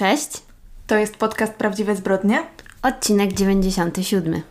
Cześć, 0.00 0.30
To 0.86 0.96
jest 0.96 1.16
podcast 1.16 1.54
Prawdziwe 1.54 1.96
Zbrodnie. 1.96 2.42
odcinek 2.82 3.32
97. 3.32 4.42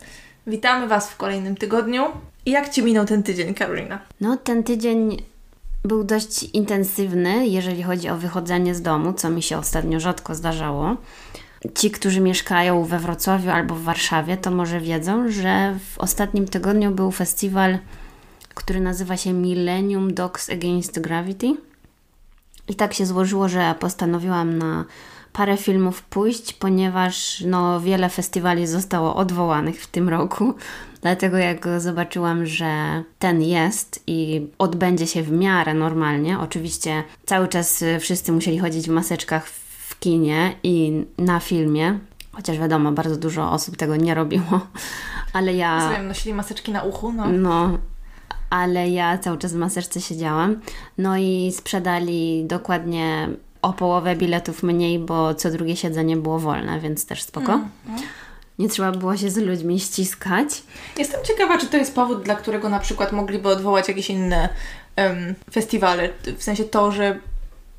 Witamy 0.46 0.88
Was 0.88 1.10
w 1.10 1.16
kolejnym 1.16 1.56
tygodniu. 1.56 2.02
Jak 2.46 2.68
Ci 2.68 2.82
minął 2.82 3.06
ten 3.06 3.22
tydzień, 3.22 3.54
Karolina? 3.54 3.98
No, 4.20 4.36
ten 4.36 4.64
tydzień 4.64 5.22
był 5.84 6.04
dość 6.04 6.42
intensywny, 6.42 7.46
jeżeli 7.46 7.82
chodzi 7.82 8.08
o 8.08 8.16
wychodzenie 8.16 8.74
z 8.74 8.82
domu, 8.82 9.12
co 9.12 9.30
mi 9.30 9.42
się 9.42 9.58
ostatnio 9.58 10.00
rzadko 10.00 10.34
zdarzało. 10.34 10.96
Ci, 11.74 11.90
którzy 11.90 12.20
mieszkają 12.20 12.84
we 12.84 12.98
Wrocławiu 12.98 13.50
albo 13.50 13.74
w 13.74 13.82
Warszawie, 13.82 14.36
to 14.36 14.50
może 14.50 14.80
wiedzą, 14.80 15.30
że 15.30 15.78
w 15.94 15.98
ostatnim 15.98 16.48
tygodniu 16.48 16.90
był 16.90 17.10
festiwal, 17.10 17.78
który 18.54 18.80
nazywa 18.80 19.16
się 19.16 19.32
Millennium 19.32 20.14
Dogs 20.14 20.50
Against 20.50 21.00
Gravity. 21.00 21.56
I 22.68 22.74
tak 22.74 22.94
się 22.94 23.06
złożyło, 23.06 23.48
że 23.48 23.74
postanowiłam 23.80 24.58
na 24.58 24.84
parę 25.32 25.56
filmów 25.56 26.02
pójść, 26.02 26.52
ponieważ 26.52 27.44
no, 27.46 27.80
wiele 27.80 28.08
festiwali 28.08 28.66
zostało 28.66 29.16
odwołanych 29.16 29.82
w 29.82 29.86
tym 29.86 30.08
roku. 30.08 30.54
Dlatego 31.02 31.36
jak 31.36 31.68
zobaczyłam, 31.78 32.46
że 32.46 33.02
ten 33.18 33.42
jest 33.42 34.02
i 34.06 34.46
odbędzie 34.58 35.06
się 35.06 35.22
w 35.22 35.32
miarę 35.32 35.74
normalnie, 35.74 36.38
oczywiście 36.38 37.04
cały 37.26 37.48
czas 37.48 37.82
y, 37.82 37.98
wszyscy 38.00 38.32
musieli 38.32 38.58
chodzić 38.58 38.86
w 38.86 38.92
maseczkach 38.92 39.46
w 39.46 39.98
kinie 40.00 40.54
i 40.62 41.04
na 41.18 41.40
filmie, 41.40 41.98
chociaż 42.32 42.58
wiadomo, 42.58 42.92
bardzo 42.92 43.16
dużo 43.16 43.52
osób 43.52 43.76
tego 43.76 43.96
nie 43.96 44.14
robiło, 44.14 44.60
ale 45.32 45.54
ja... 45.54 45.90
Wiem, 45.92 46.08
nosili 46.08 46.34
maseczki 46.34 46.72
na 46.72 46.82
uchu, 46.82 47.12
no. 47.12 47.28
No, 47.28 47.78
ale 48.50 48.90
ja 48.90 49.18
cały 49.18 49.38
czas 49.38 49.52
w 49.52 49.56
maseczce 49.56 50.00
siedziałam. 50.00 50.60
No 50.98 51.16
i 51.16 51.52
sprzedali 51.56 52.44
dokładnie 52.46 53.28
o 53.62 53.72
połowę 53.72 54.16
biletów 54.16 54.62
mniej, 54.62 54.98
bo 54.98 55.34
co 55.34 55.50
drugie 55.50 55.76
siedzenie 55.76 56.16
było 56.16 56.38
wolne, 56.38 56.80
więc 56.80 57.06
też 57.06 57.22
spoko. 57.22 57.60
Nie 58.58 58.68
trzeba 58.68 58.92
było 58.92 59.16
się 59.16 59.30
z 59.30 59.36
ludźmi 59.36 59.80
ściskać. 59.80 60.62
Jestem 60.98 61.20
ciekawa, 61.24 61.58
czy 61.58 61.66
to 61.66 61.76
jest 61.76 61.94
powód, 61.94 62.22
dla 62.22 62.34
którego 62.34 62.68
na 62.68 62.78
przykład 62.78 63.12
mogliby 63.12 63.48
odwołać 63.48 63.88
jakieś 63.88 64.10
inne 64.10 64.48
em, 64.96 65.34
festiwale. 65.52 66.08
W 66.38 66.42
sensie 66.42 66.64
to, 66.64 66.92
że, 66.92 67.18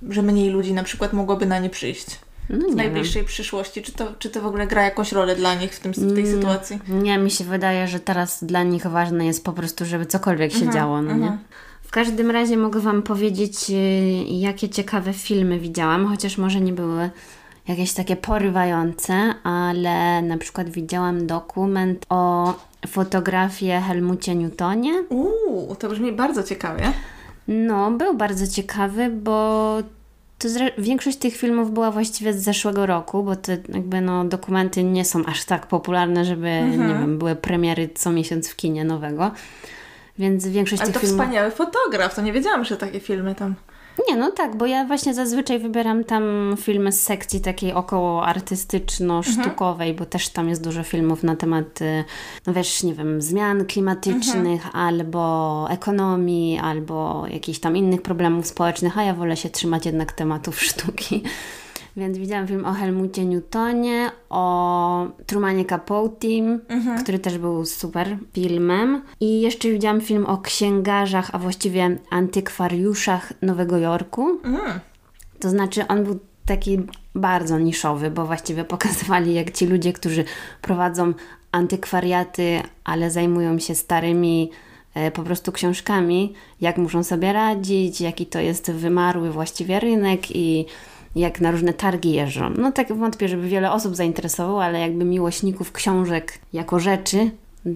że 0.10 0.22
mniej 0.22 0.50
ludzi 0.50 0.74
na 0.74 0.84
przykład 0.84 1.14
mogłoby 1.14 1.46
na 1.46 1.60
nie 1.60 1.70
przyjść. 1.70 2.06
No 2.50 2.58
W 2.58 2.60
nie 2.60 2.68
wiem. 2.68 2.76
najbliższej 2.76 3.24
przyszłości. 3.24 3.82
Czy 3.82 3.92
to, 3.92 4.14
czy 4.20 4.30
to 4.30 4.42
w 4.42 4.46
ogóle 4.46 4.68
gra 4.68 4.84
jakąś 4.84 5.12
rolę 5.12 5.36
dla 5.36 5.56
nich 5.56 5.74
w, 5.76 5.80
tym, 5.80 5.94
w 5.94 5.98
Mm. 5.98 6.16
tej 6.16 6.28
sytuacji? 6.28 6.80
Nie, 6.88 7.18
mi 7.18 7.32
się 7.32 7.44
wydaje, 7.44 7.88
że 7.88 8.00
teraz 8.00 8.44
dla 8.44 8.64
nich 8.64 8.88
ważne 8.88 9.26
jest 9.26 9.44
po 9.44 9.54
prostu, 9.54 9.86
żeby 9.86 10.06
cokolwiek 10.06 10.54
się 10.54 10.70
działo, 10.72 11.02
no 11.02 11.14
nie? 11.16 11.38
W 11.92 11.94
każdym 11.94 12.32
razie 12.32 12.58
mogę 12.58 12.80
Wam 12.80 13.02
powiedzieć, 13.02 13.70
y, 13.70 13.74
jakie 14.30 14.70
ciekawe 14.70 15.14
filmy 15.14 15.60
widziałam, 15.60 16.08
chociaż 16.08 16.38
może 16.38 16.62
nie 16.62 16.74
były 16.74 17.10
jakieś 17.68 17.94
takie 17.94 18.16
porywające, 18.16 19.14
ale 19.44 20.22
na 20.22 20.38
przykład 20.38 20.70
widziałam 20.70 21.28
dokument 21.28 22.06
o 22.10 22.54
fotografię 22.88 23.82
Helmucie 23.88 24.36
Newtonie. 24.36 25.04
Uuu, 25.10 25.76
to 25.76 25.90
brzmi 25.90 26.12
bardzo 26.12 26.44
ciekawie. 26.44 26.84
No, 27.48 27.92
był 27.92 28.14
bardzo 28.18 28.48
ciekawy, 28.48 29.10
bo 29.10 29.78
to 30.40 30.48
większość 30.78 31.18
tych 31.18 31.36
filmów 31.38 31.72
była 31.72 31.92
właściwie 31.92 32.34
z 32.34 32.44
zeszłego 32.44 32.86
roku, 32.86 33.24
bo 33.24 33.36
te 33.36 33.58
jakby 33.70 34.02
no, 34.02 34.26
dokumenty 34.26 34.84
nie 34.84 35.06
są 35.06 35.26
aż 35.26 35.46
tak 35.46 35.68
popularne, 35.68 36.26
żeby, 36.26 36.48
Mhm. 36.50 36.88
nie 36.88 36.94
wiem, 36.94 37.18
były 37.18 37.36
premiery 37.36 37.90
co 37.96 38.12
miesiąc 38.12 38.50
w 38.50 38.56
kinie 38.56 38.84
nowego. 38.84 39.32
Więc 40.20 40.48
większość 40.48 40.82
Ale 40.82 40.92
tych 40.92 41.02
to 41.02 41.08
filmów... 41.08 41.26
wspaniały 41.26 41.52
fotograf, 41.52 42.16
to 42.16 42.22
nie 42.22 42.34
wiedziałam, 42.34 42.66
że 42.66 42.78
takie 42.78 43.00
filmy 43.00 43.36
tam... 43.36 43.56
Nie, 44.10 44.16
no 44.16 44.32
tak, 44.32 44.56
bo 44.56 44.66
ja 44.66 44.86
właśnie 44.86 45.14
zazwyczaj 45.14 45.60
wybieram 45.60 46.04
tam 46.04 46.56
filmy 46.62 46.92
z 46.92 47.04
sekcji 47.04 47.42
takiej 47.42 47.74
około 47.74 48.26
artystyczno-sztukowej, 48.26 49.96
bo 49.96 50.06
też 50.06 50.30
tam 50.30 50.50
jest 50.50 50.64
dużo 50.64 50.84
filmów 50.84 51.24
na 51.24 51.36
temat, 51.36 51.82
y, 51.82 52.04
no 52.48 52.54
wiesz, 52.54 52.84
nie 52.84 52.94
wiem, 52.94 53.22
zmian 53.22 53.66
klimatycznych, 53.66 54.76
albo 54.76 55.68
ekonomii, 55.70 56.60
albo 56.60 57.26
jakichś 57.28 57.60
tam 57.60 57.78
innych 57.78 58.02
problemów 58.02 58.48
społecznych, 58.48 58.98
a 58.98 59.04
ja 59.04 59.14
wolę 59.14 59.38
się 59.38 59.50
trzymać 59.50 59.86
jednak 59.86 60.12
tematów 60.12 60.62
sztuki. 60.70 61.24
Więc 61.98 62.18
widziałam 62.18 62.48
film 62.48 62.66
o 62.66 62.74
Helmucie 62.74 63.26
Newtonie, 63.26 64.12
o 64.30 65.08
Trumanie 65.26 65.66
Capote, 65.66 66.28
który 67.02 67.20
też 67.20 67.38
był 67.38 67.66
super 67.66 68.18
filmem. 68.34 69.02
I 69.20 69.42
jeszcze 69.42 69.70
widziałam 69.70 70.02
film 70.02 70.26
o 70.26 70.38
księgarzach, 70.38 71.30
a 71.34 71.40
właściwie 71.40 71.98
antykwariuszach 72.10 73.34
Nowego 73.42 73.78
Jorku. 73.78 74.40
Mm. 74.44 74.80
To 75.40 75.50
znaczy, 75.50 75.88
on 75.88 76.04
był 76.04 76.20
taki 76.46 76.78
bardzo 77.16 77.60
niszowy, 77.60 78.12
bo 78.12 78.26
właściwie 78.26 78.64
pokazywali, 78.64 79.34
jak 79.34 79.52
ci 79.52 79.66
ludzie, 79.66 79.94
którzy 79.94 80.24
prowadzą 80.62 81.14
antykwariaty, 81.52 82.62
ale 82.84 83.12
zajmują 83.12 83.60
się 83.60 83.76
starymi 83.76 84.52
e, 84.94 85.12
po 85.12 85.24
prostu 85.24 85.52
książkami, 85.52 86.34
jak 86.62 86.78
muszą 86.78 87.04
sobie 87.04 87.34
radzić, 87.34 88.02
jaki 88.02 88.26
to 88.26 88.40
jest 88.40 88.72
wymarły 88.72 89.32
właściwie 89.32 89.80
rynek 89.80 90.36
i 90.36 90.66
jak 91.16 91.42
na 91.42 91.52
różne 91.52 91.74
targi 91.74 92.12
jeżdżą. 92.12 92.50
No 92.50 92.72
tak 92.72 92.94
wątpię, 92.94 93.28
żeby 93.28 93.48
wiele 93.48 93.72
osób 93.72 93.96
zainteresowało, 93.96 94.64
ale 94.64 94.80
jakby 94.80 95.06
miłośników 95.06 95.72
książek 95.72 96.40
jako 96.54 96.80
rzeczy, 96.80 97.32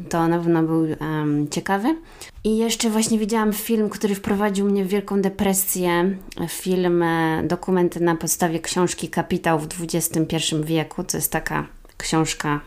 to 0.09 0.27
na 0.27 0.37
pewno 0.37 0.63
był 0.63 0.85
em, 0.85 1.47
ciekawy. 1.51 1.95
I 2.43 2.57
jeszcze 2.57 2.89
właśnie 2.89 3.19
widziałam 3.19 3.53
film, 3.53 3.89
który 3.89 4.15
wprowadził 4.15 4.65
mnie 4.65 4.85
w 4.85 4.87
wielką 4.87 5.21
depresję. 5.21 6.17
Film, 6.49 7.03
e, 7.03 7.43
dokument 7.43 8.01
na 8.01 8.15
podstawie 8.15 8.59
książki 8.59 9.09
Kapitał 9.09 9.59
w 9.59 9.67
XXI 9.81 10.37
wieku. 10.63 11.03
To 11.03 11.17
jest 11.17 11.31
taka 11.31 11.67
książka 11.97 12.61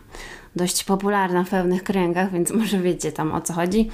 dość 0.55 0.83
popularna 0.83 1.43
w 1.43 1.49
pewnych 1.49 1.83
kręgach, 1.83 2.31
więc 2.31 2.51
może 2.59 2.79
wiecie 2.79 3.11
tam 3.11 3.31
o 3.31 3.41
co 3.41 3.53
chodzi. 3.53 3.89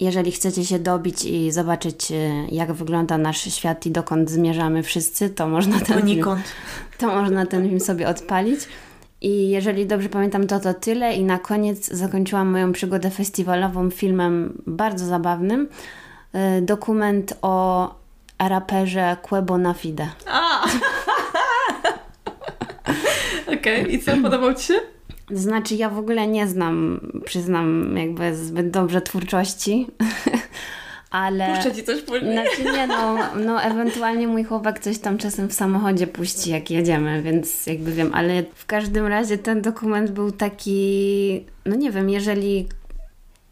Jeżeli 0.00 0.32
chcecie 0.32 0.64
się 0.64 0.78
dobić 0.78 1.24
i 1.24 1.52
zobaczyć, 1.52 2.12
e, 2.12 2.46
jak 2.48 2.72
wygląda 2.72 3.18
nasz 3.18 3.54
świat 3.54 3.86
i 3.86 3.90
dokąd 3.90 4.30
zmierzamy 4.30 4.82
wszyscy, 4.82 5.30
to 5.30 5.48
można 5.48 5.80
ten 5.80 6.06
film 6.06 6.24
to 6.98 7.06
można 7.06 7.46
ten 7.46 7.68
film 7.68 7.80
sobie 7.80 8.08
odpalić. 8.08 8.60
I 9.20 9.50
jeżeli 9.50 9.86
dobrze 9.86 10.08
pamiętam, 10.08 10.46
to 10.46 10.60
to 10.60 10.74
tyle. 10.74 11.14
I 11.14 11.24
na 11.24 11.38
koniec 11.38 11.86
zakończyłam 11.86 12.50
moją 12.50 12.72
przygodę 12.72 13.10
festiwalową 13.10 13.90
filmem 13.90 14.62
bardzo 14.66 15.06
zabawnym. 15.06 15.68
Y, 16.58 16.62
Dokument 16.62 17.34
o 17.42 17.94
raperze 18.38 19.16
Quebo 19.22 19.58
na 19.58 19.74
Fide. 19.74 20.08
A! 20.26 20.64
Okej, 23.58 23.94
i 23.94 24.02
co, 24.02 24.12
podobał 24.22 24.54
Ci 24.54 24.66
się? 24.66 24.97
Znaczy, 25.30 25.74
ja 25.74 25.90
w 25.90 25.98
ogóle 25.98 26.26
nie 26.26 26.46
znam, 26.46 27.00
przyznam, 27.24 27.96
jakby 27.96 28.36
zbyt 28.36 28.70
dobrze 28.70 29.00
twórczości, 29.00 29.86
ale... 31.10 31.54
Puszczę 31.54 31.74
Ci 31.74 31.84
coś 31.84 32.02
później. 32.02 32.32
Znaczy 32.32 32.64
nie, 32.64 32.86
no, 32.86 33.18
no 33.36 33.62
ewentualnie 33.62 34.28
mój 34.28 34.44
chłopak 34.44 34.80
coś 34.80 34.98
tam 34.98 35.18
czasem 35.18 35.48
w 35.48 35.52
samochodzie 35.52 36.06
puści, 36.06 36.50
jak 36.50 36.70
jedziemy, 36.70 37.22
więc 37.22 37.66
jakby 37.66 37.92
wiem, 37.92 38.10
ale 38.14 38.44
w 38.54 38.66
każdym 38.66 39.06
razie 39.06 39.38
ten 39.38 39.62
dokument 39.62 40.10
był 40.10 40.32
taki, 40.32 41.44
no 41.66 41.76
nie 41.76 41.90
wiem, 41.90 42.10
jeżeli 42.10 42.68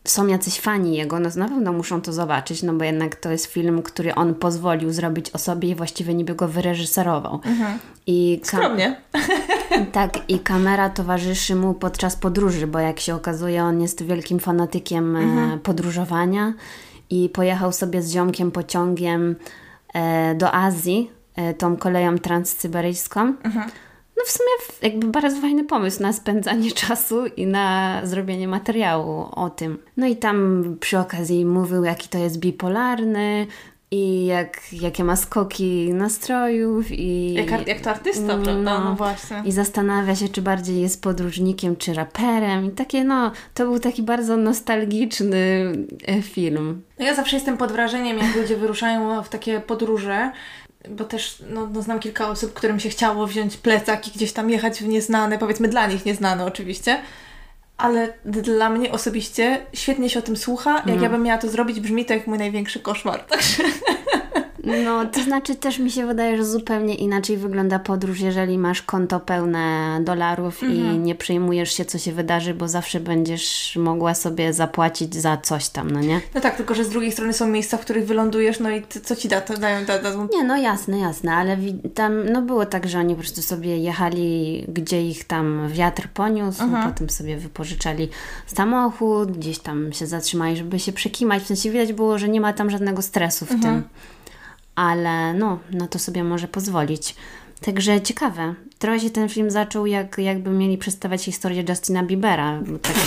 są 0.07 0.27
jacyś 0.27 0.61
fani 0.61 0.97
jego, 0.97 1.21
no 1.21 1.29
na 1.37 1.49
pewno 1.49 1.73
muszą 1.73 2.01
to 2.01 2.13
zobaczyć, 2.13 2.63
no 2.63 2.73
bo 2.73 2.85
jednak 2.85 3.17
to 3.17 3.31
jest 3.31 3.47
film, 3.47 3.83
który 3.83 4.15
on 4.15 4.35
pozwolił 4.35 4.93
zrobić 4.93 5.31
o 5.31 5.39
sobie 5.39 5.69
i 5.69 5.75
właściwie 5.75 6.15
niby 6.15 6.35
go 6.35 6.49
wyreżyserował. 6.49 7.41
I 8.07 8.41
kam- 8.51 8.61
Skromnie. 8.61 8.97
tak, 9.93 10.31
i 10.31 10.39
kamera 10.39 10.91
towarzyszy 10.91 11.55
mu 11.55 11.75
podczas 11.75 12.17
podróży, 12.17 12.67
bo 12.67 12.79
jak 12.79 13.01
się 13.01 13.15
okazuje, 13.15 13.65
on 13.65 13.81
jest 13.81 14.03
wielkim 14.03 14.41
fanatykiem 14.41 15.17
e, 15.17 15.59
podróżowania 15.59 16.53
i 17.11 17.29
pojechał 17.29 17.73
sobie 17.73 18.03
z 18.03 18.13
ziomkiem 18.13 18.51
pociągiem 18.51 19.37
e, 19.95 20.35
do 20.35 20.55
Azji, 20.55 21.11
e, 21.37 21.55
tą 21.55 21.77
koleją 21.77 22.19
transsyberyjską. 22.19 23.35
No 24.17 24.25
w 24.27 24.31
sumie 24.31 24.51
jakby 24.83 25.07
bardzo 25.07 25.41
fajny 25.41 25.65
pomysł 25.65 26.03
na 26.03 26.13
spędzanie 26.13 26.73
czasu 26.87 27.27
i 27.27 27.47
na 27.47 28.01
zrobienie 28.05 28.49
materiału 28.49 29.29
o 29.33 29.51
tym. 29.51 29.79
No 29.97 30.07
i 30.07 30.17
tam 30.17 30.65
przy 30.81 30.99
okazji 30.99 31.45
mówił, 31.45 31.85
jaki 31.85 32.09
to 32.09 32.19
jest 32.19 32.39
bipolarny 32.39 33.47
i 33.91 34.27
jak, 34.27 34.61
jakie 34.73 35.05
ma 35.05 35.17
skoki 35.17 35.95
nastrojów 35.95 36.87
i... 36.91 37.35
Jak, 37.35 37.69
jak 37.69 37.81
to 37.81 37.91
artysta, 37.91 38.33
Mm, 38.33 38.43
prawda? 38.43 38.79
no. 38.79 38.85
No 38.85 38.95
właśnie. 38.95 39.43
I 39.45 39.53
zastanawia 39.53 40.15
się, 40.17 40.29
czy 40.29 40.43
bardziej 40.43 40.81
jest 40.81 41.03
podróżnikiem, 41.03 41.77
czy 41.77 41.95
raperem. 41.95 42.65
I 42.65 42.71
takie, 42.71 43.05
no, 43.05 43.33
to 43.55 43.65
był 43.65 43.79
taki 43.79 44.03
bardzo 44.03 44.37
nostalgiczny 44.37 45.73
e, 46.07 46.23
film. 46.23 46.83
No 46.99 47.05
ja 47.05 47.15
zawsze 47.15 47.37
jestem 47.37 47.57
pod 47.57 47.73
wrażeniem, 47.73 48.19
jak 48.19 48.37
ludzie 48.37 48.57
wyruszają 48.57 49.23
w 49.23 49.29
takie 49.29 49.61
podróże, 49.61 50.33
bo 50.91 51.05
też 51.05 51.43
no, 51.51 51.69
no, 51.73 51.83
znam 51.83 52.01
kilka 52.01 52.29
osób, 52.29 52.53
którym 52.53 52.81
się 52.81 52.89
chciało 52.89 53.27
wziąć 53.27 53.57
plecak 53.57 54.09
i 54.09 54.11
gdzieś 54.11 54.33
tam 54.33 54.51
jechać 54.51 54.79
w 54.79 54.89
nieznane, 54.89 55.39
powiedzmy 55.39 55.69
dla 55.69 55.87
nich 55.87 56.07
nieznane 56.07 56.45
oczywiście, 56.45 57.03
ale 57.77 58.13
dla 58.25 58.71
mnie 58.71 58.93
osobiście 58.93 59.67
świetnie 59.73 60.11
się 60.11 60.19
o 60.19 60.23
tym 60.23 60.37
słucha. 60.37 60.83
Jak 60.87 61.01
ja 61.03 61.09
bym 61.09 61.23
miała 61.23 61.39
to 61.39 61.49
zrobić, 61.49 61.81
brzmi 61.81 62.05
to 62.05 62.15
jak 62.15 62.27
mój 62.27 62.39
największy 62.39 62.81
koszmar. 62.81 63.21
Także 63.25 63.63
No, 64.85 65.07
to 65.07 65.21
znaczy 65.23 65.55
też 65.55 65.79
mi 65.79 65.91
się 65.91 66.07
wydaje, 66.07 66.37
że 66.37 66.45
zupełnie 66.45 66.95
inaczej 66.95 67.37
wygląda 67.37 67.79
podróż, 67.79 68.21
jeżeli 68.21 68.59
masz 68.59 68.83
konto 68.83 69.21
pełne 69.21 69.99
dolarów 70.05 70.63
i 70.63 70.67
Mhm. 70.67 71.05
nie 71.05 71.15
przejmujesz 71.15 71.73
się, 71.73 71.85
co 71.85 71.99
się 71.99 72.13
wydarzy, 72.13 72.55
bo 72.55 72.69
zawsze 72.69 73.01
będziesz 73.01 73.77
mogła 73.77 74.15
sobie 74.15 74.53
zapłacić 74.53 75.15
za 75.15 75.37
coś 75.37 75.69
tam, 75.69 75.91
no 75.91 76.01
nie? 76.01 76.21
No 76.35 76.41
tak, 76.41 76.57
tylko 76.57 76.75
że 76.75 76.85
z 76.85 76.89
drugiej 76.89 77.13
strony 77.13 77.33
są 77.33 77.49
miejsca, 77.49 77.77
w 77.77 77.81
których 77.81 78.07
wylądujesz, 78.07 78.61
no 78.61 78.71
i 78.71 78.83
ty, 78.83 79.01
co 79.01 79.17
ci 79.17 79.29
da, 79.29 79.41
to 79.41 79.57
dają, 79.57 79.85
da, 79.87 79.99
dadzą 79.99 80.29
Nie, 80.33 80.45
no 80.45 80.57
jasne, 80.57 80.99
jasne, 80.99 81.33
ale 81.35 81.57
tam 81.95 82.33
no 82.33 82.43
było 82.43 82.67
tak, 82.67 82.89
że 82.89 82.99
oni 82.99 83.15
po 83.15 83.21
prostu 83.21 83.43
sobie 83.43 83.79
jechali, 83.79 84.65
gdzie 84.69 85.03
ich 85.09 85.25
tam 85.25 85.69
wiatr 85.69 86.09
poniósł, 86.15 86.63
Mhm. 86.63 86.93
potem 86.93 87.11
sobie 87.11 87.37
wypożyczali 87.37 88.09
samochód, 88.47 89.33
gdzieś 89.39 89.59
tam 89.59 89.93
się 89.93 90.07
zatrzymali, 90.07 90.57
żeby 90.57 90.79
się 90.79 90.93
przekimać. 90.93 91.43
W 91.43 91.47
sensie 91.47 91.71
widać 91.71 91.93
było, 91.93 92.19
że 92.19 92.29
nie 92.29 92.41
ma 92.41 92.53
tam 92.53 92.71
żadnego 92.71 93.03
stresu 93.03 93.47
w 93.47 93.53
Mhm. 93.53 93.75
tym, 93.75 93.89
ale 94.77 95.35
no, 95.35 95.59
na 95.71 95.89
to 95.89 95.99
sobie 95.99 96.25
może 96.25 96.49
pozwolić. 96.49 97.15
Także 97.61 98.01
ciekawe. 98.01 98.55
Trochę 98.79 99.01
się 99.01 99.11
ten 99.11 99.29
film 99.29 99.51
zaczął, 99.51 99.87
jak, 99.87 100.19
jakby 100.19 100.51
mieli 100.51 100.79
przedstawiać 100.79 101.25
historię 101.25 101.65
Justina 101.69 102.03
Biebera. 102.03 102.61
Takie, 102.83 103.01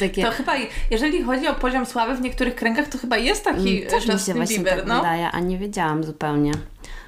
takie... 0.00 0.22
To 0.22 0.30
chyba, 0.30 0.52
jeżeli 0.90 1.22
chodzi 1.22 1.48
o 1.48 1.54
poziom 1.54 1.86
sławy 1.86 2.16
w 2.16 2.20
niektórych 2.20 2.54
kręgach, 2.54 2.88
to 2.88 2.98
chyba 2.98 3.16
jest 3.16 3.44
taki 3.44 3.76
Mm, 3.78 3.90
Też 3.90 4.02
mi 4.02 4.06
się 4.06 4.12
Justin 4.12 4.34
właśnie 4.34 4.58
Bieber, 4.58 4.78
tak 4.78 4.86
no. 4.86 4.96
wydaje, 4.96 5.30
a 5.30 5.40
nie 5.40 5.58
wiedziałam 5.58 6.04
zupełnie, 6.04 6.52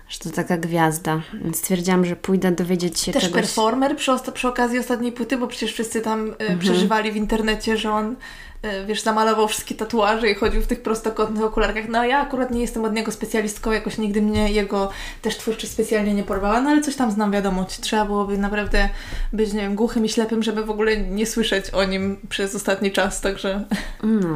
że 0.09 0.19
to 0.19 0.31
taka 0.31 0.57
gwiazda. 0.57 1.21
Więc 1.45 1.57
stwierdziłam, 1.59 2.05
że 2.05 2.17
pójdę 2.17 2.53
dowiedzieć 2.53 3.01
się 3.01 3.13
Też 3.13 3.23
czegoś. 3.23 3.41
performer 3.41 3.97
przy, 3.97 4.13
przy 4.35 4.49
okazji 4.49 4.79
ostatniej 4.79 5.13
płyty, 5.13 5.37
bo 5.37 5.47
przecież 5.47 5.73
wszyscy 5.73 6.01
tam 6.01 6.31
e, 6.31 6.33
Mhm. 6.41 6.59
przeżywali 6.59 7.13
w 7.13 7.17
internecie, 7.17 7.77
że 7.77 7.91
on, 7.93 8.17
e, 8.63 8.87
wiesz, 8.87 9.03
zamalował 9.03 9.49
wszystkie 9.49 9.75
tatuaże 9.75 10.31
i 10.31 10.35
chodził 10.35 10.63
w 10.63 10.67
tych 10.67 10.83
prostokątnych 10.83 11.45
okularkach. 11.45 11.89
No 11.89 12.05
ja 12.05 12.19
akurat 12.21 12.51
nie 12.51 12.61
jestem 12.61 12.85
od 12.85 12.95
niego 12.95 13.13
specjalistką, 13.13 13.73
jakoś 13.73 13.99
nigdy 13.99 14.23
mnie 14.23 14.53
jego 14.53 14.91
też 15.23 15.37
twórczość 15.37 15.73
specjalnie 15.73 16.15
nie 16.15 16.23
porwała, 16.25 16.61
no 16.61 16.71
ale 16.71 16.81
coś 16.81 16.97
tam 16.97 17.11
znam, 17.11 17.31
wiadomo. 17.33 17.65
Trzeba 17.81 18.05
byłoby 18.05 18.39
naprawdę 18.39 18.89
być, 19.33 19.53
nie 19.53 19.61
wiem, 19.61 19.75
głuchym 19.75 20.05
i 20.05 20.09
ślepym, 20.09 20.43
żeby 20.43 20.65
w 20.65 20.71
ogóle 20.71 20.97
nie 20.97 21.27
słyszeć 21.27 21.71
o 21.71 21.85
nim 21.85 22.17
przez 22.29 22.55
ostatni 22.55 22.93
czas, 22.93 23.21
także... 23.21 23.65
No. 24.03 24.29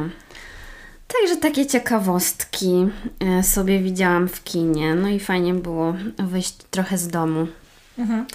Także 1.07 1.37
takie 1.37 1.65
ciekawostki 1.65 2.87
e, 3.19 3.43
sobie 3.43 3.79
widziałam 3.79 4.27
w 4.27 4.43
kinie. 4.43 4.95
No 4.95 5.07
i 5.07 5.19
fajnie 5.19 5.53
było 5.53 5.93
wyjść 6.19 6.53
trochę 6.71 6.97
z 6.97 7.07
domu 7.07 7.47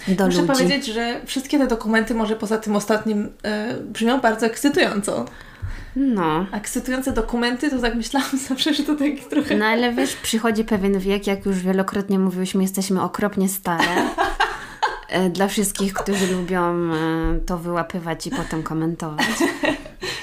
do 0.07 0.25
Muszę 0.25 0.41
ludzi. 0.41 0.53
powiedzieć, 0.53 0.85
że 0.85 1.21
wszystkie 1.25 1.57
te 1.59 1.67
dokumenty, 1.67 2.13
może 2.15 2.35
poza 2.35 2.57
tym 2.57 2.75
ostatnim, 2.75 3.29
e, 3.43 3.73
brzmią 3.83 4.19
bardzo 4.21 4.45
ekscytująco. 4.45 5.25
No. 5.95 6.45
Ekscytujące 6.51 7.11
dokumenty, 7.11 7.69
to 7.69 7.79
tak 7.79 7.95
myślałam 7.95 8.29
zawsze, 8.49 8.73
że 8.73 8.83
to 8.83 8.95
taki 8.95 9.17
trochę... 9.29 9.57
No 9.57 9.65
ale 9.65 9.93
wiesz, 9.93 10.15
przychodzi 10.15 10.63
pewien 10.63 10.99
wiek, 10.99 11.27
jak 11.27 11.45
już 11.45 11.59
wielokrotnie 11.59 12.19
mówiłyśmy, 12.19 12.61
jesteśmy 12.63 13.01
okropnie 13.01 13.49
stare. 13.49 13.85
E, 15.09 15.29
Dla 15.29 15.47
wszystkich, 15.47 15.93
którzy 15.93 16.27
lubią 16.35 16.89
to 17.45 17.57
wyłapywać 17.57 18.27
i 18.27 18.31
potem 18.31 18.63
komentować. 18.63 19.25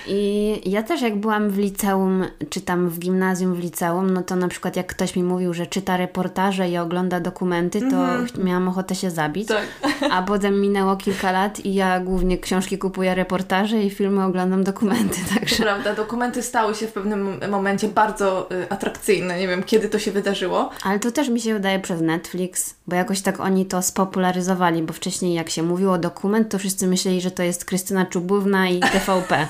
I 0.09 0.61
ja 0.71 0.83
też 0.83 1.03
jak 1.03 1.17
byłam 1.17 1.51
w 1.51 1.59
liceum, 1.59 2.25
czy 2.51 2.61
tam 2.61 2.89
w 2.89 2.99
gimnazjum 2.99 3.55
w 3.55 3.59
liceum, 3.59 4.11
no 4.11 4.23
to 4.23 4.37
na 4.37 4.49
przykład 4.49 4.77
jak 4.77 4.87
ktoś 4.87 5.17
mi 5.17 5.23
mówił, 5.23 5.55
że 5.55 5.67
czyta 5.67 5.97
reportaże 5.97 6.69
i 6.69 6.79
ogląda 6.79 7.21
dokumenty, 7.21 7.81
to 7.81 7.97
ch- 7.97 8.39
miałam 8.45 8.69
ochotę 8.69 8.95
się 8.95 9.11
zabić. 9.11 9.49
Tak. 9.49 9.67
A 10.13 10.23
potem 10.23 10.61
minęło 10.61 10.97
kilka 10.97 11.33
lat 11.33 11.61
i 11.65 11.75
ja 11.75 12.01
głównie 12.01 12.39
książki 12.39 12.79
kupuję 12.79 13.15
reportaże 13.15 13.83
i 13.83 13.91
filmy 13.91 14.25
oglądam 14.25 14.65
dokumenty, 14.65 15.17
To 15.29 15.35
także... 15.41 15.57
prawda, 15.63 15.95
dokumenty 15.95 16.43
stały 16.43 16.75
się 16.75 16.87
w 16.87 16.93
pewnym 16.93 17.41
momencie 17.51 17.89
bardzo 17.89 18.51
y, 18.53 18.71
atrakcyjne. 18.71 19.39
Nie 19.39 19.49
wiem, 19.49 19.63
kiedy 19.63 19.89
to 19.89 19.99
się 19.99 20.13
wydarzyło. 20.13 20.71
Ale 20.83 20.99
to 21.01 21.13
też 21.13 21.29
mi 21.29 21.41
się 21.41 21.55
wydaje 21.55 21.79
przez 21.81 22.01
Netflix, 22.01 22.75
bo 22.87 22.97
jakoś 22.97 23.21
tak 23.21 23.41
oni 23.41 23.67
to 23.67 23.83
spopularyzowali, 23.83 24.83
bo 24.83 24.93
wcześniej 24.93 25.35
jak 25.35 25.51
się 25.51 25.63
mówiło 25.63 25.99
dokument, 25.99 26.49
to 26.49 26.59
wszyscy 26.59 26.87
myśleli, 26.87 27.21
że 27.21 27.31
to 27.31 27.43
jest 27.43 27.65
Krystyna 27.65 28.07
Czubówna 28.07 28.69
i 28.69 28.81
TVP. 28.93 29.47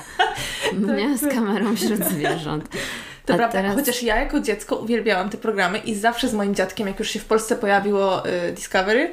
Nie? 0.97 1.17
Z 1.17 1.27
kamerą 1.33 1.75
wśród 1.75 2.03
zwierząt. 2.05 2.65
To 3.25 3.33
A 3.33 3.37
prawda, 3.37 3.57
teraz- 3.61 3.75
chociaż 3.75 4.03
ja 4.03 4.15
jako 4.19 4.39
dziecko 4.39 4.75
uwielbiałam 4.75 5.29
te 5.29 5.37
programy 5.37 5.77
i 5.77 5.95
zawsze 5.95 6.27
z 6.27 6.33
moim 6.33 6.55
dziadkiem, 6.55 6.87
jak 6.87 6.99
już 6.99 7.09
się 7.09 7.19
w 7.19 7.25
Polsce 7.25 7.55
pojawiło 7.55 8.27
y, 8.27 8.51
Discovery 8.51 9.11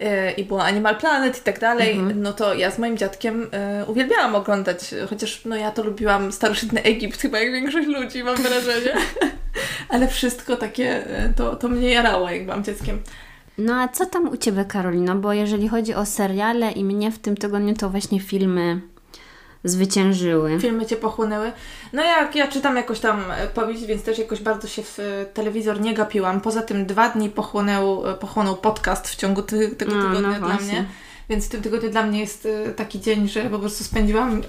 y, 0.00 0.30
i 0.36 0.44
było 0.44 0.64
Animal 0.64 0.96
Planet 0.96 1.38
i 1.38 1.42
tak 1.42 1.60
dalej, 1.60 1.92
Mhm. 1.98 2.22
no 2.22 2.32
to 2.32 2.54
ja 2.54 2.70
z 2.70 2.78
moim 2.78 2.96
dziadkiem 2.98 3.42
y, 3.42 3.84
uwielbiałam 3.86 4.34
oglądać, 4.34 4.94
chociaż 5.10 5.44
no 5.44 5.56
ja 5.56 5.70
to 5.70 5.82
lubiłam 5.84 6.32
starożytny 6.32 6.82
Egipt, 6.82 7.20
chyba 7.20 7.38
jak 7.38 7.52
większość 7.52 7.88
ludzi, 7.88 8.24
mam 8.24 8.36
wrażenie. 8.36 8.92
Ale 9.88 10.08
wszystko 10.08 10.56
takie, 10.56 10.98
y, 11.28 11.32
to, 11.36 11.56
to 11.56 11.68
mnie 11.68 11.90
jarało, 11.90 12.30
jak 12.30 12.44
byłam 12.44 12.64
dzieckiem. 12.64 13.02
No 13.58 13.74
a 13.74 13.88
co 13.88 14.06
tam 14.06 14.28
u 14.28 14.36
Ciebie, 14.36 14.64
Karolino? 14.64 15.14
Bo 15.14 15.32
jeżeli 15.32 15.68
chodzi 15.68 15.94
o 15.94 16.06
seriale 16.06 16.72
i 16.72 16.84
mnie 16.84 17.10
w 17.12 17.18
tym 17.18 17.36
tygodniu, 17.36 17.74
to 17.74 17.90
właśnie 17.90 18.20
filmy 18.20 18.80
zwyciężyły. 19.64 20.60
Filmy 20.60 20.86
Cię 20.86 20.96
pochłonęły. 20.96 21.52
No 21.92 22.02
jak 22.02 22.36
ja 22.36 22.48
czytam 22.48 22.76
jakoś 22.76 23.00
tam 23.00 23.24
e, 23.30 23.46
powieść, 23.46 23.84
więc 23.84 24.02
też 24.02 24.18
jakoś 24.18 24.40
bardzo 24.40 24.68
się 24.68 24.82
w 24.82 24.98
e, 24.98 25.26
telewizor 25.26 25.80
nie 25.80 25.94
gapiłam. 25.94 26.40
Poza 26.40 26.62
tym 26.62 26.86
dwa 26.86 27.08
dni 27.08 27.30
pochłonął, 27.30 28.10
e, 28.10 28.14
pochłonął 28.14 28.56
podcast 28.56 29.08
w 29.08 29.16
ciągu 29.16 29.42
ty, 29.42 29.68
tego 29.68 29.92
No, 29.92 30.02
no 30.02 30.08
tygodnia 30.08 30.38
dla 30.38 30.48
właśnie. 30.48 30.72
mnie. 30.72 30.84
Więc 31.28 31.46
w 31.46 31.48
tym 31.48 31.62
tygodniu 31.62 31.90
dla 31.90 32.06
mnie 32.06 32.20
jest 32.20 32.48
taki 32.76 33.00
dzień, 33.00 33.28
że 33.28 33.42
po 33.42 33.58
prostu 33.58 33.84
spędziłam 33.84 34.38
e, 34.38 34.42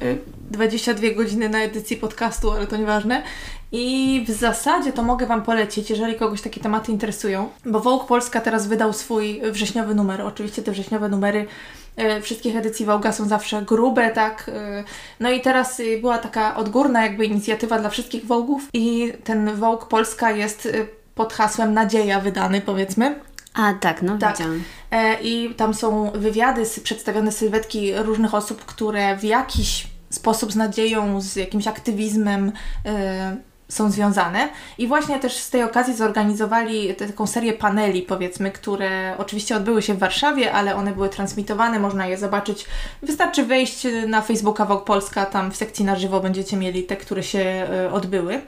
22 0.51 1.09
godziny 1.15 1.50
na 1.50 1.59
edycji 1.59 1.97
podcastu, 1.97 2.51
ale 2.51 2.68
to 2.68 2.77
nieważne. 2.77 3.23
I 3.71 4.23
w 4.27 4.31
zasadzie 4.31 4.94
to 4.94 5.03
mogę 5.03 5.25
Wam 5.25 5.44
polecić, 5.44 5.89
jeżeli 5.89 6.15
kogoś 6.15 6.41
takie 6.41 6.61
tematy 6.61 6.91
interesują, 6.91 7.50
bo 7.65 7.79
Vogue 7.79 8.06
Polska 8.06 8.41
teraz 8.41 8.68
wydał 8.68 8.94
swój 8.94 9.41
wrześniowy 9.51 9.95
numer. 9.95 10.21
Oczywiście 10.21 10.61
te 10.61 10.71
wrześniowe 10.71 11.09
numery 11.09 11.47
wszystkich 12.21 12.56
edycji 12.56 12.86
Vogue'a 12.86 13.12
są 13.12 13.27
zawsze 13.27 13.62
grube, 13.62 14.12
tak? 14.12 14.51
E, 14.53 14.83
No 15.19 15.31
i 15.31 15.42
teraz 15.42 15.80
y, 15.80 15.97
była 16.01 16.18
taka 16.18 16.56
odgórna 16.56 17.03
jakby 17.03 17.25
inicjatywa 17.25 17.80
dla 17.80 17.89
wszystkich 17.89 18.25
Vogue'ów 18.25 18.59
i 18.74 19.13
ten 19.24 19.56
Vogue 19.56 19.86
Polska 19.89 20.31
jest 20.31 20.65
y, 20.65 20.88
pod 21.15 21.33
hasłem 21.33 21.74
Nadzieja 21.74 22.19
wydany, 22.19 22.62
powiedzmy. 22.62 23.19
A 23.53 23.74
tak, 23.74 24.01
no 24.01 24.18
Tak. 24.18 24.38
widziałam. 24.38 24.63
E, 24.92 25.21
I 25.21 25.56
tam 25.56 25.74
są 25.74 26.12
wywiady, 26.12 26.63
przedstawione 26.83 27.31
sylwetki 27.31 27.95
różnych 27.95 28.33
osób, 28.33 28.65
które 28.65 29.18
w 29.18 29.24
jakiś 29.24 29.88
sposób 30.09 30.51
z 30.51 30.56
nadzieją, 30.56 31.21
z 31.21 31.36
jakimś 31.36 31.68
aktywizmem 31.68 32.51
e, 32.86 33.38
są 33.69 33.91
związane. 33.91 34.50
I 34.77 34.88
właśnie 34.88 35.19
też 35.19 35.38
z 35.38 35.50
tej 35.50 35.63
okazji 35.63 35.95
zorganizowali 35.95 36.95
taką 36.95 37.27
serię 37.27 37.53
paneli, 37.53 38.01
powiedzmy, 38.01 38.51
które 38.51 39.15
oczywiście 39.17 39.56
odbyły 39.56 39.81
się 39.81 39.94
w 39.94 40.00
Warszawie, 40.00 40.51
ale 40.51 40.75
one 40.75 40.91
były 40.91 41.09
transmitowane, 41.09 41.79
można 41.79 42.07
je 42.07 42.17
zobaczyć. 42.17 42.65
Wystarczy 43.04 43.44
wejść 43.44 43.87
na 44.07 44.21
Facebooka 44.21 44.66
Vogue 44.66 44.85
Polska, 44.85 45.25
tam 45.25 45.51
w 45.51 45.56
sekcji 45.56 45.85
na 45.85 45.95
żywo 45.95 46.19
będziecie 46.19 46.57
mieli 46.57 46.83
te, 46.83 46.95
które 46.95 47.23
się 47.23 47.40
e, 47.40 47.92
odbyły. 47.92 48.42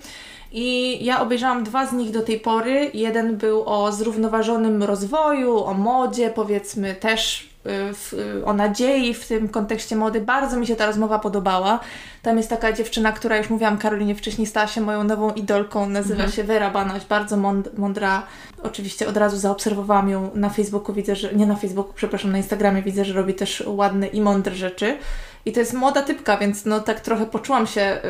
I 0.51 0.97
ja 1.05 1.21
obejrzałam 1.21 1.63
dwa 1.63 1.85
z 1.85 1.93
nich 1.93 2.11
do 2.11 2.21
tej 2.21 2.39
pory. 2.39 2.91
Jeden 2.93 3.37
był 3.37 3.63
o 3.65 3.91
zrównoważonym 3.91 4.83
rozwoju, 4.83 5.63
o 5.63 5.73
modzie, 5.73 6.29
powiedzmy 6.29 6.95
też 6.95 7.49
w, 7.93 8.13
y, 8.13 8.45
o 8.45 8.53
nadziei 8.53 9.13
w 9.13 9.27
tym 9.27 9.49
kontekście 9.49 9.95
mody. 9.95 10.21
Bardzo 10.21 10.57
mi 10.59 10.67
się 10.67 10.75
ta 10.75 10.85
rozmowa 10.85 11.19
podobała. 11.19 11.79
Tam 12.21 12.37
jest 12.37 12.49
taka 12.49 12.73
dziewczyna, 12.73 13.11
która 13.11 13.37
już 13.37 13.49
mówiłam 13.49 13.77
Karolinie 13.77 14.15
wcześniej, 14.15 14.47
stała 14.47 14.67
się 14.67 14.81
moją 14.81 15.03
nową 15.03 15.31
idolką. 15.33 15.89
Nazywa 15.89 16.27
się 16.27 16.43
Vera 16.43 16.69
Banaś, 16.71 17.05
bardzo 17.05 17.37
mąd- 17.37 17.77
mądra. 17.77 18.23
Oczywiście 18.63 19.07
od 19.07 19.17
razu 19.17 19.37
zaobserwowałam 19.37 20.09
ją 20.09 20.29
na 20.35 20.49
Facebooku, 20.49 20.95
widzę, 20.95 21.15
że 21.15 21.33
nie 21.33 21.45
na 21.45 21.55
Facebooku, 21.55 21.93
przepraszam, 21.95 22.31
na 22.31 22.37
Instagramie 22.37 22.81
widzę, 22.81 23.05
że 23.05 23.13
robi 23.13 23.33
też 23.33 23.63
ładne 23.65 24.07
i 24.07 24.21
mądre 24.21 24.55
rzeczy. 24.55 24.97
I 25.45 25.51
to 25.51 25.59
jest 25.59 25.73
młoda 25.73 26.01
typka, 26.01 26.37
więc 26.37 26.65
no 26.65 26.79
tak 26.79 26.99
trochę 26.99 27.25
poczułam 27.25 27.67
się 27.67 28.01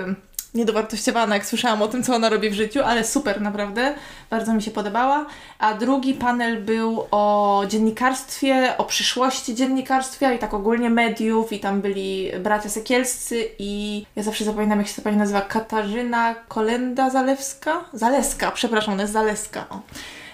niedowartościowana, 0.53 1.35
jak 1.35 1.45
słyszałam 1.45 1.81
o 1.81 1.87
tym, 1.87 2.03
co 2.03 2.15
ona 2.15 2.29
robi 2.29 2.49
w 2.49 2.53
życiu, 2.53 2.79
ale 2.85 3.03
super, 3.03 3.41
naprawdę. 3.41 3.95
Bardzo 4.29 4.53
mi 4.53 4.61
się 4.61 4.71
podobała. 4.71 5.25
A 5.59 5.73
drugi 5.73 6.13
panel 6.13 6.63
był 6.63 7.07
o 7.11 7.63
dziennikarstwie, 7.67 8.73
o 8.77 8.83
przyszłości 8.83 9.55
dziennikarstwa 9.55 10.33
i 10.33 10.39
tak 10.39 10.53
ogólnie 10.53 10.89
mediów 10.89 11.53
i 11.53 11.59
tam 11.59 11.81
byli 11.81 12.31
bracia 12.39 12.69
Sekielscy 12.69 13.49
i 13.59 14.05
ja 14.15 14.23
zawsze 14.23 14.45
zapominam, 14.45 14.79
jak 14.79 14.87
się 14.87 14.95
ta 14.95 15.01
pani 15.01 15.17
nazywa, 15.17 15.41
Katarzyna 15.41 16.35
Kolenda 16.47 17.09
Zalewska? 17.09 17.83
Zaleska, 17.93 18.51
przepraszam, 18.51 18.93
ona 18.93 19.01
jest 19.03 19.13
Zaleska. 19.13 19.65
O. 19.69 19.79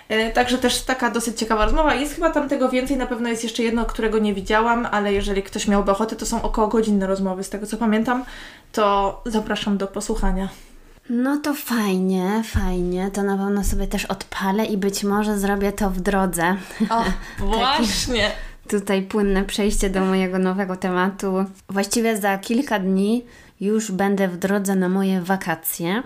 E, 0.10 0.32
Także 0.32 0.58
też 0.58 0.82
taka 0.82 1.12
dosyć 1.12 1.40
ciekawa 1.40 1.66
rozmowa. 1.66 1.96
Jest 1.96 2.16
chyba 2.16 2.30
tam 2.30 2.50
tego 2.50 2.70
więcej, 2.70 2.98
na 2.98 3.08
pewno 3.08 3.30
jest 3.30 3.44
jeszcze 3.44 3.64
jedno, 3.64 3.86
którego 3.86 4.20
nie 4.20 4.34
widziałam, 4.34 4.88
ale 4.92 5.14
jeżeli 5.14 5.44
ktoś 5.44 5.68
miałby 5.68 5.92
ochotę, 5.92 6.16
to 6.16 6.26
są 6.26 6.42
około 6.42 6.68
godzinne 6.68 7.08
rozmowy, 7.08 7.44
z 7.44 7.50
tego 7.50 7.68
co 7.68 7.78
pamiętam, 7.78 8.26
to 8.72 9.22
zapraszam 9.26 9.78
do 9.78 9.88
posłuchania. 9.88 10.50
No 11.10 11.38
to 11.38 11.54
fajnie, 11.54 12.44
fajnie. 12.46 13.12
To 13.14 13.24
na 13.24 13.38
pewno 13.38 13.64
sobie 13.64 13.88
też 13.88 14.06
odpalę 14.06 14.66
i 14.66 14.78
być 14.78 15.04
może 15.04 15.40
zrobię 15.40 15.72
to 15.72 15.90
w 15.90 16.02
drodze. 16.02 16.56
O, 16.90 17.04
właśnie! 17.46 18.32
Tutaj 18.68 19.02
płynne 19.02 19.44
przejście 19.44 19.90
do 19.90 20.02
mojego 20.06 20.40
nowego 20.40 20.76
tematu. 20.76 21.46
Właściwie 21.70 22.18
za 22.18 22.38
kilka 22.38 22.80
dni 22.80 23.26
już 23.60 23.92
będę 23.92 24.28
w 24.28 24.38
drodze 24.38 24.76
na 24.76 24.90
moje 24.90 25.22
wakacje, 25.22 26.04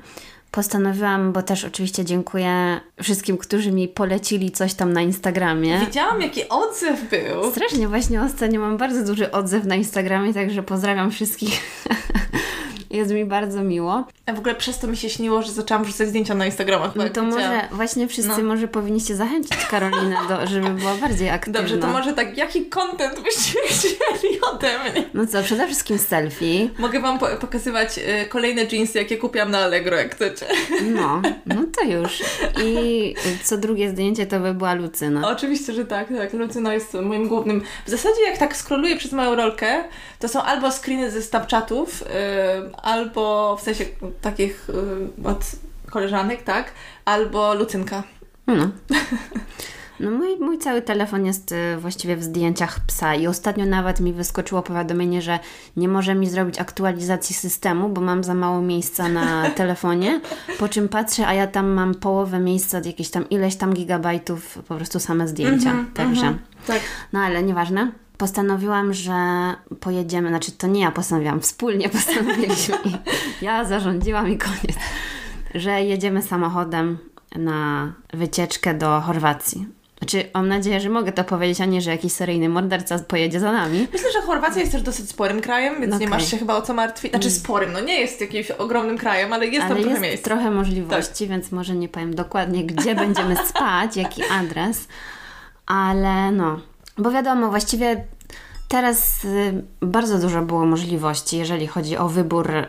postanowiłam, 0.51 1.33
bo 1.33 1.41
też 1.41 1.65
oczywiście 1.65 2.05
dziękuję 2.05 2.79
wszystkim, 3.03 3.37
którzy 3.37 3.71
mi 3.71 3.87
polecili 3.87 4.51
coś 4.51 4.73
tam 4.73 4.93
na 4.93 5.01
Instagramie. 5.01 5.79
Widziałam, 5.79 6.21
jaki 6.21 6.49
odzew 6.49 7.09
był. 7.09 7.51
Strasznie 7.51 7.87
właśnie 7.87 8.21
ostatnio 8.21 8.59
mam 8.59 8.77
bardzo 8.77 9.03
duży 9.03 9.31
odzew 9.31 9.65
na 9.65 9.75
Instagramie, 9.75 10.33
także 10.33 10.63
pozdrawiam 10.63 11.11
wszystkich. 11.11 11.59
Jest 12.89 13.11
mi 13.11 13.25
bardzo 13.25 13.63
miło. 13.63 14.07
A 14.25 14.33
w 14.33 14.39
ogóle 14.39 14.55
przez 14.55 14.79
to 14.79 14.87
mi 14.87 14.97
się 14.97 15.09
śniło, 15.09 15.41
że 15.41 15.51
zaczęłam 15.51 15.83
wrzucać 15.83 16.07
zdjęcia 16.07 16.35
na 16.35 16.45
Instagramach. 16.45 16.95
No 16.95 17.09
to 17.09 17.23
może 17.23 17.61
właśnie 17.71 18.07
wszyscy 18.07 18.37
no. 18.37 18.43
może 18.43 18.67
powinniście 18.67 19.15
zachęcić 19.15 19.57
Karolinę, 19.69 20.17
do, 20.29 20.47
żeby 20.47 20.69
była 20.69 20.95
bardziej 20.95 21.29
aktywna. 21.29 21.59
Dobrze, 21.59 21.77
to 21.77 21.87
może 21.87 22.13
tak, 22.13 22.37
jaki 22.37 22.65
content 22.65 23.19
byście 23.23 23.59
chcieli 23.69 24.41
ode 24.41 24.79
mnie? 24.79 25.03
No 25.13 25.27
co, 25.27 25.43
przede 25.43 25.65
wszystkim 25.65 25.97
selfie. 25.97 26.69
Mogę 26.79 26.99
Wam 26.99 27.19
po 27.19 27.27
pokazywać 27.27 27.97
y, 27.97 28.25
kolejne 28.29 28.65
jeansy, 28.71 28.97
jakie 28.97 29.17
kupiłam 29.17 29.51
na 29.51 29.59
Allegro, 29.59 29.97
jak 29.97 30.15
chcecie. 30.15 30.45
No, 30.95 31.21
no 31.45 31.63
to 31.75 31.83
już. 31.83 32.23
I 32.63 32.86
co 33.43 33.57
drugie 33.57 33.89
zdjęcie 33.89 34.25
to 34.25 34.39
by 34.39 34.53
była 34.53 34.73
Lucyna. 34.73 35.29
Oczywiście, 35.29 35.73
że 35.73 35.85
tak, 35.85 36.07
tak. 36.17 36.33
Lucyna 36.33 36.73
jest 36.73 36.93
moim 36.93 37.27
głównym... 37.27 37.61
W 37.85 37.89
zasadzie 37.89 38.21
jak 38.29 38.37
tak 38.37 38.57
skroluję 38.57 38.97
przez 38.97 39.11
moją 39.11 39.35
rolkę, 39.35 39.83
to 40.19 40.27
są 40.27 40.41
albo 40.41 40.71
screeny 40.71 41.11
ze 41.11 41.21
Snapchatów, 41.21 42.01
yy, 42.01 42.75
albo 42.83 43.55
w 43.57 43.61
sensie 43.61 43.85
takich 44.21 44.69
y, 44.69 45.27
od 45.27 45.45
koleżanek, 45.89 46.43
tak? 46.43 46.71
Albo 47.05 47.53
Lucynka. 47.53 48.03
No. 48.47 48.69
No 49.99 50.11
mój, 50.11 50.37
mój 50.39 50.57
cały 50.57 50.81
telefon 50.81 51.25
jest 51.25 51.51
y, 51.51 51.77
właściwie 51.77 52.15
w 52.17 52.23
zdjęciach 52.23 52.79
psa 52.87 53.15
i 53.15 53.27
ostatnio 53.27 53.65
nawet 53.65 53.99
mi 53.99 54.13
wyskoczyło 54.13 54.61
powiadomienie, 54.61 55.21
że 55.21 55.39
nie 55.77 55.87
może 55.87 56.15
mi 56.15 56.29
zrobić 56.29 56.59
aktualizacji 56.59 57.35
systemu, 57.35 57.89
bo 57.89 58.01
mam 58.01 58.23
za 58.23 58.33
mało 58.33 58.61
miejsca 58.61 59.09
na 59.09 59.49
telefonie, 59.61 60.21
po 60.59 60.69
czym 60.69 60.89
patrzę, 60.89 61.27
a 61.27 61.33
ja 61.33 61.47
tam 61.47 61.67
mam 61.67 61.95
połowę 61.95 62.39
miejsca, 62.39 62.81
jakieś 62.85 63.09
tam 63.09 63.29
ileś 63.29 63.55
tam 63.55 63.73
gigabajtów, 63.73 64.59
po 64.67 64.75
prostu 64.75 64.99
same 64.99 65.27
zdjęcia, 65.27 65.71
mm 65.71 65.85
-hmm, 65.85 65.93
także. 65.93 66.27
Mm 66.27 66.33
-hmm, 66.33 66.67
tak. 66.67 66.81
No 67.13 67.19
ale 67.19 67.43
nieważne 67.43 67.91
postanowiłam, 68.17 68.93
że 68.93 69.13
pojedziemy, 69.79 70.29
znaczy 70.29 70.51
to 70.51 70.67
nie 70.67 70.81
ja 70.81 70.91
postanowiłam, 70.91 71.39
wspólnie 71.39 71.89
postanowiliśmy 71.99 72.75
i 72.85 72.91
ja 73.45 73.65
zarządziłam 73.65 74.29
i 74.29 74.37
koniec, 74.37 74.77
że 75.55 75.83
jedziemy 75.83 76.21
samochodem 76.21 76.97
na 77.35 77.93
wycieczkę 78.13 78.73
do 78.73 79.01
Chorwacji. 79.01 79.76
Znaczy, 79.97 80.29
mam 80.33 80.47
nadzieję, 80.47 80.79
że 80.79 80.89
mogę 80.89 81.11
to 81.11 81.23
powiedzieć, 81.23 81.61
a 81.61 81.65
nie, 81.65 81.81
że 81.81 81.91
jakiś 81.91 82.13
seryjny 82.13 82.49
morderca 82.49 82.99
pojedzie 82.99 83.39
za 83.39 83.51
nami. 83.51 83.87
Myślę, 83.93 84.11
że 84.11 84.21
Chorwacja 84.21 84.59
jest 84.61 84.71
też 84.71 84.81
dosyć 84.81 85.09
sporym 85.09 85.41
krajem, 85.41 85.81
więc 85.81 85.93
okay. 85.93 85.99
nie 85.99 86.09
masz 86.09 86.31
się 86.31 86.37
chyba 86.37 86.55
o 86.55 86.61
co 86.61 86.73
martwić. 86.73 87.11
Znaczy 87.11 87.27
mm. 87.27 87.39
sporym, 87.39 87.73
no 87.73 87.79
nie 87.79 87.99
jest 87.99 88.21
jakimś 88.21 88.51
ogromnym 88.51 88.97
krajem, 88.97 89.33
ale 89.33 89.47
jest 89.47 89.65
ale 89.65 89.75
tam 89.75 89.83
trochę 89.83 89.99
miejsc. 89.99 90.23
trochę 90.23 90.51
możliwości, 90.51 91.27
tak. 91.27 91.29
więc 91.29 91.51
może 91.51 91.75
nie 91.75 91.89
powiem 91.89 92.15
dokładnie, 92.15 92.63
gdzie 92.65 92.95
będziemy 92.95 93.35
spać, 93.49 93.95
jaki 93.95 94.21
adres, 94.31 94.87
ale 95.65 96.31
no, 96.31 96.59
bo 96.97 97.11
wiadomo, 97.11 97.49
właściwie 97.49 98.03
teraz 98.67 99.25
y, 99.25 99.63
bardzo 99.81 100.19
dużo 100.19 100.41
było 100.41 100.65
możliwości, 100.65 101.37
jeżeli 101.37 101.67
chodzi 101.67 101.97
o 101.97 102.09
wybór. 102.09 102.51
Y, 102.51 102.65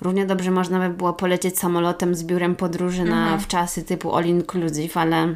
równie 0.00 0.26
dobrze 0.26 0.50
można 0.50 0.88
by 0.88 0.94
było 0.94 1.12
polecieć 1.12 1.58
samolotem 1.58 2.14
z 2.14 2.24
biurem 2.24 2.56
podróży 2.56 3.02
mhm. 3.02 3.30
na 3.30 3.38
w 3.38 3.46
czasy 3.46 3.82
typu 3.82 4.16
all 4.16 4.24
inclusive, 4.24 4.96
ale 4.96 5.34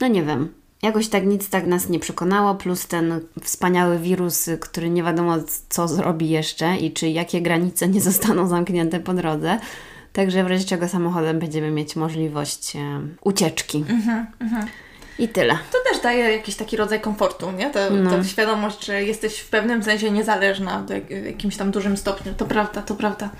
no 0.00 0.08
nie 0.08 0.22
wiem. 0.22 0.54
Jakoś 0.82 1.08
tak 1.08 1.26
nic 1.26 1.50
tak 1.50 1.66
nas 1.66 1.88
nie 1.88 1.98
przekonało, 1.98 2.54
plus 2.54 2.86
ten 2.86 3.20
wspaniały 3.42 3.98
wirus, 3.98 4.50
który 4.60 4.90
nie 4.90 5.02
wiadomo 5.02 5.36
co 5.68 5.88
zrobi 5.88 6.30
jeszcze 6.30 6.76
i 6.76 6.92
czy 6.92 7.08
jakie 7.08 7.42
granice 7.42 7.88
nie 7.88 8.00
zostaną 8.10 8.48
zamknięte 8.48 9.00
po 9.00 9.14
drodze. 9.14 9.58
Także 10.12 10.44
w 10.44 10.46
razie 10.46 10.64
czego 10.64 10.88
samochodem 10.88 11.38
będziemy 11.38 11.70
mieć 11.70 11.96
możliwość 11.96 12.76
e, 12.76 13.00
ucieczki. 13.20 13.84
Mhm, 13.88 14.26
mhm. 14.40 14.66
I 15.18 15.28
tyle. 15.28 15.58
To 15.72 15.78
też 15.92 16.02
daje 16.02 16.32
jakiś 16.32 16.56
taki 16.56 16.76
rodzaj 16.76 17.00
komfortu, 17.00 17.52
nie? 17.52 17.70
Ta, 17.70 17.90
no. 17.90 18.10
ta 18.10 18.24
świadomość, 18.24 18.84
że 18.84 19.04
jesteś 19.04 19.38
w 19.38 19.48
pewnym 19.48 19.82
sensie 19.82 20.10
niezależna 20.10 20.84
w 20.88 21.10
jakimś 21.26 21.56
tam 21.56 21.70
dużym 21.70 21.96
stopniu. 21.96 22.34
To 22.34 22.44
prawda, 22.44 22.82
to 22.82 22.94
prawda. 22.94 23.30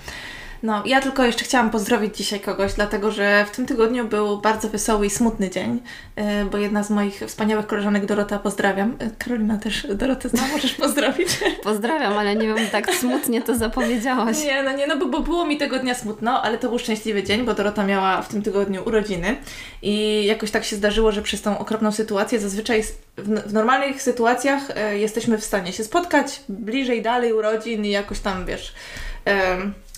No, 0.63 0.83
ja 0.85 1.01
tylko 1.01 1.25
jeszcze 1.25 1.45
chciałam 1.45 1.69
pozdrowić 1.69 2.17
dzisiaj 2.17 2.39
kogoś, 2.39 2.73
dlatego 2.73 3.11
że 3.11 3.45
w 3.45 3.55
tym 3.55 3.65
tygodniu 3.65 4.07
był 4.07 4.37
bardzo 4.37 4.69
wesoły 4.69 5.05
i 5.05 5.09
smutny 5.09 5.49
dzień, 5.49 5.81
y, 6.17 6.45
bo 6.45 6.57
jedna 6.57 6.83
z 6.83 6.89
moich 6.89 7.23
wspaniałych 7.27 7.67
koleżanek 7.67 8.05
Dorota, 8.05 8.39
pozdrawiam. 8.39 8.89
Y, 8.89 9.11
Karolina 9.17 9.57
też 9.57 9.87
Dorotę 9.95 10.29
zna, 10.29 10.41
możesz 10.53 10.73
pozdrowić. 10.83 11.27
Pozdrawiam, 11.63 12.17
ale 12.17 12.35
nie 12.35 12.47
wiem, 12.47 12.67
tak 12.71 12.95
smutnie 12.95 13.41
to 13.41 13.55
zapowiedziałaś. 13.55 14.43
Nie, 14.43 14.63
no 14.63 14.71
nie, 14.71 14.87
no 14.87 14.97
bo, 14.97 15.05
bo 15.05 15.19
było 15.19 15.45
mi 15.45 15.57
tego 15.57 15.79
dnia 15.79 15.95
smutno, 15.95 16.41
ale 16.41 16.57
to 16.57 16.69
był 16.69 16.79
szczęśliwy 16.79 17.23
dzień, 17.23 17.45
bo 17.45 17.53
Dorota 17.53 17.85
miała 17.85 18.21
w 18.21 18.27
tym 18.27 18.41
tygodniu 18.41 18.83
urodziny 18.85 19.35
i 19.81 20.25
jakoś 20.25 20.51
tak 20.51 20.63
się 20.63 20.75
zdarzyło, 20.75 21.11
że 21.11 21.21
przez 21.21 21.41
tą 21.41 21.59
okropną 21.59 21.91
sytuację 21.91 22.39
zazwyczaj 22.39 22.83
w, 22.83 22.93
w 23.17 23.53
normalnych 23.53 24.01
sytuacjach 24.01 24.61
y, 24.93 24.97
jesteśmy 24.97 25.37
w 25.37 25.45
stanie 25.45 25.73
się 25.73 25.83
spotkać 25.83 26.41
bliżej, 26.49 27.01
dalej 27.01 27.33
urodzin 27.33 27.85
i 27.85 27.89
jakoś 27.89 28.19
tam, 28.19 28.45
wiesz 28.45 28.73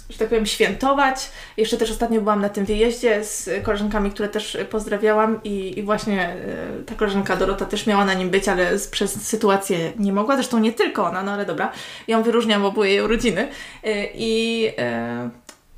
że 0.09 0.17
tak 0.17 0.29
powiem, 0.29 0.45
świętować. 0.45 1.29
Jeszcze 1.57 1.77
też 1.77 1.91
ostatnio 1.91 2.21
byłam 2.21 2.41
na 2.41 2.49
tym 2.49 2.65
wyjeździe 2.65 3.23
z 3.23 3.49
koleżankami, 3.63 4.11
które 4.11 4.29
też 4.29 4.57
pozdrawiałam 4.69 5.43
i, 5.43 5.79
i 5.79 5.83
właśnie 5.83 6.35
y, 6.81 6.83
ta 6.83 6.95
koleżanka 6.95 7.35
Dorota 7.35 7.65
też 7.65 7.87
miała 7.87 8.05
na 8.05 8.13
nim 8.13 8.29
być, 8.29 8.47
ale 8.47 8.79
z, 8.79 8.87
przez 8.87 9.27
sytuację 9.27 9.93
nie 9.97 10.13
mogła. 10.13 10.35
Zresztą 10.35 10.59
nie 10.59 10.71
tylko 10.71 11.05
ona, 11.05 11.23
no 11.23 11.31
ale 11.31 11.45
dobra. 11.45 11.71
Ją 12.07 12.23
wyróżniam, 12.23 12.61
bo 12.61 12.71
były 12.71 12.89
jej 12.89 13.01
urodziny. 13.01 13.41
Y, 13.85 14.09
I 14.13 14.65
y, 14.67 15.29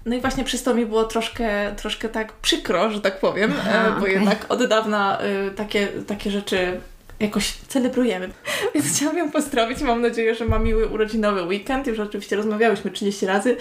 no 0.05 0.15
i 0.15 0.21
właśnie 0.21 0.43
przez 0.43 0.63
to 0.63 0.73
mi 0.73 0.85
było 0.85 1.03
troszkę, 1.03 1.75
troszkę 1.75 2.09
tak 2.09 2.33
przykro, 2.33 2.91
że 2.91 3.01
tak 3.01 3.19
powiem, 3.19 3.53
Aha, 3.59 3.91
bo 3.91 4.01
okay. 4.01 4.11
jednak 4.11 4.45
od 4.49 4.65
dawna 4.65 5.17
takie, 5.55 5.87
takie 5.87 6.31
rzeczy 6.31 6.81
jakoś 7.21 7.51
celebrujemy. 7.51 8.29
Więc 8.75 8.97
chciałam 8.97 9.17
ją 9.17 9.31
pozdrowić. 9.31 9.81
Mam 9.81 10.01
nadzieję, 10.01 10.35
że 10.35 10.45
ma 10.45 10.59
miły 10.59 10.87
urodzinowy 10.87 11.43
weekend. 11.43 11.87
Już 11.87 11.99
oczywiście 11.99 12.35
rozmawiałyśmy 12.35 12.91
30 12.91 13.25
razy, 13.25 13.57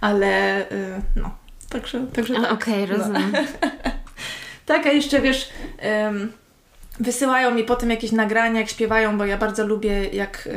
ale 0.00 0.58
yy, 0.70 1.22
no, 1.22 1.36
także, 1.68 2.06
także 2.12 2.34
tak. 2.34 2.52
Okej, 2.52 2.84
okay, 2.84 2.96
rozumiem. 2.96 3.32
No. 3.32 3.70
tak, 4.66 4.86
a 4.86 4.92
jeszcze 4.92 5.20
wiesz... 5.20 5.48
Yy, 5.82 6.28
wysyłają 7.00 7.50
mi 7.50 7.64
potem 7.64 7.90
jakieś 7.90 8.12
nagrania, 8.12 8.60
jak 8.60 8.68
śpiewają, 8.68 9.18
bo 9.18 9.24
ja 9.24 9.36
bardzo 9.36 9.66
lubię, 9.66 10.04
jak 10.04 10.48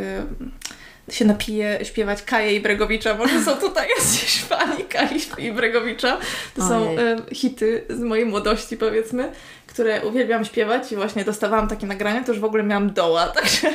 y, 1.09 1.13
się 1.13 1.25
napije 1.25 1.79
śpiewać 1.83 2.23
Kaję 2.23 2.55
i 2.55 2.59
Bregowicza. 2.59 3.13
Może 3.13 3.43
są 3.43 3.55
tutaj 3.55 3.87
jacyś 3.97 4.43
fani 4.43 4.83
Kai 4.83 5.45
i 5.45 5.51
Bregowicza. 5.51 6.17
To 6.55 6.61
Ojej. 6.61 6.97
są 6.97 7.01
y, 7.31 7.35
hity 7.35 7.85
z 7.89 7.99
mojej 7.99 8.25
młodości, 8.25 8.77
powiedzmy 8.77 9.31
które 9.77 10.05
uwielbiam 10.05 10.45
śpiewać 10.45 10.91
i 10.91 10.95
właśnie 10.95 11.25
dostawałam 11.25 11.67
takie 11.67 11.87
nagrania, 11.87 12.23
to 12.23 12.31
już 12.31 12.41
w 12.41 12.43
ogóle 12.43 12.63
miałam 12.63 12.93
doła, 12.93 13.27
także... 13.35 13.71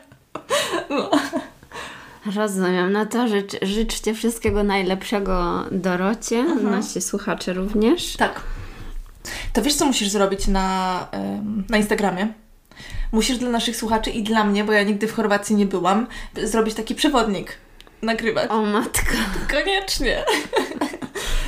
no. 0.90 1.10
Rozumiem. 2.36 2.92
No 2.92 3.06
to 3.06 3.28
życz, 3.28 3.56
życzcie 3.62 4.14
wszystkiego 4.14 4.62
najlepszego 4.62 5.64
Dorocie, 5.70 6.38
mhm. 6.38 6.70
nasi 6.70 7.00
słuchacze 7.00 7.52
również. 7.52 8.16
Tak. 8.16 8.40
To 9.52 9.62
wiesz, 9.62 9.74
co 9.74 9.86
musisz 9.86 10.08
zrobić 10.08 10.46
na, 10.46 11.08
na 11.68 11.76
Instagramie? 11.76 12.28
Musisz 13.12 13.38
dla 13.38 13.50
naszych 13.50 13.76
słuchaczy 13.76 14.10
i 14.10 14.22
dla 14.22 14.44
mnie, 14.44 14.64
bo 14.64 14.72
ja 14.72 14.82
nigdy 14.82 15.08
w 15.08 15.12
Chorwacji 15.12 15.56
nie 15.56 15.66
byłam, 15.66 16.06
zrobić 16.42 16.74
taki 16.74 16.94
przewodnik. 16.94 17.52
Nagrywać. 18.02 18.50
O 18.50 18.62
matka. 18.62 19.16
Koniecznie. 19.50 20.24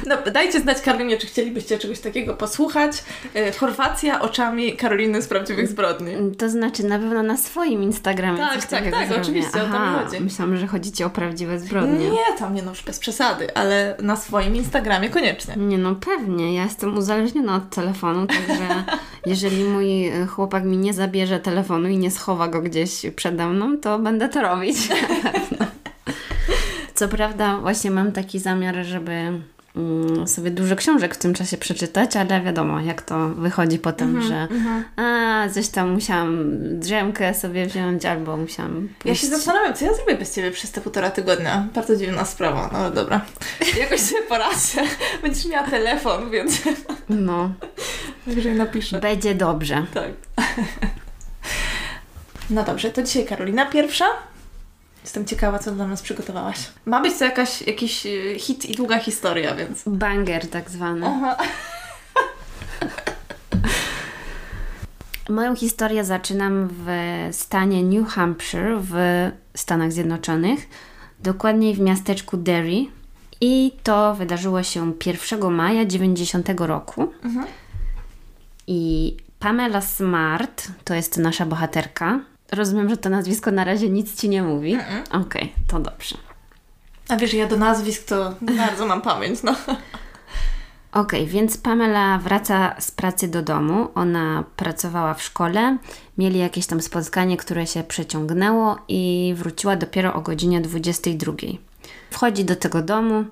No, 0.07 0.17
dajcie 0.33 0.61
znać 0.61 0.81
Karolinie, 0.81 1.17
czy 1.19 1.27
chcielibyście 1.27 1.79
czegoś 1.79 2.01
takiego 2.01 2.35
posłuchać. 2.35 3.05
E, 3.35 3.53
Chorwacja 3.53 4.21
oczami 4.21 4.77
Karoliny 4.77 5.23
z 5.23 5.29
prawdziwych 5.29 5.69
zbrodni. 5.69 6.13
To 6.39 6.51
znaczy 6.51 6.85
na 6.85 6.99
pewno 6.99 7.23
na 7.23 7.37
swoim 7.37 7.83
Instagramie 7.83 8.39
tak, 8.39 8.67
tak, 8.67 8.91
tak, 8.91 9.09
zrobię. 9.09 9.23
oczywiście, 9.23 9.61
Aha, 9.63 9.67
o 9.67 9.99
to 9.99 10.03
mi 10.03 10.05
chodzi. 10.05 10.25
Myślałam, 10.25 10.57
że 10.57 10.67
chodzi 10.67 11.05
o 11.05 11.11
prawdziwe 11.11 11.59
zbrodnie. 11.59 12.11
Nie, 12.11 12.39
tam 12.39 12.55
nie 12.55 12.63
no, 12.63 12.71
już 12.71 12.83
bez 12.83 12.99
przesady, 12.99 13.55
ale 13.55 13.97
na 14.03 14.17
swoim 14.17 14.57
Instagramie 14.57 15.11
koniecznie. 15.11 15.55
Nie 15.57 15.79
no, 15.79 15.95
pewnie. 15.95 16.55
Ja 16.55 16.65
jestem 16.65 16.99
uzależniona 16.99 17.57
od 17.57 17.71
telefonu, 17.71 18.27
także 18.27 18.85
jeżeli 19.27 19.65
mój 19.65 20.13
chłopak 20.29 20.65
mi 20.65 20.77
nie 20.77 20.95
zabierze 20.95 21.41
telefonu 21.41 21.89
i 21.89 21.99
nie 21.99 22.11
schowa 22.11 22.49
go 22.49 22.63
gdzieś 22.63 23.07
przede 23.17 23.47
mną, 23.47 23.79
to 23.79 23.99
będę 23.99 24.29
to 24.29 24.43
robić. 24.43 24.77
Co 26.95 27.09
prawda, 27.09 27.59
właśnie 27.59 27.91
mam 27.91 28.13
taki 28.13 28.39
zamiar, 28.39 28.85
żeby 28.85 29.13
Mm, 29.13 29.43
sobie 30.27 30.51
dużo 30.51 30.77
książek 30.77 31.15
w 31.15 31.19
tym 31.19 31.35
czasie 31.35 31.57
przeczytać, 31.57 32.17
ale 32.17 32.41
wiadomo, 32.41 32.81
jak 32.81 33.03
to 33.03 33.29
wychodzi 33.29 33.79
potem, 33.79 34.09
mm 34.09 34.23
-hmm, 34.23 34.29
że 34.29 34.35
mm 34.35 34.65
-hmm. 34.97 35.03
a, 35.03 35.49
coś 35.49 35.69
tam 35.69 35.91
musiałam 35.91 36.49
drzemkę 36.81 37.35
sobie 37.35 37.67
wziąć, 37.67 38.05
albo 38.05 38.37
musiałam 38.37 38.89
pójść. 38.99 39.05
Ja 39.05 39.15
się 39.15 39.37
zastanawiam, 39.37 39.75
co 39.75 39.85
ja 39.85 39.95
zrobię 39.95 40.15
bez 40.15 40.35
Ciebie 40.35 40.51
przez 40.51 40.71
te 40.71 40.81
półtora 40.81 41.11
tygodnia. 41.11 41.69
Bardzo 41.75 41.97
dziwna 41.97 42.25
sprawa, 42.25 42.71
no 42.73 42.79
ale 42.79 42.91
dobra. 42.91 43.21
Jakoś 43.81 44.01
sobie 44.01 44.23
poradzę. 44.23 44.83
Będziesz 45.23 45.47
miała 45.47 45.69
telefon, 45.69 46.31
więc... 46.31 46.63
No. 47.09 47.51
Także 48.27 48.55
napiszę. 48.55 49.01
Będzie 49.01 49.35
dobrze. 49.35 49.87
Tak. 49.95 50.11
No 52.51 52.65
dobrze, 52.65 52.91
to 52.91 53.03
dzisiaj 53.03 53.27
Karolina 53.27 53.67
pierwsza. 53.67 54.05
Jestem 55.03 55.27
ciekawa, 55.27 55.59
co 55.59 55.73
dla 55.73 55.87
nas 55.87 56.03
przygotowałaś. 56.03 56.59
Ma 56.85 57.01
być 57.01 57.19
to 57.19 57.25
jakaś, 57.25 57.63
jakiś 57.63 58.07
y, 58.07 58.37
hit 58.39 58.65
i 58.65 58.77
długa 58.77 58.99
historia, 58.99 59.55
więc... 59.55 59.83
Banger 59.87 60.51
tak 60.51 60.71
zwany. 60.71 61.07
Moją 65.29 65.57
historię 65.57 66.05
zaczynam 66.05 66.69
w 66.71 66.89
stanie 67.33 67.83
New 67.83 68.09
Hampshire 68.09 68.79
w 68.81 68.95
Stanach 69.55 69.93
Zjednoczonych, 69.93 70.69
dokładniej 71.21 71.75
w 71.75 71.81
miasteczku 71.81 72.37
Derry. 72.37 72.87
I 73.41 73.73
to 73.83 74.15
wydarzyło 74.15 74.63
się 74.63 74.93
1 75.07 75.51
maja 75.51 75.85
90 75.85 76.49
roku. 76.59 77.13
I 78.67 79.17
Pamela 79.39 79.81
Smart 79.81 80.69
to 80.85 80.95
jest 80.95 81.17
nasza 81.17 81.47
bohaterka. 81.47 82.21
Rozumiem, 82.53 82.89
że 82.89 82.97
to 82.97 83.09
nazwisko 83.09 83.51
na 83.51 83.65
razie 83.65 83.91
nic 83.91 84.21
ci 84.21 84.29
nie 84.29 84.43
mówi. 84.43 84.79
Okej, 85.13 85.53
to 85.67 85.81
dobrze. 85.81 86.17
A 87.09 87.17
wiesz, 87.17 87.35
ja 87.35 87.47
do 87.47 87.57
nazwisk 87.57 88.09
to 88.09 88.35
bardzo 88.41 88.87
mam 88.87 89.03
pamięć, 89.03 89.43
no. 89.43 89.55
Okej, 90.93 91.27
więc 91.27 91.57
Pamela 91.57 92.19
wraca 92.19 92.75
z 92.79 92.91
pracy 92.91 93.29
do 93.29 93.43
domu. 93.43 93.89
Ona 93.95 94.45
pracowała 94.57 95.15
w 95.15 95.23
szkole, 95.23 95.79
mieli 96.19 96.39
jakieś 96.39 96.67
tam 96.67 96.81
spotkanie, 96.81 97.37
które 97.37 97.67
się 97.67 97.83
przeciągnęło 97.83 98.79
i 98.89 99.35
wróciła 99.37 99.77
dopiero 99.77 100.15
o 100.15 100.21
godzinie 100.21 100.61
22. 100.61 101.33
Wchodzi 102.11 102.45
do 102.45 102.57
tego 102.57 102.83
domu, 102.83 103.25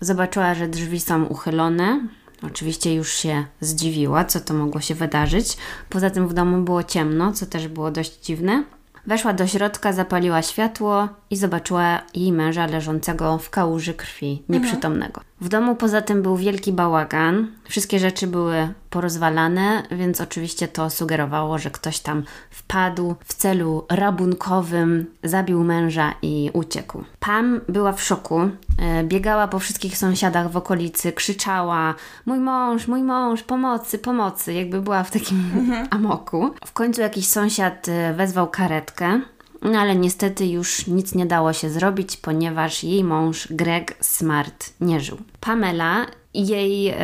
zobaczyła, 0.00 0.54
że 0.54 0.68
drzwi 0.68 1.00
są 1.00 1.24
uchylone. 1.24 2.08
Oczywiście 2.46 2.94
już 2.94 3.12
się 3.12 3.44
zdziwiła, 3.60 4.24
co 4.24 4.40
to 4.40 4.54
mogło 4.54 4.80
się 4.80 4.94
wydarzyć. 4.94 5.56
Poza 5.88 6.10
tym 6.10 6.28
w 6.28 6.34
domu 6.34 6.62
było 6.62 6.82
ciemno, 6.82 7.32
co 7.32 7.46
też 7.46 7.68
było 7.68 7.90
dość 7.90 8.20
dziwne. 8.24 8.64
Weszła 9.06 9.32
do 9.32 9.46
środka, 9.46 9.92
zapaliła 9.92 10.42
światło 10.42 11.08
i 11.30 11.36
zobaczyła 11.36 12.02
jej 12.14 12.32
męża 12.32 12.66
leżącego 12.66 13.38
w 13.38 13.50
kałuży 13.50 13.94
krwi, 13.94 14.42
nieprzytomnego. 14.48 15.20
W 15.42 15.48
domu 15.48 15.76
poza 15.76 16.02
tym 16.02 16.22
był 16.22 16.36
wielki 16.36 16.72
bałagan, 16.72 17.46
wszystkie 17.68 17.98
rzeczy 17.98 18.26
były 18.26 18.68
porozwalane, 18.90 19.82
więc 19.90 20.20
oczywiście 20.20 20.68
to 20.68 20.90
sugerowało, 20.90 21.58
że 21.58 21.70
ktoś 21.70 21.98
tam 22.00 22.22
wpadł 22.50 23.14
w 23.24 23.34
celu 23.34 23.86
rabunkowym, 23.90 25.06
zabił 25.24 25.64
męża 25.64 26.14
i 26.22 26.50
uciekł. 26.52 27.04
Pam 27.20 27.60
była 27.68 27.92
w 27.92 28.02
szoku, 28.02 28.40
e, 28.40 29.04
biegała 29.04 29.48
po 29.48 29.58
wszystkich 29.58 29.98
sąsiadach 29.98 30.50
w 30.50 30.56
okolicy, 30.56 31.12
krzyczała: 31.12 31.94
Mój 32.26 32.38
mąż, 32.38 32.88
mój 32.88 33.02
mąż, 33.02 33.42
pomocy, 33.42 33.98
pomocy, 33.98 34.52
jakby 34.52 34.80
była 34.80 35.04
w 35.04 35.10
takim 35.10 35.52
amoku. 35.90 36.50
W 36.66 36.72
końcu 36.72 37.00
jakiś 37.00 37.28
sąsiad 37.28 37.88
e, 37.88 38.14
wezwał 38.14 38.48
karetkę. 38.48 39.20
No 39.62 39.78
ale 39.78 39.96
niestety 39.96 40.46
już 40.46 40.86
nic 40.86 41.14
nie 41.14 41.26
dało 41.26 41.52
się 41.52 41.70
zrobić, 41.70 42.16
ponieważ 42.16 42.84
jej 42.84 43.04
mąż 43.04 43.48
Greg 43.50 43.96
Smart 44.00 44.72
nie 44.80 45.00
żył. 45.00 45.18
Pamela, 45.40 46.06
jej 46.34 46.94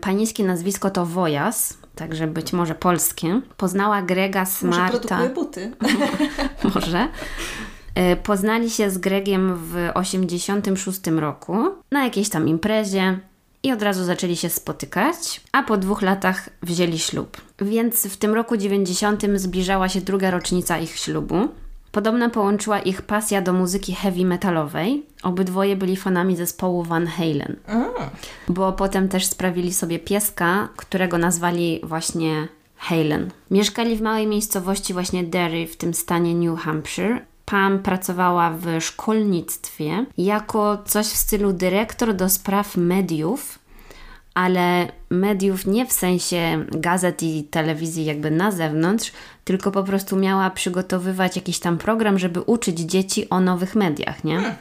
panieńskie 0.00 0.44
nazwisko 0.44 0.90
to 0.90 1.06
Wojas, 1.06 1.78
także 1.94 2.26
być 2.26 2.52
może 2.52 2.74
polskie, 2.74 3.40
poznała 3.56 4.02
Grega 4.02 4.40
Może 4.40 4.52
Smarta. 4.52 4.98
produkuje 4.98 5.28
buty. 5.30 5.72
Może. 6.74 7.08
Poznali 8.22 8.70
się 8.70 8.90
z 8.90 8.98
Gregiem 8.98 9.56
w 9.56 9.90
86 9.94 11.00
roku 11.06 11.56
na 11.90 12.04
jakiejś 12.04 12.28
tam 12.28 12.48
imprezie 12.48 13.18
i 13.62 13.72
od 13.72 13.82
razu 13.82 14.04
zaczęli 14.04 14.36
się 14.36 14.48
spotykać, 14.48 15.40
a 15.52 15.62
po 15.62 15.76
dwóch 15.76 16.02
latach 16.02 16.48
wzięli 16.62 16.98
ślub. 16.98 17.36
Więc 17.60 18.06
w 18.06 18.16
tym 18.16 18.34
roku 18.34 18.56
90 18.56 19.22
zbliżała 19.34 19.88
się 19.88 20.00
druga 20.00 20.30
rocznica 20.30 20.78
ich 20.78 20.96
ślubu. 20.98 21.48
Podobno 21.98 22.30
połączyła 22.30 22.78
ich 22.78 23.02
pasja 23.02 23.42
do 23.42 23.52
muzyki 23.52 23.94
heavy 23.94 24.24
metalowej. 24.24 25.06
Obydwoje 25.22 25.76
byli 25.76 25.96
fanami 25.96 26.36
zespołu 26.36 26.82
Van 26.82 27.06
Halen. 27.06 27.56
Bo 28.48 28.72
potem 28.72 29.08
też 29.08 29.26
sprawili 29.26 29.74
sobie 29.74 29.98
pieska, 29.98 30.68
którego 30.76 31.18
nazwali 31.18 31.80
właśnie 31.82 32.48
Halen. 32.76 33.30
Mieszkali 33.50 33.96
w 33.96 34.02
małej 34.02 34.26
miejscowości 34.26 34.92
właśnie 34.92 35.24
Derry 35.24 35.66
w 35.66 35.76
tym 35.76 35.94
stanie 35.94 36.34
New 36.34 36.60
Hampshire. 36.60 37.20
Pam 37.44 37.78
pracowała 37.78 38.50
w 38.50 38.80
szkolnictwie 38.80 40.06
jako 40.18 40.78
coś 40.84 41.06
w 41.06 41.16
stylu 41.16 41.52
dyrektor 41.52 42.14
do 42.14 42.28
spraw 42.28 42.76
mediów, 42.76 43.57
ale 44.34 44.88
mediów 45.10 45.66
nie 45.66 45.86
w 45.86 45.92
sensie 45.92 46.64
gazet 46.70 47.22
i 47.22 47.44
telewizji 47.44 48.04
jakby 48.04 48.30
na 48.30 48.50
zewnątrz, 48.50 49.12
tylko 49.44 49.70
po 49.70 49.84
prostu 49.84 50.16
miała 50.16 50.50
przygotowywać 50.50 51.36
jakiś 51.36 51.58
tam 51.58 51.78
program, 51.78 52.18
żeby 52.18 52.40
uczyć 52.40 52.78
dzieci 52.78 53.30
o 53.30 53.40
nowych 53.40 53.74
mediach, 53.74 54.24
nie? 54.24 54.56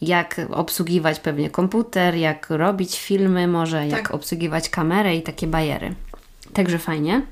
Jak 0.00 0.40
obsługiwać 0.50 1.20
pewnie 1.20 1.50
komputer, 1.50 2.14
jak 2.14 2.50
robić 2.50 3.00
filmy, 3.00 3.48
może 3.48 3.86
jak 3.86 4.02
Tak. 4.02 4.14
obsługiwać 4.14 4.68
kamerę 4.68 5.16
i 5.16 5.22
takie 5.22 5.46
bajery. 5.46 5.94
Także 6.52 6.78
fajnie. 6.78 7.22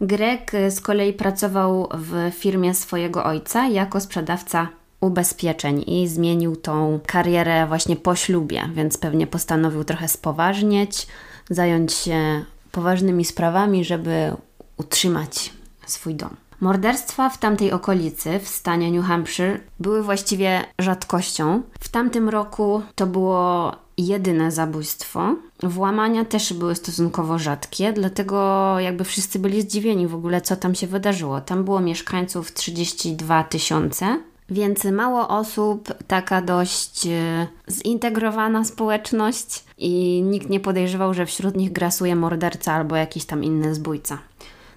Greg 0.00 0.54
y, 0.54 0.70
z 0.70 0.80
kolei 0.80 1.12
pracował 1.12 1.88
w 1.92 2.32
firmie 2.34 2.74
swojego 2.74 3.24
ojca 3.24 3.68
jako 3.68 4.00
sprzedawca 4.00 4.68
ubezpieczeń 5.00 5.84
i 5.86 6.08
zmienił 6.08 6.56
tą 6.56 7.00
karierę 7.06 7.66
właśnie 7.66 7.96
po 7.96 8.16
ślubie, 8.16 8.62
więc 8.74 8.98
pewnie 8.98 9.26
postanowił 9.26 9.84
trochę 9.84 10.08
spoważnieć, 10.08 11.06
zająć 11.50 11.92
się 11.92 12.44
poważnymi 12.72 13.24
sprawami, 13.24 13.84
żeby 13.84 14.34
utrzymać 14.76 15.52
swój 15.86 16.14
dom. 16.14 16.36
Morderstwa 16.60 17.30
w 17.30 17.38
tamtej 17.38 17.72
okolicy, 17.72 18.38
w 18.38 18.48
stanie 18.48 18.90
New 18.90 19.06
Hampshire, 19.06 19.60
były 19.78 20.02
właściwie 20.02 20.64
rzadkością. 20.78 21.62
W 21.80 21.88
tamtym 21.88 22.28
roku 22.28 22.82
to 22.94 23.06
było 23.06 23.72
jedyne 23.98 24.52
zabójstwo. 24.52 25.36
Włamania 25.62 26.24
też 26.24 26.52
były 26.52 26.74
stosunkowo 26.74 27.38
rzadkie, 27.38 27.92
dlatego 27.92 28.74
jakby 28.78 29.04
wszyscy 29.04 29.38
byli 29.38 29.62
zdziwieni 29.62 30.06
w 30.06 30.14
ogóle, 30.14 30.40
co 30.40 30.56
tam 30.56 30.74
się 30.74 30.86
wydarzyło. 30.86 31.40
Tam 31.40 31.64
było 31.64 31.80
mieszkańców 31.80 32.52
32 32.52 33.44
tysiące, 33.44 34.20
więc 34.50 34.84
mało 34.84 35.28
osób, 35.28 35.88
taka 36.06 36.42
dość 36.42 37.06
e, 37.06 37.46
zintegrowana 37.70 38.64
społeczność 38.64 39.64
i 39.78 40.22
nikt 40.24 40.50
nie 40.50 40.60
podejrzewał, 40.60 41.14
że 41.14 41.26
wśród 41.26 41.56
nich 41.56 41.72
grasuje 41.72 42.16
morderca 42.16 42.72
albo 42.72 42.96
jakiś 42.96 43.24
tam 43.24 43.44
inny 43.44 43.74
zbójca. 43.74 44.18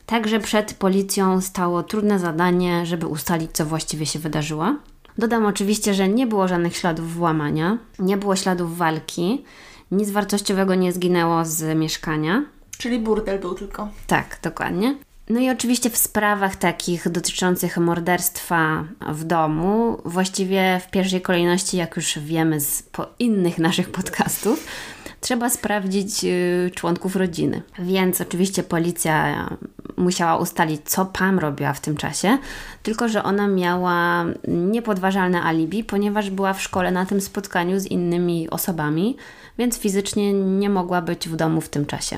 Także 0.05 0.39
przed 0.39 0.73
policją 0.73 1.41
stało 1.41 1.83
trudne 1.83 2.19
zadanie, 2.19 2.85
żeby 2.85 3.07
ustalić, 3.07 3.51
co 3.51 3.65
właściwie 3.65 4.05
się 4.05 4.19
wydarzyło. 4.19 4.75
Dodam 5.17 5.45
oczywiście, 5.45 5.93
że 5.93 6.09
nie 6.09 6.27
było 6.27 6.47
żadnych 6.47 6.75
śladów 6.75 7.13
włamania, 7.13 7.77
nie 7.99 8.17
było 8.17 8.35
śladów 8.35 8.77
walki, 8.77 9.45
nic 9.91 10.09
wartościowego 10.09 10.75
nie 10.75 10.93
zginęło 10.93 11.45
z 11.45 11.77
mieszkania. 11.77 12.45
Czyli 12.77 12.99
burdel 12.99 13.39
był 13.39 13.53
tylko. 13.53 13.89
Tak, 14.07 14.39
dokładnie. 14.43 14.95
No 15.29 15.39
i 15.39 15.49
oczywiście 15.49 15.89
w 15.89 15.97
sprawach 15.97 16.55
takich 16.55 17.09
dotyczących 17.09 17.77
morderstwa 17.77 18.83
w 19.09 19.23
domu, 19.23 20.01
właściwie 20.05 20.81
w 20.87 20.91
pierwszej 20.91 21.21
kolejności, 21.21 21.77
jak 21.77 21.95
już 21.95 22.19
wiemy 22.19 22.59
z 22.59 22.83
po 22.83 23.07
innych 23.19 23.57
naszych 23.57 23.89
podcastów, 23.91 24.65
trzeba 25.21 25.49
sprawdzić 25.49 26.23
y, 26.23 26.71
członków 26.75 27.15
rodziny. 27.15 27.61
Więc 27.79 28.21
oczywiście 28.21 28.63
policja 28.63 29.49
musiała 29.97 30.37
ustalić, 30.37 30.81
co 30.85 31.05
Pam 31.05 31.39
robiła 31.39 31.73
w 31.73 31.81
tym 31.81 31.97
czasie, 31.97 32.37
tylko 32.83 33.09
że 33.09 33.23
ona 33.23 33.47
miała 33.47 34.25
niepodważalne 34.47 35.43
alibi, 35.43 35.83
ponieważ 35.83 36.29
była 36.29 36.53
w 36.53 36.61
szkole 36.61 36.91
na 36.91 37.05
tym 37.05 37.21
spotkaniu 37.21 37.79
z 37.79 37.85
innymi 37.85 38.49
osobami, 38.49 39.17
więc 39.57 39.77
fizycznie 39.77 40.33
nie 40.33 40.69
mogła 40.69 41.01
być 41.01 41.29
w 41.29 41.35
domu 41.35 41.61
w 41.61 41.69
tym 41.69 41.85
czasie. 41.85 42.17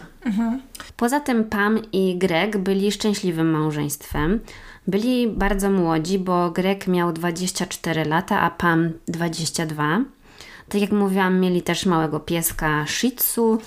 Poza 0.98 1.20
tym 1.20 1.44
Pam 1.44 1.80
i 1.92 2.18
Greg 2.18 2.58
byli 2.58 2.92
szczęśliwym 2.92 3.52
małżeństwem. 3.52 4.40
Byli 4.88 5.28
bardzo 5.28 5.70
młodzi, 5.70 6.20
bo 6.20 6.52
Greg 6.52 6.88
miał 6.88 7.14
24 7.14 8.06
lata, 8.06 8.42
a 8.42 8.50
Pam 8.50 8.92
22. 9.08 10.02
Tak 10.70 10.82
jak 10.82 10.92
mówiłam, 10.92 11.40
mieli 11.40 11.62
też 11.62 11.86
małego 11.86 12.20
pieska 12.20 12.86
Shih 12.88 13.16
Tzu, 13.16 13.58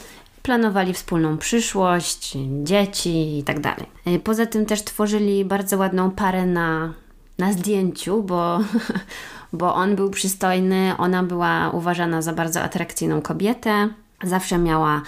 planowali 0.49 0.95
wspólną 0.95 1.39
przyszłość, 1.39 2.39
dzieci 2.63 3.39
i 3.39 3.45
tak 3.45 3.61
dalej. 3.61 3.87
Y, 4.07 4.19
Poza 4.19 4.47
tym 4.47 4.67
też 4.67 4.85
tworzyli 4.85 5.45
bardzo 5.45 5.77
ładną 5.77 6.11
parę 6.11 6.47
na, 6.47 6.93
na 7.39 7.53
zdjęciu, 7.53 8.23
bo, 8.23 8.61
bo 9.53 9.75
on 9.75 9.97
był 9.97 10.11
przystojny, 10.11 10.93
ona 10.99 11.23
była 11.23 11.71
uważana 11.71 12.23
za 12.23 12.33
bardzo 12.33 12.63
atrakcyjną 12.63 13.23
kobietę. 13.23 13.89
Zawsze 14.23 14.59
miała 14.59 15.03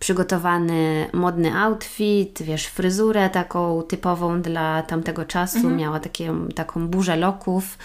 przygotowany 0.00 1.06
modny 1.12 1.58
outfit, 1.58 2.42
wiesz, 2.42 2.66
fryzurę 2.66 3.30
taką 3.30 3.82
typową 3.82 4.42
dla 4.42 4.82
tamtego 4.82 5.24
czasu, 5.24 5.70
miała 5.70 6.00
takie, 6.00 6.34
taką 6.54 6.88
burzę 6.88 7.16
loków, 7.16 7.78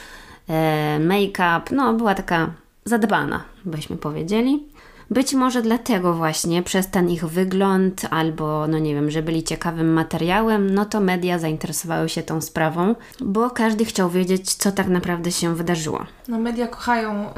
e, 0.49 0.99
make-up, 0.99 1.75
no 1.75 1.93
była 1.93 2.15
taka 2.15 2.49
zadbana, 2.85 3.43
byśmy 3.65 3.97
powiedzieli. 3.97 4.74
Być 5.09 5.33
może 5.33 5.61
dlatego 5.61 6.13
właśnie, 6.13 6.63
przez 6.63 6.87
ten 6.87 7.09
ich 7.09 7.25
wygląd, 7.25 8.01
albo 8.09 8.67
no 8.67 8.79
nie 8.79 8.95
wiem, 8.95 9.11
że 9.11 9.21
byli 9.21 9.43
ciekawym 9.43 9.93
materiałem, 9.93 10.73
no 10.73 10.85
to 10.85 10.99
media 10.99 11.39
zainteresowały 11.39 12.09
się 12.09 12.23
tą 12.23 12.41
sprawą, 12.41 12.95
bo 13.19 13.49
każdy 13.49 13.85
chciał 13.85 14.09
wiedzieć, 14.09 14.53
co 14.53 14.71
tak 14.71 14.87
naprawdę 14.87 15.31
się 15.31 15.55
wydarzyło. 15.55 16.05
No 16.27 16.39
media 16.39 16.67
kochają 16.67 17.29
y, 17.29 17.31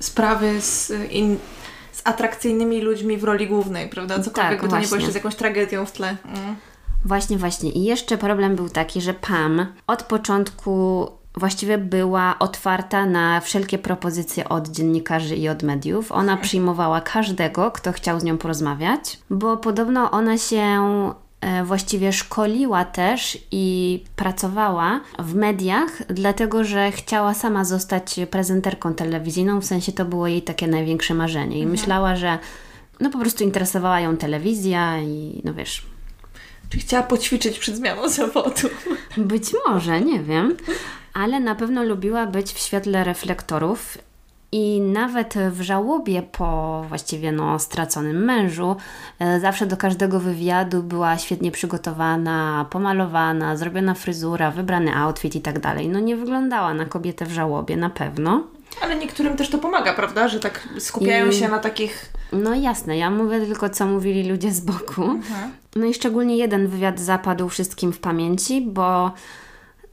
sprawy 0.00 0.60
z, 0.60 0.90
y, 0.90 1.06
in, 1.06 1.38
z 1.92 2.02
atrakcyjnymi 2.04 2.80
ludźmi 2.80 3.16
w 3.16 3.24
roli 3.24 3.46
głównej, 3.46 3.88
prawda? 3.88 4.20
Cokolwiek 4.20 4.60
Tak, 4.60 4.62
by 4.62 4.68
to 4.68 4.80
nie 4.80 4.86
było 4.86 4.96
jeszcze 4.96 5.12
z 5.12 5.14
jakąś 5.14 5.34
tragedią 5.34 5.86
w 5.86 5.92
tle. 5.92 6.16
Mm. 6.24 6.56
Właśnie, 7.04 7.38
właśnie. 7.38 7.70
I 7.70 7.84
jeszcze 7.84 8.18
problem 8.18 8.56
był 8.56 8.68
taki, 8.68 9.00
że 9.00 9.14
Pam 9.14 9.66
od 9.86 10.02
początku 10.02 11.08
właściwie 11.36 11.78
była 11.78 12.38
otwarta 12.38 13.06
na 13.06 13.40
wszelkie 13.40 13.78
propozycje 13.78 14.48
od 14.48 14.68
dziennikarzy 14.68 15.36
i 15.36 15.48
od 15.48 15.62
mediów. 15.62 16.12
Ona 16.12 16.36
przyjmowała 16.36 17.00
każdego, 17.00 17.70
kto 17.70 17.92
chciał 17.92 18.20
z 18.20 18.24
nią 18.24 18.38
porozmawiać, 18.38 19.18
bo 19.30 19.56
podobno 19.56 20.10
ona 20.10 20.38
się 20.38 20.62
e, 21.40 21.64
właściwie 21.64 22.12
szkoliła 22.12 22.84
też 22.84 23.38
i 23.50 24.04
pracowała 24.16 25.00
w 25.18 25.34
mediach, 25.34 26.02
dlatego 26.08 26.64
że 26.64 26.92
chciała 26.92 27.34
sama 27.34 27.64
zostać 27.64 28.16
prezenterką 28.30 28.94
telewizyjną, 28.94 29.60
w 29.60 29.64
sensie 29.64 29.92
to 29.92 30.04
było 30.04 30.26
jej 30.26 30.42
takie 30.42 30.66
największe 30.66 31.14
marzenie. 31.14 31.58
I 31.58 31.66
myślała, 31.66 32.16
że 32.16 32.38
no 33.00 33.10
po 33.10 33.18
prostu 33.18 33.44
interesowała 33.44 34.00
ją 34.00 34.16
telewizja 34.16 34.98
i 35.00 35.40
no 35.44 35.54
wiesz, 35.54 35.86
Czy 36.70 36.78
chciała 36.78 37.02
poćwiczyć 37.02 37.58
przed 37.58 37.76
zmianą 37.76 38.08
zawodu? 38.08 38.68
być 39.16 39.44
może, 39.68 40.00
nie 40.00 40.20
wiem, 40.22 40.56
ale 41.14 41.40
na 41.40 41.54
pewno 41.54 41.82
lubiła 41.82 42.26
być 42.26 42.52
w 42.52 42.58
świetle 42.58 43.04
reflektorów 43.04 43.98
i 44.52 44.80
nawet 44.80 45.34
w 45.50 45.60
żałobie 45.60 46.22
po 46.22 46.84
właściwie 46.88 47.32
no, 47.32 47.58
straconym 47.58 48.24
mężu, 48.24 48.76
e, 49.18 49.40
zawsze 49.40 49.66
do 49.66 49.76
każdego 49.76 50.20
wywiadu 50.20 50.82
była 50.82 51.18
świetnie 51.18 51.50
przygotowana, 51.50 52.66
pomalowana, 52.70 53.56
zrobiona 53.56 53.94
fryzura, 53.94 54.50
wybrany 54.50 54.96
outfit 54.96 55.34
i 55.34 55.40
tak 55.40 55.58
dalej. 55.58 55.88
No 55.88 56.00
nie 56.00 56.16
wyglądała 56.16 56.74
na 56.74 56.84
kobietę 56.84 57.26
w 57.26 57.32
żałobie, 57.32 57.76
na 57.76 57.90
pewno. 57.90 58.42
Ale 58.82 58.96
niektórym 58.96 59.36
też 59.36 59.48
to 59.48 59.58
pomaga, 59.58 59.94
prawda? 59.94 60.28
Że 60.28 60.40
tak 60.40 60.68
skupiają 60.78 61.26
I- 61.28 61.32
się 61.32 61.48
na 61.48 61.58
takich... 61.58 62.12
No 62.32 62.54
jasne, 62.54 62.96
ja 62.96 63.10
mówię 63.10 63.40
tylko, 63.46 63.70
co 63.70 63.86
mówili 63.86 64.30
ludzie 64.30 64.50
z 64.52 64.60
boku. 64.60 65.02
No 65.76 65.86
i 65.86 65.94
szczególnie 65.94 66.36
jeden 66.36 66.68
wywiad 66.68 67.00
zapadł 67.00 67.48
wszystkim 67.48 67.92
w 67.92 67.98
pamięci, 67.98 68.60
bo 68.60 69.12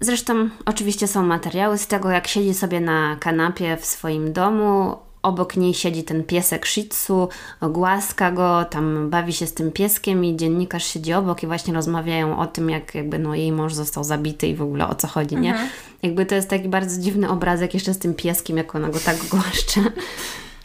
zresztą 0.02 0.50
oczywiście 0.66 1.08
są 1.08 1.24
materiały 1.24 1.78
z 1.78 1.88
tego, 1.88 2.10
jak 2.10 2.28
siedzi 2.28 2.54
sobie 2.54 2.80
na 2.80 3.16
kanapie 3.20 3.78
w 3.78 3.86
swoim 3.86 4.34
domu. 4.34 4.96
Obok 5.22 5.58
niej 5.58 5.74
siedzi 5.74 6.04
ten 6.04 6.24
piesek 6.24 6.68
Shih 6.68 6.90
Tzu, 6.90 7.30
głaska 7.62 8.32
go, 8.32 8.66
tam 8.66 9.10
bawi 9.10 9.34
się 9.34 9.48
z 9.48 9.54
tym 9.54 9.72
pieskiem 9.72 10.26
i 10.26 10.36
dziennikarz 10.36 10.86
siedzi 10.86 11.14
obok 11.14 11.44
i 11.44 11.48
właśnie 11.48 11.74
rozmawiają 11.74 12.40
o 12.40 12.48
tym, 12.48 12.70
jak 12.70 12.96
jakby 12.96 13.20
no 13.20 13.36
jej 13.36 13.52
mąż 13.52 13.74
został 13.74 14.04
zabity 14.04 14.48
i 14.48 14.56
w 14.56 14.62
ogóle 14.62 14.88
o 14.88 14.96
co 14.96 15.08
chodzi, 15.08 15.36
nie? 15.36 15.70
Jakby 16.04 16.26
to 16.26 16.36
jest 16.36 16.50
taki 16.50 16.70
bardzo 16.70 17.02
dziwny 17.02 17.30
obrazek 17.30 17.74
jeszcze 17.74 17.94
z 17.94 18.00
tym 18.00 18.14
pieskiem, 18.14 18.58
jak 18.58 18.76
ona 18.76 18.90
go 18.90 19.00
tak 19.00 19.18
głaszcze. 19.32 19.82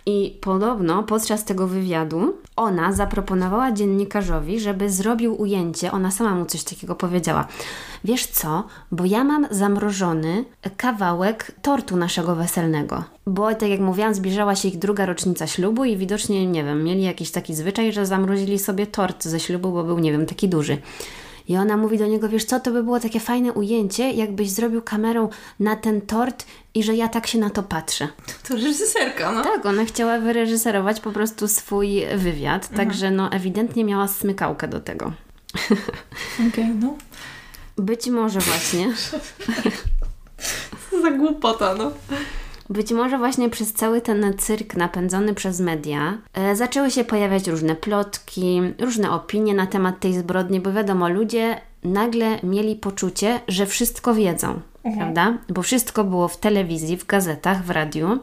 I 0.06 0.38
podobno 0.40 1.02
podczas 1.02 1.44
tego 1.44 1.66
wywiadu 1.66 2.34
ona 2.56 2.92
zaproponowała 2.92 3.72
dziennikarzowi, 3.72 4.60
żeby 4.60 4.90
zrobił 4.90 5.40
ujęcie. 5.40 5.92
Ona 5.92 6.10
sama 6.10 6.34
mu 6.34 6.46
coś 6.46 6.64
takiego 6.64 6.94
powiedziała. 6.94 7.46
Wiesz 8.04 8.26
co, 8.26 8.64
bo 8.92 9.04
ja 9.04 9.24
mam 9.24 9.46
zamrożony 9.50 10.44
kawałek 10.76 11.52
tortu 11.62 11.96
naszego 11.96 12.34
weselnego. 12.34 13.04
Bo 13.26 13.54
tak 13.54 13.68
jak 13.68 13.80
mówiłam, 13.80 14.14
zbliżała 14.14 14.54
się 14.54 14.68
ich 14.68 14.78
druga 14.78 15.06
rocznica 15.06 15.46
ślubu 15.46 15.84
i 15.84 15.96
widocznie, 15.96 16.46
nie 16.46 16.64
wiem, 16.64 16.84
mieli 16.84 17.02
jakiś 17.02 17.30
taki 17.30 17.54
zwyczaj, 17.54 17.92
że 17.92 18.06
zamrozili 18.06 18.58
sobie 18.58 18.86
tort 18.86 19.24
ze 19.24 19.40
ślubu, 19.40 19.72
bo 19.72 19.84
był, 19.84 19.98
nie 19.98 20.12
wiem, 20.12 20.26
taki 20.26 20.48
duży. 20.48 20.78
I 21.48 21.56
ona 21.56 21.76
mówi 21.76 21.98
do 21.98 22.06
niego, 22.06 22.28
wiesz 22.28 22.44
co, 22.44 22.60
to 22.60 22.70
by 22.70 22.82
było 22.82 23.00
takie 23.00 23.20
fajne 23.20 23.52
ujęcie, 23.52 24.10
jakbyś 24.10 24.50
zrobił 24.50 24.82
kamerą 24.82 25.28
na 25.60 25.76
ten 25.76 26.00
tort 26.00 26.46
i 26.74 26.82
że 26.82 26.94
ja 26.94 27.08
tak 27.08 27.26
się 27.26 27.38
na 27.38 27.50
to 27.50 27.62
patrzę. 27.62 28.08
To 28.48 28.54
reżyserka, 28.54 29.32
no. 29.32 29.42
Tak, 29.42 29.66
ona 29.66 29.84
chciała 29.84 30.18
wyreżyserować 30.18 31.00
po 31.00 31.12
prostu 31.12 31.48
swój 31.48 32.02
wywiad, 32.16 32.68
także 32.68 33.10
no 33.10 33.32
ewidentnie 33.32 33.84
miała 33.84 34.08
smykałkę 34.08 34.68
do 34.68 34.80
tego. 34.80 35.12
Okej, 36.48 36.68
no. 36.80 36.96
Być 37.78 38.06
może 38.06 38.40
właśnie, 38.40 38.92
za 41.02 41.10
głupota, 41.10 41.74
no. 41.74 41.92
Być 42.70 42.92
może 42.92 43.18
właśnie 43.18 43.50
przez 43.50 43.72
cały 43.72 44.00
ten 44.00 44.34
cyrk 44.38 44.74
napędzony 44.74 45.34
przez 45.34 45.60
media 45.60 46.18
e, 46.34 46.56
zaczęły 46.56 46.90
się 46.90 47.04
pojawiać 47.04 47.48
różne 47.48 47.76
plotki, 47.76 48.60
różne 48.78 49.10
opinie 49.10 49.54
na 49.54 49.66
temat 49.66 50.00
tej 50.00 50.14
zbrodni, 50.14 50.60
bo 50.60 50.72
wiadomo, 50.72 51.08
ludzie 51.08 51.60
nagle 51.84 52.38
mieli 52.42 52.76
poczucie, 52.76 53.40
że 53.48 53.66
wszystko 53.66 54.14
wiedzą, 54.14 54.60
prawda? 54.96 55.38
Bo 55.48 55.62
wszystko 55.62 56.04
było 56.04 56.28
w 56.28 56.36
telewizji, 56.36 56.96
w 56.96 57.06
gazetach, 57.06 57.64
w 57.64 57.70
radiu. 57.70 58.18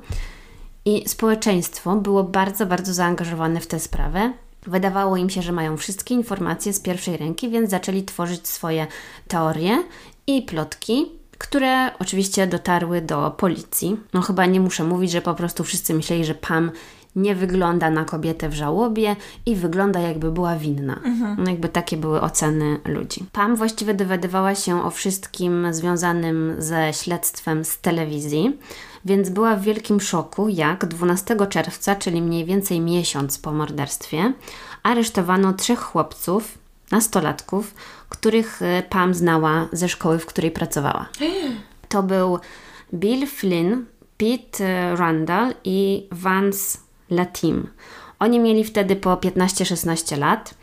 I 0.85 1.09
społeczeństwo 1.09 1.95
było 1.95 2.23
bardzo, 2.23 2.65
bardzo 2.65 2.93
zaangażowane 2.93 3.59
w 3.59 3.67
tę 3.67 3.79
sprawę. 3.79 4.33
Wydawało 4.67 5.17
im 5.17 5.29
się, 5.29 5.41
że 5.41 5.51
mają 5.51 5.77
wszystkie 5.77 6.15
informacje 6.15 6.73
z 6.73 6.79
pierwszej 6.79 7.17
ręki, 7.17 7.49
więc 7.49 7.69
zaczęli 7.69 8.03
tworzyć 8.03 8.47
swoje 8.47 8.87
teorie 9.27 9.83
i 10.27 10.41
plotki, 10.41 11.05
które 11.43 11.91
oczywiście 11.99 12.47
dotarły 12.47 13.01
do 13.01 13.31
policji. 13.37 13.97
No 14.13 14.21
chyba 14.21 14.45
nie 14.45 14.59
muszę 14.59 14.83
mówić, 14.83 15.11
że 15.11 15.21
po 15.21 15.33
prostu 15.33 15.63
wszyscy 15.63 15.93
myśleli, 15.93 16.25
że 16.25 16.35
Pam 16.35 16.71
nie 17.15 17.35
wygląda 17.35 17.89
na 17.89 18.05
kobietę 18.05 18.49
w 18.49 18.53
żałobie 18.53 19.15
i 19.45 19.55
wygląda 19.55 19.99
jakby 19.99 20.31
była 20.31 20.55
winna. 20.55 20.99
No 21.37 21.49
jakby 21.49 21.69
takie 21.69 21.97
były 21.97 22.21
oceny 22.21 22.79
ludzi. 22.85 23.25
Pam 23.31 23.55
właściwie 23.55 23.93
dowiadywała 23.93 24.55
się 24.55 24.83
o 24.85 24.89
wszystkim 24.89 25.73
związanym 25.73 26.55
ze 26.57 26.93
śledztwem 26.93 27.65
z 27.65 27.79
telewizji, 27.79 28.57
więc 29.05 29.29
była 29.29 29.55
w 29.55 29.61
wielkim 29.61 30.01
szoku, 30.01 30.49
jak 30.49 30.85
12 30.85 31.35
czerwca, 31.49 31.95
czyli 31.95 32.21
mniej 32.21 32.45
więcej 32.45 32.79
miesiąc 32.79 33.37
po 33.37 33.51
morderstwie, 33.51 34.33
aresztowano 34.83 35.53
trzech 35.53 35.79
chłopców, 35.79 36.57
nastolatków, 36.91 37.73
których 38.17 38.61
e, 38.61 38.83
Pam 38.89 39.13
znała 39.13 39.67
ze 39.71 39.89
szkoły, 39.89 40.19
w 40.19 40.25
której 40.25 40.51
pracowała. 40.51 41.09
To 41.89 42.03
był 42.03 42.39
Bill 42.93 43.27
Flynn, 43.27 43.85
Pete 44.17 44.65
e, 44.65 44.95
Randall 44.95 45.53
i 45.63 46.07
Vance 46.11 46.77
Latim. 47.09 47.67
Oni 48.19 48.39
mieli 48.39 48.63
wtedy 48.63 48.95
po 48.95 49.15
15-16 49.15 50.17
lat 50.17 50.53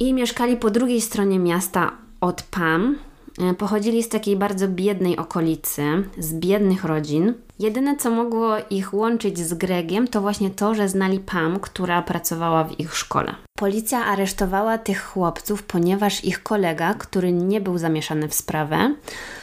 i 0.00 0.14
mieszkali 0.14 0.56
po 0.56 0.70
drugiej 0.70 1.00
stronie 1.00 1.38
miasta 1.38 1.92
od 2.20 2.42
Pam. 2.42 2.98
E, 3.40 3.54
Pochodzili 3.54 4.02
z 4.02 4.08
takiej 4.08 4.36
bardzo 4.36 4.68
biednej 4.68 5.16
okolicy, 5.16 5.82
z 6.18 6.34
biednych 6.34 6.84
rodzin. 6.84 7.34
Jedyne, 7.58 7.96
co 7.96 8.10
mogło 8.10 8.56
ich 8.70 8.94
łączyć 8.94 9.38
z 9.38 9.54
Gregiem, 9.54 10.08
to 10.08 10.20
właśnie 10.20 10.50
to, 10.50 10.74
że 10.74 10.88
znali 10.88 11.20
Pam, 11.20 11.60
która 11.60 12.02
pracowała 12.02 12.64
w 12.64 12.80
ich 12.80 12.96
szkole. 12.96 13.34
Policja 13.58 14.04
aresztowała 14.04 14.78
tych 14.78 15.04
chłopców, 15.04 15.62
ponieważ 15.62 16.24
ich 16.24 16.42
kolega, 16.42 16.94
który 16.94 17.32
nie 17.32 17.60
był 17.60 17.78
zamieszany 17.78 18.28
w 18.28 18.34
sprawę, 18.34 18.94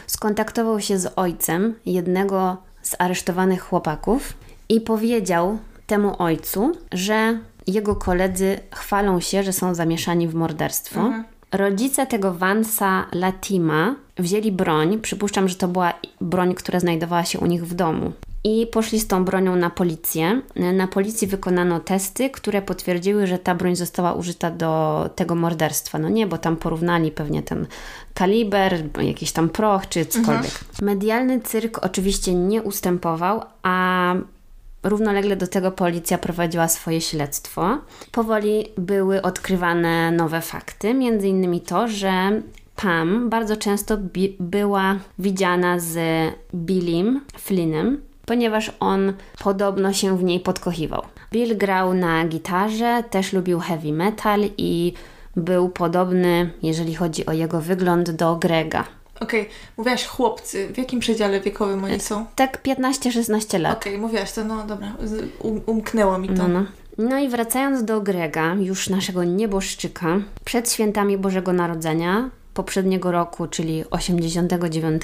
skontaktował 0.08 0.80
się 0.80 1.00
z 1.00 1.14
ojcem 1.16 1.76
jednego 1.86 2.58
z 2.82 2.96
aresztowanych 3.00 3.62
chłopaków 3.62 4.34
i 4.70 4.82
powiedział 4.82 5.58
temu 5.88 6.16
ojcu, 6.20 6.72
że 6.92 7.40
jego 7.68 7.96
koledzy 7.96 8.60
chwalą 8.72 9.20
się, 9.20 9.44
że 9.44 9.54
są 9.54 9.76
zamieszani 9.76 10.28
w 10.28 10.36
morderstwo. 10.36 11.12
Rodzice 11.58 12.08
tego 12.08 12.34
Vansa 12.34 13.06
Latima 13.14 13.96
wzięli 14.18 14.52
broń, 14.52 15.00
przypuszczam, 15.00 15.50
że 15.50 15.56
to 15.56 15.68
była 15.68 15.94
broń, 16.22 16.54
która 16.54 16.80
znajdowała 16.80 17.24
się 17.24 17.40
u 17.40 17.46
nich 17.46 17.66
w 17.66 17.74
domu. 17.74 18.12
I 18.44 18.68
poszli 18.68 19.00
z 19.00 19.08
tą 19.08 19.26
bronią 19.26 19.56
na 19.56 19.70
policję. 19.70 20.42
Na 20.74 20.88
policji 20.88 21.28
wykonano 21.28 21.80
testy, 21.80 22.30
które 22.30 22.62
potwierdziły, 22.62 23.28
że 23.28 23.40
ta 23.40 23.56
broń 23.56 23.76
została 23.76 24.14
użyta 24.14 24.52
do 24.52 25.10
tego 25.16 25.36
morderstwa. 25.36 26.00
No 26.00 26.10
nie, 26.10 26.28
bo 26.28 26.38
tam 26.38 26.58
porównali 26.58 27.12
pewnie 27.12 27.44
ten 27.44 27.68
kaliber, 28.14 28.84
jakiś 29.02 29.32
tam 29.32 29.50
proch 29.50 29.90
czy 29.90 30.06
cokolwiek. 30.06 30.52
Medialny 30.82 31.42
cyrk 31.42 31.86
oczywiście 31.86 32.34
nie 32.34 32.64
ustępował, 32.64 33.42
a 33.64 34.16
Równolegle 34.90 35.36
do 35.36 35.48
tego 35.48 35.72
policja 35.72 36.18
prowadziła 36.18 36.68
swoje 36.68 37.02
śledztwo. 37.02 37.78
Powoli 38.12 38.66
były 38.78 39.22
odkrywane 39.22 40.12
nowe 40.12 40.42
fakty, 40.42 40.94
między 40.94 41.28
innymi 41.28 41.62
to, 41.62 41.88
że 41.88 42.42
Pam 42.76 43.30
bardzo 43.30 43.58
często 43.58 43.98
bi- 43.98 44.36
była 44.40 44.96
widziana 45.20 45.80
z 45.80 45.98
Billim 46.56 47.22
Flynnem, 47.38 48.02
ponieważ 48.26 48.72
on 48.80 49.14
podobno 49.44 49.94
się 49.94 50.18
w 50.18 50.24
niej 50.24 50.40
podkochiwał. 50.40 51.02
Bill 51.32 51.58
grał 51.58 51.94
na 51.94 52.26
gitarze, 52.28 53.04
też 53.10 53.34
lubił 53.34 53.60
heavy 53.60 53.92
metal 53.94 54.42
i 54.58 54.94
był 55.36 55.70
podobny, 55.70 56.52
jeżeli 56.64 56.96
chodzi 56.96 57.26
o 57.26 57.32
jego 57.34 57.62
wygląd, 57.62 58.12
do 58.12 58.36
Grega. 58.36 58.84
Okej, 59.20 59.50
mówiłaś 59.78 60.06
chłopcy. 60.06 60.68
W 60.74 60.78
jakim 60.78 61.00
przedziale 61.00 61.42
wiekowym 61.42 61.84
oni 61.84 62.00
są? 62.00 62.26
Tak 62.36 62.64
15-16 62.64 63.60
lat. 63.60 63.78
Okej, 63.78 63.98
mówiłaś 63.98 64.32
to, 64.32 64.44
no 64.44 64.64
dobra. 64.64 64.96
Um, 65.44 65.62
umknęło 65.66 66.18
mi 66.18 66.28
to. 66.28 66.34
No, 66.34 66.48
no. 66.48 66.66
No 66.98 67.20
i 67.20 67.30
wracając 67.30 67.84
do 67.84 68.02
Grega, 68.02 68.54
już 68.54 68.90
naszego 68.90 69.24
nieboszczyka, 69.24 70.20
przed 70.46 70.72
świętami 70.72 71.18
Bożego 71.18 71.54
Narodzenia 71.54 72.30
poprzedniego 72.54 73.12
roku, 73.12 73.48
czyli 73.48 73.84
89, 73.90 75.04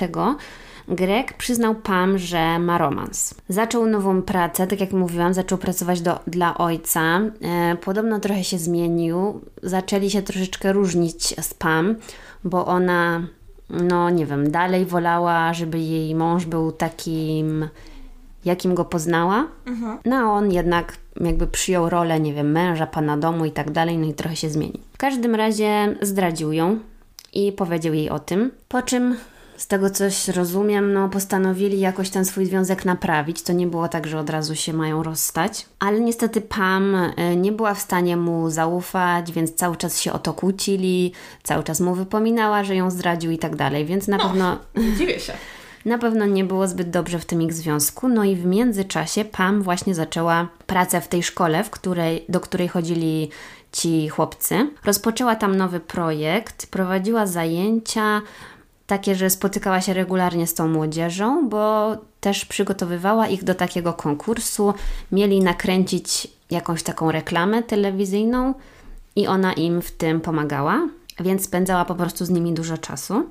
Greg 0.87 1.33
przyznał 1.33 1.75
Pam, 1.75 2.17
że 2.17 2.59
ma 2.59 2.77
romans. 2.77 3.33
Zaczął 3.49 3.85
nową 3.85 4.21
pracę, 4.21 4.67
tak 4.67 4.81
jak 4.81 4.91
mówiłam, 4.91 5.33
zaczął 5.33 5.57
pracować 5.57 6.01
do, 6.01 6.19
dla 6.27 6.57
ojca. 6.57 7.21
E, 7.41 7.77
podobno 7.81 8.19
trochę 8.19 8.43
się 8.43 8.57
zmienił. 8.57 9.41
Zaczęli 9.63 10.09
się 10.09 10.21
troszeczkę 10.21 10.73
różnić 10.73 11.41
z 11.41 11.53
Pam, 11.53 11.95
bo 12.43 12.65
ona, 12.65 13.27
no 13.71 14.09
nie 14.09 14.25
wiem, 14.25 14.51
dalej 14.51 14.85
wolała, 14.85 15.53
żeby 15.53 15.79
jej 15.79 16.15
mąż 16.15 16.45
był 16.45 16.71
takim, 16.71 17.67
jakim 18.45 18.75
go 18.75 18.85
poznała. 18.85 19.47
Mhm. 19.65 19.97
No 20.05 20.15
a 20.15 20.23
on 20.23 20.51
jednak 20.51 20.97
jakby 21.21 21.47
przyjął 21.47 21.89
rolę, 21.89 22.19
nie 22.19 22.33
wiem, 22.33 22.51
męża, 22.51 22.87
pana 22.87 23.17
domu 23.17 23.45
i 23.45 23.51
tak 23.51 23.71
dalej, 23.71 23.97
no 23.97 24.07
i 24.07 24.13
trochę 24.13 24.35
się 24.35 24.49
zmienił. 24.49 24.79
W 24.93 24.97
każdym 24.97 25.35
razie 25.35 25.95
zdradził 26.01 26.53
ją 26.53 26.79
i 27.33 27.51
powiedział 27.51 27.93
jej 27.93 28.09
o 28.09 28.19
tym, 28.19 28.51
po 28.67 28.81
czym 28.81 29.15
z 29.61 29.67
tego 29.67 29.89
coś 29.89 30.27
rozumiem, 30.27 30.93
no 30.93 31.09
postanowili 31.09 31.79
jakoś 31.79 32.09
ten 32.09 32.25
swój 32.25 32.45
związek 32.45 32.85
naprawić. 32.85 33.41
To 33.41 33.53
nie 33.53 33.67
było 33.67 33.87
tak, 33.87 34.07
że 34.07 34.19
od 34.19 34.29
razu 34.29 34.55
się 34.55 34.73
mają 34.73 35.03
rozstać. 35.03 35.65
Ale 35.79 35.99
niestety 35.99 36.41
Pam 36.41 36.95
e, 36.95 37.35
nie 37.35 37.51
była 37.51 37.73
w 37.73 37.79
stanie 37.79 38.17
mu 38.17 38.49
zaufać, 38.49 39.31
więc 39.31 39.53
cały 39.55 39.75
czas 39.77 39.99
się 39.99 40.13
o 40.13 40.19
to 40.19 40.33
kłócili, 40.33 41.11
cały 41.43 41.63
czas 41.63 41.79
mu 41.79 41.95
wypominała, 41.95 42.63
że 42.63 42.75
ją 42.75 42.91
zdradził 42.91 43.31
i 43.31 43.37
tak 43.37 43.55
dalej, 43.55 43.85
więc 43.85 44.07
na 44.07 44.17
no, 44.17 44.23
pewno... 44.23 44.57
Dziwię 44.97 45.19
się. 45.19 45.33
Na 45.85 45.97
pewno 45.97 46.25
nie 46.25 46.43
było 46.43 46.67
zbyt 46.67 46.89
dobrze 46.89 47.19
w 47.19 47.25
tym 47.25 47.41
ich 47.41 47.53
związku. 47.53 48.07
No 48.07 48.23
i 48.23 48.35
w 48.35 48.45
międzyczasie 48.45 49.25
Pam 49.25 49.61
właśnie 49.61 49.95
zaczęła 49.95 50.47
pracę 50.67 51.01
w 51.01 51.07
tej 51.07 51.23
szkole, 51.23 51.63
w 51.63 51.69
której, 51.69 52.25
do 52.29 52.39
której 52.39 52.67
chodzili 52.67 53.29
ci 53.71 54.09
chłopcy. 54.09 54.67
Rozpoczęła 54.83 55.35
tam 55.35 55.55
nowy 55.55 55.79
projekt, 55.79 56.67
prowadziła 56.67 57.27
zajęcia 57.27 58.21
takie, 58.91 59.15
że 59.15 59.29
spotykała 59.29 59.81
się 59.81 59.93
regularnie 59.93 60.47
z 60.47 60.53
tą 60.53 60.67
młodzieżą, 60.67 61.49
bo 61.49 61.95
też 62.21 62.45
przygotowywała 62.45 63.27
ich 63.27 63.43
do 63.43 63.55
takiego 63.55 63.93
konkursu. 63.93 64.73
Mieli 65.11 65.39
nakręcić 65.39 66.27
jakąś 66.49 66.83
taką 66.83 67.11
reklamę 67.11 67.63
telewizyjną 67.63 68.53
i 69.15 69.27
ona 69.27 69.53
im 69.53 69.81
w 69.81 69.91
tym 69.91 70.21
pomagała, 70.21 70.87
więc 71.19 71.43
spędzała 71.43 71.85
po 71.85 71.95
prostu 71.95 72.25
z 72.25 72.29
nimi 72.29 72.53
dużo 72.53 72.77
czasu. 72.77 73.29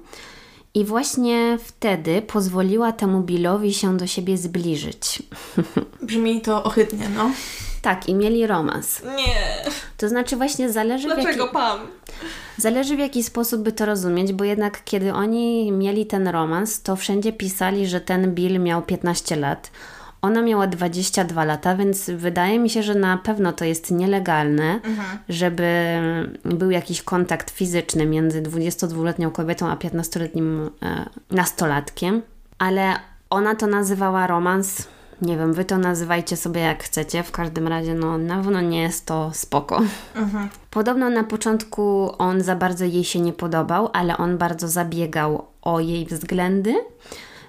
I 0.74 0.84
właśnie 0.84 1.58
wtedy 1.64 2.22
pozwoliła 2.22 2.92
temu 2.92 3.20
Billowi 3.20 3.74
się 3.74 3.96
do 3.96 4.06
siebie 4.06 4.38
zbliżyć. 4.38 5.22
Brzmi 6.02 6.40
to 6.40 6.64
ohydnie, 6.64 7.08
no. 7.08 7.30
Tak, 7.82 8.08
i 8.08 8.14
mieli 8.14 8.46
romans. 8.46 9.02
Nie. 9.16 9.70
To 9.96 10.08
znaczy 10.08 10.36
właśnie 10.36 10.72
zależy 10.72 11.06
Dlaczego 11.06 11.32
w 11.32 11.38
jaki... 11.38 11.52
Pam? 11.52 11.78
Zależy 12.56 12.96
w 12.96 12.98
jaki 12.98 13.22
sposób 13.22 13.62
by 13.62 13.72
to 13.72 13.86
rozumieć, 13.86 14.32
bo 14.32 14.44
jednak 14.44 14.84
kiedy 14.84 15.12
oni 15.12 15.72
mieli 15.72 16.06
ten 16.06 16.28
romans, 16.28 16.82
to 16.82 16.96
wszędzie 16.96 17.32
pisali, 17.32 17.86
że 17.86 18.00
ten 18.00 18.34
Bill 18.34 18.60
miał 18.60 18.82
15 18.82 19.36
lat. 19.36 19.70
Ona 20.22 20.42
miała 20.42 20.66
22 20.66 21.44
lata, 21.44 21.76
więc 21.76 22.10
wydaje 22.10 22.58
mi 22.58 22.70
się, 22.70 22.82
że 22.82 22.94
na 22.94 23.18
pewno 23.18 23.52
to 23.52 23.64
jest 23.64 23.90
nielegalne, 23.90 24.74
mhm. 24.74 25.18
żeby 25.28 25.98
był 26.44 26.70
jakiś 26.70 27.02
kontakt 27.02 27.50
fizyczny 27.50 28.06
między 28.06 28.42
22-letnią 28.42 29.32
kobietą 29.32 29.68
a 29.68 29.76
15-letnim 29.76 30.70
e, 30.82 31.08
nastolatkiem. 31.30 32.22
Ale 32.58 32.96
ona 33.30 33.54
to 33.54 33.66
nazywała 33.66 34.26
romans 34.26 34.88
nie 35.22 35.37
wiem, 35.37 35.52
wy 35.52 35.64
to 35.64 35.78
nazywajcie 35.78 36.37
sobie 36.37 36.61
jak 36.61 36.85
chcecie, 36.85 37.22
w 37.22 37.30
każdym 37.30 37.68
razie 37.68 37.94
no 37.94 38.18
na 38.18 38.37
pewno 38.37 38.61
nie 38.61 38.83
jest 38.83 39.06
to 39.06 39.30
spoko. 39.35 39.80
Mhm. 40.14 40.48
Podobno 40.70 41.11
na 41.11 41.24
początku 41.24 42.12
on 42.18 42.40
za 42.40 42.56
bardzo 42.56 42.85
jej 42.85 43.04
się 43.04 43.20
nie 43.20 43.33
podobał, 43.33 43.90
ale 43.92 44.16
on 44.16 44.38
bardzo 44.38 44.68
zabiegał 44.68 45.44
o 45.62 45.80
jej 45.80 46.06
względy. 46.06 46.74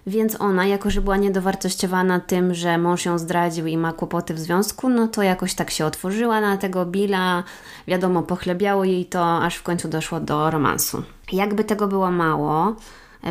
Więc 0.07 0.41
ona, 0.41 0.65
jako 0.65 0.89
że 0.89 1.01
była 1.01 1.17
niedowartościowana 1.17 2.19
tym, 2.19 2.53
że 2.53 2.77
mąż 2.77 3.05
ją 3.05 3.17
zdradził 3.17 3.67
i 3.67 3.77
ma 3.77 3.93
kłopoty 3.93 4.33
w 4.33 4.39
związku, 4.39 4.89
no 4.89 5.07
to 5.07 5.23
jakoś 5.23 5.53
tak 5.53 5.71
się 5.71 5.85
otworzyła 5.85 6.41
na 6.41 6.57
tego 6.57 6.85
Billa. 6.85 7.43
Wiadomo, 7.87 8.23
pochlebiało 8.23 8.83
jej 8.83 9.05
to, 9.05 9.43
aż 9.43 9.55
w 9.55 9.63
końcu 9.63 9.87
doszło 9.87 10.19
do 10.19 10.51
romansu. 10.51 11.03
Jakby 11.31 11.63
tego 11.63 11.87
było 11.87 12.11
mało, 12.11 12.75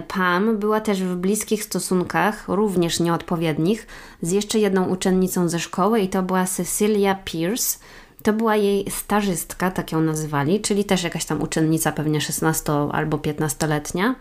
Pam 0.08 0.58
była 0.58 0.80
też 0.80 1.02
w 1.02 1.16
bliskich 1.16 1.64
stosunkach, 1.64 2.44
również 2.48 3.00
nieodpowiednich, 3.00 3.86
z 4.22 4.32
jeszcze 4.32 4.58
jedną 4.58 4.88
uczennicą 4.88 5.48
ze 5.48 5.58
szkoły 5.58 6.00
i 6.00 6.08
to 6.08 6.22
była 6.22 6.46
Cecilia 6.46 7.14
Pierce. 7.24 7.78
To 8.22 8.32
była 8.32 8.56
jej 8.56 8.90
stażystka, 8.90 9.70
tak 9.70 9.92
ją 9.92 10.00
nazywali, 10.00 10.60
czyli 10.60 10.84
też 10.84 11.02
jakaś 11.02 11.24
tam 11.24 11.42
uczennica, 11.42 11.92
pewnie 11.92 12.20
16 12.20 12.72
albo 12.92 13.16
15-letnia. 13.16 14.14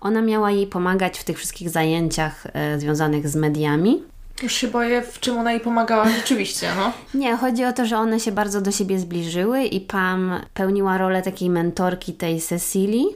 Ona 0.00 0.22
miała 0.22 0.50
jej 0.50 0.66
pomagać 0.66 1.18
w 1.18 1.24
tych 1.24 1.38
wszystkich 1.38 1.70
zajęciach 1.70 2.46
e, 2.52 2.80
związanych 2.80 3.28
z 3.28 3.36
mediami. 3.36 4.02
Już 4.42 4.52
się 4.52 4.68
boję, 4.68 5.02
w 5.02 5.20
czym 5.20 5.38
ona 5.38 5.52
jej 5.52 5.60
pomagała 5.60 6.08
rzeczywiście, 6.08 6.68
no. 6.76 6.92
Nie, 7.14 7.36
chodzi 7.36 7.64
o 7.64 7.72
to, 7.72 7.86
że 7.86 7.98
one 7.98 8.20
się 8.20 8.32
bardzo 8.32 8.60
do 8.60 8.70
siebie 8.70 8.98
zbliżyły 8.98 9.64
i 9.64 9.80
Pam 9.80 10.40
pełniła 10.54 10.98
rolę 10.98 11.22
takiej 11.22 11.50
mentorki 11.50 12.12
tej 12.12 12.40
Cecilii 12.40 13.06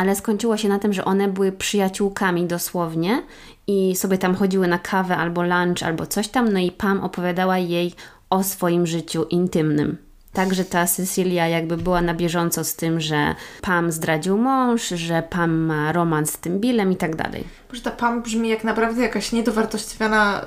ale 0.00 0.16
skończyło 0.16 0.56
się 0.56 0.68
na 0.68 0.78
tym, 0.78 0.92
że 0.92 1.04
one 1.04 1.28
były 1.28 1.52
przyjaciółkami 1.52 2.46
dosłownie 2.46 3.22
i 3.66 3.96
sobie 3.96 4.18
tam 4.18 4.34
chodziły 4.34 4.68
na 4.68 4.78
kawę 4.78 5.16
albo 5.16 5.42
lunch 5.42 5.82
albo 5.82 6.06
coś 6.06 6.28
tam, 6.28 6.52
no 6.52 6.58
i 6.58 6.70
Pam 6.70 7.00
opowiadała 7.00 7.58
jej 7.58 7.94
o 8.30 8.42
swoim 8.42 8.86
życiu 8.86 9.24
intymnym. 9.24 9.96
Także 10.32 10.64
ta 10.64 10.86
Cecilia 10.86 11.48
jakby 11.48 11.76
była 11.76 12.02
na 12.02 12.14
bieżąco 12.14 12.64
z 12.64 12.76
tym, 12.76 13.00
że 13.00 13.34
Pam 13.62 13.92
zdradził 13.92 14.38
mąż, 14.38 14.88
że 14.88 15.22
Pam 15.22 15.58
ma 15.58 15.92
romans 15.92 16.32
z 16.32 16.38
tym 16.38 16.60
Billem 16.60 16.92
i 16.92 16.96
tak 16.96 17.16
dalej. 17.16 17.44
Że 17.72 17.80
ta 17.80 17.90
Pam 17.90 18.22
brzmi 18.22 18.48
jak 18.48 18.64
naprawdę 18.64 19.02
jakaś 19.02 19.32
niedowartościowana 19.32 20.42
y, 20.42 20.44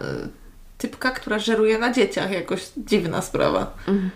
typka, 0.78 1.12
która 1.12 1.40
żeruje 1.40 1.78
na 1.78 1.92
dzieciach. 1.92 2.32
Jakoś 2.32 2.72
dziwna 2.78 3.22
sprawa. 3.22 3.74
Mhm. 3.88 4.10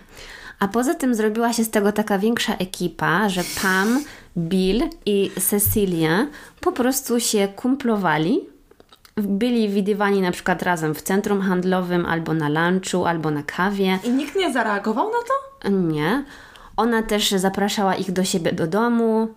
A 0.58 0.68
poza 0.68 0.94
tym 0.94 1.14
zrobiła 1.14 1.52
się 1.52 1.64
z 1.64 1.70
tego 1.70 1.92
taka 1.92 2.18
większa 2.18 2.54
ekipa, 2.54 3.28
że 3.28 3.42
Pam 3.62 4.04
Bill 4.36 4.82
i 5.06 5.30
Cecilia 5.40 6.26
po 6.60 6.72
prostu 6.72 7.20
się 7.20 7.48
kumplowali. 7.56 8.40
Byli 9.16 9.68
widywani 9.68 10.20
na 10.20 10.30
przykład 10.32 10.62
razem 10.62 10.94
w 10.94 11.02
centrum 11.02 11.40
handlowym, 11.40 12.06
albo 12.06 12.34
na 12.34 12.48
lunchu, 12.48 13.06
albo 13.06 13.30
na 13.30 13.42
kawie. 13.42 13.98
I 14.04 14.10
nikt 14.10 14.36
nie 14.36 14.52
zareagował 14.52 15.06
na 15.06 15.18
to? 15.28 15.70
Nie. 15.70 16.24
Ona 16.76 17.02
też 17.02 17.30
zapraszała 17.30 17.94
ich 17.94 18.12
do 18.12 18.24
siebie 18.24 18.52
do 18.52 18.66
domu, 18.66 19.28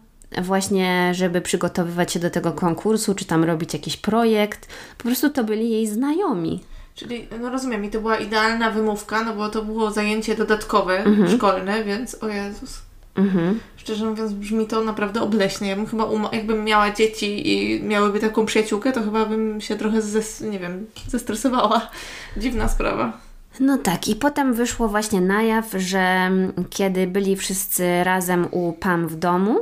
właśnie, 0.42 1.12
żeby 1.16 1.42
przygotowywać 1.42 2.12
się 2.12 2.20
do 2.20 2.30
tego 2.30 2.52
konkursu, 2.52 3.16
czy 3.16 3.26
tam 3.26 3.44
robić 3.44 3.74
jakiś 3.74 3.98
projekt. 3.98 4.68
Po 4.98 5.04
prostu 5.04 5.30
to 5.30 5.44
byli 5.44 5.70
jej 5.70 5.88
znajomi. 5.88 6.64
Czyli, 6.96 7.28
no 7.42 7.50
rozumiem, 7.50 7.86
i 7.86 7.90
to 7.90 8.02
była 8.02 8.18
idealna 8.18 8.72
wymówka, 8.72 9.24
no 9.24 9.36
bo 9.36 9.50
to 9.50 9.62
było 9.62 9.92
zajęcie 9.92 10.36
dodatkowe, 10.36 11.04
mhm. 11.04 11.38
szkolne, 11.38 11.84
więc 11.84 12.24
o 12.24 12.28
Jezus. 12.28 12.80
Mhm. 13.16 13.60
Szczerze 13.78 14.06
mówiąc, 14.06 14.34
brzmi 14.34 14.68
to 14.68 14.84
naprawdę 14.84 15.22
obleśnie. 15.22 15.70
Ja 15.70 15.76
bym 15.76 15.86
chyba, 15.86 16.10
jakbym 16.32 16.64
miała 16.64 16.92
dzieci 16.92 17.54
i 17.54 17.84
miałyby 17.84 18.20
taką 18.20 18.46
przyjaciółkę, 18.46 18.92
to 18.92 19.04
chyba 19.04 19.26
bym 19.26 19.62
się 19.62 19.76
trochę, 19.76 20.02
zes, 20.02 20.42
nie 20.42 20.60
wiem, 20.60 20.86
zestresowała. 21.08 21.90
Dziwna 22.38 22.68
sprawa. 22.68 23.18
No 23.60 23.78
tak, 23.78 24.08
i 24.08 24.16
potem 24.16 24.54
wyszło 24.54 24.88
właśnie 24.88 25.22
na 25.22 25.42
jaw, 25.42 25.66
że 25.78 26.32
kiedy 26.70 27.08
byli 27.08 27.36
wszyscy 27.36 28.04
razem 28.04 28.48
u 28.52 28.74
Pam 28.74 29.08
w 29.08 29.16
domu, 29.16 29.60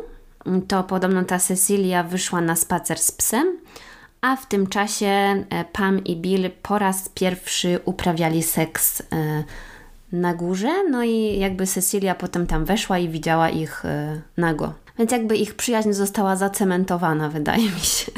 to 0.67 0.83
podobno 0.83 1.23
ta 1.23 1.39
Cecilia 1.39 2.03
wyszła 2.03 2.41
na 2.41 2.55
spacer 2.55 2.97
z 2.99 3.11
psem, 3.11 3.57
a 4.21 4.35
w 4.35 4.47
tym 4.47 4.67
czasie 4.67 5.05
e, 5.05 5.65
Pam 5.71 6.03
i 6.03 6.15
Bill 6.15 6.49
po 6.61 6.79
raz 6.79 7.09
pierwszy 7.09 7.79
uprawiali 7.85 8.43
seks 8.43 9.01
e, 9.01 9.43
na 10.11 10.33
górze, 10.33 10.83
no 10.89 11.03
i 11.03 11.39
jakby 11.39 11.67
Cecilia 11.67 12.15
potem 12.15 12.47
tam 12.47 12.65
weszła 12.65 12.99
i 12.99 13.09
widziała 13.09 13.49
ich 13.49 13.85
y, 13.85 14.21
nago. 14.37 14.73
Więc 14.99 15.11
jakby 15.11 15.37
ich 15.37 15.55
przyjaźń 15.55 15.91
została 15.91 16.35
zacementowana, 16.35 17.29
wydaje 17.39 17.63
mi 17.63 17.79
się. 17.79 18.11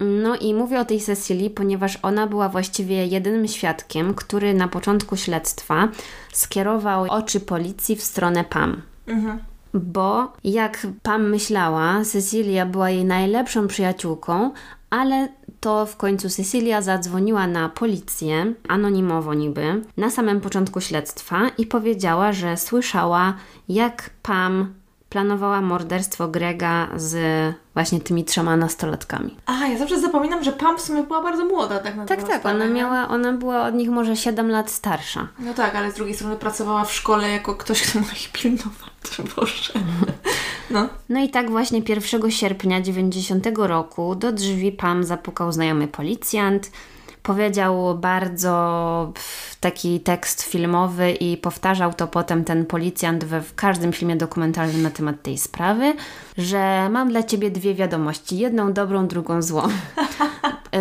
No 0.00 0.36
i 0.36 0.54
mówię 0.54 0.80
o 0.80 0.84
tej 0.84 1.00
Cecilii, 1.00 1.50
ponieważ 1.50 1.98
ona 2.02 2.26
była 2.26 2.48
właściwie 2.48 3.06
jedynym 3.06 3.48
świadkiem, 3.48 4.14
który 4.14 4.54
na 4.54 4.68
początku 4.68 5.16
śledztwa 5.16 5.88
skierował 6.32 7.06
oczy 7.08 7.40
policji 7.40 7.96
w 7.96 8.02
stronę 8.02 8.44
Pam. 8.44 8.82
Mhm. 9.06 9.38
Bo 9.74 10.32
jak 10.44 10.86
Pam 11.02 11.30
myślała, 11.30 12.04
Cecilia 12.04 12.66
była 12.66 12.90
jej 12.90 13.04
najlepszą 13.04 13.68
przyjaciółką, 13.68 14.50
ale 14.90 15.28
to 15.64 15.86
w 15.86 15.96
końcu 15.96 16.30
Cecilia 16.30 16.82
zadzwoniła 16.82 17.46
na 17.46 17.68
policję, 17.68 18.54
anonimowo 18.68 19.34
niby, 19.34 19.82
na 19.96 20.10
samym 20.10 20.40
początku 20.40 20.80
śledztwa 20.80 21.48
i 21.58 21.66
powiedziała, 21.66 22.32
że 22.32 22.56
słyszała, 22.56 23.34
jak 23.68 24.10
Pam 24.22 24.74
planowała 25.14 25.60
morderstwo 25.60 26.28
Grega 26.28 26.88
z 26.96 27.16
właśnie 27.74 28.00
tymi 28.00 28.24
trzema 28.24 28.56
nastolatkami. 28.56 29.36
A, 29.46 29.66
ja 29.66 29.78
zawsze 29.78 30.00
zapominam, 30.00 30.44
że 30.44 30.52
Pam 30.52 30.78
w 30.78 30.80
sumie 30.80 31.02
była 31.02 31.22
bardzo 31.22 31.44
młoda 31.44 31.78
tak 31.78 31.96
na 31.96 32.06
Tak, 32.06 32.22
tak, 32.22 32.46
ona 32.46 32.64
nie? 32.64 32.70
miała, 32.72 33.08
ona 33.08 33.32
była 33.32 33.66
od 33.66 33.74
nich 33.74 33.90
może 33.90 34.16
7 34.16 34.50
lat 34.50 34.70
starsza. 34.70 35.28
No 35.38 35.54
tak, 35.54 35.74
ale 35.74 35.92
z 35.92 35.94
drugiej 35.94 36.14
strony 36.14 36.36
pracowała 36.36 36.84
w 36.84 36.92
szkole 36.92 37.30
jako 37.30 37.54
ktoś, 37.54 37.82
kto 37.82 38.00
ma 38.00 38.06
ich 38.06 38.32
pilnować. 38.32 38.92
Boże. 39.36 39.72
No. 40.70 40.88
No 41.08 41.20
i 41.20 41.28
tak 41.30 41.50
właśnie 41.50 41.82
1 41.88 42.30
sierpnia 42.30 42.80
90 42.80 43.46
roku 43.56 44.14
do 44.14 44.32
drzwi 44.32 44.72
Pam 44.72 45.04
zapukał 45.04 45.52
znajomy 45.52 45.88
policjant. 45.88 46.70
Powiedział 47.24 47.98
bardzo 47.98 49.12
taki 49.60 50.00
tekst 50.00 50.42
filmowy 50.42 51.12
i 51.12 51.36
powtarzał 51.36 51.94
to 51.94 52.06
potem 52.06 52.44
ten 52.44 52.66
policjant 52.66 53.24
we 53.24 53.42
w 53.42 53.54
każdym 53.54 53.92
filmie 53.92 54.16
dokumentalnym 54.16 54.82
na 54.82 54.90
temat 54.90 55.22
tej 55.22 55.38
sprawy, 55.38 55.94
że 56.38 56.88
mam 56.90 57.08
dla 57.08 57.22
ciebie 57.22 57.50
dwie 57.50 57.74
wiadomości, 57.74 58.38
jedną 58.38 58.72
dobrą, 58.72 59.06
drugą 59.06 59.42
złą. 59.42 59.62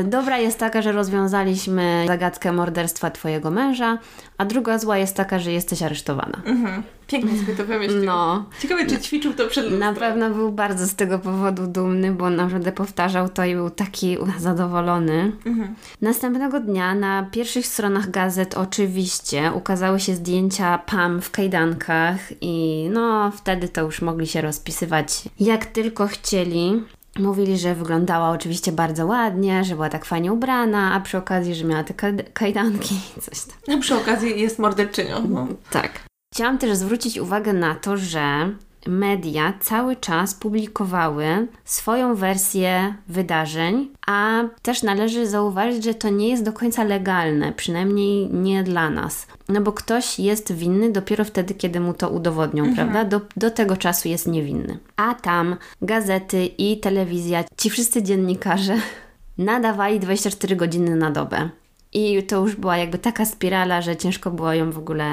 Dobra 0.04 0.38
jest 0.38 0.60
taka, 0.60 0.82
że 0.82 0.92
rozwiązaliśmy 0.92 2.06
zagadkę 2.08 2.52
morderstwa 2.52 3.12
twojego 3.12 3.52
męża, 3.52 3.98
a 4.38 4.46
druga 4.46 4.78
zła 4.78 4.98
jest 4.98 5.16
taka, 5.16 5.39
że 5.39 5.52
jesteś 5.52 5.82
aresztowana. 5.82 6.42
Mhm. 6.46 6.84
Pięknie 7.08 7.39
sobie 7.39 7.56
to 7.56 7.66
wymyślił. 7.66 8.04
No. 8.04 8.46
Ciekawe, 8.62 8.86
czy 8.86 9.00
ćwiczył 9.00 9.34
to 9.34 9.48
przed 9.48 9.63
lustrem. 9.63 9.80
Na 9.80 9.94
pewno 9.94 10.30
był 10.30 10.52
bardzo 10.52 10.88
z 10.88 10.96
tego 10.96 11.20
powodu 11.20 11.68
dumny, 11.68 12.12
bo 12.12 12.30
naprawdę 12.30 12.72
powtarzał 12.72 13.30
to 13.30 13.46
i 13.46 13.56
był 13.56 13.70
taki 13.70 14.18
zadowolony. 14.38 15.32
Mhm. 15.46 15.76
Następnego 16.02 16.60
dnia 16.60 16.96
na 16.96 17.28
pierwszych 17.32 17.68
stronach 17.68 18.12
gazet 18.12 18.58
oczywiście 18.58 19.52
ukazały 19.56 20.00
się 20.00 20.16
zdjęcia 20.16 20.78
Pam 20.78 21.22
w 21.22 21.32
kajdankach 21.32 22.20
i 22.42 22.88
no 22.94 23.32
wtedy 23.32 23.68
to 23.68 23.82
już 23.82 24.02
mogli 24.02 24.28
się 24.28 24.42
rozpisywać 24.42 25.22
jak 25.46 25.66
tylko 25.66 26.08
chcieli. 26.08 26.84
Mówili, 27.20 27.58
że 27.58 27.76
wyglądała 27.76 28.30
oczywiście 28.30 28.72
bardzo 28.72 29.06
ładnie, 29.06 29.64
że 29.64 29.76
była 29.76 29.90
tak 29.90 30.06
fajnie 30.06 30.34
ubrana, 30.34 30.94
a 30.94 31.00
przy 31.00 31.18
okazji, 31.18 31.56
że 31.56 31.66
miała 31.66 31.84
te 31.84 31.94
kaj- 31.94 32.24
kajdanki 32.34 32.96
i 33.18 33.22
coś 33.22 33.40
tam. 33.42 33.78
A 33.78 33.82
przy 33.82 33.96
okazji 33.96 34.42
jest 34.42 34.60
morderczynią. 34.60 35.28
No. 35.30 35.48
Tak. 35.72 35.92
Chciałam 36.34 36.58
też 36.58 36.78
zwrócić 36.78 37.18
uwagę 37.18 37.54
na 37.54 37.76
to, 37.76 37.98
że 37.98 38.50
media 38.88 39.54
cały 39.60 39.96
czas 39.96 40.34
publikowały 40.34 41.48
swoją 41.65 42.15
wersję 42.15 42.93
wydarzeń, 43.08 43.89
a 44.08 44.43
też 44.62 44.84
należy 44.84 45.28
zauważyć, 45.28 45.84
że 45.84 45.93
to 45.93 46.10
nie 46.10 46.30
jest 46.30 46.43
do 46.43 46.54
końca 46.54 46.84
legalne, 46.84 47.54
przynajmniej 47.54 48.30
nie 48.34 48.63
dla 48.63 48.89
nas. 48.89 49.28
No 49.50 49.62
bo 49.62 49.72
ktoś 49.72 50.19
jest 50.19 50.54
winny 50.54 50.91
dopiero 50.91 51.26
wtedy, 51.26 51.54
kiedy 51.54 51.80
mu 51.80 51.93
to 51.93 52.10
udowodnią, 52.10 52.76
prawda? 52.76 53.04
Do, 53.04 53.22
do 53.38 53.52
tego 53.52 53.78
czasu 53.78 54.08
jest 54.08 54.28
niewinny. 54.28 54.78
A 54.96 55.13
tam 55.13 55.56
gazety 55.82 56.46
i 56.46 56.80
telewizja, 56.80 57.43
ci 57.58 57.69
wszyscy 57.69 58.04
dziennikarze 58.04 58.76
nadawali 59.38 60.00
24 60.00 60.56
godziny 60.56 60.96
na 60.96 61.12
dobę. 61.12 61.50
I 61.94 62.24
to 62.24 62.40
już 62.40 62.56
była 62.56 62.78
jakby 62.78 62.98
taka 62.98 63.26
spirala, 63.26 63.82
że 63.82 63.96
ciężko 63.96 64.32
było 64.32 64.54
ją 64.54 64.72
w 64.72 64.78
ogóle 64.78 65.06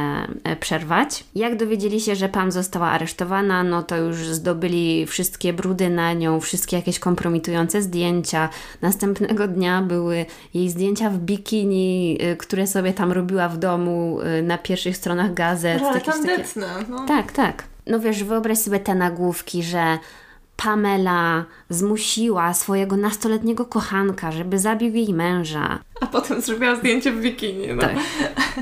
e, 0.44 0.56
przerwać. 0.56 1.24
Jak 1.34 1.56
dowiedzieli 1.56 2.00
się, 2.00 2.16
że 2.16 2.28
Pam 2.28 2.52
została 2.52 2.88
aresztowana, 2.90 3.62
no 3.62 3.82
to 3.82 3.96
już 3.96 4.16
zdobyli 4.16 5.06
wszystkie 5.06 5.52
brudy 5.52 5.90
na 5.90 6.12
nią, 6.12 6.40
wszystkie 6.40 6.76
jakieś 6.76 6.98
kompromitujące 6.98 7.82
zdjęcia. 7.82 8.48
Następnego 8.82 9.48
dnia 9.48 9.82
były 9.82 10.26
jej 10.54 10.70
zdjęcia 10.70 11.10
w 11.10 11.18
bikini, 11.18 12.18
y, 12.32 12.36
które 12.36 12.66
sobie 12.66 12.92
tam 12.92 13.12
robiła 13.12 13.48
w 13.48 13.58
domu 13.58 14.18
y, 14.38 14.42
na 14.42 14.58
pierwszych 14.58 14.96
stronach 14.96 15.34
gazet. 15.34 15.82
Ale 15.82 15.94
jakieś 15.94 16.14
takie- 16.14 16.26
tandetne. 16.26 16.66
No. 16.88 17.06
tak, 17.06 17.32
tak. 17.32 17.64
No 17.86 18.00
wiesz, 18.00 18.24
wyobraź 18.24 18.58
sobie 18.58 18.80
te 18.80 18.94
nagłówki, 18.94 19.62
że 19.62 19.98
Pamela 20.62 21.44
zmusiła 21.68 22.54
swojego 22.54 22.96
nastoletniego 22.96 23.64
kochanka, 23.64 24.32
żeby 24.32 24.58
zabił 24.58 24.94
jej 24.94 25.14
męża. 25.14 25.78
A 26.00 26.06
potem 26.06 26.40
zrobiła 26.40 26.76
zdjęcie 26.76 27.12
w 27.12 27.20
bikini. 27.20 27.66
No. 27.74 27.80
Tak. 27.80 27.96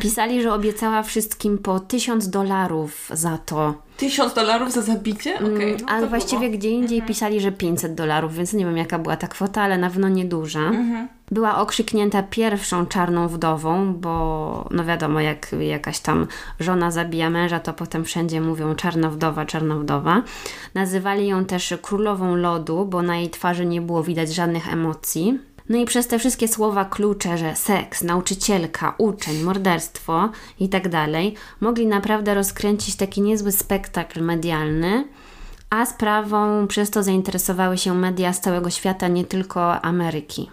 Pisali, 0.00 0.42
że 0.42 0.54
obiecała 0.54 1.02
wszystkim 1.02 1.58
po 1.58 1.80
tysiąc 1.80 2.30
dolarów 2.30 3.10
za 3.14 3.38
to. 3.38 3.74
Tysiąc 3.96 4.34
dolarów 4.34 4.72
za 4.72 4.82
zabicie? 4.82 5.34
Okej. 5.36 5.76
no 5.80 5.86
A 5.88 6.00
to 6.00 6.06
właściwie 6.06 6.46
było. 6.48 6.58
gdzie 6.58 6.70
indziej 6.70 7.02
pisali, 7.02 7.40
że 7.40 7.52
500 7.52 7.94
dolarów, 7.94 8.34
więc 8.34 8.52
nie 8.52 8.64
wiem 8.64 8.76
jaka 8.76 8.98
była 8.98 9.16
ta 9.16 9.28
kwota, 9.28 9.62
ale 9.62 9.78
na 9.78 9.90
pewno 9.90 10.08
nieduża. 10.08 10.60
Mhm. 10.60 11.08
Była 11.30 11.58
okrzyknięta 11.58 12.22
pierwszą 12.22 12.86
czarną 12.86 13.28
wdową, 13.28 13.94
bo 13.94 14.68
no 14.70 14.84
wiadomo, 14.84 15.20
jak 15.20 15.52
jakaś 15.60 16.00
tam 16.00 16.26
żona 16.60 16.90
zabija 16.90 17.30
męża, 17.30 17.60
to 17.60 17.72
potem 17.72 18.04
wszędzie 18.04 18.40
mówią 18.40 18.74
czarna 18.74 19.10
wdowa, 19.10 19.44
czarna 19.44 19.76
wdowa. 19.76 20.22
Nazywali 20.74 21.26
ją 21.26 21.44
też 21.44 21.74
królową 21.82 22.36
lodu, 22.36 22.84
bo 22.84 23.02
na 23.02 23.16
jej 23.16 23.30
twarzy 23.30 23.66
nie 23.66 23.80
było 23.80 24.02
widać 24.02 24.34
żadnych 24.34 24.72
emocji. 24.72 25.38
No 25.68 25.78
i 25.78 25.84
przez 25.84 26.06
te 26.06 26.18
wszystkie 26.18 26.48
słowa 26.48 26.84
klucze, 26.84 27.38
że 27.38 27.56
seks, 27.56 28.02
nauczycielka, 28.02 28.94
uczeń, 28.98 29.42
morderstwo 29.42 30.30
i 30.60 30.68
tak 30.68 30.88
dalej, 30.88 31.34
mogli 31.60 31.86
naprawdę 31.86 32.34
rozkręcić 32.34 32.96
taki 32.96 33.22
niezły 33.22 33.52
spektakl 33.52 34.22
medialny, 34.22 35.04
a 35.70 35.86
sprawą 35.86 36.66
przez 36.66 36.90
to 36.90 37.02
zainteresowały 37.02 37.78
się 37.78 37.94
media 37.94 38.32
z 38.32 38.40
całego 38.40 38.70
świata, 38.70 39.08
nie 39.08 39.24
tylko 39.24 39.80
Ameryki. 39.80 40.50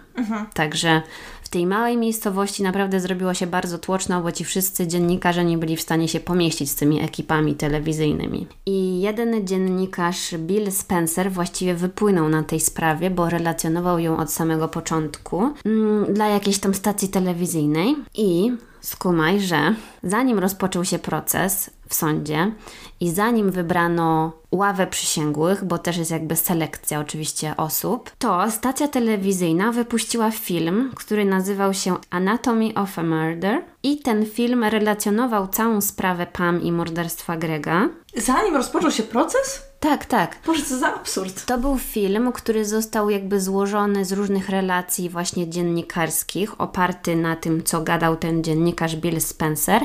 Także 0.54 1.02
w 1.42 1.48
tej 1.48 1.66
małej 1.66 1.96
miejscowości 1.96 2.62
naprawdę 2.62 3.00
zrobiło 3.00 3.34
się 3.34 3.46
bardzo 3.46 3.78
tłoczno, 3.78 4.22
bo 4.22 4.32
ci 4.32 4.44
wszyscy 4.44 4.86
dziennikarze 4.86 5.44
nie 5.44 5.58
byli 5.58 5.76
w 5.76 5.80
stanie 5.80 6.08
się 6.08 6.20
pomieścić 6.20 6.70
z 6.70 6.74
tymi 6.74 7.00
ekipami 7.00 7.54
telewizyjnymi. 7.54 8.46
I 8.66 9.00
jeden 9.00 9.46
dziennikarz, 9.46 10.34
Bill 10.38 10.72
Spencer, 10.72 11.32
właściwie 11.32 11.74
wypłynął 11.74 12.28
na 12.28 12.42
tej 12.42 12.60
sprawie, 12.60 13.10
bo 13.10 13.30
relacjonował 13.30 13.98
ją 13.98 14.16
od 14.16 14.32
samego 14.32 14.68
początku 14.68 15.52
mm, 15.64 16.14
dla 16.14 16.26
jakiejś 16.28 16.58
tam 16.58 16.74
stacji 16.74 17.08
telewizyjnej 17.08 17.96
i 18.14 18.52
skumaj, 18.80 19.40
że 19.40 19.74
zanim 20.02 20.38
rozpoczął 20.38 20.84
się 20.84 20.98
proces 20.98 21.70
w 21.88 21.94
sądzie 21.94 22.52
i 23.00 23.10
zanim 23.10 23.50
wybrano 23.50 24.32
ławę 24.52 24.86
przysięgłych, 24.86 25.64
bo 25.64 25.78
też 25.78 25.96
jest 25.96 26.10
jakby 26.10 26.36
selekcja 26.36 27.00
oczywiście 27.00 27.54
osób, 27.56 28.10
to 28.18 28.50
stacja 28.50 28.88
telewizyjna 28.88 29.72
wypuściła 29.72 30.30
film, 30.30 30.90
który 30.94 31.24
nazywał 31.24 31.74
się 31.74 31.96
Anatomy 32.10 32.74
of 32.74 32.98
a 32.98 33.02
Murder 33.02 33.64
i 33.82 33.98
ten 33.98 34.26
film 34.26 34.64
relacjonował 34.64 35.48
całą 35.48 35.80
sprawę 35.80 36.26
Pam 36.32 36.62
i 36.62 36.72
morderstwa 36.72 37.36
Grega. 37.36 37.88
Zanim 38.16 38.56
rozpoczął 38.56 38.90
się 38.90 39.02
proces? 39.02 39.62
Tak, 39.80 40.06
tak. 40.06 40.36
Boże, 40.46 40.62
co 40.62 40.78
za 40.78 40.94
absurd. 40.94 41.46
To 41.46 41.58
był 41.58 41.78
film, 41.78 42.32
który 42.32 42.64
został 42.64 43.10
jakby 43.10 43.40
złożony 43.40 44.04
z 44.04 44.12
różnych 44.12 44.48
relacji 44.48 45.10
właśnie 45.10 45.50
dziennikarskich, 45.50 46.60
oparty 46.60 47.16
na 47.16 47.36
tym, 47.36 47.62
co 47.62 47.80
gadał 47.80 48.16
ten 48.16 48.44
dziennikarz 48.44 48.96
Bill 48.96 49.20
Spencer. 49.20 49.82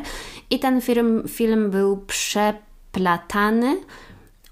I 0.49 0.59
ten 0.59 0.81
film, 0.81 1.23
film 1.27 1.71
był 1.71 1.97
przeplatany 2.91 3.79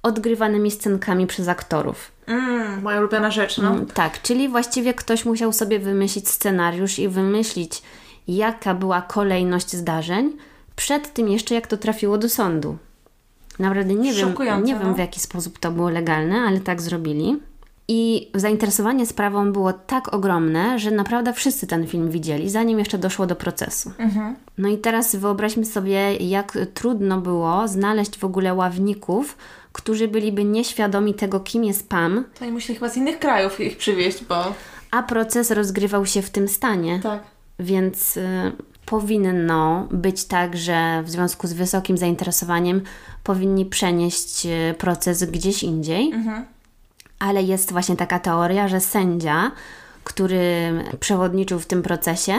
odgrywanymi 0.04 0.72
scenkami 0.72 1.28
przez 1.28 1.48
aktorów. 1.48 2.12
Mm, 2.28 2.82
moja 2.82 3.00
ulubiona 3.00 3.32
rzecz, 3.32 3.58
no. 3.58 3.70
Mm, 3.70 3.86
Tak, 3.86 4.22
czyli 4.22 4.50
właściwie 4.50 4.94
ktoś 4.94 5.26
musiał 5.26 5.54
sobie 5.54 5.80
wymyślić 5.80 6.30
scenariusz 6.30 7.00
i 7.00 7.08
wymyślić, 7.08 7.82
jaka 8.28 8.74
była 8.74 9.02
kolejność 9.02 9.72
zdarzeń, 9.76 10.38
przed 10.76 11.14
tym 11.14 11.28
jeszcze 11.30 11.56
jak 11.56 11.68
to 11.68 11.78
trafiło 11.78 12.18
do 12.18 12.30
sądu. 12.30 12.78
Naprawdę 13.60 13.94
nie 13.94 14.14
wiem, 14.14 14.36
nie 14.64 14.74
no. 14.74 14.80
wiem 14.80 14.96
w 14.96 14.98
jaki 14.98 15.20
sposób 15.20 15.60
to 15.60 15.72
było 15.72 15.90
legalne, 15.90 16.42
ale 16.42 16.60
tak 16.60 16.82
zrobili. 16.82 17.40
I 17.92 18.32
zainteresowanie 18.36 19.06
sprawą 19.06 19.52
było 19.54 19.74
tak 19.74 20.14
ogromne, 20.14 20.80
że 20.80 20.92
naprawdę 20.92 21.34
wszyscy 21.34 21.68
ten 21.68 21.88
film 21.88 22.12
widzieli, 22.12 22.50
zanim 22.50 22.80
jeszcze 22.80 22.98
doszło 22.98 23.26
do 23.26 23.36
procesu. 23.36 23.92
No 24.58 24.70
i 24.70 24.78
teraz 24.78 25.16
wyobraźmy 25.16 25.66
sobie, 25.66 26.16
jak 26.16 26.58
trudno 26.74 27.22
było 27.22 27.68
znaleźć 27.68 28.18
w 28.18 28.24
ogóle 28.24 28.54
ławników, 28.54 29.38
którzy 29.74 30.08
byliby 30.08 30.44
nieświadomi 30.44 31.14
tego, 31.14 31.40
kim 31.40 31.64
jest 31.64 31.90
Pam, 31.90 32.26
To 32.40 32.46
musieli 32.46 32.80
chyba 32.80 32.90
z 32.90 32.98
innych 32.98 33.20
krajów 33.20 33.60
ich 33.60 33.78
przywieźć, 33.78 34.24
bo... 34.24 34.54
a 34.92 35.04
proces 35.04 35.52
rozgrywał 35.52 36.06
się 36.06 36.22
w 36.22 36.30
tym 36.30 36.48
stanie. 36.48 37.00
Tak. 37.04 37.24
Więc 37.60 38.18
y, 38.18 38.22
powinno 38.86 39.88
być 39.92 40.24
tak, 40.24 40.58
że 40.58 41.04
w 41.06 41.10
związku 41.10 41.48
z 41.48 41.54
wysokim 41.54 41.98
zainteresowaniem 41.98 42.82
powinni 43.24 43.66
przenieść 43.66 44.46
y, 44.46 44.76
proces 44.78 45.24
gdzieś 45.24 45.64
indziej. 45.64 46.12
Ale 47.20 47.44
jest 47.44 47.72
właśnie 47.72 47.96
taka 47.96 48.20
teoria, 48.20 48.68
że 48.68 48.80
sędzia, 48.80 49.52
który 50.04 50.72
przewodniczył 51.00 51.60
w 51.60 51.66
tym 51.66 51.82
procesie, 51.84 52.34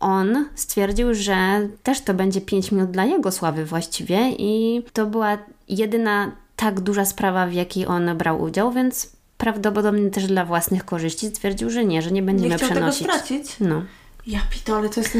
on 0.00 0.46
stwierdził, 0.54 1.14
że 1.14 1.68
też 1.82 2.00
to 2.00 2.14
będzie 2.14 2.40
5 2.40 2.72
minut 2.72 2.90
dla 2.90 3.04
jego 3.04 3.32
sławy 3.32 3.64
właściwie 3.64 4.30
i 4.30 4.82
to 4.92 5.06
była 5.06 5.38
jedyna 5.68 6.32
tak 6.56 6.80
duża 6.80 7.04
sprawa, 7.04 7.46
w 7.46 7.52
jakiej 7.52 7.86
on 7.86 8.16
brał 8.18 8.42
udział, 8.42 8.72
więc 8.72 9.12
prawdopodobnie 9.38 10.10
też 10.10 10.26
dla 10.26 10.44
własnych 10.44 10.84
korzyści 10.84 11.26
stwierdził, 11.28 11.70
że 11.70 11.84
nie, 11.84 12.02
że 12.02 12.10
nie 12.10 12.22
będziemy 12.22 12.50
Nie 12.50 12.56
chciał 12.56 12.68
tego 12.68 12.80
przenosić. 12.80 13.06
stracić. 13.06 13.56
No. 13.60 13.82
Ja 14.26 14.40
pitole, 14.50 14.88
to 14.88 15.00
jest... 15.00 15.18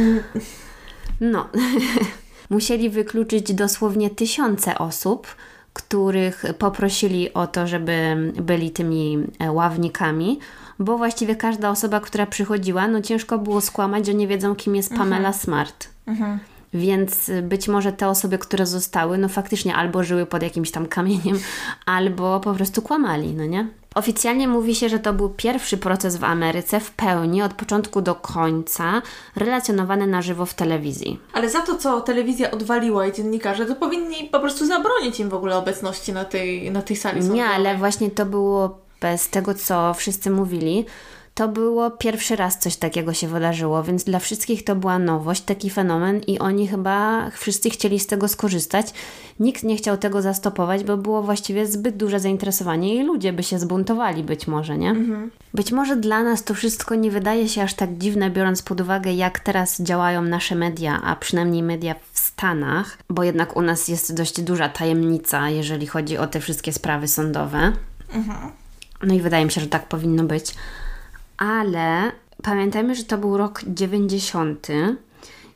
No. 1.20 1.48
Musieli 2.50 2.90
wykluczyć 2.90 3.54
dosłownie 3.54 4.10
tysiące 4.10 4.78
osób, 4.78 5.26
których 5.72 6.44
poprosili 6.58 7.34
o 7.34 7.46
to, 7.46 7.66
żeby 7.66 8.16
byli 8.42 8.70
tymi 8.70 9.18
e, 9.38 9.52
ławnikami, 9.52 10.38
bo 10.78 10.98
właściwie 10.98 11.36
każda 11.36 11.70
osoba, 11.70 12.00
która 12.00 12.26
przychodziła, 12.26 12.88
no 12.88 13.00
ciężko 13.00 13.38
było 13.38 13.60
skłamać, 13.60 14.06
że 14.06 14.14
nie 14.14 14.28
wiedzą, 14.28 14.54
kim 14.54 14.76
jest 14.76 14.90
Pamela 14.90 15.16
mhm. 15.16 15.34
Smart. 15.34 15.88
Mhm. 16.06 16.38
Więc 16.74 17.30
być 17.42 17.68
może 17.68 17.92
te 17.92 18.08
osoby, 18.08 18.38
które 18.38 18.66
zostały, 18.66 19.18
no 19.18 19.28
faktycznie 19.28 19.74
albo 19.74 20.04
żyły 20.04 20.26
pod 20.26 20.42
jakimś 20.42 20.70
tam 20.70 20.86
kamieniem, 20.86 21.38
albo 21.86 22.40
po 22.40 22.54
prostu 22.54 22.82
kłamali, 22.82 23.34
no 23.34 23.46
nie? 23.46 23.68
Oficjalnie 23.94 24.48
mówi 24.48 24.74
się, 24.74 24.88
że 24.88 24.98
to 24.98 25.12
był 25.12 25.28
pierwszy 25.28 25.78
proces 25.78 26.16
w 26.16 26.24
Ameryce 26.24 26.80
w 26.80 26.90
pełni, 26.90 27.42
od 27.42 27.54
początku 27.54 28.02
do 28.02 28.14
końca, 28.14 29.02
relacjonowany 29.36 30.06
na 30.06 30.22
żywo 30.22 30.46
w 30.46 30.54
telewizji. 30.54 31.20
Ale 31.32 31.50
za 31.50 31.60
to, 31.60 31.76
co 31.76 32.00
telewizja 32.00 32.50
odwaliła 32.50 33.06
i 33.06 33.12
dziennikarze, 33.12 33.66
to 33.66 33.74
powinni 33.74 34.28
po 34.32 34.40
prostu 34.40 34.66
zabronić 34.66 35.20
im 35.20 35.28
w 35.28 35.34
ogóle 35.34 35.56
obecności 35.56 36.12
na 36.12 36.24
tej, 36.24 36.70
na 36.70 36.82
tej 36.82 36.96
sali 36.96 37.20
sądowej. 37.20 37.40
Nie, 37.40 37.46
ale 37.46 37.76
właśnie 37.76 38.10
to 38.10 38.26
było 38.26 38.78
bez 39.00 39.28
tego, 39.28 39.54
co 39.54 39.94
wszyscy 39.94 40.30
mówili, 40.30 40.86
to 41.34 41.48
było 41.48 41.90
pierwszy 41.90 42.36
raz 42.36 42.58
coś 42.58 42.76
takiego 42.76 43.12
się 43.12 43.28
wydarzyło, 43.28 43.82
więc 43.82 44.04
dla 44.04 44.18
wszystkich 44.18 44.64
to 44.64 44.76
była 44.76 44.98
nowość, 44.98 45.42
taki 45.42 45.70
fenomen 45.70 46.20
i 46.26 46.38
oni 46.38 46.68
chyba 46.68 47.30
wszyscy 47.30 47.70
chcieli 47.70 48.00
z 48.00 48.06
tego 48.06 48.28
skorzystać. 48.28 48.86
Nikt 49.40 49.62
nie 49.62 49.76
chciał 49.76 49.96
tego 49.96 50.22
zastopować, 50.22 50.84
bo 50.84 50.96
było 50.96 51.22
właściwie 51.22 51.66
zbyt 51.66 51.96
duże 51.96 52.20
zainteresowanie 52.20 52.94
i 52.94 53.02
ludzie 53.02 53.32
by 53.32 53.42
się 53.42 53.58
zbuntowali 53.58 54.24
być 54.24 54.46
może, 54.46 54.78
nie? 54.78 54.90
Mhm. 54.90 55.30
Być 55.54 55.72
może 55.72 55.96
dla 55.96 56.22
nas 56.22 56.44
to 56.44 56.54
wszystko 56.54 56.94
nie 56.94 57.10
wydaje 57.10 57.48
się 57.48 57.62
aż 57.62 57.74
tak 57.74 57.98
dziwne, 57.98 58.30
biorąc 58.30 58.62
pod 58.62 58.80
uwagę, 58.80 59.12
jak 59.12 59.40
teraz 59.40 59.80
działają 59.80 60.22
nasze 60.22 60.54
media, 60.54 61.00
a 61.04 61.16
przynajmniej 61.16 61.62
media 61.62 61.94
w 62.12 62.18
Stanach, 62.18 62.98
bo 63.10 63.24
jednak 63.24 63.56
u 63.56 63.62
nas 63.62 63.88
jest 63.88 64.14
dość 64.14 64.40
duża 64.40 64.68
tajemnica, 64.68 65.50
jeżeli 65.50 65.86
chodzi 65.86 66.18
o 66.18 66.26
te 66.26 66.40
wszystkie 66.40 66.72
sprawy 66.72 67.08
sądowe. 67.08 67.72
Mhm. 68.14 68.52
No 69.02 69.14
i 69.14 69.20
wydaje 69.20 69.44
mi 69.44 69.50
się, 69.50 69.60
że 69.60 69.66
tak 69.66 69.88
powinno 69.88 70.24
być 70.24 70.54
ale 71.36 72.12
pamiętajmy, 72.42 72.94
że 72.94 73.04
to 73.04 73.18
był 73.18 73.36
rok 73.36 73.60
90. 73.66 74.68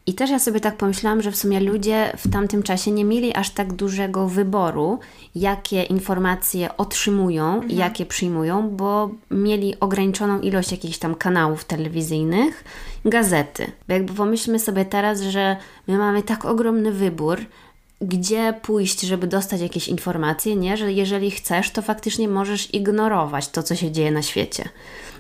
I 0.08 0.14
też 0.14 0.30
ja 0.30 0.38
sobie 0.38 0.60
tak 0.60 0.76
pomyślałam, 0.76 1.22
że 1.22 1.30
w 1.30 1.36
sumie 1.36 1.60
ludzie 1.60 2.12
w 2.16 2.30
tamtym 2.30 2.62
czasie 2.62 2.90
nie 2.90 3.04
mieli 3.04 3.34
aż 3.34 3.50
tak 3.50 3.72
dużego 3.72 4.28
wyboru, 4.28 4.98
jakie 5.34 5.82
informacje 5.82 6.76
otrzymują 6.76 7.54
mhm. 7.54 7.70
i 7.70 7.76
jakie 7.76 8.06
przyjmują, 8.06 8.70
bo 8.70 9.10
mieli 9.30 9.80
ograniczoną 9.80 10.40
ilość 10.40 10.72
jakichś 10.72 10.98
tam 10.98 11.14
kanałów 11.14 11.64
telewizyjnych, 11.64 12.64
gazety. 13.04 13.72
Bo 13.88 13.94
jakby 13.94 14.12
pomyślmy 14.14 14.58
sobie 14.58 14.84
teraz, 14.84 15.20
że 15.20 15.56
my 15.86 15.98
mamy 15.98 16.22
tak 16.22 16.44
ogromny 16.44 16.92
wybór, 16.92 17.38
gdzie 18.00 18.54
pójść, 18.62 19.00
żeby 19.00 19.26
dostać 19.26 19.60
jakieś 19.60 19.88
informacje, 19.88 20.56
nie? 20.56 20.76
Że 20.76 20.92
jeżeli 20.92 21.30
chcesz, 21.30 21.70
to 21.70 21.82
faktycznie 21.82 22.28
możesz 22.28 22.74
ignorować 22.74 23.48
to, 23.48 23.62
co 23.62 23.76
się 23.76 23.92
dzieje 23.92 24.10
na 24.10 24.22
świecie 24.22 24.68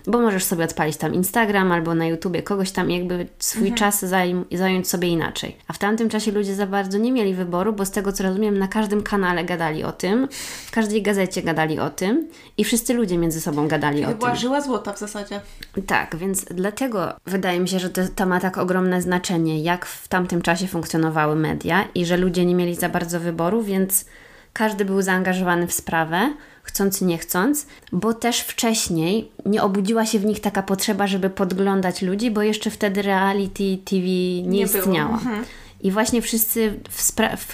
bo 0.06 0.20
możesz 0.20 0.44
sobie 0.44 0.64
odpalić 0.64 0.96
tam 0.96 1.14
Instagram 1.14 1.72
albo 1.72 1.94
na 1.94 2.06
YouTubie 2.06 2.42
kogoś 2.42 2.70
tam 2.70 2.90
jakby 2.90 3.26
swój 3.38 3.68
mhm. 3.68 3.78
czas 3.78 4.04
zajm- 4.04 4.56
zająć 4.56 4.88
sobie 4.88 5.08
inaczej. 5.08 5.56
A 5.68 5.72
w 5.72 5.78
tamtym 5.78 6.08
czasie 6.08 6.32
ludzie 6.32 6.54
za 6.54 6.66
bardzo 6.66 6.98
nie 6.98 7.12
mieli 7.12 7.34
wyboru, 7.34 7.72
bo 7.72 7.84
z 7.84 7.90
tego 7.90 8.12
co 8.12 8.22
rozumiem, 8.24 8.58
na 8.58 8.68
każdym 8.68 9.02
kanale 9.02 9.44
gadali 9.44 9.84
o 9.84 9.92
tym, 9.92 10.28
w 10.66 10.70
każdej 10.70 11.02
gazecie 11.02 11.42
gadali 11.42 11.80
o 11.80 11.90
tym 11.90 12.28
i 12.56 12.64
wszyscy 12.64 12.94
ludzie 12.94 13.18
między 13.18 13.40
sobą 13.40 13.68
gadali 13.68 13.98
Czyli 13.98 14.12
o 14.12 14.16
była 14.16 14.30
tym. 14.30 14.40
żyła 14.40 14.60
złota 14.60 14.92
w 14.92 14.98
zasadzie. 14.98 15.40
Tak, 15.86 16.16
więc 16.16 16.44
dlatego 16.44 17.12
wydaje 17.26 17.60
mi 17.60 17.68
się, 17.68 17.78
że 17.78 17.90
to, 17.90 18.02
to 18.16 18.26
ma 18.26 18.40
tak 18.40 18.58
ogromne 18.58 19.02
znaczenie, 19.02 19.62
jak 19.62 19.86
w 19.86 20.08
tamtym 20.08 20.42
czasie 20.42 20.66
funkcjonowały 20.66 21.36
media 21.36 21.84
i 21.94 22.06
że 22.06 22.16
ludzie 22.16 22.46
nie 22.46 22.54
mieli 22.54 22.74
za 22.74 22.88
bardzo 22.88 23.20
wyboru, 23.20 23.62
więc 23.62 24.04
każdy 24.52 24.84
był 24.84 25.02
zaangażowany 25.02 25.66
w 25.66 25.72
sprawę, 25.72 26.32
chcąc 26.76 27.00
nie 27.00 27.18
chcąc, 27.18 27.66
bo 27.92 28.14
też 28.14 28.40
wcześniej 28.40 29.30
nie 29.46 29.62
obudziła 29.62 30.06
się 30.06 30.18
w 30.18 30.24
nich 30.24 30.40
taka 30.40 30.62
potrzeba, 30.62 31.06
żeby 31.06 31.30
podglądać 31.30 32.02
ludzi, 32.02 32.30
bo 32.30 32.42
jeszcze 32.42 32.70
wtedy 32.70 33.02
reality 33.02 33.78
TV 33.84 34.00
nie, 34.06 34.42
nie 34.42 34.62
istniała. 34.62 35.14
Mhm. 35.14 35.44
I 35.80 35.90
właśnie 35.90 36.22
wszyscy 36.22 36.80
w, 36.90 37.12
w, 37.36 37.52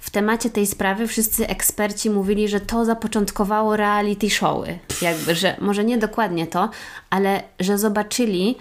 w, 0.00 0.10
temacie 0.10 0.50
tej 0.50 0.66
sprawy, 0.66 1.06
wszyscy 1.06 1.48
eksperci 1.48 2.10
mówili, 2.10 2.48
że 2.48 2.60
to 2.60 2.84
zapoczątkowało 2.84 3.76
reality 3.76 4.30
showy. 4.30 4.78
Jakby, 5.02 5.34
że 5.34 5.56
może 5.60 5.84
nie 5.84 5.98
dokładnie 5.98 6.46
to, 6.46 6.70
ale 7.10 7.42
że 7.60 7.78
zobaczyli, 7.78 8.56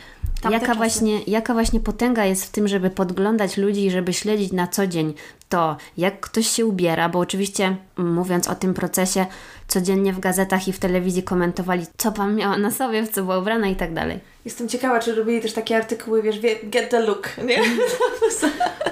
jaka 0.49 0.75
właśnie, 0.75 1.21
jaka 1.21 1.53
właśnie 1.53 1.79
potęga 1.79 2.25
jest 2.25 2.45
w 2.45 2.49
tym, 2.49 2.67
żeby 2.67 2.89
podglądać 2.89 3.57
ludzi 3.57 3.85
i 3.85 3.91
żeby 3.91 4.13
śledzić 4.13 4.51
na 4.51 4.67
co 4.67 4.87
dzień 4.87 5.13
to, 5.49 5.77
jak 5.97 6.19
ktoś 6.19 6.47
się 6.47 6.65
ubiera, 6.65 7.09
bo 7.09 7.19
oczywiście 7.19 7.75
mówiąc 7.97 8.47
o 8.47 8.55
tym 8.55 8.73
procesie, 8.73 9.25
codziennie 9.71 10.13
w 10.13 10.19
gazetach 10.19 10.67
i 10.67 10.73
w 10.73 10.79
telewizji 10.79 11.23
komentowali, 11.23 11.85
co 11.97 12.11
pan 12.11 12.35
miała 12.35 12.57
na 12.57 12.71
sobie, 12.71 13.03
w 13.03 13.09
co 13.11 13.21
była 13.21 13.37
ubrana 13.37 13.67
i 13.67 13.75
tak 13.75 13.93
dalej. 13.93 14.19
Jestem 14.45 14.69
ciekawa, 14.69 14.99
czy 14.99 15.15
robili 15.15 15.41
też 15.41 15.53
takie 15.53 15.77
artykuły, 15.77 16.21
wiesz, 16.21 16.39
get 16.63 16.89
the 16.89 16.99
look, 16.99 17.29
nie? 17.47 17.57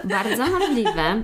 Bardzo 0.18 0.48
możliwe. 0.48 1.22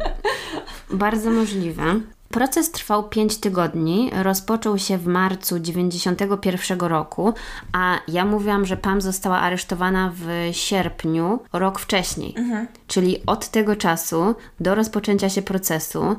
Bardzo 0.90 1.32
możliwe. 1.32 1.84
Proces 2.30 2.72
trwał 2.72 3.10
5 3.10 3.38
tygodni, 3.38 4.12
rozpoczął 4.24 4.78
się 4.78 4.98
w 4.98 5.08
marcu 5.08 5.60
91 5.60 6.80
roku, 6.80 7.34
a 7.74 8.00
ja 8.08 8.26
mówiłam, 8.26 8.66
że 8.66 8.78
Pam 8.78 9.02
została 9.02 9.40
aresztowana 9.40 10.14
w 10.16 10.56
sierpniu 10.56 11.40
rok 11.54 11.80
wcześniej. 11.80 12.34
Mhm. 12.38 12.68
Czyli 12.88 13.18
od 13.26 13.50
tego 13.50 13.76
czasu 13.76 14.36
do 14.60 14.76
rozpoczęcia 14.76 15.30
się 15.30 15.42
procesu 15.42 16.16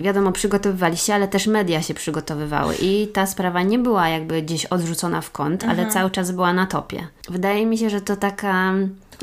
wiadomo, 0.00 0.32
przygotowywali 0.32 0.96
się, 0.96 1.14
ale 1.14 1.28
też 1.28 1.46
media 1.46 1.82
się 1.82 1.94
przygotowywały 1.94 2.74
i 2.80 3.08
ta 3.12 3.26
sprawa 3.26 3.62
nie 3.62 3.78
była 3.78 4.08
jakby 4.08 4.42
gdzieś 4.42 4.66
odrzucona 4.66 5.20
w 5.20 5.30
kąt, 5.30 5.62
mhm. 5.62 5.80
ale 5.80 5.90
cały 5.90 6.10
czas 6.10 6.30
była 6.30 6.52
na 6.52 6.66
topie. 6.66 7.06
Wydaje 7.28 7.66
mi 7.66 7.78
się, 7.78 7.90
że 7.90 8.00
to 8.00 8.16
taka 8.16 8.74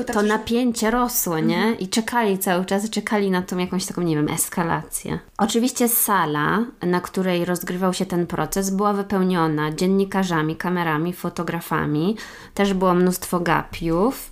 tak 0.04 0.14
to 0.14 0.22
napięcie 0.22 0.90
rosło, 0.90 1.38
nie? 1.38 1.56
Mhm. 1.56 1.78
I 1.78 1.88
czekali 1.88 2.38
cały 2.38 2.64
czas, 2.64 2.90
czekali 2.90 3.30
na 3.30 3.42
tą 3.42 3.58
jakąś 3.58 3.86
taką, 3.86 4.02
nie 4.02 4.16
wiem, 4.16 4.28
eskalację. 4.28 5.18
Oczywiście 5.38 5.88
sala, 5.88 6.64
na 6.82 7.00
której 7.00 7.44
rozgrywał 7.44 7.94
się 7.94 8.06
ten 8.06 8.26
proces, 8.26 8.70
była 8.70 8.92
wypełniona 8.92 9.72
dziennikarzami, 9.72 10.56
kamerami, 10.56 11.12
fotografami. 11.12 12.16
Też 12.54 12.74
było 12.74 12.94
mnóstwo 12.94 13.40
gapiów. 13.40 14.30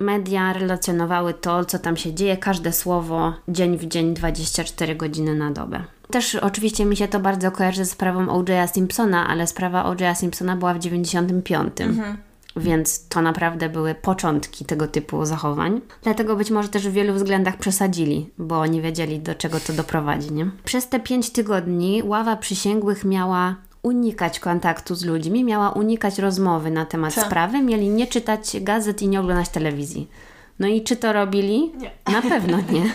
Media 0.00 0.52
relacjonowały 0.52 1.34
to, 1.34 1.64
co 1.64 1.78
tam 1.78 1.96
się 1.96 2.14
dzieje, 2.14 2.36
każde 2.36 2.72
słowo, 2.72 3.34
dzień 3.48 3.78
w 3.78 3.86
dzień, 3.86 4.14
24 4.14 4.96
godziny 4.96 5.34
na 5.34 5.50
dobę. 5.50 5.84
Też 6.10 6.34
oczywiście 6.34 6.84
mi 6.84 6.96
się 6.96 7.08
to 7.08 7.20
bardzo 7.20 7.50
kojarzy 7.50 7.84
ze 7.84 7.90
sprawą 7.90 8.28
O.J. 8.28 8.70
Simpsona, 8.74 9.28
ale 9.28 9.46
sprawa 9.46 9.84
O.J. 9.84 10.18
Simpsona 10.18 10.56
była 10.56 10.74
w 10.74 10.78
95. 10.78 11.80
Mhm. 11.80 12.16
Więc 12.56 13.08
to 13.08 13.22
naprawdę 13.22 13.68
były 13.68 13.94
początki 13.94 14.64
tego 14.64 14.86
typu 14.86 15.24
zachowań. 15.24 15.80
Dlatego 16.02 16.36
być 16.36 16.50
może 16.50 16.68
też 16.68 16.88
w 16.88 16.92
wielu 16.92 17.14
względach 17.14 17.56
przesadzili, 17.56 18.30
bo 18.38 18.66
nie 18.66 18.82
wiedzieli 18.82 19.20
do 19.20 19.34
czego 19.34 19.60
to 19.60 19.72
doprowadzi. 19.72 20.32
Nie? 20.32 20.50
Przez 20.64 20.88
te 20.88 21.00
pięć 21.00 21.30
tygodni 21.30 22.02
ława 22.04 22.36
przysięgłych 22.36 23.04
miała 23.04 23.56
unikać 23.82 24.40
kontaktu 24.40 24.94
z 24.94 25.04
ludźmi, 25.04 25.44
miała 25.44 25.70
unikać 25.70 26.18
rozmowy 26.18 26.70
na 26.70 26.86
temat 26.86 27.14
Co? 27.14 27.20
sprawy, 27.20 27.62
mieli 27.62 27.88
nie 27.88 28.06
czytać 28.06 28.56
gazet 28.60 29.02
i 29.02 29.08
nie 29.08 29.20
oglądać 29.20 29.48
telewizji. 29.48 30.08
No 30.58 30.66
i 30.66 30.82
czy 30.82 30.96
to 30.96 31.12
robili? 31.12 31.72
Nie. 31.76 31.90
Na 32.12 32.22
pewno 32.22 32.58
nie. 32.72 32.92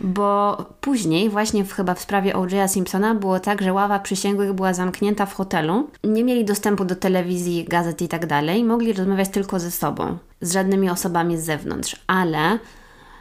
Bo 0.00 0.56
później, 0.80 1.30
właśnie 1.30 1.64
w, 1.64 1.72
chyba 1.72 1.94
w 1.94 2.00
sprawie 2.00 2.36
O.J. 2.36 2.70
Simpsona, 2.70 3.14
było 3.14 3.40
tak, 3.40 3.62
że 3.62 3.72
ława 3.72 3.98
przysięgłych 3.98 4.52
była 4.52 4.74
zamknięta 4.74 5.26
w 5.26 5.34
hotelu, 5.34 5.88
nie 6.04 6.24
mieli 6.24 6.44
dostępu 6.44 6.84
do 6.84 6.96
telewizji, 6.96 7.64
gazet 7.64 8.02
i 8.02 8.08
tak 8.08 8.26
dalej, 8.26 8.64
mogli 8.64 8.92
rozmawiać 8.92 9.28
tylko 9.28 9.60
ze 9.60 9.70
sobą, 9.70 10.18
z 10.40 10.52
żadnymi 10.52 10.90
osobami 10.90 11.38
z 11.38 11.44
zewnątrz, 11.44 11.96
ale 12.06 12.58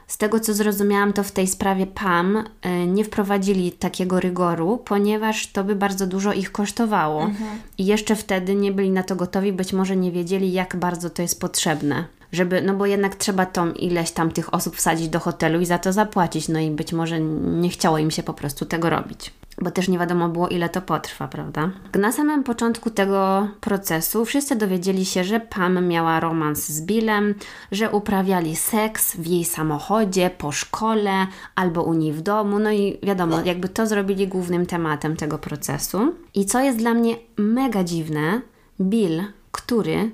z 0.07 0.17
tego 0.17 0.39
co 0.39 0.53
zrozumiałam, 0.53 1.13
to 1.13 1.23
w 1.23 1.31
tej 1.31 1.47
sprawie 1.47 1.87
PAM 1.87 2.37
y, 2.37 2.87
nie 2.87 3.03
wprowadzili 3.03 3.71
takiego 3.71 4.19
rygoru, 4.19 4.77
ponieważ 4.85 5.47
to 5.47 5.63
by 5.63 5.75
bardzo 5.75 6.07
dużo 6.07 6.33
ich 6.33 6.51
kosztowało. 6.51 7.23
Mhm. 7.23 7.59
I 7.77 7.85
jeszcze 7.85 8.15
wtedy 8.15 8.55
nie 8.55 8.71
byli 8.71 8.89
na 8.89 9.03
to 9.03 9.15
gotowi, 9.15 9.53
być 9.53 9.73
może 9.73 9.95
nie 9.95 10.11
wiedzieli, 10.11 10.51
jak 10.51 10.75
bardzo 10.75 11.09
to 11.09 11.21
jest 11.21 11.41
potrzebne 11.41 12.05
żeby, 12.31 12.61
no 12.61 12.73
bo 12.73 12.85
jednak 12.85 13.15
trzeba 13.15 13.45
tą 13.45 13.71
ileś 13.71 14.11
tam 14.11 14.31
tych 14.31 14.53
osób 14.53 14.75
wsadzić 14.75 15.09
do 15.09 15.19
hotelu 15.19 15.61
i 15.61 15.65
za 15.65 15.77
to 15.79 15.93
zapłacić, 15.93 16.47
no 16.47 16.59
i 16.59 16.71
być 16.71 16.93
może 16.93 17.19
nie 17.19 17.69
chciało 17.69 17.97
im 17.97 18.11
się 18.11 18.23
po 18.23 18.33
prostu 18.33 18.65
tego 18.65 18.89
robić. 18.89 19.33
Bo 19.61 19.71
też 19.71 19.87
nie 19.87 19.99
wiadomo 19.99 20.29
było, 20.29 20.47
ile 20.47 20.69
to 20.69 20.81
potrwa, 20.81 21.27
prawda? 21.27 21.69
Na 21.95 22.11
samym 22.11 22.43
początku 22.43 22.89
tego 22.89 23.47
procesu 23.61 24.25
wszyscy 24.25 24.55
dowiedzieli 24.55 25.05
się, 25.05 25.23
że 25.23 25.39
Pam 25.39 25.87
miała 25.87 26.19
romans 26.19 26.67
z 26.67 26.81
Billem, 26.81 27.35
że 27.71 27.91
uprawiali 27.91 28.55
seks 28.55 29.15
w 29.15 29.27
jej 29.27 29.45
samochodzie, 29.45 30.29
po 30.37 30.51
szkole 30.51 31.27
albo 31.55 31.83
u 31.83 31.93
niej 31.93 32.13
w 32.13 32.21
domu. 32.21 32.59
No 32.59 32.71
i 32.71 32.99
wiadomo, 33.03 33.41
jakby 33.45 33.69
to 33.69 33.87
zrobili 33.87 34.27
głównym 34.27 34.65
tematem 34.65 35.15
tego 35.15 35.37
procesu. 35.37 36.15
I 36.33 36.45
co 36.45 36.59
jest 36.59 36.77
dla 36.77 36.93
mnie 36.93 37.15
mega 37.37 37.83
dziwne, 37.83 38.41
Bill, 38.81 39.23
który 39.51 40.11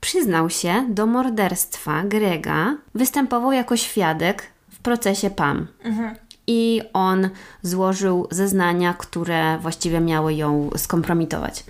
przyznał 0.00 0.50
się 0.50 0.86
do 0.88 1.06
morderstwa 1.06 2.04
Grega, 2.04 2.76
występował 2.94 3.52
jako 3.52 3.76
świadek 3.76 4.42
w 4.70 4.78
procesie 4.78 5.30
PAM. 5.30 5.66
Mhm. 5.84 6.14
I 6.46 6.82
on 6.92 7.28
złożył 7.62 8.26
zeznania, 8.30 8.94
które 8.94 9.58
właściwie 9.58 10.00
miały 10.00 10.34
ją 10.34 10.70
skompromitować. 10.76 11.64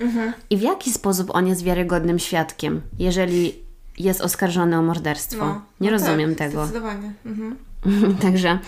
I 0.50 0.56
w 0.56 0.62
jaki 0.62 0.92
sposób 0.92 1.30
on 1.34 1.46
jest 1.46 1.62
wiarygodnym 1.62 2.18
świadkiem, 2.18 2.80
jeżeli 2.98 3.64
jest 3.98 4.20
oskarżony 4.20 4.78
o 4.78 4.82
morderstwo? 4.82 5.46
No, 5.46 5.62
Nie 5.80 5.90
no 5.90 5.98
rozumiem 5.98 6.34
tak, 6.34 6.48
tego. 6.48 6.64
Zdecydowanie. 6.64 7.12
Mhm. 7.26 7.56
Także 8.22 8.58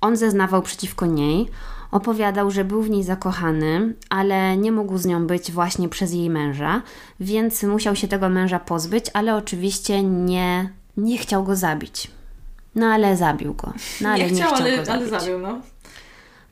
on 0.00 0.16
zeznawał 0.16 0.62
przeciwko 0.62 1.06
niej. 1.06 1.48
Opowiadał, 1.90 2.50
że 2.50 2.64
był 2.64 2.82
w 2.82 2.90
niej 2.90 3.02
zakochany, 3.02 3.94
ale 4.10 4.56
nie 4.56 4.72
mógł 4.72 4.98
z 4.98 5.06
nią 5.06 5.26
być 5.26 5.52
właśnie 5.52 5.88
przez 5.88 6.12
jej 6.12 6.30
męża, 6.30 6.82
więc 7.20 7.62
musiał 7.62 7.96
się 7.96 8.08
tego 8.08 8.28
męża 8.28 8.58
pozbyć, 8.58 9.04
ale 9.14 9.36
oczywiście 9.36 10.02
nie, 10.02 10.70
nie 10.96 11.18
chciał 11.18 11.44
go 11.44 11.56
zabić. 11.56 12.10
No 12.74 12.86
ale 12.86 13.16
zabił 13.16 13.54
go. 13.54 13.72
No 14.00 14.08
ale 14.08 14.24
nie 14.24 14.30
nie, 14.30 14.36
chciał, 14.36 14.54
chciał 14.54 14.66
ale, 14.66 14.92
ale 14.92 15.08
zabił, 15.08 15.38
no. 15.38 15.60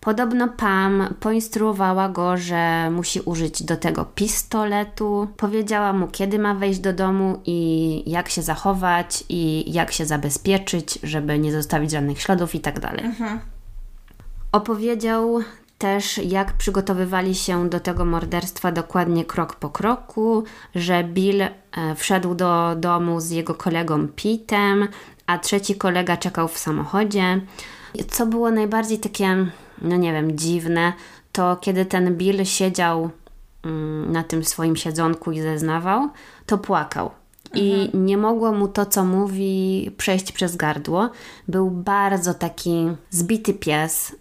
Podobno 0.01 0.49
Pam 0.49 1.14
poinstruowała 1.21 2.09
go, 2.09 2.37
że 2.37 2.91
musi 2.91 3.21
użyć 3.21 3.62
do 3.62 3.77
tego 3.77 4.05
pistoletu. 4.05 5.29
Powiedziała 5.37 5.93
mu, 5.93 6.09
kiedy 6.09 6.39
ma 6.39 6.55
wejść 6.55 6.81
do 6.81 6.93
domu 6.93 7.41
i 7.47 8.03
jak 8.11 8.29
się 8.29 8.43
zachować 8.43 9.25
i 9.29 9.73
jak 9.73 9.93
się 9.93 10.07
zabezpieczyć, 10.07 10.99
żeby 11.03 11.39
nie 11.39 11.53
zostawić 11.53 11.91
żadnych 11.91 12.23
śladów 12.23 12.55
i 12.55 12.61
tak 12.61 12.81
dalej. 12.81 13.05
Opowiedział 14.53 15.41
też, 15.79 16.18
jak 16.18 16.53
przygotowywali 16.53 17.35
się 17.35 17.68
do 17.68 17.81
tego 17.81 18.05
morderstwa 18.05 18.73
dokładnie 18.73 19.25
krok 19.25 19.55
po 19.55 19.71
kroku, 19.71 20.45
że 20.75 21.05
Bill 21.05 21.43
e, 21.43 21.51
wszedł 21.97 22.35
do 22.35 22.77
domu 22.77 23.21
z 23.21 23.31
jego 23.31 23.55
kolegą 23.55 24.09
Pitem, 24.09 24.89
a 25.31 25.39
trzeci 25.39 25.74
kolega 25.74 26.16
czekał 26.16 26.49
w 26.49 26.59
samochodzie. 26.59 27.41
Co 28.09 28.26
było 28.26 28.51
najbardziej 28.51 28.99
takie, 28.99 29.47
no 29.83 29.97
nie 29.97 30.12
wiem, 30.12 30.39
dziwne, 30.39 30.93
to 31.33 31.57
kiedy 31.57 31.85
ten 31.85 32.16
Bill 32.16 32.45
siedział 32.45 33.11
mm, 33.64 34.12
na 34.12 34.24
tym 34.24 34.45
swoim 34.45 34.76
siedzonku 34.76 35.33
i 35.33 35.41
zeznawał, 35.41 36.09
to 36.47 36.59
płakał. 36.59 37.11
I 37.55 37.91
nie 37.95 38.16
mogło 38.16 38.53
mu 38.53 38.68
to, 38.68 38.87
co 38.87 39.05
mówi, 39.05 39.91
przejść 39.97 40.33
przez 40.33 40.57
gardło. 40.57 41.11
Był 41.49 41.70
bardzo 41.70 42.35
taki 42.35 42.89
zbity 43.11 43.55
pies. 43.55 44.16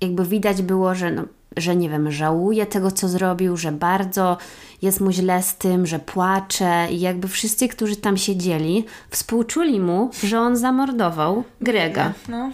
Jakby 0.00 0.24
widać 0.24 0.62
było, 0.62 0.94
że, 0.94 1.10
no, 1.10 1.22
że 1.56 1.76
nie 1.76 1.88
wiem, 1.88 2.12
żałuje 2.12 2.66
tego, 2.66 2.90
co 2.90 3.08
zrobił, 3.08 3.56
że 3.56 3.72
bardzo 3.72 4.36
jest 4.82 5.00
mu 5.00 5.10
źle 5.12 5.42
z 5.42 5.56
tym, 5.56 5.86
że 5.86 5.98
płacze. 5.98 6.86
I 6.90 7.00
jakby 7.00 7.28
wszyscy, 7.28 7.68
którzy 7.68 7.96
tam 7.96 8.16
siedzieli, 8.16 8.84
współczuli 9.10 9.80
mu, 9.80 10.10
że 10.22 10.40
on 10.40 10.56
zamordował 10.56 11.44
Grega. 11.60 12.12
no. 12.28 12.50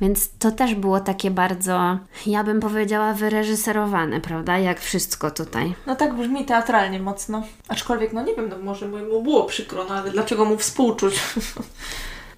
Więc 0.00 0.30
to 0.38 0.50
też 0.50 0.74
było 0.74 1.00
takie 1.00 1.30
bardzo, 1.30 1.98
ja 2.26 2.44
bym 2.44 2.60
powiedziała, 2.60 3.12
wyreżyserowane, 3.12 4.20
prawda? 4.20 4.58
Jak 4.58 4.80
wszystko 4.80 5.30
tutaj. 5.30 5.74
No 5.86 5.96
tak 5.96 6.14
brzmi 6.14 6.44
teatralnie 6.44 7.00
mocno. 7.00 7.42
Aczkolwiek, 7.68 8.12
no 8.12 8.22
nie 8.22 8.34
wiem, 8.34 8.48
no 8.48 8.58
może 8.58 8.88
mu 8.88 9.22
było 9.22 9.44
przykro, 9.44 9.84
no 9.88 9.94
ale 9.94 10.10
dlaczego 10.10 10.44
mu 10.44 10.56
współczuć? 10.56 11.14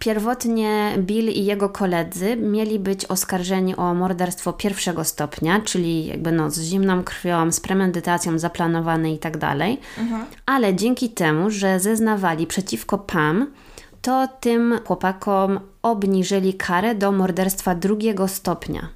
Pierwotnie 0.01 0.95
Bill 0.99 1.29
i 1.29 1.45
jego 1.45 1.69
koledzy 1.69 2.37
mieli 2.37 2.79
być 2.79 3.07
oskarżeni 3.07 3.77
o 3.77 3.95
morderstwo 3.95 4.53
pierwszego 4.53 5.05
stopnia, 5.05 5.61
czyli 5.61 6.07
jakby 6.07 6.33
no 6.33 6.51
z 6.51 6.61
zimną 6.61 7.05
krwią, 7.05 7.53
z 7.53 7.61
premedytacją 7.61 8.39
zaplanowane 8.39 9.13
i 9.13 9.19
tak 9.19 9.39
dalej. 9.39 9.81
Ale 10.47 10.75
dzięki 10.75 11.11
temu, 11.11 11.51
że 11.51 11.81
zeznawali 11.81 12.47
przeciwko 12.47 12.99
Pam, 12.99 13.47
to 14.03 14.29
tym 14.41 14.79
chłopakom 14.85 15.61
obniżyli 15.83 16.55
karę 16.55 16.95
do 16.95 17.13
morderstwa 17.13 17.75
drugiego 17.75 18.29
stopnia. 18.29 18.89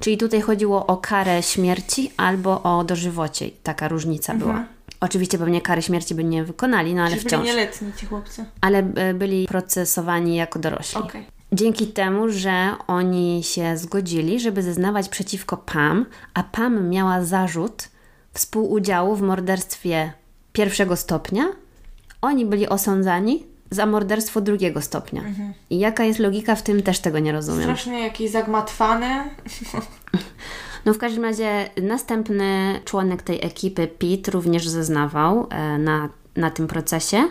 Czyli 0.00 0.18
tutaj 0.18 0.40
chodziło 0.40 0.86
o 0.86 0.96
karę 0.96 1.42
śmierci 1.42 2.10
albo 2.16 2.62
o 2.62 2.84
dożywocie. 2.84 3.50
Taka 3.62 3.88
różnica 3.88 4.34
była. 4.34 4.64
Oczywiście 5.02 5.38
pewnie 5.38 5.60
kary 5.60 5.82
śmierci 5.82 6.14
by 6.14 6.24
nie 6.24 6.44
wykonali, 6.44 6.94
no 6.94 7.02
ale 7.02 7.10
Czyli 7.10 7.20
byli 7.20 7.28
wciąż. 7.28 7.46
nieletni 7.46 7.92
ci 7.92 8.06
chłopcy. 8.06 8.44
Ale 8.60 8.78
e, 8.78 9.14
byli 9.14 9.46
procesowani 9.46 10.36
jako 10.36 10.58
dorośli. 10.58 11.00
Okej. 11.00 11.26
Dzięki 11.52 11.86
temu, 11.86 12.28
że 12.28 12.70
oni 12.86 13.42
się 13.44 13.76
zgodzili, 13.76 14.40
żeby 14.40 14.62
zeznawać 14.62 15.08
przeciwko 15.08 15.56
Pam, 15.56 16.06
a 16.34 16.42
Pam 16.42 16.88
miała 16.88 17.24
zarzut 17.24 17.88
współudziału 18.32 19.16
w 19.16 19.22
morderstwie 19.22 20.12
pierwszego 20.52 20.96
stopnia, 20.96 21.44
oni 22.20 22.46
byli 22.46 22.68
osądzani 22.68 23.44
za 23.70 23.86
morderstwo 23.86 24.40
drugiego 24.40 24.82
stopnia. 24.82 25.22
I 25.70 25.78
jaka 25.78 26.04
jest 26.04 26.18
logika 26.18 26.54
w 26.54 26.62
tym, 26.62 26.82
też 26.82 27.00
tego 27.00 27.18
nie 27.18 27.32
rozumiem. 27.32 27.62
Strasznie 27.62 28.02
jakieś 28.02 28.30
zagmatwane. 28.30 29.24
No 30.84 30.94
w 30.94 30.98
każdym 30.98 31.24
razie 31.24 31.70
następny 31.82 32.80
członek 32.84 33.22
tej 33.22 33.46
ekipy, 33.46 33.88
Pete, 33.98 34.30
również 34.30 34.68
zeznawał 34.68 35.46
e, 35.50 35.78
na, 35.78 36.08
na 36.36 36.50
tym 36.50 36.66
procesie. 36.66 37.24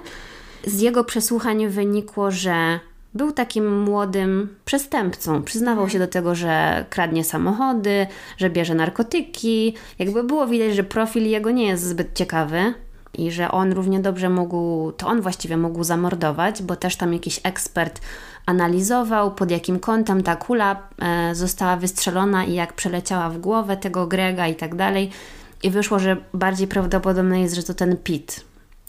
Z 0.65 0.81
jego 0.81 1.03
przesłuchań 1.03 1.67
wynikło, 1.67 2.31
że 2.31 2.79
był 3.13 3.31
takim 3.31 3.81
młodym 3.81 4.55
przestępcą. 4.65 5.43
Przyznawał 5.43 5.89
się 5.89 5.99
do 5.99 6.07
tego, 6.07 6.35
że 6.35 6.85
kradnie 6.89 7.23
samochody, 7.23 8.07
że 8.37 8.49
bierze 8.49 8.75
narkotyki. 8.75 9.75
Jakby 9.99 10.23
było 10.23 10.47
widać, 10.47 10.75
że 10.75 10.83
profil 10.83 11.25
jego 11.25 11.51
nie 11.51 11.67
jest 11.67 11.83
zbyt 11.83 12.15
ciekawy 12.15 12.73
i 13.13 13.31
że 13.31 13.51
on 13.51 13.71
równie 13.71 13.99
dobrze 13.99 14.29
mógł, 14.29 14.91
to 14.91 15.07
on 15.07 15.21
właściwie 15.21 15.57
mógł 15.57 15.83
zamordować, 15.83 16.63
bo 16.63 16.75
też 16.75 16.95
tam 16.95 17.13
jakiś 17.13 17.39
ekspert 17.43 18.01
analizował, 18.45 19.31
pod 19.31 19.51
jakim 19.51 19.79
kątem 19.79 20.23
ta 20.23 20.35
kula 20.35 20.87
e, 20.99 21.35
została 21.35 21.77
wystrzelona 21.77 22.45
i 22.45 22.53
jak 22.53 22.73
przeleciała 22.73 23.29
w 23.29 23.37
głowę 23.37 23.77
tego 23.77 24.07
Grega 24.07 24.47
i 24.47 24.55
tak 24.55 24.75
dalej. 24.75 25.11
I 25.63 25.69
wyszło, 25.69 25.99
że 25.99 26.17
bardziej 26.33 26.67
prawdopodobne 26.67 27.41
jest, 27.41 27.55
że 27.55 27.63
to 27.63 27.73
ten 27.73 27.97
Pit 27.97 28.45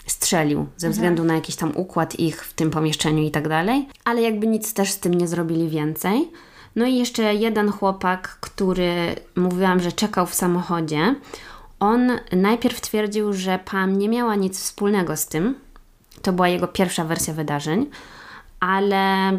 strzelił 0.07 0.65
ze 0.77 0.89
względu 0.89 1.23
na 1.23 1.35
jakiś 1.35 1.55
tam 1.55 1.71
układ 1.75 2.19
ich 2.19 2.45
w 2.45 2.53
tym 2.53 2.71
pomieszczeniu 2.71 3.23
i 3.23 3.31
tak 3.31 3.47
dalej. 3.47 3.87
Ale 4.05 4.21
jakby 4.21 4.47
nic 4.47 4.73
też 4.73 4.91
z 4.91 4.99
tym 4.99 5.13
nie 5.13 5.27
zrobili 5.27 5.69
więcej. 5.69 6.31
No 6.75 6.85
i 6.85 6.95
jeszcze 6.95 7.35
jeden 7.35 7.71
chłopak, 7.71 8.37
który 8.41 9.15
mówiłam, 9.35 9.79
że 9.79 9.91
czekał 9.91 10.25
w 10.25 10.33
samochodzie. 10.33 11.15
On 11.79 12.11
najpierw 12.31 12.81
twierdził, 12.81 13.33
że 13.33 13.59
Pam 13.65 13.97
nie 13.97 14.09
miała 14.09 14.35
nic 14.35 14.59
wspólnego 14.59 15.17
z 15.17 15.27
tym. 15.27 15.55
To 16.21 16.33
była 16.33 16.47
jego 16.47 16.67
pierwsza 16.67 17.05
wersja 17.05 17.33
wydarzeń, 17.33 17.89
ale 18.67 19.31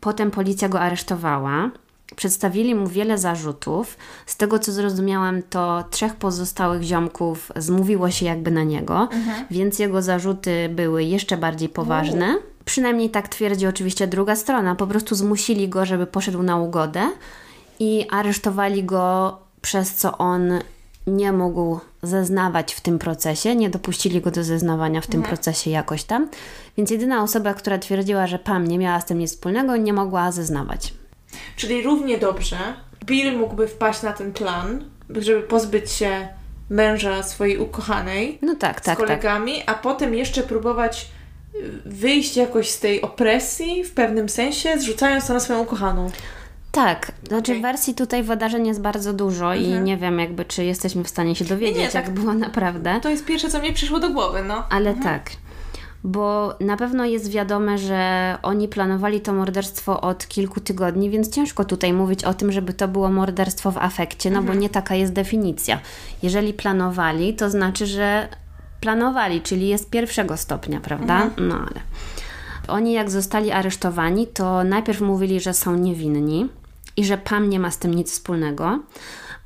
potem 0.00 0.30
policja 0.30 0.68
go 0.68 0.80
aresztowała. 0.80 1.70
Przedstawili 2.16 2.74
mu 2.74 2.86
wiele 2.86 3.18
zarzutów. 3.18 3.96
Z 4.26 4.36
tego 4.36 4.58
co 4.58 4.72
zrozumiałam, 4.72 5.42
to 5.42 5.84
trzech 5.90 6.14
pozostałych 6.14 6.82
ziomków 6.82 7.52
zmówiło 7.56 8.10
się 8.10 8.26
jakby 8.26 8.50
na 8.50 8.62
niego, 8.62 9.08
więc 9.50 9.78
jego 9.78 10.02
zarzuty 10.02 10.68
były 10.68 11.04
jeszcze 11.04 11.36
bardziej 11.36 11.68
poważne. 11.68 12.38
Przynajmniej 12.64 13.10
tak 13.10 13.28
twierdzi 13.28 13.66
oczywiście 13.66 14.06
druga 14.06 14.36
strona. 14.36 14.74
Po 14.74 14.86
prostu 14.86 15.14
zmusili 15.14 15.68
go, 15.68 15.86
żeby 15.86 16.06
poszedł 16.06 16.42
na 16.42 16.56
ugodę 16.56 17.02
i 17.78 18.06
aresztowali 18.10 18.84
go, 18.84 19.38
przez 19.62 19.94
co 19.94 20.18
on 20.18 20.50
nie 21.06 21.32
mógł 21.32 21.80
zeznawać 22.02 22.74
w 22.74 22.80
tym 22.80 22.98
procesie, 22.98 23.56
nie 23.56 23.70
dopuścili 23.70 24.20
go 24.20 24.30
do 24.30 24.44
zeznawania 24.44 25.00
w 25.00 25.06
tym 25.06 25.22
procesie 25.22 25.70
jakoś 25.70 26.04
tam. 26.04 26.28
Więc 26.76 26.90
jedyna 26.90 27.22
osoba, 27.22 27.54
która 27.54 27.78
twierdziła, 27.78 28.26
że 28.26 28.38
Pam 28.38 28.68
nie 28.68 28.78
miała 28.78 29.00
z 29.00 29.06
tym 29.06 29.18
nic 29.18 29.30
wspólnego, 29.30 29.76
nie 29.76 29.92
mogła 29.92 30.32
zeznawać. 30.32 30.94
Czyli 31.56 31.82
równie 31.82 32.18
dobrze 32.18 32.56
Bill 33.04 33.38
mógłby 33.38 33.68
wpaść 33.68 34.02
na 34.02 34.12
ten 34.12 34.32
plan, 34.32 34.84
żeby 35.10 35.42
pozbyć 35.42 35.90
się 35.90 36.28
męża 36.70 37.22
swojej 37.22 37.58
ukochanej 37.58 38.38
No 38.42 38.54
tak, 38.54 38.80
z 38.80 38.82
tak, 38.84 38.98
tak. 38.98 39.06
kolegami, 39.06 39.62
a 39.66 39.74
potem 39.74 40.14
jeszcze 40.14 40.42
próbować 40.42 41.08
y, 41.54 41.70
wyjść 41.86 42.36
jakoś 42.36 42.70
z 42.70 42.80
tej 42.80 43.02
opresji 43.02 43.84
w 43.84 43.94
pewnym 43.94 44.28
sensie, 44.28 44.78
zrzucając 44.78 45.26
to 45.26 45.32
na 45.34 45.40
swoją 45.40 45.60
ukochaną. 45.60 46.10
Tak, 46.72 47.11
znaczy 47.32 47.52
Okej. 47.52 47.62
wersji 47.62 47.94
tutaj 47.94 48.22
wydarzeń 48.22 48.66
jest 48.66 48.80
bardzo 48.80 49.12
dużo 49.12 49.54
i 49.54 49.68
nie 49.68 49.96
wiem 49.96 50.18
jakby, 50.18 50.44
czy 50.44 50.64
jesteśmy 50.64 51.04
w 51.04 51.08
stanie 51.08 51.34
się 51.34 51.44
dowiedzieć, 51.44 51.76
Nie, 51.76 51.82
nie, 51.82 51.90
tak. 51.90 52.04
jak 52.04 52.14
było 52.14 52.34
naprawdę. 52.34 53.00
To 53.02 53.08
jest 53.08 53.24
pierwsze, 53.24 53.50
co 53.50 53.62
mi 53.62 53.72
przyszło 53.72 54.00
do 54.00 54.10
głowy, 54.10 54.42
no. 54.46 54.64
Ale 54.70 54.94
tak, 54.94 55.30
bo 56.04 56.54
na 56.60 56.76
pewno 56.76 57.04
jest 57.04 57.30
wiadome, 57.30 57.78
że 57.78 58.36
oni 58.42 58.68
planowali 58.68 59.20
to 59.20 59.32
morderstwo 59.32 60.00
od 60.00 60.28
kilku 60.28 60.60
tygodni, 60.60 61.10
więc 61.10 61.34
ciężko 61.34 61.64
tutaj 61.64 61.92
mówić 61.92 62.24
o 62.24 62.34
tym, 62.34 62.52
żeby 62.52 62.72
to 62.72 62.88
było 62.88 63.10
morderstwo 63.10 63.70
w 63.70 63.78
afekcie, 63.78 64.30
no 64.30 64.42
bo 64.42 64.54
nie 64.54 64.68
taka 64.68 64.94
jest 64.94 65.12
definicja. 65.12 65.78
Jeżeli 66.22 66.54
planowali, 66.54 67.34
to 67.34 67.50
znaczy, 67.50 67.86
że 67.86 68.28
planowali, 68.80 69.40
czyli 69.40 69.68
jest 69.68 69.90
pierwszego 69.90 70.36
stopnia, 70.36 70.80
prawda? 70.80 71.30
No 71.38 71.54
ale. 71.54 71.80
Oni 72.68 72.92
jak 72.92 73.10
zostali 73.10 73.50
aresztowani, 73.50 74.26
to 74.26 74.64
najpierw 74.64 75.00
mówili, 75.00 75.40
że 75.40 75.54
są 75.54 75.76
niewinni 75.76 76.48
i 76.96 77.04
że 77.04 77.18
Pam 77.18 77.50
nie 77.50 77.60
ma 77.60 77.70
z 77.70 77.78
tym 77.78 77.94
nic 77.94 78.12
wspólnego, 78.12 78.78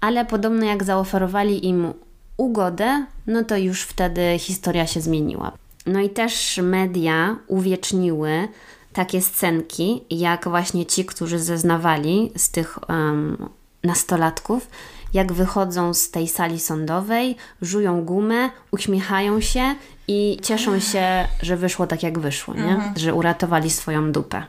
ale 0.01 0.25
podobno 0.25 0.67
jak 0.67 0.85
zaoferowali 0.85 1.67
im 1.67 1.93
ugodę, 2.37 3.07
no 3.27 3.45
to 3.45 3.57
już 3.57 3.83
wtedy 3.83 4.39
historia 4.39 4.87
się 4.87 5.01
zmieniła. 5.01 5.53
No 5.87 6.01
i 6.01 6.11
też 6.11 6.61
media 6.63 7.37
uwieczniły 7.47 8.49
takie 8.93 9.23
scenki, 9.23 10.05
jak 10.11 10.49
właśnie 10.49 10.87
ci, 10.87 11.05
którzy 11.05 11.39
zeznawali 11.39 12.33
z 12.37 12.51
tych 12.51 12.79
em, 12.89 13.49
nastolatków, 13.85 14.69
jak 15.15 15.33
wychodzą 15.33 15.95
z 15.95 16.11
tej 16.11 16.29
sali 16.29 16.61
sądowej, 16.61 17.37
żują 17.63 18.05
gumę, 18.05 18.51
uśmiechają 18.71 19.41
się 19.41 19.75
i 20.09 20.39
cieszą 20.43 20.81
się, 20.81 21.29
że 21.43 21.57
wyszło 21.57 21.87
tak, 21.87 22.03
jak 22.03 22.19
wyszło, 22.19 22.55
nie? 22.55 22.75
Mhm. 22.75 22.93
że 22.97 23.15
uratowali 23.15 23.71
swoją 23.71 24.13
dupę. 24.13 24.43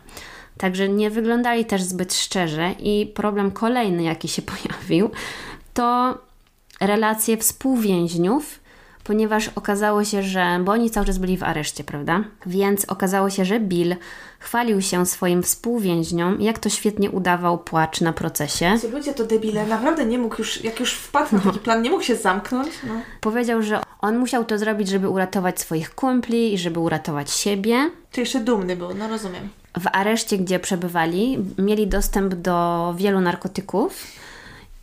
Także 0.57 0.89
nie 0.89 1.09
wyglądali 1.09 1.65
też 1.65 1.81
zbyt 1.81 2.13
szczerze, 2.13 2.71
i 2.79 3.11
problem 3.15 3.51
kolejny, 3.51 4.03
jaki 4.03 4.27
się 4.27 4.41
pojawił, 4.51 5.09
to 5.73 6.17
relacje 6.81 7.37
współwięźniów, 7.37 8.59
ponieważ 9.03 9.49
okazało 9.55 10.03
się, 10.03 10.23
że, 10.23 10.59
bo 10.63 10.71
oni 10.71 10.89
cały 10.89 11.05
czas 11.05 11.17
byli 11.17 11.37
w 11.37 11.43
areszcie, 11.43 11.83
prawda? 11.83 12.23
Więc 12.45 12.85
okazało 12.85 13.29
się, 13.29 13.45
że 13.45 13.59
Bill 13.59 13.95
chwalił 14.39 14.81
się 14.81 15.05
swoim 15.05 15.43
współwięźniom, 15.43 16.41
jak 16.41 16.59
to 16.59 16.69
świetnie 16.69 17.11
udawał 17.11 17.57
płacz 17.57 18.01
na 18.01 18.13
procesie. 18.13 18.77
Ci 18.81 18.87
ludzie 18.87 19.13
to 19.13 19.25
debile, 19.25 19.65
naprawdę 19.65 20.05
nie 20.05 20.17
mógł 20.19 20.35
już, 20.37 20.63
jak 20.63 20.79
już 20.79 20.93
wpadł 20.93 21.35
na 21.35 21.41
taki 21.41 21.59
plan, 21.59 21.81
nie 21.81 21.89
mógł 21.89 22.03
się 22.03 22.15
zamknąć. 22.15 22.69
No. 22.87 22.93
Powiedział, 23.21 23.61
że 23.61 23.81
on 24.01 24.17
musiał 24.17 24.45
to 24.45 24.57
zrobić, 24.57 24.87
żeby 24.87 25.09
uratować 25.09 25.59
swoich 25.59 25.95
kumpli 25.95 26.53
i 26.53 26.57
żeby 26.57 26.79
uratować 26.79 27.31
siebie. 27.31 27.91
Czy 28.11 28.19
jeszcze 28.19 28.39
dumny 28.39 28.75
był, 28.75 28.93
no 28.93 29.07
rozumiem. 29.07 29.49
W 29.79 29.87
areszcie, 29.91 30.37
gdzie 30.37 30.59
przebywali, 30.59 31.37
mieli 31.57 31.87
dostęp 31.87 32.35
do 32.35 32.93
wielu 32.97 33.21
narkotyków 33.21 34.03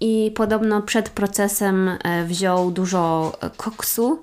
i 0.00 0.32
podobno 0.34 0.82
przed 0.82 1.08
procesem 1.08 1.88
e, 1.88 2.24
wziął 2.24 2.70
dużo 2.70 3.32
e, 3.40 3.50
koksu, 3.50 4.22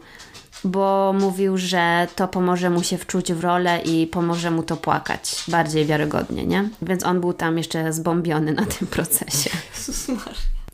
bo 0.63 1.13
mówił, 1.19 1.57
że 1.57 2.07
to 2.15 2.27
pomoże 2.27 2.69
mu 2.69 2.83
się 2.83 2.97
wczuć 2.97 3.33
w 3.33 3.39
rolę 3.39 3.81
i 3.81 4.07
pomoże 4.07 4.51
mu 4.51 4.63
to 4.63 4.77
płakać 4.77 5.43
bardziej 5.47 5.85
wiarygodnie, 5.85 6.45
nie? 6.45 6.69
Więc 6.81 7.05
on 7.05 7.21
był 7.21 7.33
tam 7.33 7.57
jeszcze 7.57 7.93
zbombiony 7.93 8.53
na 8.53 8.65
tym 8.65 8.87
procesie. 8.87 9.49
Jezus 9.77 10.09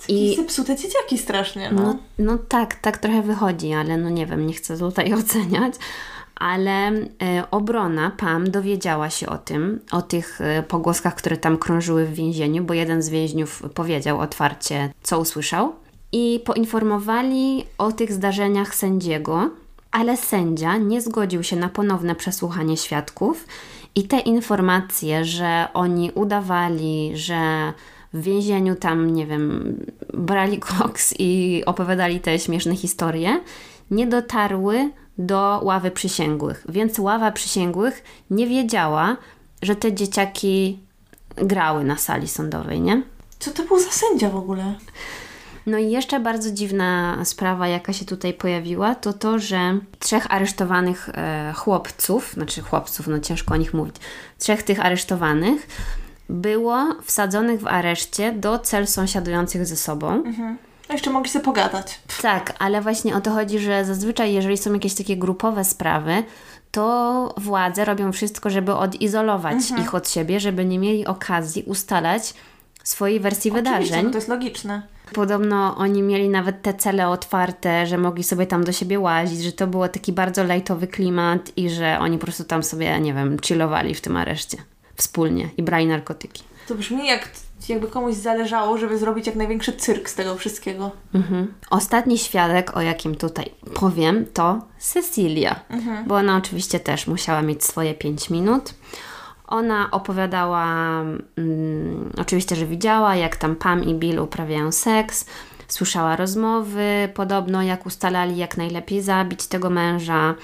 I 0.08 0.36
zepsute 0.36 0.76
dzieciaki 0.76 1.18
strasznie, 1.18 1.72
no. 1.72 1.82
No, 1.82 1.98
no 2.20 2.38
tak, 2.38 2.76
tak 2.76 2.98
trochę 2.98 3.22
wychodzi, 3.22 3.74
ale 3.74 3.98
no 3.98 4.10
nie 4.10 4.26
wiem, 4.26 4.48
nie 4.48 4.54
chcę 4.54 4.78
tutaj 4.78 5.14
oceniać. 5.14 5.74
Ale 6.40 6.88
e, 6.88 6.98
obrona 7.52 8.12
PAM 8.18 8.52
dowiedziała 8.52 9.10
się 9.10 9.28
o 9.28 9.38
tym, 9.38 9.80
o 9.92 10.02
tych 10.02 10.42
e, 10.42 10.64
pogłoskach, 10.64 11.16
które 11.16 11.38
tam 11.38 11.58
krążyły 11.58 12.06
w 12.06 12.14
więzieniu, 12.14 12.64
bo 12.64 12.74
jeden 12.74 13.02
z 13.02 13.10
więźniów 13.10 13.64
powiedział 13.74 14.20
otwarcie, 14.20 14.94
co 15.04 15.20
usłyszał. 15.20 15.74
I 16.12 16.42
poinformowali 16.46 17.66
o 17.78 17.92
tych 17.92 18.14
zdarzeniach 18.14 18.76
sędziego, 18.76 19.50
ale 19.92 20.18
sędzia 20.18 20.78
nie 20.78 21.02
zgodził 21.02 21.44
się 21.44 21.56
na 21.56 21.70
ponowne 21.70 22.16
przesłuchanie 22.16 22.78
świadków 22.78 23.48
i 23.96 24.04
te 24.04 24.20
informacje, 24.20 25.26
że 25.26 25.68
oni 25.74 26.12
udawali, 26.12 27.12
że 27.14 27.74
w 28.14 28.22
więzieniu 28.22 28.76
tam, 28.76 29.14
nie 29.14 29.26
wiem, 29.26 29.76
brali 30.14 30.60
koks 30.60 31.14
i 31.20 31.64
opowiadali 31.66 32.20
te 32.20 32.40
śmieszne 32.40 32.76
historie, 32.76 33.40
nie 33.92 34.08
dotarły 34.08 34.90
do 35.18 35.60
ławy 35.64 35.92
przysięgłych. 35.92 36.66
Więc 36.70 37.00
ława 37.00 37.32
przysięgłych 37.32 38.04
nie 38.30 38.48
wiedziała, 38.48 39.18
że 39.62 39.76
te 39.76 39.94
dzieciaki 39.94 40.80
grały 41.36 41.84
na 41.84 41.98
sali 41.98 42.28
sądowej, 42.28 42.82
nie? 42.82 43.04
Co 43.40 43.52
to 43.52 43.64
był 43.64 43.80
za 43.80 43.92
sędzia 43.92 44.30
w 44.30 44.36
ogóle? 44.36 44.76
No 45.66 45.78
i 45.78 45.92
jeszcze 45.92 46.20
bardzo 46.20 46.52
dziwna 46.52 47.18
sprawa, 47.24 47.68
jaka 47.68 47.94
się 47.94 48.06
tutaj 48.06 48.34
pojawiła, 48.34 48.96
to 48.96 49.14
to, 49.14 49.40
że 49.40 49.80
trzech 50.00 50.34
aresztowanych 50.34 51.10
e, 51.10 51.54
chłopców, 51.56 52.32
znaczy 52.34 52.62
chłopców, 52.62 53.08
no 53.08 53.20
ciężko 53.20 53.54
o 53.54 53.58
nich 53.58 53.74
mówić, 53.74 53.96
trzech 54.40 54.64
tych 54.64 54.86
aresztowanych 54.86 55.68
było 56.30 56.96
wsadzonych 57.04 57.62
w 57.62 57.68
areszcie 57.68 58.32
do 58.32 58.60
cel 58.60 58.88
sąsiadujących 58.88 59.66
ze 59.66 59.76
sobą. 59.76 60.24
A 60.90 60.94
jeszcze 60.94 61.10
mogli 61.10 61.30
sobie 61.32 61.46
pogadać. 61.46 62.00
Tak, 62.22 62.54
ale 62.60 62.82
właśnie 62.82 63.16
o 63.16 63.22
to 63.22 63.32
chodzi, 63.32 63.60
że 63.60 63.86
zazwyczaj, 63.86 64.34
jeżeli 64.34 64.58
są 64.58 64.74
jakieś 64.74 64.94
takie 64.96 65.18
grupowe 65.18 65.64
sprawy, 65.64 66.24
to 66.72 67.34
władze 67.38 67.86
robią 67.86 68.12
wszystko, 68.12 68.50
żeby 68.50 68.76
odizolować 68.76 69.58
ich 69.82 69.96
od 69.96 70.10
siebie, 70.10 70.40
żeby 70.40 70.66
nie 70.66 70.80
mieli 70.80 71.06
okazji 71.06 71.64
ustalać 71.64 72.34
swojej 72.84 73.20
wersji 73.20 73.52
Oczywiście, 73.52 73.74
wydarzeń. 73.74 74.06
no 74.06 74.12
to 74.12 74.18
jest 74.18 74.28
logiczne. 74.28 74.82
Podobno 75.14 75.76
oni 75.78 76.02
mieli 76.02 76.30
nawet 76.30 76.62
te 76.62 76.74
cele 76.74 77.10
otwarte, 77.10 77.88
że 77.88 77.98
mogli 77.98 78.24
sobie 78.24 78.48
tam 78.48 78.64
do 78.64 78.72
siebie 78.72 79.00
łazić, 79.00 79.44
że 79.44 79.52
to 79.52 79.68
było 79.68 79.90
taki 79.90 80.14
bardzo 80.14 80.44
lajtowy 80.44 80.88
klimat 80.88 81.58
i 81.58 81.70
że 81.70 81.98
oni 82.00 82.18
po 82.18 82.24
prostu 82.24 82.44
tam 82.44 82.64
sobie, 82.64 83.00
nie 83.00 83.14
wiem, 83.14 83.38
chillowali 83.46 83.96
w 83.96 84.02
tym 84.02 84.18
areszcie 84.18 84.58
wspólnie 84.96 85.50
i 85.58 85.64
brali 85.64 85.86
narkotyki. 85.86 86.44
To 86.68 86.76
brzmi 86.76 87.08
jak 87.08 87.30
jakby 87.70 87.88
komuś 87.88 88.16
zależało, 88.16 88.78
żeby 88.78 88.98
zrobić 88.98 89.28
jak 89.28 89.36
największy 89.36 89.74
cyrk 89.74 90.10
z 90.10 90.16
tego 90.16 90.36
wszystkiego. 90.36 90.92
Mhm. 91.16 91.54
Ostatni 91.70 92.18
świadek, 92.18 92.78
o 92.78 92.82
jakim 92.82 93.16
tutaj 93.16 93.52
powiem, 93.74 94.26
to 94.34 94.62
Cecilia, 94.80 95.60
bo 96.08 96.16
ona 96.16 96.38
oczywiście 96.38 96.80
też 96.80 97.08
musiała 97.08 97.42
mieć 97.42 97.64
swoje 97.64 97.94
5 97.94 98.30
minut. 98.30 98.74
Ona 99.48 99.92
opowiadała, 99.92 100.66
mm, 101.38 102.12
oczywiście, 102.18 102.56
że 102.56 102.66
widziała, 102.66 103.16
jak 103.16 103.36
tam 103.36 103.56
Pam 103.56 103.84
i 103.84 103.94
Bill 103.94 104.20
uprawiają 104.20 104.72
seks, 104.72 105.26
słyszała 105.68 106.16
rozmowy, 106.16 107.10
podobno 107.14 107.64
jak 107.64 107.86
ustalali, 107.86 108.38
jak 108.38 108.58
najlepiej 108.58 109.02
zabić 109.02 109.48
tego 109.48 109.70
męża. 109.70 110.36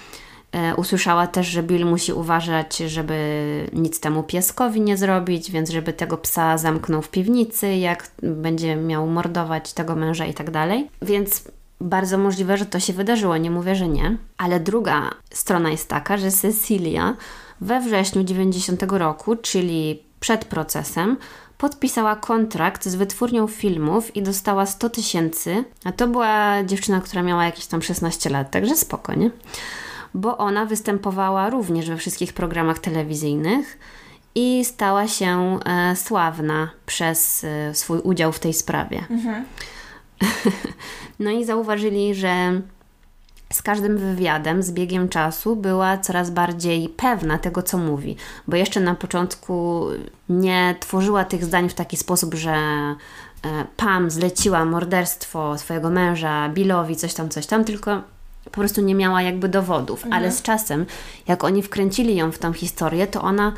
E, 0.53 0.75
usłyszała 0.75 1.27
też, 1.27 1.47
że 1.47 1.63
Bill 1.63 1.85
musi 1.85 2.13
uważać, 2.13 2.77
żeby 2.77 3.69
nic 3.73 3.99
temu 3.99 4.23
pieskowi 4.23 4.81
nie 4.81 4.97
zrobić, 4.97 5.51
więc 5.51 5.69
żeby 5.69 5.93
tego 5.93 6.17
psa 6.17 6.57
zamknął 6.57 7.01
w 7.01 7.09
piwnicy, 7.09 7.75
jak 7.75 8.11
będzie 8.21 8.75
miał 8.75 9.07
mordować 9.07 9.73
tego 9.73 9.95
męża 9.95 10.25
i 10.25 10.33
tak 10.33 10.51
dalej. 10.51 10.87
Więc 11.01 11.43
bardzo 11.81 12.17
możliwe, 12.17 12.57
że 12.57 12.65
to 12.65 12.79
się 12.79 12.93
wydarzyło, 12.93 13.37
nie 13.37 13.51
mówię, 13.51 13.75
że 13.75 13.87
nie. 13.87 14.17
Ale 14.37 14.59
druga 14.59 15.09
strona 15.31 15.69
jest 15.69 15.89
taka, 15.89 16.17
że 16.17 16.31
Cecilia 16.31 17.15
we 17.61 17.79
wrześniu 17.79 18.23
90 18.23 18.83
roku, 18.83 19.35
czyli 19.35 20.03
przed 20.19 20.45
procesem, 20.45 21.17
podpisała 21.57 22.15
kontrakt 22.15 22.85
z 22.85 22.95
wytwórnią 22.95 23.47
filmów 23.47 24.15
i 24.15 24.21
dostała 24.21 24.65
100 24.65 24.89
tysięcy, 24.89 25.63
a 25.83 25.91
to 25.91 26.07
była 26.07 26.63
dziewczyna, 26.63 27.01
która 27.01 27.23
miała 27.23 27.45
jakieś 27.45 27.65
tam 27.65 27.81
16 27.81 28.29
lat, 28.29 28.51
także 28.51 28.75
spoko, 28.75 29.13
nie? 29.13 29.31
Bo 30.14 30.38
ona 30.38 30.66
występowała 30.66 31.49
również 31.49 31.89
we 31.89 31.97
wszystkich 31.97 32.34
programach 32.34 32.80
telewizyjnych 32.80 33.80
i 34.36 34.66
stała 34.66 35.07
się 35.07 35.59
e, 35.66 35.95
sławna 35.95 36.70
przez 36.86 37.43
e, 37.43 37.76
swój 37.76 37.99
udział 37.99 38.32
w 38.32 38.39
tej 38.39 38.53
sprawie. 38.53 39.05
no 41.20 41.32
i 41.32 41.45
zauważyli, 41.45 42.16
że 42.16 42.61
z 43.53 43.61
każdym 43.61 43.97
wywiadem, 43.97 44.64
z 44.64 44.72
biegiem 44.72 45.09
czasu, 45.09 45.55
była 45.55 45.97
coraz 45.97 46.30
bardziej 46.30 46.89
pewna 46.89 47.38
tego, 47.38 47.64
co 47.64 47.78
mówi. 47.78 48.16
Bo 48.47 48.55
jeszcze 48.55 48.80
na 48.80 48.95
początku 48.95 49.86
nie 50.30 50.76
tworzyła 50.80 51.26
tych 51.26 51.45
zdań 51.45 51.70
w 51.70 51.74
taki 51.74 51.97
sposób, 51.97 52.34
że 52.34 52.51
e, 52.51 52.95
Pam 53.78 54.11
zleciła 54.11 54.66
morderstwo 54.66 55.57
swojego 55.57 55.89
męża 55.89 56.49
Billowi, 56.49 56.95
coś 56.95 57.14
tam, 57.14 57.30
coś 57.30 57.45
tam, 57.45 57.66
tylko 57.66 58.01
po 58.43 58.51
prostu 58.51 58.81
nie 58.81 58.95
miała 58.95 59.21
jakby 59.21 59.49
dowodów. 59.49 60.05
Ale 60.11 60.31
z 60.31 60.41
czasem, 60.41 60.85
jak 61.27 61.43
oni 61.43 61.63
wkręcili 61.63 62.15
ją 62.15 62.31
w 62.31 62.37
tą 62.37 62.53
historię, 62.53 63.07
to 63.07 63.21
ona 63.21 63.53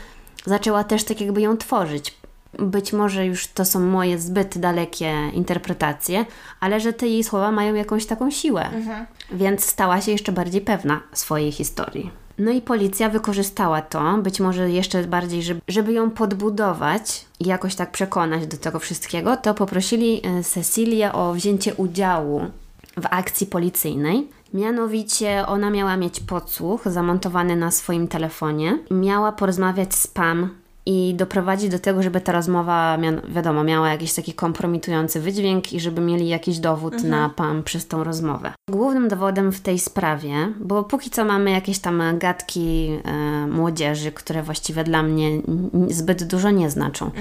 zaczęła 0.46 0.84
też 0.84 1.04
tak 1.04 1.22
jakby 1.22 1.42
ją 1.42 1.58
tworzyć. 1.58 2.18
Być 2.60 2.94
może 2.94 3.26
już 3.26 3.48
to 3.48 3.66
są 3.66 3.80
moje 3.80 4.20
zbyt 4.20 4.58
dalekie 4.58 5.14
interpretacje, 5.34 6.26
ale 6.60 6.80
że 6.80 6.94
te 6.94 7.08
jej 7.08 7.24
słowa 7.24 7.52
mają 7.52 7.76
jakąś 7.76 8.06
taką 8.06 8.32
siłę. 8.32 8.70
Więc 9.32 9.66
stała 9.66 10.02
się 10.02 10.12
jeszcze 10.12 10.32
bardziej 10.32 10.62
pewna 10.62 11.02
swojej 11.14 11.52
historii. 11.52 12.12
No 12.38 12.52
i 12.52 12.62
policja 12.62 13.10
wykorzystała 13.10 13.82
to, 13.82 14.18
być 14.18 14.40
może 14.40 14.70
jeszcze 14.72 15.04
bardziej, 15.04 15.44
żeby, 15.44 15.62
żeby 15.68 15.94
ją 15.94 16.12
podbudować 16.12 17.26
i 17.40 17.46
jakoś 17.46 17.76
tak 17.76 17.92
przekonać 17.92 18.48
do 18.48 18.58
tego 18.58 18.80
wszystkiego, 18.80 19.38
to 19.38 19.54
poprosili 19.54 20.22
e, 20.24 20.44
Cecilię 20.44 21.14
o 21.14 21.34
wzięcie 21.34 21.76
udziału 21.76 22.42
w 22.98 23.06
akcji 23.10 23.48
policyjnej. 23.48 24.28
Mianowicie 24.54 25.46
ona 25.48 25.70
miała 25.70 25.98
mieć 25.98 26.20
podsłuch 26.20 26.82
zamontowany 26.86 27.56
na 27.56 27.72
swoim 27.72 28.08
telefonie. 28.08 28.80
Miała 28.92 29.32
porozmawiać 29.32 29.96
z 29.96 30.08
Pam 30.08 30.50
i 30.86 31.14
doprowadzić 31.16 31.70
do 31.70 31.80
tego, 31.80 32.04
żeby 32.04 32.22
ta 32.22 32.32
rozmowa, 32.32 32.98
wiadomo, 33.28 33.64
miała 33.64 33.90
jakiś 33.90 34.14
taki 34.14 34.34
kompromitujący 34.34 35.22
wydźwięk 35.22 35.74
i 35.74 35.80
żeby 35.80 36.02
mieli 36.02 36.28
jakiś 36.28 36.60
dowód 36.60 37.04
na 37.04 37.30
Pam 37.30 37.64
przez 37.64 37.88
tą 37.88 38.04
rozmowę. 38.04 38.54
Głównym 38.70 39.08
dowodem 39.08 39.52
w 39.52 39.62
tej 39.62 39.80
sprawie, 39.80 40.54
bo 40.60 40.84
póki 40.84 41.10
co 41.10 41.26
mamy 41.26 41.52
jakieś 41.52 41.80
tam 41.80 42.04
gadki 42.18 42.90
e, 43.04 43.48
młodzieży, 43.48 44.12
które 44.12 44.44
właściwie 44.44 44.84
dla 44.84 45.04
mnie 45.04 45.30
zbyt 45.90 46.24
dużo 46.24 46.52
nie 46.52 46.70
znaczą. 46.70 47.12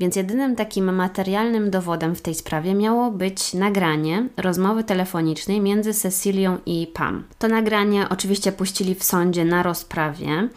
Więc 0.00 0.16
jedynym 0.16 0.56
takim 0.56 0.94
materialnym 0.94 1.70
dowodem 1.70 2.14
w 2.14 2.22
tej 2.22 2.34
sprawie 2.34 2.74
miało 2.74 3.10
być 3.10 3.54
nagranie 3.54 4.28
rozmowy 4.36 4.84
telefonicznej 4.84 5.60
między 5.60 5.94
Cecilią 5.94 6.58
i 6.66 6.86
Pam. 6.94 7.24
To 7.38 7.48
nagranie 7.48 8.06
oczywiście 8.08 8.52
puścili 8.52 8.94
w 8.94 9.04
sądzie 9.04 9.44
na 9.44 9.62
rozprawie 9.62 10.48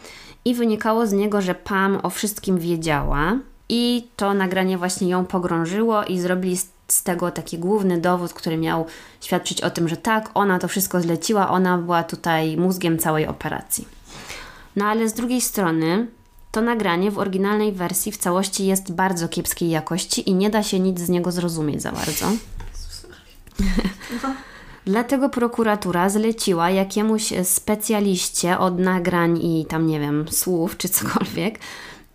i 0.44 0.54
wynikało 0.54 1.06
z 1.06 1.12
niego, 1.12 1.42
że 1.42 1.54
Pam 1.54 2.00
o 2.02 2.10
wszystkim 2.10 2.58
wiedziała 2.58 3.38
i 3.68 4.08
to 4.16 4.34
nagranie 4.34 4.78
właśnie 4.78 5.08
ją 5.08 5.24
pogrążyło 5.24 6.04
i 6.04 6.20
zrobili 6.20 6.56
z 6.88 7.02
tego 7.02 7.30
taki 7.30 7.58
główny 7.58 8.00
dowód, 8.00 8.32
który 8.32 8.56
miał 8.56 8.86
świadczyć 9.20 9.60
o 9.60 9.70
tym, 9.70 9.88
że 9.88 9.96
tak, 9.96 10.30
ona 10.34 10.58
to 10.58 10.68
wszystko 10.68 11.00
zleciła, 11.00 11.50
ona 11.50 11.78
była 11.78 12.02
tutaj 12.02 12.56
mózgiem 12.56 12.98
całej 12.98 13.26
operacji. 13.26 13.88
No 14.76 14.84
ale 14.84 15.08
z 15.08 15.12
drugiej 15.12 15.40
strony 15.40 16.06
to 16.56 16.62
nagranie 16.62 17.10
w 17.10 17.18
oryginalnej 17.18 17.72
wersji 17.72 18.12
w 18.12 18.16
całości 18.16 18.66
jest 18.66 18.92
bardzo 18.92 19.28
kiepskiej 19.28 19.70
jakości 19.70 20.30
i 20.30 20.34
nie 20.34 20.50
da 20.50 20.62
się 20.62 20.80
nic 20.80 21.00
z 21.00 21.08
niego 21.08 21.32
zrozumieć 21.32 21.82
za 21.82 21.92
bardzo. 21.92 22.26
Dlatego 24.84 25.28
prokuratura 25.28 26.08
zleciła 26.08 26.70
jakiemuś 26.70 27.32
specjaliście 27.44 28.58
od 28.58 28.78
nagrań 28.78 29.38
i 29.42 29.66
tam, 29.66 29.86
nie 29.86 30.00
wiem, 30.00 30.26
słów 30.30 30.76
czy 30.76 30.88
cokolwiek, 30.88 31.58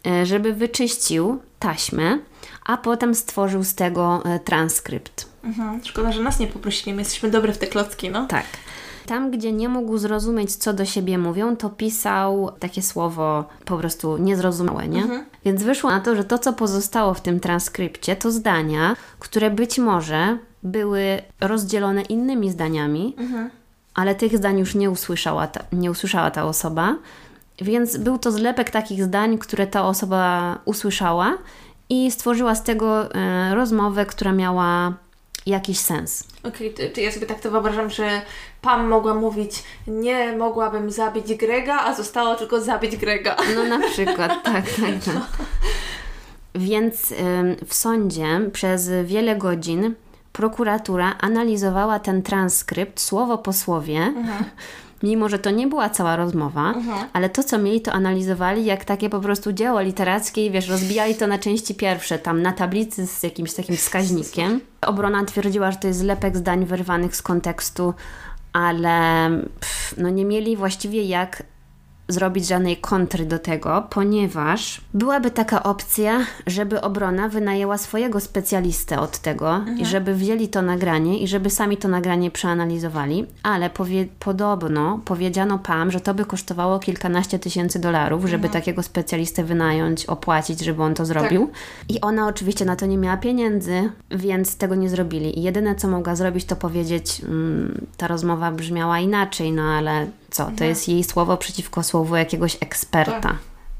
e, 0.07 0.25
żeby 0.25 0.53
wyczyścił 0.53 1.39
taśmę, 1.59 2.19
a 2.65 2.77
potem 2.77 3.15
stworzył 3.15 3.63
z 3.63 3.75
tego 3.75 4.21
e, 4.25 4.39
transkrypt. 4.39 5.29
Mhm. 5.43 5.85
Szkoda, 5.85 6.11
że 6.11 6.23
nas 6.23 6.39
nie 6.39 6.47
poprosili, 6.47 6.93
my 6.93 7.01
jesteśmy 7.01 7.29
dobre 7.29 7.53
w 7.53 7.57
te 7.57 7.67
klocki, 7.67 8.09
no. 8.09 8.27
Tak. 8.27 8.45
Tam, 9.05 9.31
gdzie 9.31 9.51
nie 9.51 9.69
mógł 9.69 9.97
zrozumieć, 9.97 10.55
co 10.55 10.73
do 10.73 10.85
siebie 10.85 11.17
mówią, 11.17 11.55
to 11.55 11.69
pisał 11.69 12.51
takie 12.59 12.81
słowo 12.81 13.45
po 13.65 13.77
prostu 13.77 14.17
niezrozumiałe, 14.17 14.87
nie? 14.87 15.01
Mhm. 15.01 15.25
Więc 15.45 15.63
wyszło 15.63 15.89
na 15.89 15.99
to, 15.99 16.15
że 16.15 16.23
to, 16.23 16.39
co 16.39 16.53
pozostało 16.53 17.13
w 17.13 17.21
tym 17.21 17.39
transkrypcie, 17.39 18.15
to 18.15 18.31
zdania, 18.31 18.95
które 19.19 19.49
być 19.49 19.79
może 19.79 20.37
były 20.63 21.21
rozdzielone 21.39 22.01
innymi 22.01 22.51
zdaniami, 22.51 23.15
mhm. 23.17 23.49
ale 23.93 24.15
tych 24.15 24.37
zdań 24.37 24.59
już 24.59 24.75
nie 24.75 24.89
usłyszała, 24.91 25.47
ta, 25.47 25.63
nie 25.71 25.91
usłyszała 25.91 26.31
ta 26.31 26.45
osoba. 26.45 26.95
Więc 27.61 27.97
był 27.97 28.17
to 28.17 28.31
zlepek 28.31 28.69
takich 28.69 29.03
zdań, 29.03 29.37
które 29.37 29.67
ta 29.67 29.85
osoba 29.85 30.57
usłyszała 30.65 31.37
i 31.89 32.11
stworzyła 32.11 32.55
z 32.55 32.63
tego 32.63 33.15
e, 33.15 33.55
rozmowę, 33.55 34.05
która 34.05 34.31
miała 34.31 34.93
jakiś 35.45 35.79
sens. 35.79 36.23
Okej, 36.43 36.73
okay, 36.73 36.89
to, 36.89 37.01
ja 37.01 37.11
sobie 37.11 37.27
tak 37.27 37.39
to 37.39 37.51
wyobrażam, 37.51 37.89
że 37.89 38.21
Pam 38.61 38.87
mogła 38.87 39.13
mówić, 39.13 39.63
nie 39.87 40.37
mogłabym 40.37 40.91
zabić 40.91 41.35
Grega, 41.35 41.79
a 41.79 41.93
zostało 41.93 42.35
tylko 42.35 42.61
zabić 42.61 42.97
Grega. 42.97 43.35
No 43.55 43.63
na 43.63 43.89
przykład, 43.89 44.43
tak, 44.43 44.65
tak, 44.65 45.03
tak. 45.05 45.47
Więc 46.55 47.13
w 47.67 47.73
sądzie 47.73 48.41
przez 48.53 48.89
wiele 49.03 49.35
godzin 49.35 49.95
prokuratura 50.31 51.15
analizowała 51.19 51.99
ten 51.99 52.23
transkrypt 52.23 52.99
słowo 52.99 53.37
po 53.37 53.53
słowie. 53.53 53.97
Mhm 53.97 54.43
mimo 55.03 55.29
że 55.29 55.39
to 55.39 55.51
nie 55.51 55.67
była 55.67 55.89
cała 55.89 56.15
rozmowa, 56.15 56.73
mhm. 56.73 57.07
ale 57.13 57.29
to, 57.29 57.43
co 57.43 57.57
mieli, 57.57 57.81
to 57.81 57.91
analizowali 57.91 58.65
jak 58.65 58.85
takie 58.85 59.09
po 59.09 59.19
prostu 59.19 59.53
dzieło 59.53 59.81
literackie 59.81 60.45
i 60.45 60.51
wiesz, 60.51 60.67
rozbijali 60.67 61.15
to 61.15 61.27
na 61.27 61.37
części 61.37 61.75
pierwsze, 61.75 62.19
tam 62.19 62.41
na 62.41 62.53
tablicy 62.53 63.07
z 63.07 63.23
jakimś 63.23 63.53
takim 63.53 63.75
wskaźnikiem. 63.75 64.61
Obrona 64.81 65.25
twierdziła, 65.25 65.71
że 65.71 65.77
to 65.77 65.87
jest 65.87 65.99
zlepek 65.99 66.37
zdań 66.37 66.65
wyrwanych 66.65 67.15
z 67.15 67.21
kontekstu, 67.21 67.93
ale 68.53 69.29
pff, 69.59 69.97
no 69.97 70.09
nie 70.09 70.25
mieli 70.25 70.57
właściwie 70.57 71.03
jak 71.03 71.43
zrobić 72.11 72.47
żadnej 72.47 72.77
kontry 72.77 73.25
do 73.25 73.39
tego, 73.39 73.87
ponieważ 73.89 74.81
byłaby 74.93 75.31
taka 75.31 75.63
opcja, 75.63 76.25
żeby 76.47 76.81
obrona 76.81 77.29
wynajęła 77.29 77.77
swojego 77.77 78.19
specjalistę 78.19 78.99
od 78.99 79.19
tego 79.19 79.55
mhm. 79.55 79.79
i 79.79 79.85
żeby 79.85 80.15
wzięli 80.15 80.47
to 80.47 80.61
nagranie 80.61 81.19
i 81.19 81.27
żeby 81.27 81.49
sami 81.49 81.77
to 81.77 81.87
nagranie 81.87 82.31
przeanalizowali, 82.31 83.25
ale 83.43 83.69
powie 83.69 84.05
podobno 84.19 84.99
powiedziano 85.05 85.59
Pam, 85.59 85.91
że 85.91 85.99
to 85.99 86.13
by 86.13 86.25
kosztowało 86.25 86.79
kilkanaście 86.79 87.39
tysięcy 87.39 87.79
dolarów, 87.79 88.21
żeby 88.25 88.45
mhm. 88.45 88.53
takiego 88.53 88.83
specjalistę 88.83 89.43
wynająć, 89.43 90.05
opłacić, 90.05 90.59
żeby 90.59 90.83
on 90.83 90.93
to 90.93 91.05
zrobił. 91.05 91.47
Tak. 91.47 91.55
I 91.89 92.01
ona 92.01 92.27
oczywiście 92.27 92.65
na 92.65 92.75
to 92.75 92.85
nie 92.85 92.97
miała 92.97 93.17
pieniędzy, 93.17 93.89
więc 94.11 94.57
tego 94.57 94.75
nie 94.75 94.89
zrobili. 94.89 95.39
I 95.39 95.43
jedyne, 95.43 95.75
co 95.75 95.87
mogła 95.87 96.15
zrobić, 96.15 96.45
to 96.45 96.55
powiedzieć, 96.55 97.21
mm, 97.23 97.87
ta 97.97 98.07
rozmowa 98.07 98.51
brzmiała 98.51 98.99
inaczej, 98.99 99.51
no 99.51 99.63
ale 99.63 100.07
co? 100.31 100.43
To 100.45 100.51
mhm. 100.51 100.69
jest 100.69 100.87
jej 100.87 101.03
słowo 101.03 101.37
przeciwko 101.37 101.83
słowu 101.83 102.15
jakiegoś 102.15 102.57
eksperta. 102.59 103.19
Tak. 103.19 103.35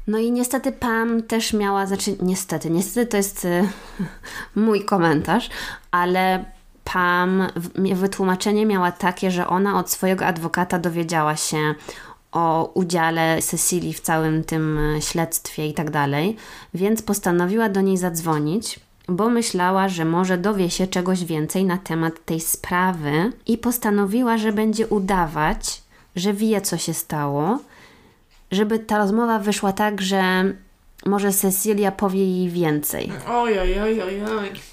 No 0.06 0.18
i 0.18 0.32
niestety 0.32 0.72
Pam 0.72 1.22
też 1.22 1.52
miała, 1.52 1.86
znaczy 1.86 2.16
niestety, 2.22 2.70
niestety 2.70 3.06
to 3.06 3.16
jest 3.16 3.44
y, 3.44 3.68
mój 4.56 4.84
komentarz, 4.84 5.50
ale 5.90 6.44
Pam 6.84 7.48
wytłumaczenie 7.94 8.66
miała 8.66 8.92
takie, 8.92 9.30
że 9.30 9.46
ona 9.46 9.78
od 9.78 9.90
swojego 9.90 10.26
adwokata 10.26 10.78
dowiedziała 10.78 11.36
się 11.36 11.74
o 12.32 12.70
udziale 12.74 13.42
Cecilii 13.42 13.92
w 13.92 14.00
całym 14.00 14.44
tym 14.44 14.78
y, 14.78 15.02
śledztwie 15.02 15.66
i 15.66 15.74
tak 15.74 15.90
dalej, 15.90 16.36
więc 16.74 17.02
postanowiła 17.02 17.68
do 17.68 17.80
niej 17.80 17.96
zadzwonić, 17.96 18.80
bo 19.08 19.30
myślała, 19.30 19.88
że 19.88 20.04
może 20.04 20.38
dowie 20.38 20.70
się 20.70 20.86
czegoś 20.86 21.24
więcej 21.24 21.64
na 21.64 21.78
temat 21.78 22.24
tej 22.24 22.40
sprawy 22.40 23.32
i 23.46 23.58
postanowiła, 23.58 24.38
że 24.38 24.52
będzie 24.52 24.86
udawać, 24.86 25.81
że 26.16 26.32
wie, 26.32 26.60
co 26.60 26.76
się 26.76 26.94
stało, 26.94 27.58
żeby 28.50 28.78
ta 28.78 28.98
rozmowa 28.98 29.38
wyszła 29.38 29.72
tak, 29.72 30.00
że 30.00 30.52
może 31.06 31.32
Cecilia 31.32 31.92
powie 31.92 32.26
jej 32.26 32.50
więcej. 32.50 33.12
Oj, 33.28 33.58
oj, 33.58 33.80
oj, 33.80 34.02
oj. 34.02 34.22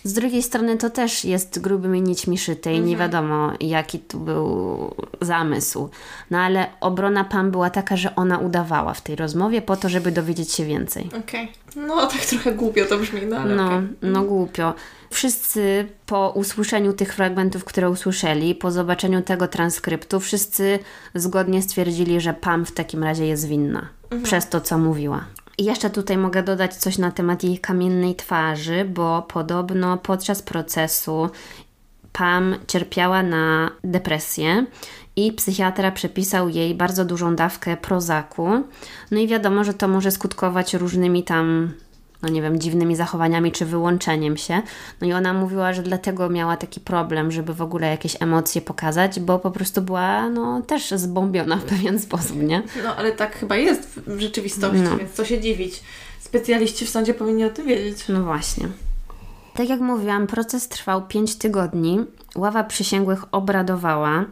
Z 0.03 0.13
drugiej 0.13 0.43
strony 0.43 0.77
to 0.77 0.89
też 0.89 1.25
jest 1.25 1.61
grubymi 1.61 2.01
nićmi 2.01 2.37
szyte 2.37 2.71
i 2.71 2.75
mhm. 2.75 2.89
nie 2.89 2.97
wiadomo, 2.97 3.51
jaki 3.59 3.99
tu 3.99 4.19
był 4.19 4.95
zamysł. 5.21 5.89
No 6.31 6.37
ale 6.37 6.67
obrona 6.81 7.23
Pam 7.23 7.51
była 7.51 7.69
taka, 7.69 7.97
że 7.97 8.15
ona 8.15 8.37
udawała 8.37 8.93
w 8.93 9.01
tej 9.01 9.15
rozmowie 9.15 9.61
po 9.61 9.75
to, 9.75 9.89
żeby 9.89 10.11
dowiedzieć 10.11 10.51
się 10.51 10.65
więcej. 10.65 11.07
Okej. 11.07 11.49
Okay. 11.69 11.87
No 11.87 12.07
tak 12.07 12.25
trochę 12.25 12.51
głupio 12.51 12.85
to 12.85 12.97
brzmi, 12.97 13.21
no 13.25 13.37
ale 13.37 13.55
No, 13.55 13.65
okay. 13.65 13.87
no 14.01 14.23
głupio. 14.23 14.73
Wszyscy 15.09 15.87
po 16.05 16.29
usłyszeniu 16.29 16.93
tych 16.93 17.13
fragmentów, 17.13 17.65
które 17.65 17.89
usłyszeli, 17.89 18.55
po 18.55 18.71
zobaczeniu 18.71 19.21
tego 19.21 19.47
transkryptu, 19.47 20.19
wszyscy 20.19 20.79
zgodnie 21.15 21.61
stwierdzili, 21.61 22.21
że 22.21 22.33
Pam 22.33 22.65
w 22.65 22.71
takim 22.71 23.03
razie 23.03 23.25
jest 23.25 23.47
winna 23.47 23.89
mhm. 24.03 24.23
przez 24.23 24.49
to, 24.49 24.61
co 24.61 24.77
mówiła. 24.77 25.25
I 25.57 25.63
jeszcze 25.63 25.89
tutaj 25.89 26.17
mogę 26.17 26.43
dodać 26.43 26.75
coś 26.75 26.97
na 26.97 27.11
temat 27.11 27.43
jej 27.43 27.59
kamiennej 27.59 28.15
twarzy, 28.15 28.85
bo 28.85 29.21
podobno 29.21 29.97
podczas 29.97 30.41
procesu 30.41 31.29
Pam 32.13 32.55
cierpiała 32.67 33.23
na 33.23 33.71
depresję 33.83 34.65
i 35.15 35.33
psychiatra 35.33 35.91
przepisał 35.91 36.49
jej 36.49 36.75
bardzo 36.75 37.05
dużą 37.05 37.35
dawkę 37.35 37.77
prozaku. 37.77 38.63
No 39.11 39.19
i 39.19 39.27
wiadomo, 39.27 39.63
że 39.63 39.73
to 39.73 39.87
może 39.87 40.11
skutkować 40.11 40.73
różnymi 40.73 41.23
tam 41.23 41.73
no 42.21 42.29
nie 42.29 42.41
wiem, 42.41 42.59
dziwnymi 42.59 42.95
zachowaniami 42.95 43.51
czy 43.51 43.65
wyłączeniem 43.65 44.37
się. 44.37 44.61
No 45.01 45.07
i 45.07 45.13
ona 45.13 45.33
mówiła, 45.33 45.73
że 45.73 45.83
dlatego 45.83 46.29
miała 46.29 46.57
taki 46.57 46.79
problem, 46.79 47.31
żeby 47.31 47.53
w 47.53 47.61
ogóle 47.61 47.87
jakieś 47.87 48.21
emocje 48.21 48.61
pokazać, 48.61 49.19
bo 49.19 49.39
po 49.39 49.51
prostu 49.51 49.81
była 49.81 50.29
no 50.29 50.61
też 50.61 50.91
zbombiona 50.91 51.57
w 51.57 51.63
pewien 51.63 51.99
sposób, 51.99 52.37
nie? 52.37 52.63
No 52.83 52.95
ale 52.95 53.11
tak 53.11 53.35
chyba 53.35 53.55
jest 53.55 53.99
w 54.07 54.19
rzeczywistości, 54.19 54.81
no. 54.81 54.97
więc 54.97 55.11
co 55.11 55.25
się 55.25 55.41
dziwić. 55.41 55.83
Specjaliści 56.19 56.85
w 56.85 56.89
sądzie 56.89 57.13
powinni 57.13 57.45
o 57.45 57.49
tym 57.49 57.67
wiedzieć. 57.67 58.05
No 58.09 58.23
właśnie. 58.23 58.67
Tak 59.53 59.69
jak 59.69 59.79
mówiłam, 59.79 60.27
proces 60.27 60.67
trwał 60.67 61.07
5 61.07 61.35
tygodni. 61.35 61.99
Ława 62.35 62.63
przysięgłych 62.63 63.23
obradowała. 63.31 64.25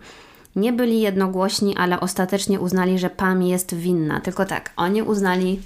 Nie 0.55 0.73
byli 0.73 1.01
jednogłośni, 1.01 1.77
ale 1.77 1.99
ostatecznie 1.99 2.59
uznali, 2.59 2.99
że 2.99 3.09
Pam 3.09 3.43
jest 3.43 3.75
winna. 3.75 4.19
Tylko 4.19 4.45
tak, 4.45 4.73
oni 4.75 5.03
uznali 5.03 5.61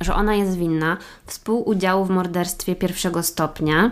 że 0.00 0.14
ona 0.14 0.34
jest 0.34 0.56
winna 0.56 0.96
współudziału 1.26 2.04
w 2.04 2.10
morderstwie 2.10 2.76
pierwszego 2.76 3.22
stopnia, 3.22 3.90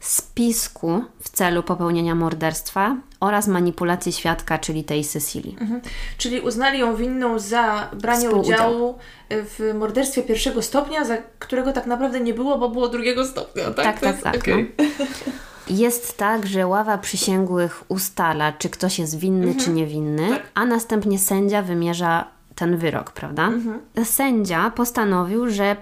spisku 0.00 1.04
w 1.20 1.28
celu 1.28 1.62
popełnienia 1.62 2.14
morderstwa 2.14 2.96
oraz 3.20 3.46
manipulacji 3.48 4.12
świadka, 4.12 4.58
czyli 4.58 4.84
tej 4.84 5.04
Cecilii. 5.04 5.56
Mhm. 5.60 5.80
Czyli 6.18 6.40
uznali 6.40 6.78
ją 6.78 6.96
winną 6.96 7.38
za 7.38 7.90
branie 7.92 8.30
udziału 8.30 8.98
w 9.30 9.74
morderstwie 9.78 10.22
pierwszego 10.22 10.62
stopnia, 10.62 11.04
za 11.04 11.16
którego 11.38 11.72
tak 11.72 11.86
naprawdę 11.86 12.20
nie 12.20 12.34
było, 12.34 12.58
bo 12.58 12.68
było 12.68 12.88
drugiego 12.88 13.26
stopnia, 13.26 13.70
tak? 13.70 13.84
Tak, 13.84 14.00
tak, 14.00 14.22
tak. 14.22 14.36
Okay. 14.36 14.72
No. 15.68 15.76
Jest 15.76 16.16
tak, 16.16 16.46
że 16.46 16.66
ława 16.66 16.98
przysięgłych 16.98 17.84
ustala, 17.88 18.52
czy 18.52 18.68
ktoś 18.70 18.98
jest 18.98 19.18
winny, 19.18 19.46
mhm. 19.46 19.64
czy 19.64 19.70
niewinny, 19.70 20.28
tak. 20.28 20.42
a 20.54 20.64
następnie 20.64 21.18
sędzia 21.18 21.62
wymierza 21.62 22.33
ten 22.54 22.76
wyrok, 22.76 23.12
prawda? 23.12 23.46
Mhm. 23.46 23.80
Sędzia 24.04 24.70
postanowił, 24.70 25.50
że 25.50 25.76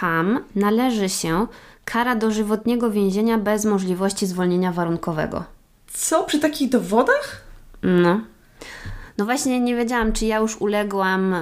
Pam 0.00 0.40
należy 0.54 1.08
się 1.08 1.46
kara 1.84 2.16
dożywotniego 2.16 2.90
więzienia 2.90 3.38
bez 3.38 3.64
możliwości 3.64 4.26
zwolnienia 4.26 4.72
warunkowego. 4.72 5.44
Co? 5.86 6.24
Przy 6.24 6.38
takich 6.38 6.70
dowodach? 6.70 7.42
No. 7.82 8.20
No 9.18 9.24
właśnie 9.24 9.60
nie 9.60 9.76
wiedziałam, 9.76 10.12
czy 10.12 10.26
ja 10.26 10.38
już 10.38 10.56
uległam 10.56 11.34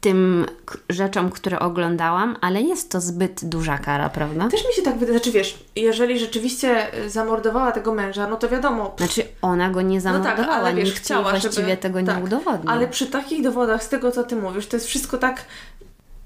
tym 0.00 0.46
rzeczom, 0.88 1.30
które 1.30 1.58
oglądałam, 1.58 2.36
ale 2.40 2.62
jest 2.62 2.90
to 2.90 3.00
zbyt 3.00 3.44
duża 3.44 3.78
kara, 3.78 4.08
prawda? 4.08 4.48
Też 4.48 4.68
mi 4.68 4.74
się 4.74 4.82
tak 4.82 4.98
wydaje, 4.98 5.18
znaczy 5.18 5.32
wiesz, 5.32 5.64
jeżeli 5.76 6.18
rzeczywiście 6.18 6.86
zamordowała 7.08 7.72
tego 7.72 7.94
męża, 7.94 8.28
no 8.28 8.36
to 8.36 8.48
wiadomo. 8.48 8.94
Znaczy 8.98 9.22
ona 9.42 9.70
go 9.70 9.82
nie 9.82 10.00
zamordowała, 10.00 10.36
no 10.36 10.44
tak, 10.44 10.54
ale 10.54 10.74
wiesz, 10.74 10.88
nikt 10.88 10.98
chciała, 10.98 11.22
właściwie 11.22 11.54
żeby, 11.54 11.76
tego 11.76 12.02
tak, 12.02 12.16
nie 12.16 12.24
udowodnił. 12.24 12.72
Ale 12.72 12.88
przy 12.88 13.06
takich 13.06 13.42
dowodach, 13.42 13.84
z 13.84 13.88
tego 13.88 14.12
co 14.12 14.24
Ty 14.24 14.36
mówisz, 14.36 14.66
to 14.66 14.76
jest 14.76 14.86
wszystko 14.86 15.18
tak 15.18 15.44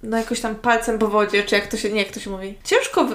no 0.02 0.16
jakoś 0.16 0.40
tam 0.40 0.54
palcem 0.54 0.98
po 0.98 1.08
wodzie, 1.08 1.42
czy 1.42 1.54
jak 1.54 1.66
to 1.66 1.76
się, 1.76 1.92
nie, 1.92 2.02
jak 2.02 2.12
to 2.12 2.20
się 2.20 2.30
mówi. 2.30 2.58
Ciężko 2.64 3.06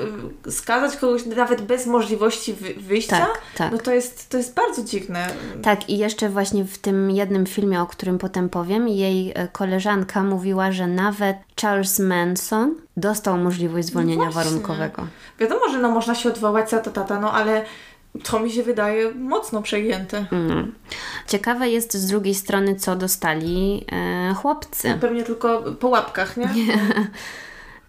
skazać 0.50 0.98
kogoś 0.98 1.26
nawet 1.26 1.62
bez 1.62 1.86
możliwości 1.86 2.54
wy, 2.54 2.74
wyjścia. 2.74 3.18
Tak, 3.18 3.42
tak. 3.56 3.72
No 3.72 3.78
to 3.78 3.94
jest, 3.94 4.30
to 4.30 4.38
jest 4.38 4.54
bardzo 4.54 4.84
dziwne. 4.84 5.28
Tak, 5.64 5.90
i 5.90 5.98
jeszcze 5.98 6.30
właśnie 6.30 6.64
w 6.64 6.78
tym 6.78 7.12
jednym 7.12 7.46
filmie, 7.46 7.82
o 7.82 7.86
którym 7.86 8.18
potem 8.18 8.50
powiem, 8.50 8.88
jej 8.88 9.32
e, 9.36 9.48
koleżanka 9.48 10.24
mówiła, 10.24 10.72
że 10.72 10.88
nawet 10.88 11.38
Charles 11.62 12.00
Manson 12.00 12.76
dostał 12.98 13.38
możliwość 13.38 13.88
zwolnienia 13.88 14.26
No 14.26 14.32
warunkowego. 14.32 15.08
Wiadomo, 15.40 15.70
że 15.70 15.80
no 15.80 15.90
można 15.90 16.16
się 16.16 16.30
odwołać 16.30 16.70
za 16.70 16.80
tata, 16.80 17.20
no 17.20 17.34
ale 17.34 17.66
to 18.24 18.39
mi 18.39 18.51
się 18.51 18.63
wydaje 18.63 19.11
mocno 19.11 19.61
przegięte. 19.61 20.26
Mm. 20.32 20.74
Ciekawe 21.28 21.70
jest 21.70 21.97
z 21.97 22.07
drugiej 22.07 22.36
strony, 22.36 22.76
co 22.76 22.95
dostali 22.95 23.86
e, 23.91 24.34
chłopcy. 24.34 24.97
Pewnie 25.01 25.24
tylko 25.24 25.63
po 25.80 25.88
łapkach, 25.88 26.38
nie? 26.38 26.49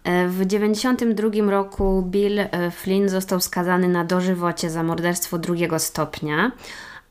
E, 0.03 0.27
W 0.27 0.47
1992 0.47 1.51
roku 1.51 2.03
Bill 2.07 2.39
e, 2.39 2.71
Flynn 2.71 3.09
został 3.09 3.39
skazany 3.39 3.87
na 3.87 4.03
dożywocie 4.03 4.69
za 4.69 4.83
morderstwo 4.83 5.37
drugiego 5.37 5.79
stopnia, 5.79 6.51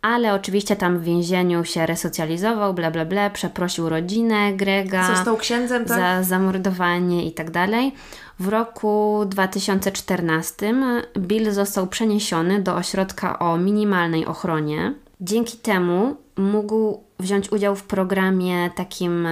ale 0.03 0.35
oczywiście 0.35 0.77
tam 0.77 0.99
w 0.99 1.03
więzieniu 1.03 1.65
się 1.65 1.87
resocjalizował, 1.87 2.75
bla 2.75 2.91
bla 2.91 3.05
bla, 3.05 3.31
przeprosił 3.31 3.89
rodzinę 3.89 4.53
Grega 4.53 5.17
Został 5.17 5.37
księdzem, 5.37 5.85
tak? 5.85 5.99
za 5.99 6.23
zamordowanie 6.23 7.27
i 7.27 7.33
tak 7.33 7.51
dalej. 7.51 7.95
W 8.39 8.49
roku 8.49 9.23
2014 9.27 10.75
Bill 11.19 11.53
został 11.53 11.87
przeniesiony 11.87 12.63
do 12.63 12.75
ośrodka 12.75 13.39
o 13.39 13.57
minimalnej 13.57 14.27
ochronie. 14.27 14.95
Dzięki 15.21 15.59
temu 15.59 16.17
mógł 16.37 17.01
wziąć 17.19 17.53
udział 17.53 17.77
w 17.77 17.83
programie 17.83 18.71
takim, 18.77 19.29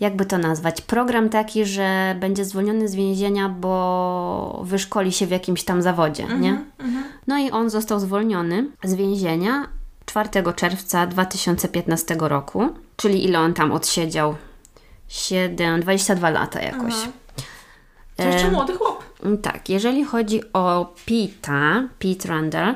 jakby 0.00 0.26
to 0.26 0.38
nazwać, 0.38 0.80
program 0.80 1.28
taki, 1.28 1.64
że 1.64 2.16
będzie 2.20 2.44
zwolniony 2.44 2.88
z 2.88 2.94
więzienia, 2.94 3.48
bo 3.48 4.62
wyszkoli 4.64 5.12
się 5.12 5.26
w 5.26 5.30
jakimś 5.30 5.64
tam 5.64 5.82
zawodzie, 5.82 6.26
nie? 6.40 6.64
No 7.26 7.38
i 7.38 7.50
on 7.50 7.70
został 7.70 8.00
zwolniony 8.00 8.66
z 8.84 8.94
więzienia 8.94 9.68
4 10.08 10.28
czerwca 10.56 11.06
2015 11.06 12.16
roku, 12.20 12.68
czyli 12.96 13.24
ile 13.24 13.38
on 13.40 13.54
tam 13.54 13.72
odsiedział? 13.72 14.36
7, 15.08 15.80
22 15.80 16.30
lata 16.30 16.62
jakoś. 16.62 16.94
To 18.16 18.22
jeszcze 18.22 18.46
E, 18.48 18.50
młody 18.50 18.74
chłop. 18.74 19.04
tak, 19.42 19.68
jeżeli 19.68 20.04
chodzi 20.04 20.52
o 20.52 20.94
Pita, 21.06 21.88
Pete 21.98 22.28
Randall, 22.28 22.74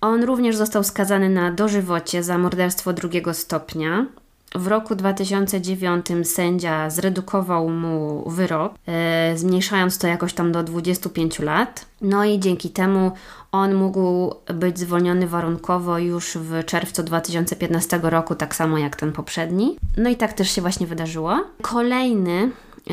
on 0.00 0.22
również 0.24 0.56
został 0.56 0.84
skazany 0.84 1.28
na 1.28 1.50
dożywocie 1.52 2.22
za 2.22 2.38
morderstwo 2.38 2.92
drugiego 2.92 3.34
stopnia. 3.34 4.06
W 4.54 4.66
roku 4.66 4.94
2009 4.94 6.06
sędzia 6.24 6.90
zredukował 6.90 7.68
mu 7.68 8.30
wyrok, 8.30 8.74
e, 8.86 9.32
zmniejszając 9.36 9.98
to 9.98 10.06
jakoś 10.06 10.32
tam 10.32 10.52
do 10.52 10.62
25 10.62 11.38
lat. 11.38 11.86
No 12.00 12.24
i 12.24 12.38
dzięki 12.38 12.70
temu 12.70 13.12
on 13.52 13.74
mógł 13.74 14.34
być 14.54 14.78
zwolniony 14.78 15.26
warunkowo 15.26 15.98
już 15.98 16.36
w 16.36 16.64
czerwcu 16.64 17.02
2015 17.02 18.00
roku, 18.02 18.34
tak 18.34 18.54
samo 18.54 18.78
jak 18.78 18.96
ten 18.96 19.12
poprzedni. 19.12 19.76
No 19.96 20.10
i 20.10 20.16
tak 20.16 20.32
też 20.32 20.50
się 20.50 20.60
właśnie 20.60 20.86
wydarzyło. 20.86 21.44
Kolejny 21.62 22.50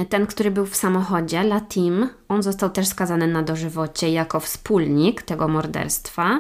ten, 0.10 0.28
który 0.28 0.52
był 0.52 0.66
w 0.66 0.76
samochodzie, 0.76 1.44
Latim, 1.44 2.10
on 2.30 2.44
został 2.44 2.70
też 2.70 2.88
skazany 2.88 3.28
na 3.28 3.44
dożywocie 3.44 4.12
jako 4.12 4.40
wspólnik 4.40 5.22
tego 5.22 5.48
morderstwa, 5.48 6.40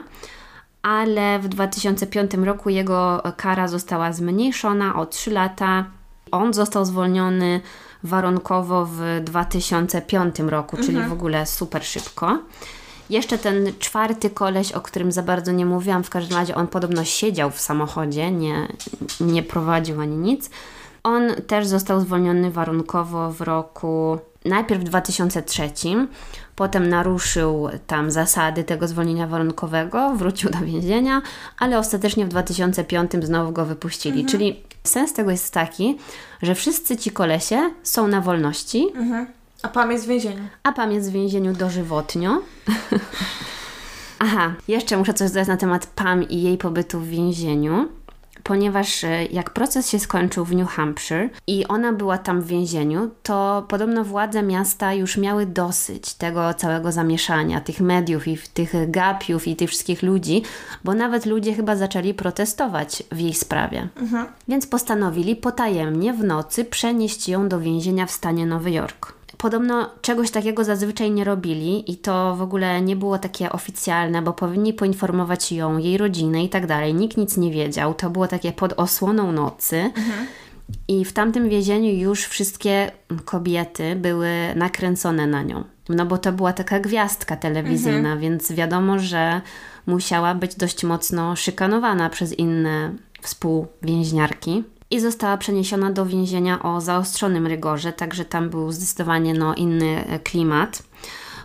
ale 0.88 1.39
w 1.39 1.47
2005 1.47 2.33
roku 2.33 2.69
jego 2.69 3.23
kara 3.38 3.67
została 3.67 4.13
zmniejszona 4.13 4.95
o 4.95 5.05
3 5.05 5.31
lata. 5.31 5.85
On 6.31 6.53
został 6.53 6.85
zwolniony 6.85 7.61
warunkowo 8.03 8.85
w 8.91 9.01
2005 9.23 10.39
roku, 10.39 10.77
czyli 10.77 11.01
w 11.01 11.11
ogóle 11.11 11.45
super 11.45 11.85
szybko. 11.85 12.39
Jeszcze 13.09 13.38
ten 13.38 13.73
czwarty 13.79 14.29
koleś, 14.29 14.71
o 14.71 14.81
którym 14.81 15.11
za 15.11 15.23
bardzo 15.23 15.51
nie 15.51 15.65
mówiłam, 15.65 16.03
w 16.03 16.09
każdym 16.09 16.38
razie 16.38 16.55
on 16.55 16.67
podobno 16.67 17.03
siedział 17.03 17.51
w 17.51 17.59
samochodzie, 17.59 18.31
nie, 18.31 18.67
nie 19.19 19.43
prowadził 19.43 20.01
ani 20.01 20.17
nic. 20.17 20.49
On 21.03 21.29
też 21.47 21.67
został 21.67 22.01
zwolniony 22.01 22.51
warunkowo 22.51 23.31
w 23.31 23.41
roku 23.41 24.19
najpierw 24.45 24.81
w 24.81 24.83
2003, 24.83 25.71
potem 26.57 26.89
naruszył 26.89 27.69
tam 27.87 28.11
zasady 28.11 28.63
tego 28.63 28.87
zwolnienia 28.87 29.27
warunkowego, 29.27 30.15
wrócił 30.15 30.49
do 30.49 30.59
więzienia, 30.59 31.21
ale 31.59 31.79
ostatecznie 31.79 32.25
w 32.25 32.29
2005 32.29 33.11
znowu 33.21 33.51
go 33.51 33.65
wypuścili. 33.65 34.25
Czyli 34.25 34.63
sens 34.83 35.13
tego 35.13 35.31
jest 35.31 35.53
taki, 35.53 35.97
że 36.41 36.55
wszyscy 36.55 36.97
ci 36.97 37.11
kolesie 37.11 37.71
są 37.83 38.07
na 38.07 38.21
wolności, 38.21 38.87
A 39.61 39.67
Pam 39.67 39.91
jest 39.91 40.05
w 40.05 40.07
więzieniu. 40.07 40.43
a 40.63 40.71
Pam 40.71 40.91
jest 40.91 41.09
w 41.09 41.13
więzieniu 41.13 41.53
dożywotnio. 41.53 42.41
Aha, 44.19 44.53
jeszcze 44.67 44.97
muszę 44.97 45.13
coś 45.13 45.29
dodać 45.29 45.47
na 45.47 45.57
temat 45.57 45.85
Pam 45.95 46.23
i 46.29 46.41
jej 46.41 46.57
pobytu 46.57 46.99
w 46.99 47.07
więzieniu. 47.07 47.87
Ponieważ 48.47 49.03
e, 49.03 49.25
jak 49.25 49.49
proces 49.49 49.89
się 49.89 49.99
skończył 49.99 50.45
w 50.45 50.55
New 50.55 50.69
Hampshire 50.69 51.29
i 51.47 51.67
ona 51.67 51.93
była 51.93 52.17
tam 52.17 52.41
w 52.41 52.47
więzieniu, 52.47 53.11
to 53.23 53.65
podobno 53.69 54.03
władze 54.03 54.43
miasta 54.43 54.93
już 54.93 55.17
miały 55.17 55.45
dosyć 55.45 56.13
tego 56.13 56.53
całego 56.53 56.91
zamieszania, 56.91 57.61
tych 57.61 57.81
mediów 57.81 58.27
i 58.27 58.37
tych 58.53 58.91
gapiów 58.91 59.47
i 59.47 59.55
tych 59.55 59.69
wszystkich 59.69 60.03
ludzi, 60.03 60.43
bo 60.83 60.93
nawet 60.93 61.25
ludzie 61.25 61.53
chyba 61.53 61.75
zaczęli 61.75 62.13
protestować 62.13 63.03
w 63.11 63.19
jej 63.19 63.33
sprawie. 63.33 63.87
Więc 64.47 64.67
postanowili 64.67 65.35
potajemnie 65.35 66.13
w 66.13 66.23
nocy 66.23 66.65
przenieść 66.65 67.29
ją 67.29 67.49
do 67.49 67.59
więzienia 67.59 68.05
w 68.05 68.11
stanie 68.11 68.45
Nowy 68.45 68.71
Jork. 68.71 69.16
Podobno 69.38 69.89
czegoś 70.01 70.31
takiego 70.31 70.63
zazwyczaj 70.63 71.11
nie 71.11 71.23
robili 71.23 71.91
i 71.91 71.97
to 71.97 72.35
w 72.35 72.41
ogóle 72.41 72.81
nie 72.81 72.95
było 72.95 73.17
takie 73.17 73.51
oficjalne, 73.51 74.21
bo 74.21 74.33
powinni 74.33 74.73
poinformować 74.73 75.51
ją, 75.51 75.77
jej 75.77 75.97
rodzinę 75.97 76.43
i 76.43 76.49
tak 76.49 76.67
dalej. 76.67 76.93
Nikt 76.93 77.17
nic 77.17 77.38
nie 77.38 77.51
wiedział. 77.51 77.93
To 77.93 78.09
było 78.09 78.27
takie 78.27 78.51
pod 78.51 78.73
osłoną 78.73 79.31
nocy. 79.31 79.91
I 80.88 81.05
w 81.05 81.13
tamtym 81.13 81.49
więzieniu 81.49 81.91
już 81.91 82.25
wszystkie 82.25 82.91
kobiety 83.25 83.95
były 83.95 84.29
nakręcone 84.55 85.27
na 85.27 85.43
nią. 85.43 85.63
No 85.89 86.05
bo 86.05 86.17
to 86.17 86.31
była 86.31 86.53
taka 86.53 86.79
gwiazdka 86.79 87.35
telewizyjna, 87.35 88.17
więc 88.17 88.51
wiadomo, 88.51 88.99
że 88.99 89.41
musiała 89.85 90.35
być 90.35 90.55
dość 90.55 90.83
mocno 90.83 91.35
szykanowana 91.35 92.09
przez 92.09 92.33
inne 92.33 92.93
współwięźniarki. 93.21 94.63
I 94.91 94.99
została 94.99 95.38
przeniesiona 95.38 95.91
do 95.91 96.05
więzienia 96.05 96.63
o 96.63 96.81
zaostrzonym 96.81 97.47
rygorze, 97.47 97.93
także 97.93 98.25
tam 98.25 98.49
był 98.49 98.71
zdecydowanie 98.71 99.33
no, 99.33 99.55
inny 99.55 100.05
e, 100.07 100.19
klimat. 100.19 100.83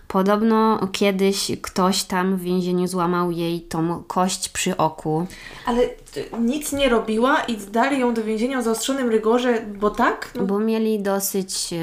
Podobno 0.08 0.88
kiedyś 0.92 1.50
ktoś 1.62 2.04
tam 2.04 2.36
w 2.36 2.40
więzieniu 2.40 2.86
złamał 2.88 3.30
jej 3.30 3.60
tą 3.60 4.02
kość 4.06 4.48
przy 4.48 4.76
oku. 4.76 5.26
Ale 5.66 5.82
nic 6.40 6.72
nie 6.72 6.88
robiła 6.88 7.40
i 7.40 7.56
dali 7.56 8.00
ją 8.00 8.14
do 8.14 8.24
więzienia 8.24 8.58
o 8.58 8.62
zaostrzonym 8.62 9.08
rygorze, 9.08 9.64
bo 9.78 9.90
tak? 9.90 10.30
No, 10.34 10.42
Bo 10.42 10.58
mieli 10.58 11.00
dosyć 11.02 11.72
e, 11.72 11.78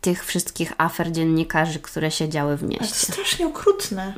tych 0.00 0.24
wszystkich 0.24 0.72
afer 0.78 1.12
dziennikarzy, 1.12 1.78
które 1.78 2.10
się 2.10 2.28
działy 2.28 2.56
w 2.56 2.60
to 2.60 2.66
mieście. 2.66 3.12
strasznie 3.12 3.46
okrutne. 3.46 4.14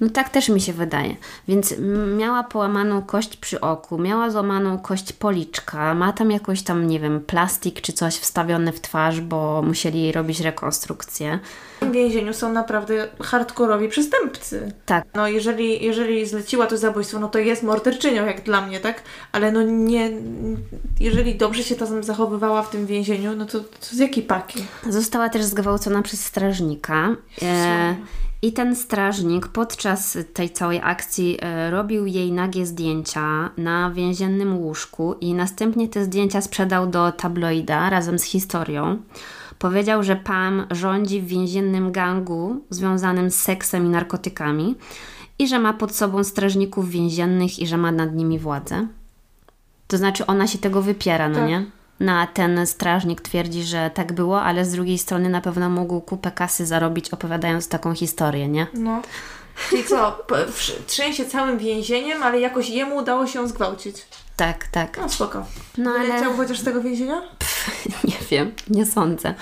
No 0.00 0.10
tak 0.10 0.28
też 0.28 0.48
mi 0.48 0.60
się 0.60 0.72
wydaje. 0.72 1.16
Więc 1.48 1.74
miała 2.16 2.42
połamaną 2.42 3.02
kość 3.02 3.36
przy 3.36 3.60
oku, 3.60 3.98
miała 3.98 4.30
złamaną 4.30 4.78
kość 4.78 5.12
policzka, 5.12 5.94
ma 5.94 6.12
tam 6.12 6.30
jakoś 6.30 6.62
tam, 6.62 6.86
nie 6.86 7.00
wiem, 7.00 7.20
plastik 7.20 7.80
czy 7.80 7.92
coś 7.92 8.14
wstawiony 8.16 8.72
w 8.72 8.80
twarz, 8.80 9.20
bo 9.20 9.62
musieli 9.62 10.02
jej 10.02 10.12
robić 10.12 10.40
rekonstrukcję. 10.40 11.38
W 11.76 11.80
tym 11.80 11.92
więzieniu 11.92 12.34
są 12.34 12.52
naprawdę 12.52 13.08
hardkorowi 13.22 13.88
przestępcy. 13.88 14.72
Tak, 14.86 15.04
No 15.14 15.28
jeżeli, 15.28 15.84
jeżeli 15.84 16.26
zleciła 16.26 16.66
to 16.66 16.78
zabójstwo, 16.78 17.18
no 17.18 17.28
to 17.28 17.38
jest 17.38 17.62
morderczynią, 17.62 18.26
jak 18.26 18.42
dla 18.42 18.66
mnie, 18.66 18.80
tak? 18.80 19.02
Ale 19.32 19.52
no 19.52 19.62
nie... 19.62 20.10
Jeżeli 21.00 21.34
dobrze 21.34 21.62
się 21.62 21.74
tam 21.74 22.02
zachowywała 22.04 22.62
w 22.62 22.70
tym 22.70 22.86
więzieniu, 22.86 23.36
no 23.36 23.46
to, 23.46 23.60
to 23.60 23.86
z 23.90 23.98
jakiej 23.98 24.22
paki? 24.22 24.64
Została 24.88 25.28
też 25.28 25.44
zgwałcona 25.44 26.02
przez 26.02 26.24
strażnika. 26.24 27.16
E, 27.42 27.96
I 28.42 28.52
ten 28.52 28.76
strażnik 28.76 29.48
podczas 29.48 30.18
tej 30.34 30.50
całej 30.50 30.80
akcji 30.82 31.38
e, 31.40 31.70
robił 31.70 32.06
jej 32.06 32.32
nagie 32.32 32.66
zdjęcia 32.66 33.50
na 33.56 33.90
więziennym 33.90 34.58
łóżku 34.58 35.14
i 35.20 35.34
następnie 35.34 35.88
te 35.88 36.04
zdjęcia 36.04 36.40
sprzedał 36.40 36.86
do 36.86 37.12
tabloida 37.12 37.90
razem 37.90 38.18
z 38.18 38.22
historią. 38.22 38.98
Powiedział, 39.58 40.02
że 40.02 40.16
Pam 40.16 40.66
rządzi 40.70 41.20
w 41.20 41.26
więziennym 41.26 41.92
gangu 41.92 42.64
związanym 42.70 43.30
z 43.30 43.34
seksem 43.34 43.86
i 43.86 43.88
narkotykami 43.88 44.74
i 45.38 45.48
że 45.48 45.58
ma 45.58 45.72
pod 45.72 45.94
sobą 45.94 46.24
strażników 46.24 46.90
więziennych 46.90 47.58
i 47.58 47.66
że 47.66 47.76
ma 47.76 47.92
nad 47.92 48.14
nimi 48.14 48.38
władzę. 48.38 48.86
To 49.88 49.96
znaczy 49.96 50.26
ona 50.26 50.46
się 50.46 50.58
tego 50.58 50.82
wypiera, 50.82 51.28
no 51.28 51.34
Tak. 51.34 51.48
nie? 51.48 51.66
No 52.00 52.12
a 52.12 52.26
ten 52.26 52.66
strażnik 52.66 53.20
twierdzi, 53.20 53.64
że 53.64 53.90
tak 53.94 54.12
było, 54.12 54.42
ale 54.42 54.64
z 54.64 54.72
drugiej 54.72 54.98
strony 54.98 55.28
na 55.28 55.40
pewno 55.40 55.70
mógł 55.70 56.00
kupę 56.00 56.30
kasy 56.30 56.66
zarobić 56.66 57.10
opowiadając 57.10 57.68
taką 57.68 57.94
historię, 57.94 58.48
nie? 58.48 58.66
No. 58.74 59.02
Czyli 59.70 59.84
co, 59.84 60.18
trzęsie 60.86 61.24
całym 61.24 61.58
więzieniem, 61.58 62.22
ale 62.22 62.40
jakoś 62.40 62.68
jemu 62.68 62.96
udało 62.96 63.26
się 63.26 63.48
zgwałcić. 63.48 64.06
Tak, 64.36 64.66
tak. 64.66 64.98
No 64.98 65.08
spoko. 65.08 65.44
No 65.78 65.90
ale 65.90 66.08
Wyleciał 66.08 66.36
chociaż 66.36 66.58
z 66.58 66.64
tego 66.64 66.80
więzienia? 66.80 67.22
nie 68.04 68.16
wiem, 68.30 68.52
nie 68.70 68.86
sądzę. 68.86 69.34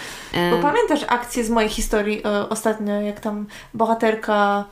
Bo 0.50 0.58
pamiętasz 0.58 1.04
akcję 1.08 1.44
z 1.44 1.50
mojej 1.50 1.70
historii 1.70 2.22
e, 2.24 2.48
ostatnio, 2.48 3.00
jak 3.00 3.20
tam 3.20 3.46
bohaterka, 3.74 4.64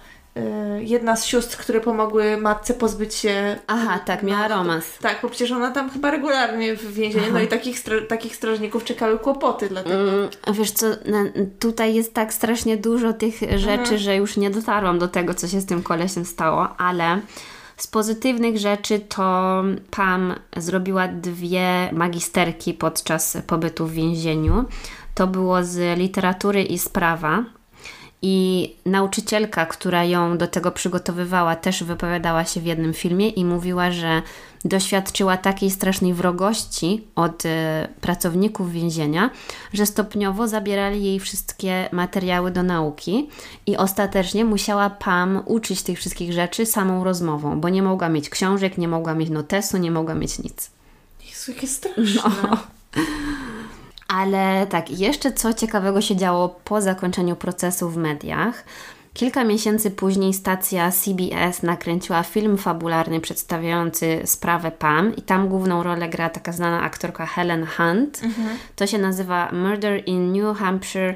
jedna 0.81 1.17
z 1.17 1.25
sióstr, 1.27 1.57
które 1.57 1.81
pomogły 1.81 2.37
matce 2.37 2.75
pozbyć 2.75 3.15
się... 3.15 3.57
Aha, 3.67 3.99
tak, 3.99 4.23
miała 4.23 4.49
romans. 4.49 4.85
Tak, 5.01 5.19
bo 5.23 5.29
przecież 5.29 5.51
ona 5.53 5.71
tam 5.71 5.91
chyba 5.91 6.11
regularnie 6.11 6.77
w 6.77 6.95
więzieniu, 6.95 7.33
no 7.33 7.41
i 7.41 7.49
takich, 7.49 7.83
takich 8.09 8.37
strażników 8.37 8.85
czekały 8.85 9.19
kłopoty 9.19 9.69
dlatego. 9.69 9.95
Mm, 9.95 10.29
Wiesz 10.53 10.71
co, 10.71 10.87
na- 10.87 11.31
tutaj 11.59 11.95
jest 11.95 12.15
tak 12.15 12.33
strasznie 12.35 12.77
dużo 12.77 13.13
tych 13.13 13.35
rzeczy, 13.57 13.99
że 13.99 14.17
już 14.17 14.37
nie 14.37 14.51
dotarłam 14.51 14.99
do 14.99 15.09
tego, 15.09 15.35
co 15.35 15.49
się 15.49 15.61
z 15.61 15.67
tym 15.67 15.83
kolesiem 15.83 16.25
stało, 16.25 16.77
ale 16.77 17.21
z 17.77 17.87
pozytywnych 17.87 18.59
rzeczy 18.59 19.01
to 19.01 19.63
Pam 19.91 20.35
zrobiła 20.57 21.09
dwie 21.09 21.91
magisterki 21.93 22.75
podczas 22.75 23.37
pobytu 23.47 23.87
w 23.87 23.93
więzieniu. 23.93 24.65
To 25.15 25.27
było 25.27 25.65
z 25.65 25.99
literatury 25.99 26.63
i 26.63 26.79
z 26.79 26.89
prawa. 26.89 27.45
I 28.27 28.75
nauczycielka, 28.87 29.67
która 29.67 30.05
ją 30.05 30.39
do 30.39 30.47
tego 30.47 30.73
przygotowywała, 30.73 31.57
też 31.57 31.85
wypowiadała 31.85 32.45
się 32.45 32.61
w 32.61 32.67
jednym 32.67 32.95
filmie 32.95 33.29
i 33.29 33.45
mówiła, 33.45 33.91
że 33.91 34.23
doświadczyła 34.65 35.37
takiej 35.37 35.71
strasznej 35.71 36.15
wrogości 36.15 37.05
od 37.15 37.47
e, 37.47 37.89
pracowników 38.01 38.73
więzienia, 38.73 39.31
że 39.73 39.87
stopniowo 39.87 40.49
zabierali 40.49 41.05
jej 41.05 41.21
wszystkie 41.21 41.89
materiały 41.93 42.51
do 42.51 42.63
nauki 42.63 43.29
i 43.67 43.77
ostatecznie 43.77 44.45
musiała 44.45 44.91
Pam 44.91 45.43
uczyć 45.47 45.83
tych 45.83 45.99
wszystkich 45.99 46.33
rzeczy 46.33 46.67
samą 46.67 47.05
rozmową, 47.05 47.61
bo 47.61 47.69
nie 47.69 47.83
mogła 47.83 48.09
mieć 48.09 48.29
książek, 48.31 48.79
nie 48.79 48.89
mogła 48.89 49.15
mieć 49.15 49.31
notesu, 49.31 49.77
nie 49.79 49.91
mogła 49.91 50.15
mieć 50.15 50.39
nic. 50.39 50.71
Jezu, 51.29 51.53
jakie 51.53 51.67
straszne. 51.67 52.05
No. 52.43 52.59
Ale 54.15 54.67
tak, 54.67 54.91
jeszcze 54.91 55.33
co 55.33 55.55
ciekawego 55.55 56.01
się 56.01 56.17
działo 56.17 56.49
po 56.65 56.81
zakończeniu 56.81 57.37
procesu 57.37 57.91
w 57.91 57.97
mediach. 57.97 58.65
Kilka 59.15 59.45
miesięcy 59.45 59.91
później 59.91 60.35
stacja 60.35 60.91
CBS 60.91 61.63
nakręciła 61.63 62.23
film 62.23 62.59
fabularny 62.59 63.21
przedstawiający 63.21 64.23
sprawę 64.25 64.71
Pam 64.71 65.17
i 65.17 65.23
tam 65.23 65.49
główną 65.49 65.83
rolę 65.83 66.09
gra 66.09 66.31
taka 66.31 66.53
znana 66.53 66.83
aktorka 66.83 67.27
Helen 67.27 67.67
Hunt. 67.67 68.21
To 68.77 68.87
się 68.87 68.99
nazywa 68.99 69.49
Murder 69.53 70.03
in 70.07 70.33
New 70.33 70.59
Hampshire 70.59 71.15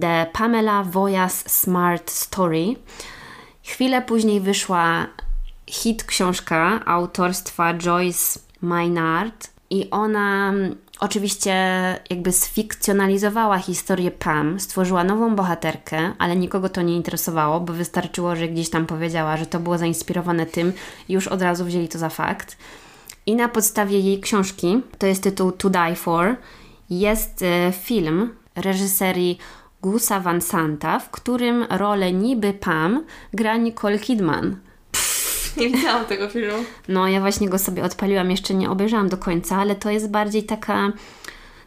The 0.00 0.26
Pamela 0.32 0.84
Voyas 0.84 1.44
Smart 1.46 2.10
Story. 2.10 2.66
Chwilę 3.62 4.02
później 4.02 4.40
wyszła 4.40 5.06
hit 5.66 6.04
książka 6.04 6.80
autorstwa 6.86 7.74
Joyce 7.74 8.40
Maynard 8.60 9.50
i 9.70 9.90
ona 9.90 10.52
oczywiście 11.00 11.54
jakby 12.10 12.32
sfikcjonalizowała 12.32 13.58
historię 13.58 14.10
Pam, 14.10 14.60
stworzyła 14.60 15.04
nową 15.04 15.36
bohaterkę, 15.36 16.12
ale 16.18 16.36
nikogo 16.36 16.68
to 16.68 16.82
nie 16.82 16.96
interesowało, 16.96 17.60
bo 17.60 17.72
wystarczyło, 17.72 18.36
że 18.36 18.48
gdzieś 18.48 18.70
tam 18.70 18.86
powiedziała, 18.86 19.36
że 19.36 19.46
to 19.46 19.60
było 19.60 19.78
zainspirowane 19.78 20.46
tym 20.46 20.72
już 21.08 21.28
od 21.28 21.42
razu 21.42 21.64
wzięli 21.64 21.88
to 21.88 21.98
za 21.98 22.08
fakt. 22.08 22.56
I 23.26 23.34
na 23.34 23.48
podstawie 23.48 24.00
jej 24.00 24.20
książki, 24.20 24.82
to 24.98 25.06
jest 25.06 25.22
tytuł 25.22 25.52
To 25.52 25.70
Die 25.70 25.96
For, 25.96 26.36
jest 26.90 27.42
e, 27.42 27.72
film 27.72 28.34
reżyserii 28.56 29.38
Gusa 29.82 30.20
Van 30.20 30.40
Santa, 30.40 30.98
w 30.98 31.10
którym 31.10 31.66
rolę 31.70 32.12
niby 32.12 32.52
Pam 32.52 33.04
gra 33.32 33.56
Nicole 33.56 33.98
Kidman. 33.98 34.56
Nie 35.58 35.70
widziałam 35.76 36.04
tego 36.04 36.28
filmu. 36.28 36.64
No, 36.88 37.08
ja 37.08 37.20
właśnie 37.20 37.48
go 37.48 37.58
sobie 37.58 37.84
odpaliłam, 37.84 38.30
jeszcze 38.30 38.54
nie 38.54 38.70
obejrzałam 38.70 39.08
do 39.08 39.16
końca, 39.16 39.56
ale 39.56 39.74
to 39.74 39.90
jest 39.90 40.10
bardziej 40.10 40.42
taka, 40.42 40.92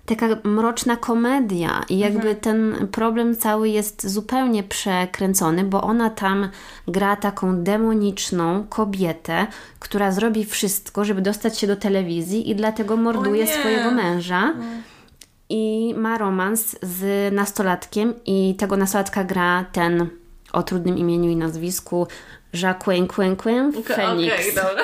taka 0.06 0.28
mroczna 0.44 0.96
komedia 0.96 1.82
i 1.90 1.98
jakby 1.98 2.36
ten 2.36 2.88
problem 2.92 3.36
cały 3.36 3.70
jest 3.70 4.10
zupełnie 4.10 4.64
przekręcony, 4.64 5.64
bo 5.64 5.82
ona 5.82 6.10
tam 6.10 6.50
gra 6.88 7.16
taką 7.16 7.64
demoniczną 7.64 8.66
kobietę, 8.70 9.48
która 9.80 10.12
zrobi 10.12 10.46
wszystko, 10.46 11.06
żeby 11.06 11.22
dostać 11.22 11.60
się 11.60 11.68
do 11.68 11.76
telewizji 11.76 12.50
i 12.50 12.56
dlatego 12.56 12.98
morduje 12.98 13.48
swojego 13.48 13.92
męża. 13.92 14.54
I 15.54 15.96
ma 15.98 16.18
romans 16.18 16.78
z 16.82 17.34
nastolatkiem 17.34 18.14
i 18.26 18.56
tego 18.58 18.78
nastolatka 18.78 19.24
gra 19.24 19.66
ten 19.72 20.10
o 20.54 20.64
trudnym 20.64 20.98
imieniu 20.98 21.30
i 21.30 21.36
nazwisku 21.36 22.08
Jacqueline 22.54 23.08
Quen 23.08 23.36
Quen 23.36 23.72
Phoenix. 23.72 24.34
Okej, 24.34 24.56
dobra. 24.56 24.84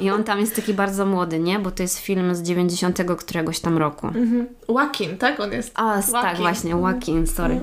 I 0.00 0.10
on 0.10 0.24
tam 0.24 0.40
jest 0.40 0.56
taki 0.56 0.74
bardzo 0.74 1.06
młody, 1.06 1.38
nie? 1.38 1.58
Bo 1.58 1.70
to 1.70 1.82
jest 1.82 1.98
film 1.98 2.34
z 2.34 2.42
90 2.42 2.98
któregoś 3.18 3.60
tam 3.60 3.78
roku. 3.78 4.06
Mhm. 4.06 4.46
Joaquin, 4.68 5.18
tak? 5.18 5.40
On 5.40 5.52
jest. 5.52 5.72
A, 5.74 6.02
tak, 6.02 6.12
Joaquin. 6.12 6.42
właśnie, 6.42 6.70
Joaquin, 6.70 7.26
sorry. 7.26 7.60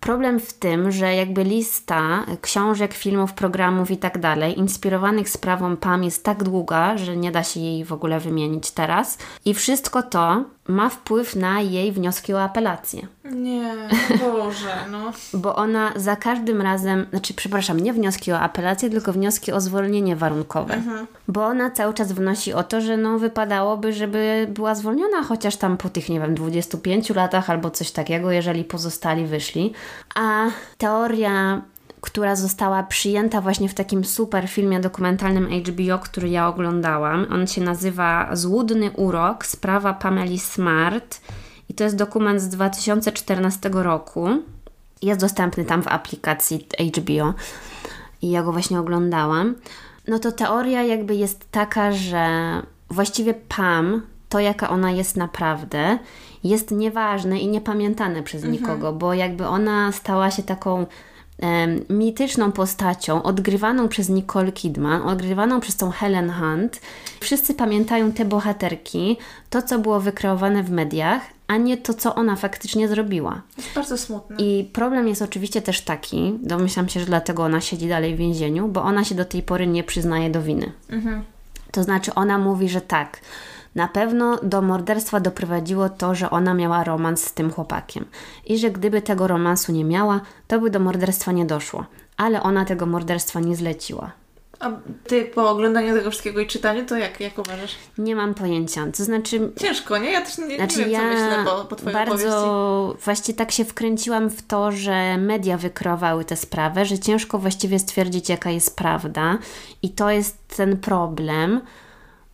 Problem 0.00 0.40
w 0.40 0.52
tym, 0.52 0.92
że 0.92 1.14
jakby 1.14 1.44
lista 1.44 2.26
książek, 2.40 2.94
filmów, 2.94 3.32
programów 3.32 3.90
i 3.90 3.96
tak 3.96 4.18
dalej, 4.18 4.58
inspirowanych 4.58 5.28
sprawą 5.28 5.76
Pam 5.76 6.04
jest 6.04 6.24
tak 6.24 6.44
długa, 6.44 6.98
że 6.98 7.16
nie 7.16 7.32
da 7.32 7.42
się 7.42 7.60
jej 7.60 7.84
w 7.84 7.92
ogóle 7.92 8.20
wymienić 8.20 8.70
teraz. 8.70 9.18
I 9.44 9.54
wszystko 9.54 10.02
to 10.02 10.44
ma 10.68 10.88
wpływ 10.88 11.36
na 11.36 11.60
jej 11.60 11.92
wnioski 11.92 12.34
o 12.34 12.42
apelację. 12.42 13.06
Nie, 13.24 13.74
Boże, 14.20 14.76
no. 14.90 15.12
Bo 15.42 15.56
ona 15.56 15.92
za 15.96 16.16
każdym 16.16 16.62
razem, 16.62 17.06
znaczy, 17.10 17.34
przepraszam, 17.34 17.80
nie 17.80 17.92
wnioski 17.92 18.32
o 18.32 18.40
apelację, 18.40 18.90
tylko 18.90 19.12
wnioski 19.12 19.52
o 19.52 19.60
zwolnienie 19.60 20.16
warunkowe. 20.16 20.82
Bo 21.28 21.46
ona 21.46 21.70
cały 21.70 21.94
czas 21.94 22.12
wnosi 22.12 22.52
o 22.52 22.62
to, 22.62 22.80
że 22.80 22.96
no 22.96 23.18
wypadałoby, 23.18 23.92
żeby 23.92 24.46
była 24.50 24.74
zwolniona 24.74 25.22
chociaż 25.22 25.56
tam 25.56 25.76
po 25.76 25.88
tych, 25.88 26.08
nie 26.08 26.20
wiem, 26.20 26.34
25 26.34 27.10
latach 27.10 27.50
albo 27.50 27.70
coś 27.70 27.90
takiego, 27.90 28.30
jeżeli 28.30 28.64
pozostali 28.64 29.26
wyszli. 29.26 29.72
A 30.14 30.46
teoria 30.78 31.62
która 32.06 32.36
została 32.36 32.82
przyjęta 32.82 33.40
właśnie 33.40 33.68
w 33.68 33.74
takim 33.74 34.04
super 34.04 34.48
filmie 34.48 34.80
dokumentalnym 34.80 35.48
HBO, 35.48 35.98
który 35.98 36.28
ja 36.28 36.48
oglądałam. 36.48 37.26
On 37.32 37.46
się 37.46 37.60
nazywa 37.60 38.36
Złudny 38.36 38.90
Urok, 38.90 39.46
sprawa 39.46 39.94
Pameli 39.94 40.38
Smart 40.38 41.20
i 41.68 41.74
to 41.74 41.84
jest 41.84 41.96
dokument 41.96 42.40
z 42.40 42.48
2014 42.48 43.70
roku. 43.72 44.28
Jest 45.02 45.20
dostępny 45.20 45.64
tam 45.64 45.82
w 45.82 45.88
aplikacji 45.88 46.66
HBO 46.96 47.34
i 48.22 48.30
ja 48.30 48.42
go 48.42 48.52
właśnie 48.52 48.80
oglądałam. 48.80 49.54
No 50.08 50.18
to 50.18 50.32
teoria 50.32 50.82
jakby 50.82 51.14
jest 51.14 51.50
taka, 51.50 51.92
że 51.92 52.26
właściwie 52.90 53.34
Pam, 53.34 54.02
to 54.28 54.40
jaka 54.40 54.68
ona 54.68 54.90
jest 54.90 55.16
naprawdę, 55.16 55.98
jest 56.44 56.70
nieważne 56.70 57.38
i 57.38 57.48
niepamiętane 57.48 58.22
przez 58.22 58.44
nikogo, 58.44 58.92
bo 58.92 59.14
jakby 59.14 59.46
ona 59.46 59.92
stała 59.92 60.30
się 60.30 60.42
taką 60.42 60.86
mityczną 61.90 62.52
postacią, 62.52 63.22
odgrywaną 63.22 63.88
przez 63.88 64.08
Nicole 64.08 64.52
Kidman, 64.52 65.02
odgrywaną 65.02 65.60
przez 65.60 65.76
tą 65.76 65.90
Helen 65.90 66.32
Hunt. 66.32 66.80
Wszyscy 67.20 67.54
pamiętają 67.54 68.12
te 68.12 68.24
bohaterki, 68.24 69.16
to 69.50 69.62
co 69.62 69.78
było 69.78 70.00
wykreowane 70.00 70.62
w 70.62 70.70
mediach, 70.70 71.22
a 71.48 71.56
nie 71.56 71.76
to, 71.76 71.94
co 71.94 72.14
ona 72.14 72.36
faktycznie 72.36 72.88
zrobiła. 72.88 73.42
Jest 73.56 73.74
bardzo 73.74 73.98
smutne. 73.98 74.36
I 74.38 74.70
problem 74.72 75.08
jest 75.08 75.22
oczywiście 75.22 75.62
też 75.62 75.80
taki, 75.80 76.38
domyślam 76.42 76.88
się, 76.88 77.00
że 77.00 77.06
dlatego 77.06 77.44
ona 77.44 77.60
siedzi 77.60 77.88
dalej 77.88 78.14
w 78.14 78.18
więzieniu, 78.18 78.68
bo 78.68 78.82
ona 78.82 79.04
się 79.04 79.14
do 79.14 79.24
tej 79.24 79.42
pory 79.42 79.66
nie 79.66 79.84
przyznaje 79.84 80.30
do 80.30 80.42
winy. 80.42 80.72
To 81.72 81.82
znaczy, 81.82 82.14
ona 82.14 82.38
mówi, 82.38 82.68
że 82.68 82.80
tak, 82.80 83.20
na 83.76 83.88
pewno 83.88 84.38
do 84.42 84.62
morderstwa 84.62 85.20
doprowadziło 85.20 85.88
to, 85.88 86.14
że 86.14 86.30
ona 86.30 86.54
miała 86.54 86.84
romans 86.84 87.24
z 87.24 87.32
tym 87.32 87.50
chłopakiem. 87.52 88.04
I 88.46 88.58
że 88.58 88.70
gdyby 88.70 89.02
tego 89.02 89.26
romansu 89.26 89.72
nie 89.72 89.84
miała, 89.84 90.20
to 90.46 90.60
by 90.60 90.70
do 90.70 90.80
morderstwa 90.80 91.32
nie 91.32 91.46
doszło. 91.46 91.86
Ale 92.16 92.42
ona 92.42 92.64
tego 92.64 92.86
morderstwa 92.86 93.40
nie 93.40 93.56
zleciła. 93.56 94.10
A 94.60 94.70
ty 95.06 95.24
po 95.24 95.50
oglądaniu 95.50 95.94
tego 95.94 96.10
wszystkiego 96.10 96.40
i 96.40 96.46
czytaniu, 96.46 96.86
to 96.86 96.96
jak, 96.96 97.20
jak 97.20 97.38
uważasz? 97.38 97.76
Nie 97.98 98.16
mam 98.16 98.34
pojęcia. 98.34 98.86
To 98.96 99.04
znaczy, 99.04 99.50
Ciężko, 99.56 99.98
nie? 99.98 100.12
Ja 100.12 100.20
też 100.20 100.38
nie, 100.38 100.56
Znaczy 100.56 100.78
nie 100.78 100.84
wiem, 100.84 100.92
ja 100.92 101.00
co 101.00 101.06
myślę 101.06 101.44
po, 101.44 101.64
po 101.64 101.76
twojej 101.76 102.02
opowieści. 102.02 102.26
bardzo 102.28 102.96
właśnie 103.04 103.34
tak 103.34 103.50
się 103.52 103.64
wkręciłam 103.64 104.30
w 104.30 104.42
to, 104.42 104.72
że 104.72 105.18
media 105.18 105.58
wykreowały 105.58 106.24
tę 106.24 106.36
sprawę, 106.36 106.84
że 106.86 106.98
ciężko 106.98 107.38
właściwie 107.38 107.78
stwierdzić, 107.78 108.28
jaka 108.28 108.50
jest 108.50 108.76
prawda. 108.76 109.38
I 109.82 109.90
to 109.90 110.10
jest 110.10 110.56
ten 110.56 110.76
problem, 110.76 111.60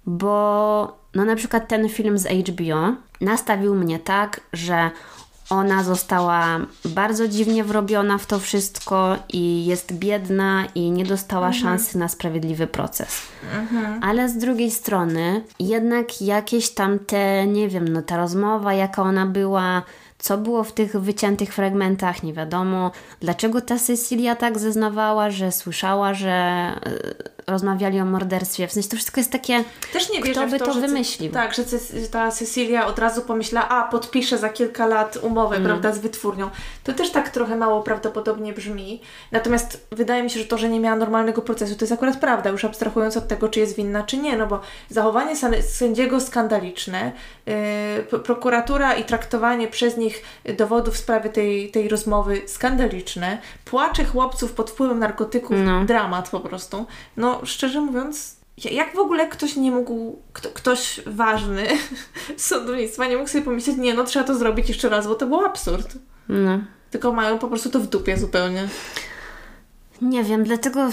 bo 0.06 1.01
no 1.14 1.24
na 1.24 1.36
przykład 1.36 1.68
ten 1.68 1.88
film 1.88 2.18
z 2.18 2.26
HBO 2.26 2.94
nastawił 3.20 3.74
mnie 3.74 3.98
tak, 3.98 4.40
że 4.52 4.90
ona 5.50 5.82
została 5.82 6.58
bardzo 6.84 7.28
dziwnie 7.28 7.64
wrobiona 7.64 8.18
w 8.18 8.26
to 8.26 8.38
wszystko 8.38 9.16
i 9.32 9.66
jest 9.66 9.92
biedna 9.92 10.64
i 10.74 10.90
nie 10.90 11.04
dostała 11.04 11.46
Mhm. 11.46 11.62
szansy 11.64 11.98
na 11.98 12.08
sprawiedliwy 12.08 12.66
proces. 12.66 13.22
Ale 14.02 14.28
z 14.28 14.36
drugiej 14.38 14.70
strony, 14.70 15.44
jednak 15.60 16.22
jakieś 16.22 16.70
tam 16.70 16.98
te, 16.98 17.46
nie 17.46 17.68
wiem, 17.68 17.88
no 17.88 18.02
ta 18.02 18.16
rozmowa, 18.16 18.74
jaka 18.74 19.02
ona 19.02 19.26
była, 19.26 19.82
co 20.18 20.38
było 20.38 20.64
w 20.64 20.72
tych 20.72 20.96
wyciętych 21.00 21.54
fragmentach, 21.54 22.22
nie 22.22 22.32
wiadomo. 22.32 22.90
Dlaczego 23.20 23.60
ta 23.60 23.78
Cecilia 23.78 24.36
tak 24.36 24.58
zeznawała, 24.58 25.30
że 25.30 25.52
słyszała, 25.52 26.14
że 26.14 26.30
e, 26.30 26.72
rozmawiali 27.46 28.00
o 28.00 28.04
morderstwie. 28.04 28.68
W 28.68 28.72
sensie 28.72 28.88
to 28.88 28.96
wszystko 28.96 29.20
jest 29.20 29.32
takie. 29.32 29.64
Też 29.92 30.10
nie 30.10 30.18
Kto 30.20 30.26
wierzę 30.28 30.46
by 30.46 30.56
w 30.56 30.58
to, 30.58 30.66
to 30.66 30.74
wymyślił? 30.80 31.32
Tak, 31.32 31.54
że 31.54 31.62
ta 32.10 32.30
Cecilia 32.30 32.86
od 32.86 32.98
razu 32.98 33.22
pomyślała, 33.22 33.68
a 33.68 33.88
podpisze 33.88 34.38
za 34.38 34.48
kilka 34.48 34.86
lat 34.86 35.16
umowę, 35.22 35.56
Mm. 35.56 35.68
prawda, 35.68 35.92
z 35.92 35.98
wytwórnią. 35.98 36.50
To 36.84 36.92
też 36.92 37.10
tak 37.10 37.28
trochę 37.30 37.56
mało 37.56 37.82
prawdopodobnie 37.82 38.52
brzmi. 38.52 39.00
Natomiast 39.32 39.86
wydaje 39.90 40.22
mi 40.22 40.30
się, 40.30 40.40
że 40.40 40.46
to, 40.46 40.58
że 40.58 40.68
nie 40.68 40.80
miała 40.80 40.96
normalnego 40.96 41.42
procesu, 41.42 41.74
to 41.76 41.82
jest 41.84 41.92
akurat 41.92 42.16
prawda, 42.20 42.50
już 42.50 42.64
abstrahując 42.64 43.16
od 43.16 43.28
tego, 43.28 43.48
czy 43.48 43.60
jest 43.60 43.76
winna, 43.76 44.02
czy 44.02 44.16
nie, 44.16 44.36
no 44.36 44.46
bo 44.46 44.60
zachowanie 44.90 45.36
sędziego 45.62 46.20
skandaliczne, 46.20 47.12
yy, 47.46 48.18
prokuratura 48.18 48.94
i 48.94 49.04
traktowanie 49.04 49.68
przez 49.68 49.96
nich 49.96 50.22
dowodów 50.58 50.94
w 50.94 50.98
sprawie 50.98 51.30
tej, 51.30 51.70
tej 51.70 51.88
rozmowy 51.88 52.42
skandaliczne, 52.46 53.38
płacze 53.64 54.04
chłopców 54.04 54.52
pod 54.52 54.70
wpływem 54.70 54.98
narkotyków, 54.98 55.56
No. 55.64 55.84
dramat 55.84 56.30
po 56.30 56.40
prostu. 56.40 56.86
No, 57.16 57.31
szczerze 57.44 57.80
mówiąc, 57.80 58.36
ja- 58.64 58.70
jak 58.70 58.96
w 58.96 58.98
ogóle 58.98 59.28
ktoś 59.28 59.56
nie 59.56 59.70
mógł, 59.70 60.18
kto, 60.32 60.48
ktoś 60.48 61.00
ważny 61.06 61.66
z 62.36 62.46
sądownictwa 62.46 63.06
nie 63.06 63.16
mógł 63.16 63.28
sobie 63.28 63.44
pomyśleć, 63.44 63.76
nie 63.76 63.94
no, 63.94 64.04
trzeba 64.04 64.26
to 64.26 64.38
zrobić 64.38 64.68
jeszcze 64.68 64.88
raz, 64.88 65.06
bo 65.06 65.14
to 65.14 65.26
był 65.26 65.46
absurd. 65.46 65.98
No. 66.28 66.60
Tylko 66.90 67.12
mają 67.12 67.38
po 67.38 67.48
prostu 67.48 67.70
to 67.70 67.80
w 67.80 67.86
dupie 67.86 68.16
zupełnie. 68.18 68.68
Nie 70.02 70.24
wiem, 70.24 70.44
dlatego 70.44 70.88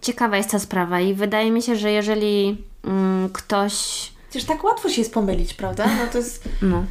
ciekawa 0.00 0.36
jest 0.36 0.50
ta 0.50 0.58
sprawa 0.58 1.00
i 1.00 1.14
wydaje 1.14 1.50
mi 1.50 1.62
się, 1.62 1.76
że 1.76 1.92
jeżeli 1.92 2.64
mm, 2.84 3.28
ktoś. 3.32 3.72
Przecież 4.30 4.48
tak 4.48 4.64
łatwo 4.64 4.88
się 4.88 5.00
jest 5.00 5.14
pomylić, 5.14 5.54
prawda? 5.54 5.86
No 5.86 6.12
to 6.12 6.18
jest... 6.18 6.44
No. 6.62 6.84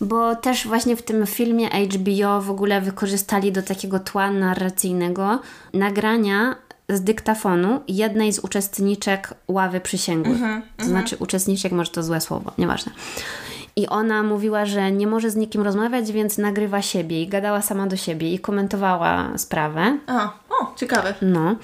Bo 0.00 0.36
też 0.36 0.66
właśnie 0.66 0.96
w 0.96 1.02
tym 1.02 1.26
filmie 1.26 1.68
HBO 1.68 2.40
w 2.40 2.50
ogóle 2.50 2.80
wykorzystali 2.80 3.52
do 3.52 3.62
takiego 3.62 3.98
tła 3.98 4.30
narracyjnego 4.30 5.40
nagrania 5.72 6.56
z 6.88 7.00
dyktafonu 7.00 7.80
jednej 7.88 8.32
z 8.32 8.38
uczestniczek 8.38 9.34
ławy 9.48 9.80
przysięgłych. 9.80 10.40
to 10.76 10.84
znaczy 10.84 11.16
uczestniczek, 11.18 11.72
może 11.72 11.90
to 11.90 12.02
złe 12.02 12.20
słowo, 12.20 12.52
nieważne. 12.58 12.92
I 13.76 13.86
ona 13.86 14.22
mówiła, 14.22 14.66
że 14.66 14.92
nie 14.92 15.06
może 15.06 15.30
z 15.30 15.36
nikim 15.36 15.62
rozmawiać, 15.62 16.12
więc 16.12 16.38
nagrywa 16.38 16.82
siebie 16.82 17.22
i 17.22 17.28
gadała 17.28 17.62
sama 17.62 17.86
do 17.86 17.96
siebie 17.96 18.34
i 18.34 18.38
komentowała 18.38 19.38
sprawę. 19.38 19.98
A, 20.06 20.32
o, 20.50 20.74
ciekawe. 20.76 21.14
No. 21.22 21.56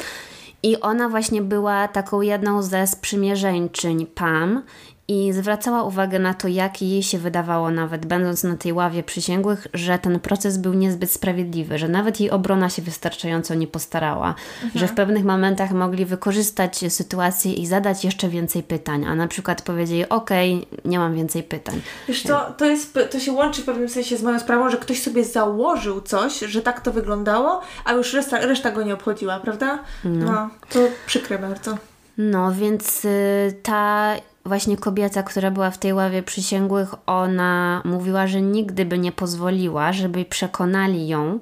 I 0.62 0.81
ona 0.81 1.09
właśnie 1.09 1.43
była 1.43 1.89
taką 1.89 2.20
jedną 2.20 2.62
ze 2.62 2.87
sprzymierzeńczyń 2.87 4.07
Pam 4.07 4.62
i 5.09 5.32
zwracała 5.32 5.82
uwagę 5.82 6.18
na 6.18 6.34
to, 6.34 6.48
jak 6.48 6.82
jej 6.82 7.03
się 7.03 7.18
wydawało, 7.18 7.70
nawet 7.70 8.07
będąc 8.07 8.44
na 8.44 8.57
tej 8.57 8.72
ławie 8.72 9.03
przysięgłych, 9.03 9.66
że 9.74 9.98
ten 9.98 10.20
proces 10.20 10.59
był 10.59 10.74
niezbyt 10.74 11.11
sprawiedliwy, 11.11 11.78
że 11.78 11.88
nawet 11.88 12.20
jej 12.20 12.30
obrona 12.30 12.70
się 12.70 12.82
wystarczająco 12.82 13.55
nie 13.55 13.66
postarała, 13.66 14.34
że 14.74 14.88
w 14.88 14.94
pewnych 14.94 15.24
momentach 15.24 15.72
mogli 15.72 16.05
wykorzystać 16.05 16.78
sytuację 16.88 17.53
i 17.53 17.66
zadać 17.66 18.05
jeszcze 18.05 18.28
więcej 18.28 18.62
pytań, 18.62 19.05
a 19.05 19.14
na 19.14 19.28
przykład 19.28 19.62
powiedzieli: 19.62 20.09
Okej, 20.09 20.66
nie 20.84 20.98
mam 20.98 21.14
więcej 21.14 21.42
pytań. 21.42 21.80
Wiesz 22.09 22.22
co, 22.22 22.55
to, 22.57 22.64
jest, 22.64 22.98
to 23.11 23.20
się 23.20 23.32
łączy 23.32 23.62
w 23.62 23.64
pewnym 23.64 23.88
sensie 23.88 24.16
z 24.16 24.22
moją 24.22 24.40
sprawą, 24.40 24.70
że 24.70 24.76
ktoś 24.76 25.03
sobie 25.03 25.24
założył 25.24 26.00
coś, 26.00 26.38
że 26.38 26.62
tak 26.62 26.80
to 26.80 26.92
wyglądało, 26.92 27.61
a 27.84 27.92
już 27.92 28.14
reszta, 28.14 28.38
reszta 28.38 28.70
go 28.70 28.82
nie 28.82 28.94
obchodziła, 28.94 29.40
prawda? 29.40 29.78
No. 30.05 30.48
to 30.68 30.78
przykre 31.07 31.38
bardzo. 31.38 31.78
No, 32.18 32.53
więc 32.53 33.05
y, 33.05 33.55
ta 33.62 34.14
właśnie 34.45 34.76
kobieta, 34.76 35.22
która 35.22 35.51
była 35.51 35.70
w 35.70 35.78
tej 35.78 35.93
ławie 35.93 36.22
przysięgłych, 36.22 36.95
ona 37.07 37.82
mówiła, 37.84 38.26
że 38.26 38.43
nigdy 38.43 38.84
by 38.84 38.99
nie 38.99 39.12
pozwoliła, 39.12 39.93
żeby 39.93 40.24
przekonali 40.24 41.09
ją 41.09 41.38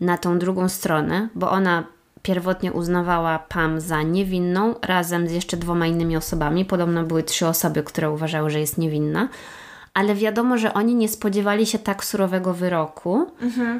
na 0.00 0.18
tą 0.18 0.38
drugą 0.38 0.68
stronę, 0.68 1.28
bo 1.34 1.50
ona 1.50 1.84
pierwotnie 2.22 2.72
uznawała 2.72 3.38
Pam 3.38 3.80
za 3.80 4.02
niewinną 4.02 4.74
razem 4.82 5.28
z 5.28 5.32
jeszcze 5.32 5.56
dwoma 5.56 5.86
innymi 5.86 6.16
osobami. 6.16 6.64
Podobno 6.64 7.04
były 7.04 7.22
trzy 7.22 7.46
osoby, 7.46 7.82
które 7.82 8.10
uważały, 8.10 8.50
że 8.50 8.60
jest 8.60 8.78
niewinna. 8.78 9.28
Ale 9.94 10.14
wiadomo, 10.14 10.58
że 10.58 10.74
oni 10.74 10.94
nie 10.94 11.08
spodziewali 11.08 11.66
się 11.66 11.78
tak 11.78 12.04
surowego 12.04 12.54
wyroku, 12.54 13.26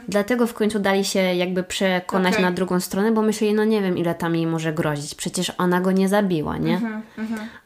dlatego 0.08 0.46
w 0.46 0.54
końcu 0.54 0.78
dali 0.78 1.04
się 1.04 1.18
jakby 1.18 1.62
przekonać 1.62 2.32
Okej. 2.32 2.44
na 2.44 2.52
drugą 2.52 2.80
stronę, 2.80 3.12
bo 3.12 3.22
myśleli, 3.22 3.54
no 3.54 3.64
nie 3.64 3.82
wiem, 3.82 3.98
ile 3.98 4.14
tam 4.14 4.34
jej 4.34 4.46
może 4.46 4.72
grozić. 4.72 5.14
Przecież 5.14 5.52
ona 5.58 5.80
go 5.80 5.92
nie 5.92 6.08
zabiła, 6.08 6.56
nie? 6.56 6.80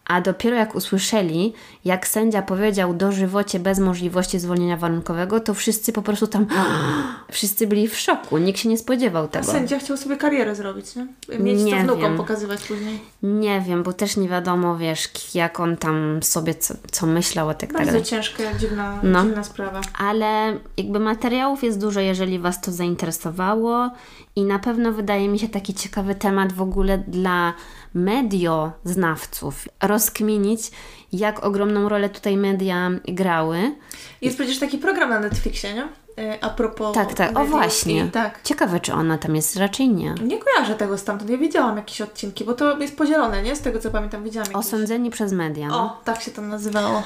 A 0.06 0.20
dopiero 0.20 0.56
jak 0.56 0.74
usłyszeli, 0.74 1.52
jak 1.84 2.06
sędzia 2.06 2.42
powiedział 2.42 2.94
dożywocie 2.94 3.58
bez 3.60 3.78
możliwości 3.78 4.38
zwolnienia 4.38 4.76
warunkowego, 4.76 5.40
to 5.40 5.54
wszyscy 5.54 5.92
po 5.92 6.02
prostu 6.02 6.26
tam, 6.26 6.46
wszyscy 7.32 7.66
byli 7.66 7.88
w 7.88 7.96
szoku. 7.98 8.38
Nikt 8.38 8.58
się 8.60 8.68
nie 8.68 8.78
spodziewał 8.78 9.24
A 9.24 9.28
tego. 9.28 9.44
sędzia 9.52 9.78
chciał 9.78 9.96
sobie 9.96 10.16
karierę 10.16 10.54
zrobić, 10.54 10.86
nie? 10.96 11.06
Mieć 11.38 11.62
Nie 11.62 11.72
to 11.76 11.82
wnukom 11.82 12.00
wiem. 12.02 12.16
pokazywać 12.16 12.62
później. 12.62 13.00
Nie 13.22 13.60
wiem, 13.60 13.82
bo 13.82 13.92
też 13.92 14.16
nie 14.16 14.28
wiadomo, 14.28 14.76
wiesz, 14.76 15.08
jak 15.34 15.60
on 15.60 15.76
tam 15.76 16.22
sobie 16.22 16.54
co, 16.54 16.74
co 16.90 17.06
myślał 17.06 17.48
o 17.48 17.54
tak 17.54 17.72
Bardzo 17.72 17.86
dalej. 17.86 18.02
ciężka, 18.02 18.42
dziwna, 18.58 18.98
No. 19.02 19.22
dziwna 19.24 19.44
sprawa. 19.44 19.80
Ale 19.98 20.58
jakby 20.76 20.98
materiałów 21.00 21.62
jest 21.64 21.80
dużo, 21.80 22.00
jeżeli 22.00 22.38
Was 22.38 22.60
to 22.60 22.72
zainteresowało 22.72 23.90
i 24.36 24.44
na 24.44 24.58
pewno 24.58 24.92
wydaje 24.92 25.28
mi 25.28 25.38
się 25.38 25.48
taki 25.48 25.74
ciekawy 25.74 26.14
temat 26.14 26.52
w 26.52 26.62
ogóle 26.62 26.98
dla 26.98 27.52
medioznawców. 27.94 29.68
Rozkminić, 29.82 30.70
jak 31.12 31.44
ogromną 31.44 31.88
rolę 31.88 32.10
tutaj 32.10 32.36
media 32.36 32.90
grały. 33.08 33.74
Jest 34.22 34.36
przecież 34.36 34.58
taki 34.58 34.78
program 34.78 35.10
na 35.10 35.20
Netflixie, 35.20 35.74
nie? 35.74 35.88
E, 36.18 36.44
A 36.44 36.50
propos 36.50 36.94
Tak, 36.94 37.14
tak, 37.14 37.38
o 37.38 37.44
właśnie. 37.44 38.04
I, 38.04 38.10
tak. 38.10 38.42
Ciekawe, 38.42 38.80
czy 38.80 38.92
ona 38.92 39.18
tam 39.18 39.36
jest, 39.36 39.56
raczej 39.56 39.88
nie. 39.88 40.14
Nie 40.24 40.38
kojarzę 40.38 40.74
tego 40.74 40.98
stamtąd. 40.98 41.30
Ja 41.30 41.38
widziałam 41.38 41.76
jakieś 41.76 42.00
odcinki, 42.00 42.44
bo 42.44 42.54
to 42.54 42.78
jest 42.78 42.96
podzielone, 42.96 43.42
nie? 43.42 43.56
Z 43.56 43.60
tego 43.60 43.78
co 43.78 43.90
pamiętam, 43.90 44.24
widziałam 44.24 44.46
jakieś... 44.52 44.66
Osądzeni 44.66 45.10
przez 45.10 45.32
media. 45.32 45.68
No. 45.68 45.82
O, 45.82 46.00
tak 46.04 46.22
się 46.22 46.30
to 46.30 46.42
nazywało. 46.42 47.02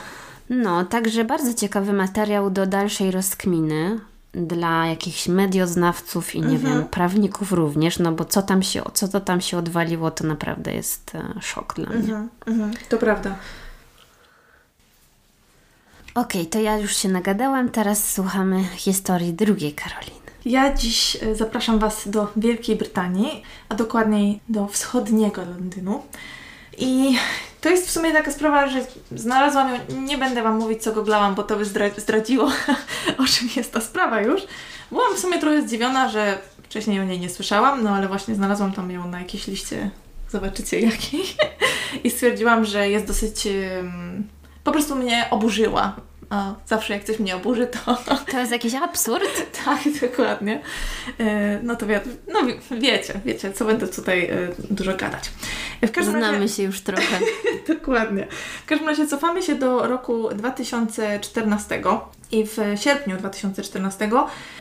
no, 0.51 0.85
także 0.85 1.25
bardzo 1.25 1.55
ciekawy 1.55 1.93
materiał 1.93 2.51
do 2.51 2.67
dalszej 2.67 3.11
rozkminy 3.11 4.01
dla 4.37 4.87
jakichś 4.87 5.29
medioznawców 5.29 6.35
i 6.35 6.41
nie 6.41 6.59
wiem, 6.59 6.85
prawników 6.85 7.53
również, 7.53 7.99
no 7.99 8.13
bo 8.13 8.25
co 8.25 8.43
tam 8.43 8.63
się, 8.63 8.83
co 8.95 9.09
to 9.09 9.21
tam 9.21 9.41
się 9.41 9.59
odwaliło, 9.59 10.11
to 10.11 10.25
naprawdę 10.25 10.75
jest 10.75 11.15
e, 11.15 11.41
szok 11.41 11.75
dla 11.75 11.91
mnie. 11.91 11.99
Mhm, 11.99 12.29
mhm, 12.47 12.73
to 12.89 12.99
prawda. 12.99 13.37
Okej, 16.15 16.47
to 16.47 16.61
ja 16.61 16.79
już 16.79 16.97
się 16.97 17.09
nagadałam, 17.09 17.69
teraz 17.69 18.13
słuchamy 18.13 18.65
historii 18.65 19.33
drugiej 19.33 19.73
Karoliny. 19.73 20.27
Ja 20.45 20.75
dziś 20.75 21.17
e, 21.23 21.35
zapraszam 21.35 21.79
Was 21.79 22.09
do 22.09 22.33
Wielkiej 22.37 22.77
Brytanii, 22.77 23.43
a 23.69 23.75
dokładniej 23.75 24.41
do 24.49 24.67
wschodniego 24.67 25.45
Londynu. 25.45 26.03
I 26.79 27.17
to 27.67 27.71
jest 27.71 27.89
w 27.89 27.91
sumie 27.91 28.13
taka 28.13 28.33
sprawa, 28.33 28.69
że 28.69 28.81
znalazłam 29.15 29.75
ją, 29.75 30.01
nie 30.01 30.19
będę 30.19 30.43
Wam 30.43 30.59
mówić 30.59 30.83
co 30.83 30.93
googlałam, 30.93 31.35
bo 31.35 31.43
to 31.43 31.57
by 31.57 31.65
zdra- 31.65 32.01
zdradziło 32.01 32.45
o 33.23 33.25
czym 33.25 33.49
jest 33.57 33.73
ta 33.73 33.81
sprawa 33.81 34.21
już. 34.21 34.43
Byłam 34.91 35.15
w 35.15 35.19
sumie 35.19 35.39
trochę 35.39 35.63
zdziwiona, 35.63 36.09
że 36.09 36.39
wcześniej 36.63 37.01
o 37.01 37.05
niej 37.05 37.21
nie 37.21 37.31
słyszałam, 37.31 37.85
no 37.85 37.91
ale 37.91 38.09
właśnie 38.09 38.35
znalazłam 38.35 38.73
tam 38.73 38.91
ją 38.91 39.09
na 39.09 39.19
jakiejś 39.19 39.47
liście, 39.47 39.91
zobaczycie 40.31 40.81
jakiej. 40.81 41.23
I 42.05 42.11
stwierdziłam, 42.11 42.65
że 42.65 42.91
jest 42.91 43.07
dosyć... 43.07 43.49
po 44.65 44.73
prostu 44.73 44.97
mnie 44.97 45.27
oburzyła. 45.31 45.97
A 46.31 46.55
zawsze 46.67 46.95
jak 46.95 47.05
coś 47.05 47.19
mnie 47.19 47.37
oburzy, 47.37 47.67
to 47.67 47.97
To 48.33 48.39
jest 48.39 48.53
jakiś 48.53 48.75
absurd? 48.75 49.47
tak, 49.65 49.79
dokładnie. 50.01 50.61
E, 51.21 51.61
No 51.63 51.77
to 51.77 51.87
wie, 51.87 52.01
no 52.33 52.43
wie- 52.47 52.79
wiecie, 52.79 53.21
wiecie, 53.25 53.53
co 53.53 53.65
będę 53.65 53.89
tutaj 53.89 54.25
e, 54.27 54.49
dużo 54.71 54.97
gadać. 54.97 55.31
W 55.83 55.91
każdym 55.93 56.15
Znamy 56.19 56.39
razie, 56.39 56.55
się 56.55 56.63
już 56.63 56.81
trochę. 56.81 57.19
dokładnie. 57.75 58.27
W 58.63 58.67
każdym 58.67 58.89
razie 58.89 59.07
cofamy 59.07 59.43
się 59.43 59.55
do 59.55 59.87
roku 59.89 60.29
2014 60.35 61.83
i 62.33 62.47
w 62.47 62.57
sierpniu 62.77 63.17
2014, 63.17 64.11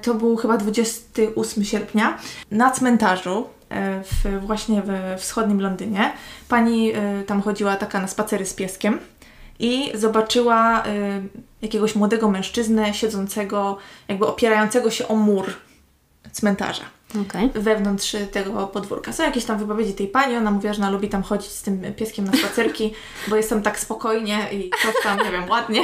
to 0.01 0.13
był 0.13 0.35
chyba 0.35 0.57
28 0.57 1.63
sierpnia, 1.65 2.17
na 2.51 2.71
cmentarzu 2.71 3.47
e, 3.69 4.03
w, 4.03 4.45
właśnie 4.45 4.81
we 4.81 5.17
wschodnim 5.17 5.61
Londynie, 5.61 6.13
pani 6.49 6.93
tam 7.27 7.41
chodziła 7.41 7.75
taka 7.75 8.01
na 8.01 8.07
spacery 8.07 8.45
z 8.45 8.53
pieskiem 8.53 8.99
i 9.59 9.91
zobaczyła 9.93 10.83
y, 10.85 11.21
jakiegoś 11.65 11.95
młodego 11.95 12.29
mężczyznę 12.29 12.93
siedzącego, 12.93 13.77
jakby 14.07 14.27
opierającego 14.27 14.91
się 14.91 15.07
o 15.07 15.15
mur 15.15 15.53
cmentarza. 16.31 16.83
Okej. 17.21 17.49
wewnątrz 17.53 18.15
tego 18.31 18.67
podwórka. 18.67 19.13
Są 19.13 19.23
jakieś 19.23 19.45
tam 19.45 19.57
wypowiedzi 19.57 19.93
tej 19.93 20.07
pani, 20.07 20.35
ona 20.35 20.51
mówiła, 20.51 20.73
że 20.73 20.81
ona 20.81 20.89
lubi 20.89 21.09
tam 21.09 21.23
chodzić 21.23 21.51
z 21.51 21.61
tym 21.61 21.93
pieskiem 21.93 22.25
na 22.25 22.33
spacerki, 22.33 22.93
bo 23.27 23.35
jest 23.35 23.49
tam 23.49 23.61
tak 23.61 23.79
spokojnie 23.79 24.47
i 24.51 24.69
coś 24.83 24.95
tam, 25.03 25.19
nie 25.19 25.31
wiem, 25.31 25.49
ładnie. 25.49 25.81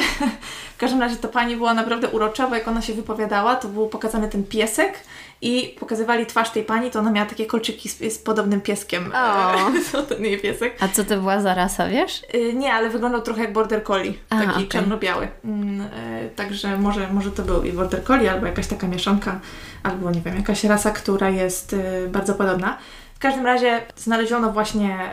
W 0.76 0.78
każdym 0.78 1.02
razie 1.02 1.16
to 1.16 1.28
pani 1.28 1.56
była 1.56 1.74
naprawdę 1.74 2.10
urocza, 2.10 2.48
bo 2.48 2.56
jak 2.56 2.68
ona 2.68 2.82
się 2.82 2.94
wypowiadała, 2.94 3.56
to 3.56 3.68
był 3.68 3.90
pokazany 3.90 4.30
ten 4.30 4.44
piesek 4.44 4.94
i 5.42 5.76
pokazywali 5.80 6.26
twarz 6.26 6.50
tej 6.50 6.64
pani, 6.64 6.92
to 6.92 7.00
ona 7.00 7.12
miała 7.12 7.28
takie 7.28 7.46
kolczyki 7.46 7.90
z, 7.90 8.14
z 8.14 8.18
podobnym 8.18 8.62
pieskiem. 8.62 9.12
O. 9.16 9.72
to 9.92 10.04
ten 10.04 10.26
jej 10.26 10.40
piesek. 10.40 10.78
A 10.80 10.88
co 10.88 11.04
to 11.04 11.18
była 11.18 11.42
za 11.42 11.54
rasa, 11.54 11.88
wiesz? 11.88 12.22
Y, 12.36 12.54
Nie, 12.54 12.74
ale 12.74 12.90
wyglądał 12.90 13.22
trochę 13.22 13.42
jak 13.42 13.54
border 13.54 13.84
collie, 13.84 14.14
Aha, 14.30 14.42
taki 14.46 14.56
okej. 14.56 14.68
czarno-biały. 14.68 15.28
Mm, 15.46 15.82
y, 15.82 16.30
Także 16.36 16.78
może, 16.78 17.14
może 17.14 17.32
to 17.32 17.44
był 17.44 17.64
i 17.64 17.72
border 17.72 18.04
collie, 18.04 18.32
albo 18.32 18.46
jakaś 18.46 18.68
taka 18.68 18.88
mieszanka, 18.88 19.40
albo 19.84 20.12
nie 20.12 20.22
wiem, 20.22 20.38
jakaś 20.38 20.64
rasa, 20.64 20.92
która 20.92 21.30
jest 21.30 21.74
y, 21.74 22.08
bardzo 22.10 22.34
podobna. 22.36 22.78
W 23.16 23.20
każdym 23.20 23.46
razie 23.46 23.82
znaleziono 23.96 24.52
właśnie 24.52 25.12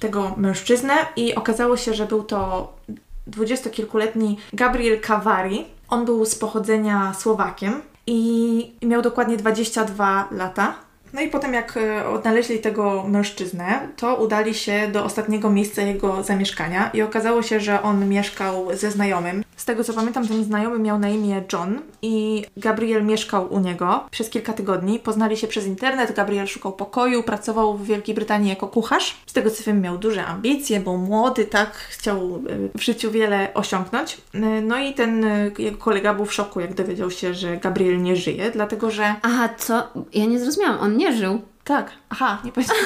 tego 0.00 0.34
mężczyznę 0.36 0.94
i 1.16 1.34
okazało 1.34 1.76
się, 1.76 1.94
że 1.94 2.06
był 2.06 2.22
to 2.22 2.72
dwudziestokilkuletni 3.26 4.38
Gabriel 4.52 5.00
Cavari. 5.00 5.64
On 5.88 6.04
był 6.04 6.24
z 6.26 6.34
pochodzenia 6.34 7.14
Słowakiem 7.14 7.82
i 8.10 8.72
miał 8.82 9.02
dokładnie 9.02 9.36
22 9.36 10.28
lata. 10.30 10.74
No 11.12 11.20
i 11.20 11.28
potem 11.28 11.54
jak 11.54 11.76
e, 11.76 12.08
odnaleźli 12.08 12.58
tego 12.58 13.04
mężczyznę, 13.08 13.88
to 13.96 14.16
udali 14.16 14.54
się 14.54 14.88
do 14.92 15.04
ostatniego 15.04 15.50
miejsca 15.50 15.82
jego 15.82 16.22
zamieszkania 16.22 16.90
i 16.94 17.02
okazało 17.02 17.42
się, 17.42 17.60
że 17.60 17.82
on 17.82 18.08
mieszkał 18.08 18.76
ze 18.76 18.90
znajomym. 18.90 19.44
Z 19.60 19.64
tego 19.64 19.84
co 19.84 19.92
pamiętam, 19.94 20.28
ten 20.28 20.44
znajomy 20.44 20.78
miał 20.78 20.98
na 20.98 21.08
imię 21.08 21.42
John 21.52 21.80
i 22.02 22.44
Gabriel 22.56 23.04
mieszkał 23.04 23.52
u 23.54 23.60
niego 23.60 24.04
przez 24.10 24.30
kilka 24.30 24.52
tygodni. 24.52 24.98
Poznali 24.98 25.36
się 25.36 25.46
przez 25.46 25.66
internet, 25.66 26.14
Gabriel 26.16 26.46
szukał 26.46 26.72
pokoju, 26.72 27.22
pracował 27.22 27.78
w 27.78 27.84
Wielkiej 27.86 28.14
Brytanii 28.14 28.48
jako 28.48 28.68
kucharz. 28.68 29.16
Z 29.26 29.32
tego 29.32 29.50
co 29.50 29.64
wiem, 29.64 29.80
miał 29.80 29.98
duże 29.98 30.26
ambicje, 30.26 30.80
był 30.80 30.96
młody, 30.96 31.44
tak, 31.44 31.74
chciał 31.74 32.42
e, 32.74 32.78
w 32.78 32.82
życiu 32.82 33.10
wiele 33.10 33.54
osiągnąć. 33.54 34.20
E, 34.34 34.38
No 34.40 34.78
i 34.78 34.94
ten 34.94 35.24
e, 35.24 35.50
jego 35.58 35.78
kolega 35.78 36.14
był 36.14 36.24
w 36.24 36.34
szoku, 36.34 36.60
jak 36.60 36.74
dowiedział 36.74 37.10
się, 37.10 37.34
że 37.34 37.56
Gabriel 37.56 38.02
nie 38.02 38.16
żyje, 38.16 38.50
dlatego 38.50 38.90
że 38.90 39.14
Aha, 39.22 39.48
co? 39.58 39.88
Ja 40.12 40.26
nie 40.26 40.38
zrozumiałam, 40.40 40.80
on 40.80 40.96
nie 40.96 41.12
żył. 41.16 41.40
tak, 41.64 41.90
aha, 42.08 42.38
nie 42.44 42.52
powiedziałam. 42.52 42.84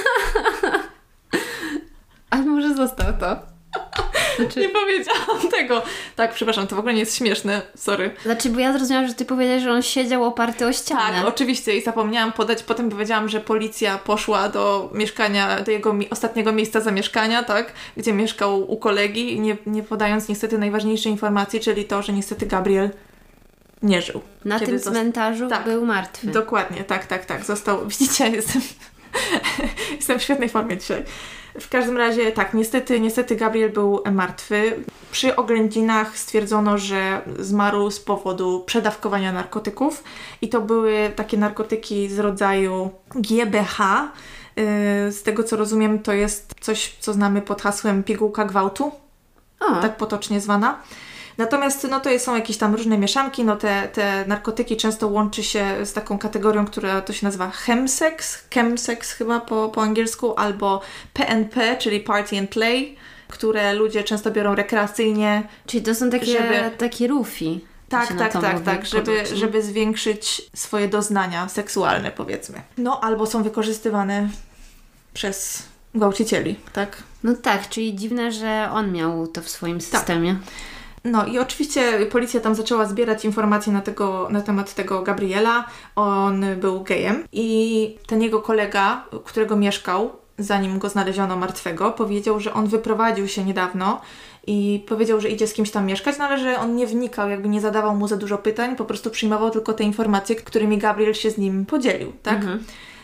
Ale 2.31 2.43
może 2.43 2.75
został 2.75 3.07
to. 3.21 3.53
Nie 4.39 4.45
Znaczy, 4.47 4.69
powiedziałam 4.69 5.51
tego. 5.51 5.83
Tak, 6.17 6.35
przepraszam, 6.35 6.67
to 6.67 6.77
w 6.77 6.79
ogóle 6.79 6.95
nie 6.95 7.01
jest 7.01 7.17
śmieszne, 7.17 7.63
sorry. 7.77 8.15
znaczy, 8.23 8.51
bo 8.51 8.61
ja 8.61 8.73
zrozumiałam, 8.73 9.09
że 9.09 9.15
ty 9.15 9.25
powiedziałeś, 9.25 9.63
że 9.63 9.73
on 9.73 9.83
siedział 9.83 10.25
oparty 10.25 10.67
o 10.67 10.73
ścianę. 10.73 11.17
Tak, 11.19 11.27
oczywiście 11.27 11.77
i 11.77 11.83
zapomniałam 11.83 12.33
podać, 12.33 12.63
potem 12.63 12.91
powiedziałam, 12.91 13.29
że 13.29 13.41
policja 13.41 13.99
poszła 13.99 14.49
do 14.49 14.91
mieszkania, 14.95 15.61
do 15.61 15.71
jego 15.71 15.93
mi- 15.93 16.11
ostatniego 16.11 16.53
miejsca 16.53 16.81
zamieszkania, 16.81 17.43
tak, 17.43 17.73
gdzie 17.97 18.13
mieszkał 18.13 18.71
u 18.73 18.77
kolegi, 18.77 19.41
nie, 19.41 19.57
nie 19.67 19.83
podając 19.83 20.29
niestety 20.29 20.59
najważniejszej 20.59 21.13
informacji, 21.13 21.61
czyli 21.61 21.85
to, 21.85 22.03
że 22.03 22.13
niestety 22.13 22.47
Gabriel 22.47 22.91
nie 23.83 24.03
żył. 24.03 24.21
Na 24.45 24.61
tym 24.61 24.81
cmentarzu 24.81 25.49
Tak. 25.49 25.65
był 25.65 25.87
martwy. 25.87 26.27
Dokładnie, 26.27 26.85
tak, 26.85 27.07
tak, 27.07 27.25
tak. 27.25 27.45
Został. 27.45 27.87
Widzicie, 27.89 28.29
jestem, 28.29 28.63
jestem 29.97 30.19
w 30.19 30.23
świetnej 30.23 30.49
formie 30.49 30.77
dzisiaj. 30.79 31.05
W 31.60 31.68
każdym 31.68 31.97
razie, 31.97 32.32
tak, 32.32 32.55
niestety, 32.55 33.01
niestety 33.01 33.36
Gabriel 33.36 33.70
był 33.70 34.02
martwy. 34.12 34.85
Przy 35.12 35.36
oględzinach 35.36 36.18
stwierdzono, 36.18 36.78
że 36.78 37.22
zmarł 37.39 37.90
z 37.90 38.01
powodu 38.01 38.62
przedawkowania 38.66 39.32
narkotyków 39.32 40.05
i 40.43 40.48
to 40.48 40.60
były 40.60 41.12
takie 41.16 41.36
narkotyki 41.39 42.09
z 42.09 42.18
rodzaju 42.18 42.90
GBH. 43.14 43.78
Yy, 44.56 45.12
Z 45.12 45.22
tego 45.22 45.44
co 45.44 45.56
rozumiem, 45.56 45.98
to 45.98 46.12
jest 46.12 46.55
coś, 46.60 46.97
co 47.01 47.12
znamy 47.12 47.43
pod 47.43 47.62
hasłem 47.62 48.05
pigułka 48.05 48.44
gwałtu 48.44 48.93
O, 49.60 49.81
tak 49.81 49.97
potocznie 49.97 50.40
zwana. 50.40 50.78
Natomiast 51.39 51.86
no, 51.90 52.01
to 52.01 52.19
są 52.19 52.36
jakieś 52.36 52.56
tam 52.56 52.74
różne 52.74 52.98
mieszanki, 52.98 53.44
no 53.44 53.56
te, 53.56 53.89
te 53.89 54.24
narkotyki 54.27 54.77
często 54.77 55.09
łączy 55.09 55.43
się 55.43 55.86
z 55.86 55.93
taką 55.93 56.19
kategorią, 56.19 56.66
która 56.66 57.01
to 57.01 57.12
się 57.12 57.27
nazywa 57.27 57.51
chemsex, 57.51 58.44
chemsex 58.55 59.12
chyba 59.12 59.40
po, 59.40 59.69
po 59.69 59.82
angielsku, 59.82 60.35
albo 60.39 60.81
PNP, 61.12 61.77
czyli 61.77 62.01
Party 62.01 62.39
and 62.39 62.51
Play, 62.51 62.97
które 63.28 63.74
ludzie 63.74 64.05
często 64.05 64.31
biorą 64.31 64.55
rekreacyjnie, 64.55 65.48
czyli 65.66 65.82
to 65.82 65.94
są 65.94 66.11
takie, 66.11 66.27
żeby- 66.27 66.70
takie 66.78 67.06
rufi. 67.06 67.65
tak, 67.89 68.09
tak, 68.19 68.32
tak, 68.32 68.61
tak, 68.61 68.86
żeby, 68.86 69.27
żeby 69.35 69.62
zwiększyć 69.62 70.43
swoje 70.55 70.89
doznania 70.89 71.48
seksualne, 71.48 72.11
powiedzmy. 72.11 72.62
No, 72.78 73.01
albo 73.05 73.27
są 73.27 73.43
wykorzystywane 73.43 74.28
przez 75.15 75.62
gwałcicieli, 75.94 76.56
tak? 76.73 77.02
No 77.24 77.35
tak, 77.35 77.69
czyli 77.69 77.94
dziwne, 77.94 78.32
że 78.32 78.69
on 78.73 78.93
miał 78.93 79.27
to 79.27 79.43
w 79.43 79.48
swoim 79.48 79.81
Tak. 79.81 80.44
No 81.05 81.26
i 81.26 81.39
oczywiście 81.39 82.06
policja 82.06 82.40
tam 82.40 82.55
zaczęła 82.55 82.86
zbierać 82.86 83.24
informacje 83.24 83.72
na, 83.72 83.81
tego, 83.81 84.28
na 84.31 84.40
temat 84.40 84.74
tego 84.74 85.02
Gabriela. 85.02 85.64
On 85.97 86.44
był 86.60 86.82
gejem 86.82 87.24
i 87.32 87.97
ten 88.06 88.22
jego 88.22 88.43
kolega, 88.43 89.05
którego 89.24 89.56
mieszkał, 89.56 90.10
zanim 90.39 90.78
go 90.78 90.89
znaleziono 90.89 91.36
martwego, 91.36 91.93
powiedział, 91.93 92.40
że 92.40 92.55
on 92.55 92.66
wyprowadził 92.66 93.28
się 93.28 93.44
niedawno 93.44 94.01
i 94.47 94.85
powiedział, 94.89 95.20
że 95.20 95.28
idzie 95.28 95.47
z 95.47 95.52
kimś 95.52 95.70
tam 95.70 95.86
mieszkać, 95.86 96.18
no 96.18 96.24
ale 96.24 96.39
że 96.39 96.59
on 96.59 96.76
nie 96.76 96.86
wnikał, 96.86 97.31
jakby 97.31 97.48
nie 97.48 97.60
zadawał 97.60 97.97
mu 97.97 98.09
za 98.09 98.16
dużo 98.16 98.39
pytań, 98.39 98.76
po 98.76 98.85
prostu 98.85 99.10
przyjmował 99.10 99.51
tylko 99.51 99.72
te 99.72 99.85
informacje, 99.85 100.36
którymi 100.36 100.78
Gabriel 100.78 101.14
się 101.14 101.31
z 101.31 101.39
nim 101.39 101.66
podzielił, 101.66 102.12
tak? 102.22 102.40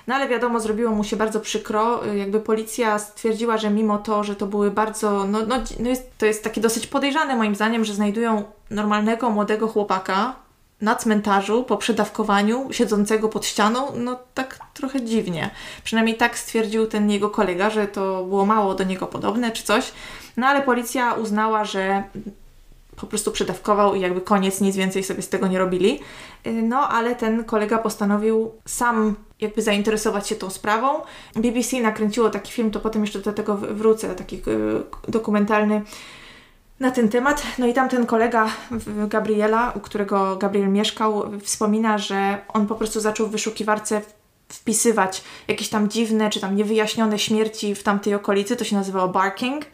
No 0.06 0.14
ale 0.14 0.28
wiadomo, 0.28 0.60
zrobiło 0.60 0.90
mu 0.90 1.04
się 1.04 1.16
bardzo 1.16 1.40
przykro. 1.40 2.06
Y, 2.06 2.16
Jakby 2.18 2.40
policja 2.40 2.98
stwierdziła, 2.98 3.58
że 3.58 3.70
mimo 3.70 3.98
to, 3.98 4.24
że 4.24 4.36
to 4.36 4.46
były 4.46 4.70
bardzo. 4.70 5.24
No, 5.26 5.38
no, 5.46 5.56
no 5.80 5.88
jest, 5.88 6.18
to 6.18 6.26
jest 6.26 6.44
takie 6.44 6.60
dosyć 6.60 6.86
podejrzane 6.86 7.36
moim 7.36 7.54
zdaniem, 7.54 7.84
że 7.84 7.94
znajdują 7.94 8.44
normalnego, 8.70 9.30
młodego 9.30 9.68
chłopaka 9.68 10.34
na 10.80 10.94
cmentarzu 10.96 11.64
po 11.64 11.76
przedawkowaniu, 11.76 12.68
siedzącego 12.70 13.28
pod 13.28 13.46
ścianą, 13.46 13.86
no 13.96 14.18
tak 14.34 14.58
trochę 14.74 15.04
dziwnie. 15.04 15.50
Przynajmniej 15.84 16.16
tak 16.16 16.38
stwierdził 16.38 16.86
ten 16.86 17.10
jego 17.10 17.30
kolega, 17.30 17.70
że 17.70 17.86
to 17.86 18.24
było 18.24 18.46
mało 18.46 18.74
do 18.74 18.84
niego 18.84 19.06
podobne 19.06 19.50
czy 19.50 19.64
coś. 19.64 19.92
No 20.36 20.46
ale 20.46 20.62
policja 20.62 21.12
uznała, 21.14 21.64
że 21.64 22.02
po 22.96 23.06
prostu 23.06 23.30
przedawkował 23.32 23.94
i 23.94 24.00
jakby 24.00 24.20
koniec, 24.20 24.60
nic 24.60 24.76
więcej 24.76 25.04
sobie 25.04 25.22
z 25.22 25.28
tego 25.28 25.46
nie 25.46 25.58
robili. 25.58 26.00
Y, 26.46 26.52
No, 26.62 26.88
ale 26.88 27.16
ten 27.16 27.44
kolega 27.44 27.78
postanowił 27.78 28.50
sam 28.66 29.14
jakby 29.40 29.62
zainteresować 29.62 30.28
się 30.28 30.36
tą 30.36 30.50
sprawą. 30.50 31.00
BBC 31.36 31.80
nakręciło 31.80 32.30
taki 32.30 32.52
film, 32.52 32.70
to 32.70 32.80
potem 32.80 33.02
jeszcze 33.02 33.18
do 33.18 33.32
tego 33.32 33.56
wrócę, 33.56 34.14
taki 34.14 34.36
y, 34.36 34.40
dokumentalny 35.08 35.82
na 36.80 36.90
ten 36.90 37.08
temat. 37.08 37.42
No 37.58 37.66
i 37.66 37.74
tam 37.74 37.88
ten 37.88 38.06
kolega 38.06 38.50
Gabriela, 39.08 39.72
u 39.76 39.80
którego 39.80 40.36
Gabriel 40.36 40.68
mieszkał, 40.68 41.30
wspomina, 41.42 41.98
że 41.98 42.38
on 42.48 42.66
po 42.66 42.74
prostu 42.74 43.00
zaczął 43.00 43.26
w 43.26 43.30
wyszukiwarce 43.30 44.02
wpisywać 44.48 45.22
jakieś 45.48 45.68
tam 45.68 45.88
dziwne 45.88 46.30
czy 46.30 46.40
tam 46.40 46.56
niewyjaśnione 46.56 47.18
śmierci 47.18 47.74
w 47.74 47.82
tamtej 47.82 48.14
okolicy, 48.14 48.56
to 48.56 48.64
się 48.64 48.76
nazywało 48.76 49.08
barking. 49.08 49.64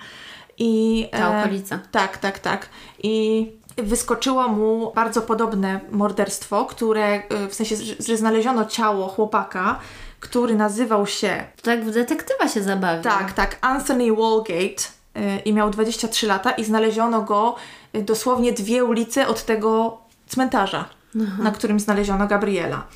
I, 0.59 1.09
Ta 1.13 1.19
e, 1.19 1.41
okolica. 1.41 1.79
tak, 1.91 2.19
tak, 2.19 2.39
tak. 2.39 2.69
I 3.03 3.47
wyskoczyło 3.77 4.49
mu 4.49 4.93
bardzo 4.95 5.23
podobne 5.23 5.81
morderstwo, 5.91 6.65
które 6.65 7.17
y, 7.45 7.49
w 7.49 7.55
sensie, 7.55 7.77
że- 8.01 8.17
znaleziono 8.17 8.65
ciało 8.65 9.09
chłopaka, 9.09 9.79
który 10.21 10.55
nazywał 10.55 11.07
się 11.07 11.45
To 11.57 11.63
tak 11.63 11.85
w 11.85 11.91
detektywa 11.91 12.49
się 12.49 12.63
zabawia. 12.63 13.03
tak, 13.03 13.33
tak, 13.33 13.59
Anthony 13.61 14.13
Walgate 14.17 14.61
y, 15.17 15.41
i 15.45 15.53
miał 15.53 15.71
23 15.71 16.27
lata 16.27 16.51
i 16.51 16.65
znaleziono 16.65 17.23
go 17.23 17.55
y, 17.97 18.03
dosłownie 18.03 18.53
dwie 18.53 18.85
ulice 18.85 19.29
od 19.29 19.45
tego 19.45 19.99
cmentarza, 20.29 20.85
na 21.39 21.51
którym 21.51 21.81
znaleziono 21.81 22.27
Gabriela. 22.27 22.87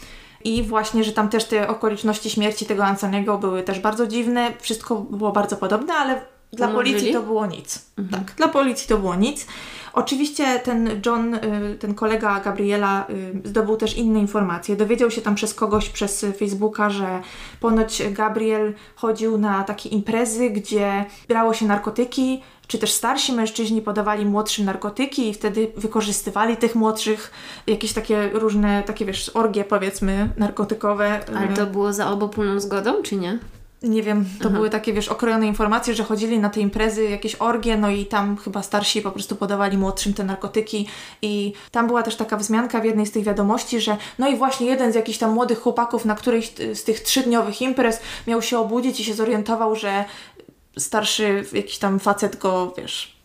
I 0.45 0.63
właśnie, 0.63 1.05
że 1.05 1.13
tam 1.13 1.29
też 1.29 1.45
te 1.45 1.69
okoliczności 1.69 2.31
śmierci 2.31 2.67
tego 2.67 2.83
Anthony'ego 2.83 3.39
były 3.39 3.63
też 3.63 3.81
bardzo 3.81 4.07
dziwne, 4.07 4.53
wszystko 4.61 4.97
było 4.97 5.33
bardzo 5.33 5.57
podobne, 5.57 5.95
ale 5.95 6.23
dla 6.53 6.69
policji 6.69 7.13
to 7.13 7.23
było 7.23 7.47
nic. 7.47 7.85
Tak, 8.11 8.35
dla 8.37 8.49
policji 8.49 8.89
to 8.89 8.99
było 8.99 9.15
nic. 9.15 9.47
Oczywiście 9.93 10.59
ten 10.59 11.01
John, 11.07 11.35
y, 11.35 11.77
ten 11.81 11.95
kolega 11.95 12.41
Gabriela 12.41 13.07
y, 13.45 13.49
zdobył 13.49 13.77
też 13.77 13.97
inne 13.97 14.19
informacje. 14.19 14.77
Dowiedział 14.77 15.11
się 15.11 15.21
tam 15.21 15.35
przez 15.35 15.55
kogoś 15.55 15.89
przez 15.89 16.27
Facebooka, 16.39 16.91
że 16.91 17.21
ponoć 17.61 18.03
Gabriel 18.11 18.75
chodził 18.97 19.39
na 19.39 19.65
takie 19.65 19.89
imprezy, 19.89 20.51
gdzie 20.51 21.05
brało 21.29 21.55
się 21.55 21.67
narkotyki, 21.67 22.43
czy 22.67 22.79
też 22.79 22.93
starsi 22.93 23.33
mężczyźni 23.33 23.83
podawali 23.83 24.27
młodszym 24.27 24.65
narkotyki 24.65 25.29
i 25.29 25.35
wtedy 25.35 25.73
wykorzystywali 25.77 26.57
tych 26.57 26.75
młodszych, 26.75 27.31
jakieś 27.67 27.93
takie 27.93 28.31
różne, 28.33 28.83
takie 28.83 29.05
wiesz, 29.05 29.31
orgie 29.35 29.65
powiedzmy 29.65 30.29
narkotykowe. 30.37 31.21
Ale 31.37 31.49
to 31.49 31.67
było 31.67 31.93
za 31.93 32.11
obopólną 32.11 32.61
zgodą, 32.61 33.03
czy 33.03 33.17
nie? 33.17 33.39
Nie 33.83 34.03
wiem, 34.03 34.25
to 34.41 34.51
były 34.51 34.71
takie, 34.71 34.93
wiesz, 34.93 35.09
okrojone 35.09 35.47
informacje, 35.47 35.95
że 35.95 36.05
chodzili 36.05 36.39
na 36.39 36.51
te 36.51 36.61
imprezy, 36.61 37.05
jakieś 37.05 37.35
orgie, 37.35 37.77
no 37.77 37.91
i 37.91 38.07
tam 38.07 38.37
chyba 38.37 38.63
starsi 38.63 39.03
po 39.03 39.11
prostu 39.11 39.37
podawali 39.37 39.79
młodszym 39.79 40.15
te 40.15 40.25
narkotyki. 40.25 40.89
I 41.23 41.53
tam 41.71 41.87
była 41.87 42.03
też 42.03 42.17
taka 42.17 42.37
wzmianka 42.37 42.81
w 42.81 42.85
jednej 42.85 43.07
z 43.07 43.13
tych 43.13 43.25
wiadomości, 43.25 43.81
że 43.81 43.97
no 44.19 44.29
i 44.29 44.37
właśnie 44.37 44.67
jeden 44.67 44.93
z 44.93 44.95
jakichś 44.95 45.19
tam 45.19 45.33
młodych 45.33 45.59
chłopaków 45.59 46.05
na 46.05 46.15
którejś 46.15 46.53
z 46.75 46.85
tych 46.85 47.01
trzydniowych 47.01 47.63
imprez 47.63 48.01
miał 48.27 48.43
się 48.43 48.59
obudzić 48.59 49.01
i 49.01 49.05
się 49.05 49.15
zorientował, 49.15 49.77
że 49.77 50.05
starszy 50.79 51.45
jakiś 51.53 51.79
tam 51.79 52.01
facet 52.01 52.37
go, 52.37 52.75
wiesz, 52.77 53.21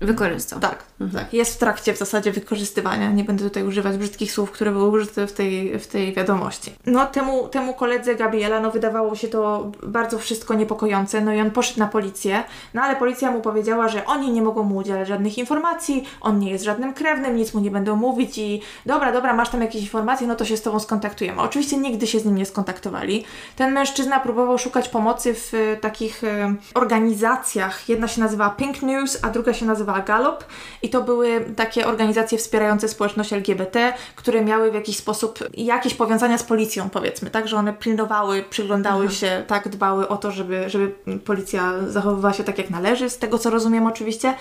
Wykorzystał. 0.00 0.60
tak, 0.60 0.84
tak. 1.12 1.34
Jest 1.34 1.54
w 1.54 1.58
trakcie 1.58 1.94
w 1.94 1.98
zasadzie 1.98 2.32
wykorzystywania. 2.32 3.10
Nie 3.10 3.24
będę 3.24 3.44
tutaj 3.44 3.64
używać 3.64 3.96
brzydkich 3.96 4.32
słów, 4.32 4.50
które 4.50 4.72
były 4.72 4.88
użyte 4.88 5.26
w 5.26 5.32
tej, 5.32 5.78
w 5.78 5.86
tej 5.86 6.14
wiadomości. 6.14 6.72
No 6.86 7.06
temu, 7.06 7.48
temu 7.48 7.74
koledze 7.74 8.14
Gabriela, 8.14 8.60
no 8.60 8.70
wydawało 8.70 9.16
się 9.16 9.28
to 9.28 9.70
bardzo 9.82 10.18
wszystko 10.18 10.54
niepokojące. 10.54 11.20
No 11.20 11.32
i 11.32 11.40
on 11.40 11.50
poszedł 11.50 11.78
na 11.78 11.86
policję, 11.86 12.44
no 12.74 12.82
ale 12.82 12.96
policja 12.96 13.30
mu 13.30 13.40
powiedziała, 13.40 13.88
że 13.88 14.06
oni 14.06 14.30
nie 14.30 14.42
mogą 14.42 14.62
mu 14.62 14.76
udzielać 14.76 15.08
żadnych 15.08 15.38
informacji, 15.38 16.04
on 16.20 16.38
nie 16.38 16.50
jest 16.50 16.64
żadnym 16.64 16.94
krewnym, 16.94 17.36
nic 17.36 17.54
mu 17.54 17.60
nie 17.60 17.70
będą 17.70 17.96
mówić 17.96 18.38
i 18.38 18.62
dobra, 18.86 19.12
dobra, 19.12 19.34
masz 19.34 19.48
tam 19.48 19.60
jakieś 19.60 19.82
informacje, 19.82 20.26
no 20.26 20.34
to 20.34 20.44
się 20.44 20.56
z 20.56 20.62
tobą 20.62 20.80
skontaktujemy. 20.80 21.40
Oczywiście 21.40 21.76
nigdy 21.76 22.06
się 22.06 22.20
z 22.20 22.24
nim 22.24 22.34
nie 22.34 22.46
skontaktowali. 22.46 23.24
Ten 23.56 23.72
mężczyzna 23.72 24.20
próbował 24.20 24.58
szukać 24.58 24.88
pomocy 24.88 25.34
w 25.34 25.54
e, 25.54 25.76
takich 25.76 26.24
e, 26.24 26.54
organizacjach. 26.74 27.88
Jedna 27.88 28.08
się 28.08 28.20
nazywa 28.20 28.50
Pink 28.50 28.82
News, 28.82 29.18
a 29.22 29.30
druga 29.30 29.54
się 29.54 29.66
nazywa 29.66 30.00
Gallup 30.00 30.44
i 30.86 30.88
to 30.88 31.02
były 31.02 31.44
takie 31.56 31.86
organizacje 31.86 32.38
wspierające 32.38 32.88
społeczność 32.88 33.32
LGBT, 33.32 33.92
które 34.16 34.44
miały 34.44 34.70
w 34.70 34.74
jakiś 34.74 34.96
sposób 34.96 35.38
jakieś 35.54 35.94
powiązania 35.94 36.38
z 36.38 36.42
policją, 36.42 36.90
powiedzmy, 36.90 37.30
tak, 37.30 37.48
że 37.48 37.56
one 37.56 37.72
pilnowały, 37.72 38.44
przyglądały 38.50 39.10
się, 39.10 39.44
tak, 39.46 39.68
dbały 39.68 40.08
o 40.08 40.16
to, 40.16 40.30
żeby, 40.30 40.70
żeby 40.70 40.92
policja 41.24 41.72
zachowywała 41.88 42.34
się 42.34 42.44
tak, 42.44 42.58
jak 42.58 42.70
należy, 42.70 43.10
z 43.10 43.18
tego 43.18 43.38
co 43.38 43.50
rozumiem 43.50 43.86
oczywiście. 43.86 44.34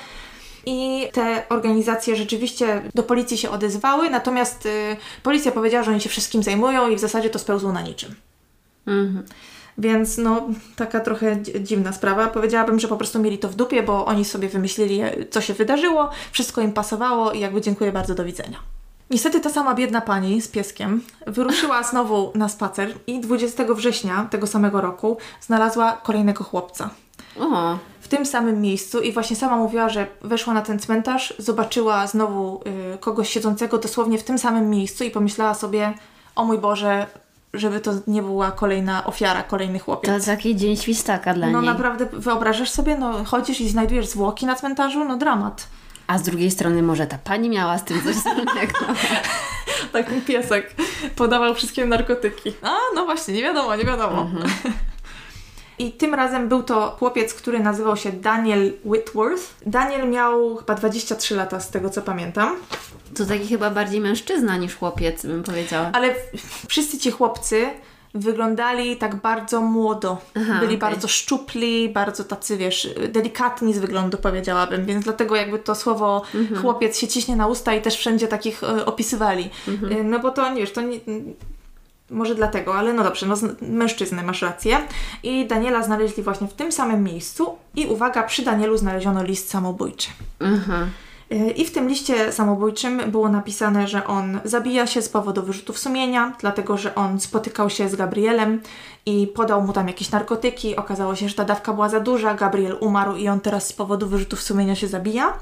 I 0.66 1.08
te 1.14 1.44
organizacje 1.50 2.16
rzeczywiście 2.16 2.82
do 2.96 3.04
policji 3.04 3.38
się 3.38 3.50
odezwały, 3.50 4.10
natomiast 4.10 4.66
y, 4.66 4.98
policja 5.24 5.52
powiedziała, 5.52 5.84
że 5.84 5.92
oni 5.92 6.02
się 6.02 6.10
wszystkim 6.10 6.44
zajmują 6.44 6.90
i 6.90 6.96
w 6.96 7.00
zasadzie 7.00 7.30
to 7.30 7.40
spełzło 7.40 7.72
na 7.72 7.82
niczym. 7.82 8.16
Więc 9.78 10.18
no, 10.18 10.42
taka 10.76 11.00
trochę 11.00 11.36
dzi- 11.36 11.64
dziwna 11.64 11.94
sprawa. 11.94 12.28
Powiedziałabym, 12.28 12.80
że 12.80 12.88
po 12.88 12.98
prostu 12.98 13.20
mieli 13.20 13.38
to 13.38 13.50
w 13.50 13.56
dupie, 13.56 13.84
bo 13.84 14.06
oni 14.06 14.26
sobie 14.26 14.50
wymyślili, 14.50 15.02
e, 15.02 15.26
co 15.32 15.42
się 15.42 15.54
wydarzyło, 15.54 16.10
wszystko 16.32 16.62
im 16.62 16.72
pasowało 16.72 17.32
i 17.32 17.40
jakby 17.40 17.62
dziękuję 17.62 17.92
bardzo, 17.92 18.16
do 18.16 18.26
widzenia. 18.26 18.58
Niestety 19.10 19.40
ta 19.42 19.50
sama 19.50 19.74
biedna 19.74 20.02
pani 20.02 20.42
z 20.42 20.48
pieskiem 20.48 21.02
wyruszyła 21.28 21.84
znowu 21.92 22.32
na 22.36 22.50
spacer 22.50 22.94
i 23.08 23.20
20 23.20 23.64
września 23.74 24.28
tego 24.32 24.48
samego 24.48 24.82
roku 24.82 25.18
znalazła 25.42 25.92
kolejnego 26.04 26.44
chłopca. 26.44 26.90
O, 27.40 27.78
W 28.02 28.08
tym 28.08 28.26
samym 28.26 28.62
miejscu 28.62 29.02
i 29.02 29.12
właśnie 29.12 29.36
sama 29.36 29.58
mówiła, 29.58 29.90
że 29.90 30.08
weszła 30.22 30.54
na 30.54 30.62
ten 30.62 30.80
cmentarz, 30.80 31.34
zobaczyła 31.40 32.08
znowu 32.08 32.62
y, 32.96 32.98
kogoś 32.98 33.30
siedzącego 33.30 33.78
dosłownie 33.78 34.18
w 34.18 34.24
tym 34.24 34.38
samym 34.38 34.70
miejscu 34.70 35.04
i 35.04 35.12
pomyślała 35.12 35.54
sobie, 35.54 35.94
o 36.36 36.46
mój 36.46 36.58
Boże, 36.58 37.08
żeby 37.56 37.80
to 37.80 37.92
nie 38.08 38.22
była 38.22 38.52
kolejna 38.52 39.06
ofiara, 39.06 39.44
kolejny 39.44 39.80
chłopiec. 39.80 40.20
to 40.26 40.32
taki 40.32 40.56
dzień 40.56 40.78
świstaka 40.78 41.34
dla 41.34 41.48
No 41.50 41.62
niej. 41.62 41.70
naprawdę, 41.70 42.06
wyobrażasz 42.14 42.70
sobie, 42.72 42.98
no 42.98 43.24
chodzisz 43.26 43.62
i 43.62 43.70
znajdujesz 43.70 44.08
zwłoki 44.08 44.46
na 44.46 44.56
cmentarzu, 44.56 45.06
no 45.06 45.18
dramat. 45.18 45.68
A 46.08 46.18
z 46.18 46.22
drugiej 46.24 46.52
strony 46.52 46.82
może 46.82 47.08
ta 47.08 47.18
pani 47.18 47.50
miała 47.50 47.78
z 47.78 47.84
tym 47.84 48.04
coś 48.04 48.16
wspólnego. 48.16 48.74
Taki 49.94 50.22
piesek 50.22 50.76
podawał 51.16 51.56
wszystkie 51.56 51.86
narkotyki. 51.86 52.54
A, 52.62 52.76
no 52.96 53.06
właśnie, 53.06 53.34
nie 53.34 53.42
wiadomo, 53.42 53.76
nie 53.76 53.86
wiadomo. 53.86 54.28
I 55.80 55.92
tym 55.92 56.14
razem 56.14 56.48
był 56.50 56.64
to 56.64 56.96
chłopiec, 57.00 57.34
który 57.34 57.60
nazywał 57.60 57.98
się 57.98 58.12
Daniel 58.12 58.74
Whitworth. 58.86 59.54
Daniel 59.66 60.10
miał 60.10 60.56
chyba 60.56 60.74
23 60.76 61.36
lata, 61.36 61.60
z 61.60 61.70
tego 61.70 61.90
co 61.90 62.02
pamiętam. 62.02 62.56
To 63.18 63.26
taki 63.26 63.48
chyba 63.48 63.70
bardziej 63.70 64.02
mężczyzna 64.02 64.58
niż 64.58 64.76
chłopiec, 64.76 65.26
bym 65.26 65.44
powiedziała. 65.44 65.90
Ale 65.94 66.16
wszyscy 66.68 66.98
ci 66.98 67.12
chłopcy 67.12 67.68
wyglądali 68.14 68.98
tak 68.98 69.16
bardzo 69.16 69.62
młodo. 69.62 70.18
Aha, 70.36 70.54
Byli 70.54 70.66
okej. 70.66 70.78
bardzo 70.78 71.08
szczupli, 71.08 71.90
bardzo 71.90 72.24
tacy, 72.24 72.58
wiesz, 72.58 72.90
delikatni 73.10 73.74
z 73.74 73.78
wyglądu, 73.80 74.18
powiedziałabym. 74.18 74.86
Więc 74.86 75.04
dlatego 75.04 75.36
jakby 75.36 75.60
to 75.60 75.76
słowo 75.76 76.22
Mhm. 76.36 76.62
chłopiec 76.62 76.98
się 77.00 77.08
ciśnie 77.08 77.36
na 77.36 77.48
usta 77.48 77.74
i 77.74 77.82
też 77.82 77.96
wszędzie 77.98 78.28
takich 78.28 78.64
e, 78.64 78.86
opisywali. 78.86 79.50
Mhm. 79.68 79.94
E, 79.94 80.04
no 80.04 80.20
bo 80.20 80.32
to, 80.32 80.50
nie 80.54 80.62
wiesz, 80.62 80.72
to 80.72 80.82
nie... 80.82 81.00
Może 82.10 82.36
dlatego, 82.36 82.76
ale 82.76 82.94
no 82.94 83.04
dobrze, 83.04 83.26
no 83.26 83.36
zn- 83.36 83.56
mężczyznę, 83.62 84.24
masz 84.24 84.42
rację. 84.42 84.78
I 85.24 85.48
Daniela 85.48 85.84
znaleźli 85.84 86.24
właśnie 86.24 86.48
w 86.48 86.54
tym 86.54 86.72
samym 86.72 87.04
miejscu 87.04 87.58
i 87.76 87.86
uwaga, 87.88 88.24
przy 88.24 88.42
Danielu 88.42 88.78
znaleziono 88.78 89.24
list 89.24 89.50
samobójczy. 89.50 90.10
Mhm. 90.40 90.90
Y, 91.32 91.36
I 91.52 91.66
w 91.66 91.72
tym 91.72 91.88
liście 91.90 92.32
samobójczym 92.32 93.02
było 93.12 93.30
napisane, 93.30 93.88
że 93.88 94.08
on 94.08 94.40
zabija 94.44 94.88
się 94.88 95.02
z 95.02 95.10
powodu 95.10 95.44
wyrzutów 95.44 95.80
sumienia, 95.80 96.34
dlatego 96.40 96.78
że 96.78 96.96
on 96.96 97.20
spotykał 97.20 97.70
się 97.70 97.90
z 97.90 97.96
Gabrielem 97.96 98.62
i 99.06 99.28
podał 99.28 99.62
mu 99.62 99.74
tam 99.74 99.88
jakieś 99.88 100.12
narkotyki. 100.12 100.76
Okazało 100.76 101.16
się, 101.16 101.30
że 101.30 101.36
ta 101.36 101.46
dawka 101.46 101.74
była 101.74 101.90
za 101.90 102.00
duża, 102.00 102.34
Gabriel 102.34 102.78
umarł 102.80 103.16
i 103.16 103.28
on 103.28 103.40
teraz 103.40 103.68
z 103.68 103.74
powodu 103.74 104.08
wyrzutów 104.08 104.42
sumienia 104.42 104.76
się 104.76 104.88
zabija. 104.88 105.34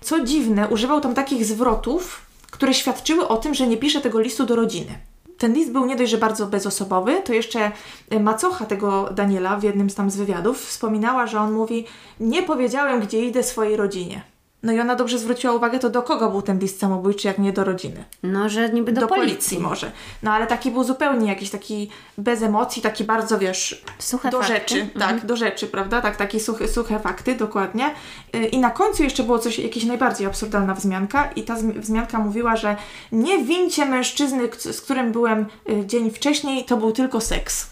Co 0.00 0.24
dziwne, 0.24 0.68
używał 0.68 1.00
tam 1.00 1.14
takich 1.14 1.44
zwrotów, 1.44 2.20
które 2.50 2.74
świadczyły 2.74 3.28
o 3.28 3.36
tym, 3.36 3.54
że 3.54 3.66
nie 3.66 3.76
pisze 3.76 4.00
tego 4.00 4.20
listu 4.20 4.46
do 4.46 4.56
rodziny. 4.56 4.98
Ten 5.40 5.54
list 5.54 5.72
był 5.72 5.86
nie 5.86 5.96
dość, 5.96 6.10
że 6.10 6.18
bardzo 6.18 6.46
bezosobowy, 6.46 7.22
to 7.22 7.32
jeszcze 7.32 7.72
y, 8.12 8.20
macocha 8.20 8.66
tego 8.66 9.10
Daniela 9.10 9.56
w 9.56 9.62
jednym 9.62 9.90
z 9.90 9.94
tam 9.94 10.10
z 10.10 10.16
wywiadów 10.16 10.66
wspominała, 10.66 11.26
że 11.26 11.40
on 11.40 11.52
mówi: 11.52 11.86
Nie 12.20 12.42
powiedziałem, 12.42 13.00
gdzie 13.00 13.24
idę 13.24 13.42
swojej 13.42 13.76
rodzinie. 13.76 14.22
No 14.62 14.72
i 14.72 14.80
ona 14.80 14.94
dobrze 14.94 15.18
zwróciła 15.18 15.52
uwagę, 15.54 15.78
to 15.78 15.90
do 15.90 16.02
kogo 16.02 16.30
był 16.30 16.42
ten 16.42 16.58
list 16.58 16.80
samobójczy, 16.80 17.28
jak 17.28 17.38
nie 17.38 17.52
do 17.52 17.64
rodziny? 17.64 18.04
No, 18.22 18.48
że 18.48 18.68
niby 18.70 18.92
do, 18.92 19.06
policji. 19.08 19.58
może. 19.58 19.92
No 20.22 20.32
ale 20.32 20.46
taki 20.46 20.70
był 20.70 20.84
zupełnie 20.84 21.28
jakiś 21.28 21.50
taki 21.50 21.90
bez 22.18 22.42
emocji, 22.42 22.82
taki 22.82 23.04
bardzo, 23.04 23.38
wiesz, 23.38 23.84
Suche 23.98 24.30
do 24.30 24.38
fakty. 24.38 24.54
rzeczy. 24.54 24.80
Mhm. 24.80 25.00
Tak, 25.00 25.26
do 25.26 25.36
rzeczy, 25.36 25.66
prawda? 25.66 26.00
Tak, 26.00 26.16
takie 26.16 26.40
suche, 26.40 26.68
suche 26.68 26.98
fakty, 27.00 27.34
dokładnie. 27.34 27.94
Y, 28.34 28.38
I 28.46 28.58
na 28.58 28.70
końcu 28.70 29.02
jeszcze 29.02 29.22
było 29.22 29.38
coś, 29.38 29.58
jakaś 29.58 29.84
najbardziej 29.84 30.26
absurdalna 30.26 30.74
wzmianka 30.74 31.30
i 31.36 31.42
ta 31.42 31.54
zmi- 31.54 31.78
wzmianka 31.78 32.18
mówiła, 32.18 32.56
że 32.56 32.76
nie 33.12 33.44
wincie 33.44 33.86
mężczyzny, 33.86 34.48
z 34.58 34.80
którym 34.80 35.12
byłem 35.12 35.46
y, 35.70 35.86
dzień 35.86 36.10
wcześniej, 36.10 36.64
to 36.64 36.76
był 36.76 36.92
tylko 36.92 37.20
seks. 37.20 37.66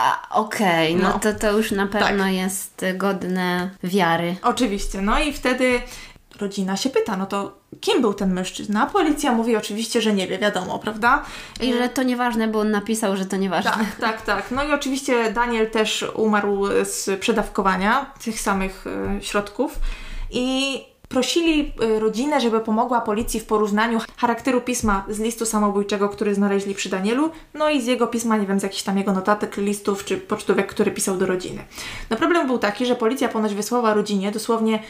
A, 0.00 0.28
okej, 0.30 0.96
no, 0.96 1.02
No. 1.08 1.18
to 1.18 1.34
to 1.34 1.52
już 1.52 1.70
na 1.70 1.86
pewno 1.86 2.24
Tak. 2.24 2.32
jest 2.32 2.84
godne 2.94 3.70
wiary. 3.84 4.36
Oczywiście. 4.42 5.00
No 5.02 5.20
i 5.20 5.32
wtedy 5.32 5.80
rodzina 6.40 6.76
się 6.76 6.90
pyta, 6.90 7.16
no 7.16 7.26
to 7.26 7.58
kim 7.80 8.00
był 8.00 8.14
ten 8.14 8.32
mężczyzna? 8.32 8.86
Policja 8.86 9.32
mówi 9.32 9.56
oczywiście, 9.56 10.00
że 10.02 10.12
nie 10.14 10.26
wie, 10.28 10.38
wiadomo, 10.38 10.78
prawda? 10.78 11.24
I 11.60 11.72
że 11.74 11.88
to 11.88 12.02
nieważne, 12.02 12.48
bo 12.48 12.60
on 12.60 12.70
napisał, 12.70 13.16
że 13.16 13.26
to 13.26 13.36
nieważne. 13.36 13.70
Tak, 13.70 13.96
tak, 14.00 14.22
tak. 14.22 14.50
No 14.50 14.64
i 14.64 14.72
oczywiście 14.72 15.32
Daniel 15.32 15.70
też 15.70 16.04
umarł 16.14 16.66
z 16.84 17.20
przedawkowania 17.20 18.12
tych 18.24 18.40
samych 18.40 18.84
e, 18.86 19.22
środków 19.22 19.78
i 20.30 20.80
prosili 21.10 21.72
e, 21.82 22.00
rodzinę, 22.00 22.40
żeby 22.40 22.60
pomogła 22.60 23.00
policji 23.00 23.40
w 23.40 23.46
porównaniu 23.46 24.00
charakteru 24.16 24.60
pisma 24.60 25.04
z 25.08 25.18
listu 25.18 25.46
samobójczego, 25.46 26.08
który 26.08 26.34
znaleźli 26.34 26.74
przy 26.74 26.88
Danielu, 26.88 27.30
no 27.54 27.70
i 27.70 27.82
z 27.82 27.86
jego 27.86 28.06
pisma, 28.06 28.36
nie 28.36 28.46
wiem, 28.46 28.60
z 28.60 28.62
jakichś 28.62 28.82
tam 28.82 28.98
jego 28.98 29.12
notatek, 29.12 29.56
listów 29.56 30.04
czy 30.04 30.16
pocztówek, 30.16 30.66
które 30.66 30.90
pisał 30.90 31.16
do 31.16 31.26
rodziny. 31.26 31.64
No 32.10 32.16
problem 32.16 32.46
był 32.46 32.58
taki, 32.58 32.86
że 32.86 32.96
policja 32.96 33.28
ponoć 33.28 33.54
wysłała 33.54 33.94
rodzinie 33.94 34.32
dosłownie 34.32 34.82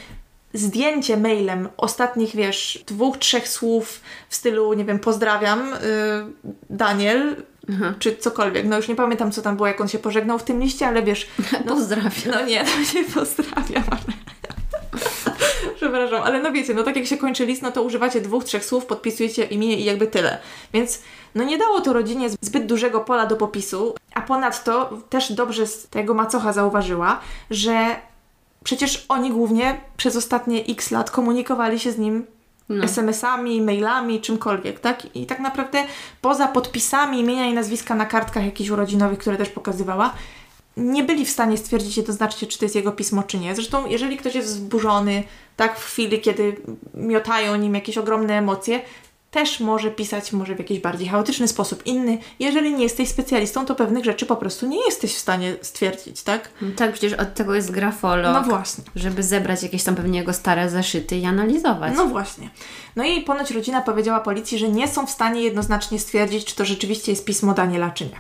zdjęcie 0.55 1.17
mailem 1.17 1.69
ostatnich, 1.77 2.37
wiesz, 2.37 2.85
dwóch, 2.87 3.19
trzech 3.19 3.49
słów 3.49 4.01
w 4.29 4.35
stylu, 4.35 4.73
nie 4.73 4.85
wiem, 4.85 4.99
pozdrawiam, 4.99 5.73
y, 5.73 5.77
Daniel, 6.71 7.37
czy 7.99 8.17
cokolwiek. 8.17 8.67
No 8.67 8.77
już 8.77 8.89
nie 8.89 8.95
pamiętam, 8.97 9.33
co 9.33 9.43
tam 9.43 9.57
było, 9.57 9.67
jak 9.67 9.81
on 9.81 9.89
się 9.89 9.99
pożegnał 9.99 10.39
w 10.39 10.43
tym 10.43 10.61
liście, 10.61 10.87
ale 10.87 11.03
wiesz... 11.03 11.27
No, 11.67 11.75
Pozdrawiam. 11.75 12.13
no 12.31 12.45
nie, 12.45 12.65
to 12.65 12.85
się 12.85 13.05
pozdrawiam. 13.15 13.85
Przepraszam, 15.91 16.23
ale 16.27 16.41
no 16.41 16.53
wiecie, 16.53 16.75
no 16.75 16.83
tak 16.83 16.97
jak 16.97 17.07
się 17.07 17.17
kończy 17.17 17.47
list, 17.47 17.63
no 17.63 17.73
to 17.73 17.83
używacie 17.83 18.21
dwóch, 18.21 18.45
trzech 18.45 18.65
słów, 18.65 18.87
podpisujecie 18.87 19.45
imię 19.45 19.77
i 19.77 19.85
jakby 19.85 20.07
tyle. 20.07 20.39
Więc 20.73 21.03
no 21.35 21.45
nie 21.45 21.59
dało 21.59 21.81
to 21.81 21.93
rodzinie 21.93 22.31
zbyt 22.41 22.67
dużego 22.67 23.01
pola 23.01 23.27
do 23.27 23.37
popisu, 23.37 23.95
a 24.15 24.21
ponadto 24.21 24.99
też 25.09 25.33
dobrze 25.33 25.67
z 25.67 25.89
tego 25.89 26.15
macocha 26.15 26.53
zauważyła, 26.53 27.21
że 27.51 27.97
przecież 28.65 29.05
oni 29.09 29.31
głównie 29.31 29.81
przez 29.97 30.17
ostatnie 30.17 30.65
x 30.69 30.91
lat 30.91 31.11
komunikowali 31.11 31.79
się 31.79 31.93
z 31.93 31.99
nim 31.99 32.27
No. 32.69 32.85
SMS-ami, 32.85 33.63
mailami, 33.63 34.21
czymkolwiek, 34.21 34.81
tak? 34.81 35.17
I 35.17 35.27
tak 35.27 35.41
naprawdę 35.41 35.85
poza 36.21 36.49
podpisami 36.49 37.21
imienia 37.21 37.47
i 37.47 37.55
nazwiska 37.55 37.95
na 37.95 38.07
kartkach 38.07 38.45
jakichś 38.45 38.71
urodzinowych, 38.71 39.19
które 39.19 39.37
też 39.37 39.49
pokazywała, 39.49 40.15
nie 40.77 41.05
byli 41.05 41.27
w 41.27 41.31
stanie 41.31 41.57
stwierdzić 41.57 41.97
jednoznacznie, 41.97 42.49
czy 42.49 42.59
to 42.59 42.65
jest 42.65 42.75
jego 42.75 42.93
pismo, 42.93 43.23
czy 43.23 43.39
nie. 43.39 43.55
Zresztą, 43.55 43.87
jeżeli 43.87 44.17
ktoś 44.17 44.35
jest 44.35 44.49
wzburzony, 44.49 45.23
tak, 45.57 45.79
w 45.79 45.85
chwili, 45.85 46.21
kiedy 46.21 46.57
miotają 46.95 47.57
nim 47.57 47.75
jakieś 47.75 47.99
ogromne 47.99 48.39
emocje, 48.39 48.81
też 49.31 49.61
może 49.61 49.91
pisać 49.91 50.33
może 50.33 50.55
w 50.55 50.59
jakiś 50.59 50.79
bardziej 50.79 51.09
chaotyczny 51.09 51.49
sposób. 51.49 51.87
Inny, 51.87 52.19
jeżeli 52.39 52.75
nie 52.75 52.83
jesteś 52.83 53.09
specjalistą, 53.09 53.67
to 53.67 53.75
pewnych 53.75 54.05
rzeczy 54.05 54.27
po 54.27 54.37
prostu 54.37 54.67
nie 54.67 54.85
jesteś 54.85 55.15
w 55.15 55.19
stanie 55.19 55.57
stwierdzić, 55.63 56.23
tak? 56.23 56.51
No 56.63 56.69
tak, 56.77 56.93
przecież 56.93 57.13
od 57.13 57.35
tego 57.35 57.55
jest 57.55 57.71
grafolog. 57.71 58.35
No 58.35 58.43
właśnie. 58.43 58.85
Żeby 58.97 59.23
zebrać 59.23 59.63
jakieś 59.63 59.83
tam 59.83 59.97
pewnie 59.97 60.19
jego 60.19 60.33
stare 60.33 60.71
zaszyty 60.71 61.17
i 61.17 61.25
analizować. 61.25 61.93
No 61.97 62.07
właśnie. 62.07 62.51
No 62.97 63.05
i 63.05 63.21
ponoć 63.21 63.51
rodzina 63.51 63.83
powiedziała 63.83 64.21
policji, 64.21 64.59
że 64.59 64.69
nie 64.69 64.89
są 64.89 65.07
w 65.07 65.11
stanie 65.11 65.43
jednoznacznie 65.43 65.99
stwierdzić, 65.99 66.45
czy 66.45 66.57
to 66.57 66.65
rzeczywiście 66.65 67.13
jest 67.13 67.25
pismo 67.25 67.55
Daniela, 67.55 67.91
czy 67.91 68.05
nie. 68.05 68.17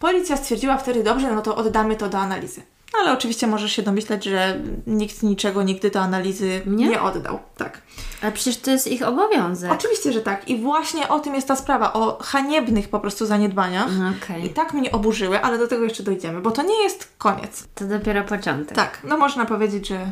Policja 0.00 0.36
stwierdziła 0.36 0.76
wtedy, 0.76 1.02
dobrze, 1.02 1.34
no 1.34 1.42
to 1.42 1.56
oddamy 1.56 1.96
to 1.96 2.08
do 2.08 2.18
analizy. 2.18 2.62
No 2.92 3.00
ale 3.00 3.12
oczywiście 3.12 3.46
możesz 3.46 3.72
się 3.72 3.82
domyślać, 3.82 4.24
że 4.24 4.60
nikt 4.86 5.22
niczego 5.22 5.62
nigdy 5.62 5.90
do 5.90 6.00
analizy 6.00 6.62
nie, 6.66 6.88
Nie? 6.88 7.02
oddał. 7.02 7.38
Tak. 7.56 7.82
Ale 8.22 8.32
przecież 8.32 8.56
to 8.56 8.70
jest 8.70 8.86
ich 8.86 9.02
obowiązek. 9.02 9.72
Oczywiście, 9.72 10.12
że 10.12 10.20
tak. 10.22 10.48
I 10.48 10.58
właśnie 10.58 11.08
o 11.08 11.20
tym 11.20 11.34
jest 11.34 11.48
ta 11.48 11.56
sprawa, 11.56 11.92
o 11.92 12.18
haniebnych 12.22 12.88
po 12.88 13.00
prostu 13.00 13.26
zaniedbaniach. 13.26 13.88
Okej. 14.22 14.44
I 14.44 14.48
tak 14.48 14.72
mnie 14.74 14.92
oburzyły, 14.92 15.40
ale 15.42 15.58
do 15.58 15.68
tego 15.68 15.84
jeszcze 15.84 16.02
dojdziemy, 16.02 16.40
bo 16.40 16.50
to 16.50 16.62
nie 16.62 16.82
jest 16.82 17.12
koniec. 17.18 17.64
To 17.74 17.84
dopiero 17.84 18.24
początek. 18.24 18.76
Tak, 18.76 19.00
no 19.04 19.16
można 19.16 19.44
powiedzieć, 19.46 19.88
że 19.88 20.10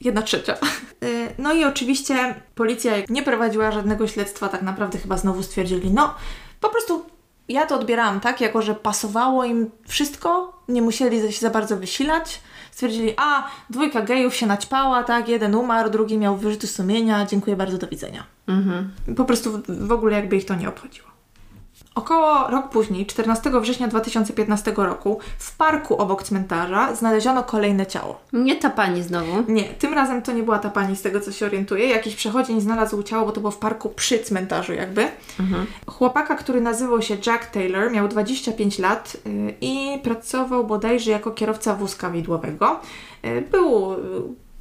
jedna 0.00 0.22
trzecia. 0.22 0.54
Y, 1.04 1.34
No 1.38 1.52
i 1.52 1.64
oczywiście 1.64 2.34
policja 2.54 2.92
nie 3.08 3.22
prowadziła 3.22 3.72
żadnego 3.72 4.08
śledztwa, 4.08 4.48
tak 4.48 4.62
naprawdę 4.62 4.98
chyba 4.98 5.16
znowu 5.16 5.42
stwierdzili, 5.42 5.90
no 5.90 6.14
po 6.60 6.68
prostu 6.68 7.04
ja 7.48 7.66
to 7.66 7.74
odbierałam 7.74 8.20
tak, 8.20 8.40
jako 8.40 8.62
że 8.62 8.74
pasowało 8.74 9.44
im 9.44 9.70
wszystko, 9.88 10.60
nie 10.68 10.82
musieli 10.82 11.32
się 11.32 11.40
za 11.40 11.50
bardzo 11.50 11.76
wysilać. 11.76 12.40
Stwierdzili, 12.72 13.14
a 13.16 13.46
dwójka 13.70 14.02
gejów 14.02 14.34
się 14.34 14.46
naćpała, 14.46 15.04
tak, 15.04 15.28
jeden 15.28 15.54
umarł, 15.54 15.90
drugi 15.90 16.18
miał 16.18 16.36
wyrzuty 16.36 16.66
sumienia, 16.66 17.26
dziękuję 17.26 17.56
bardzo, 17.56 17.78
do 17.78 17.86
widzenia. 17.86 18.24
Mhm. 18.46 18.90
Po 19.16 19.24
prostu 19.24 19.52
w- 19.52 19.86
w 19.88 19.92
ogóle 19.92 20.16
jakby 20.16 20.36
ich 20.36 20.44
to 20.46 20.54
nie 20.54 20.68
obchodziło. 20.68 21.08
Około 21.96 22.48
rok 22.48 22.68
później, 22.68 23.06
14 23.06 23.50
września 23.60 23.88
2015 23.88 24.72
roku, 24.76 25.18
w 25.38 25.56
parku 25.56 25.96
obok 25.96 26.22
cmentarza 26.22 26.94
znaleziono 26.94 27.42
kolejne 27.42 27.86
ciało. 27.86 28.20
Nie 28.32 28.56
ta 28.56 28.70
pani 28.70 29.02
znowu. 29.02 29.52
Nie, 29.52 29.64
tym 29.64 29.94
razem 29.94 30.22
to 30.22 30.32
nie 30.32 30.42
była 30.42 30.58
ta 30.58 30.70
pani, 30.70 30.96
z 30.96 31.02
tego 31.02 31.20
co 31.20 31.32
się 31.32 31.46
orientuję. 31.46 31.88
Jakiś 31.88 32.14
przechodzień 32.14 32.60
znalazł 32.60 33.02
ciało, 33.02 33.26
bo 33.26 33.32
to 33.32 33.40
było 33.40 33.50
w 33.50 33.58
parku 33.58 33.88
przy 33.88 34.18
cmentarzu 34.18 34.72
jakby. 34.72 35.08
Chłopaka, 35.86 36.34
który 36.36 36.60
nazywał 36.60 37.02
się 37.02 37.16
Jack 37.26 37.46
Taylor, 37.46 37.92
miał 37.92 38.08
25 38.08 38.78
lat 38.78 39.16
y, 39.26 39.54
i 39.60 39.98
pracował 40.02 40.66
bodajże 40.66 41.10
jako 41.10 41.30
kierowca 41.30 41.74
wózka 41.74 42.10
widłowego. 42.10 42.80
Y, 43.24 43.44
Był 43.50 43.92
y, 43.92 43.96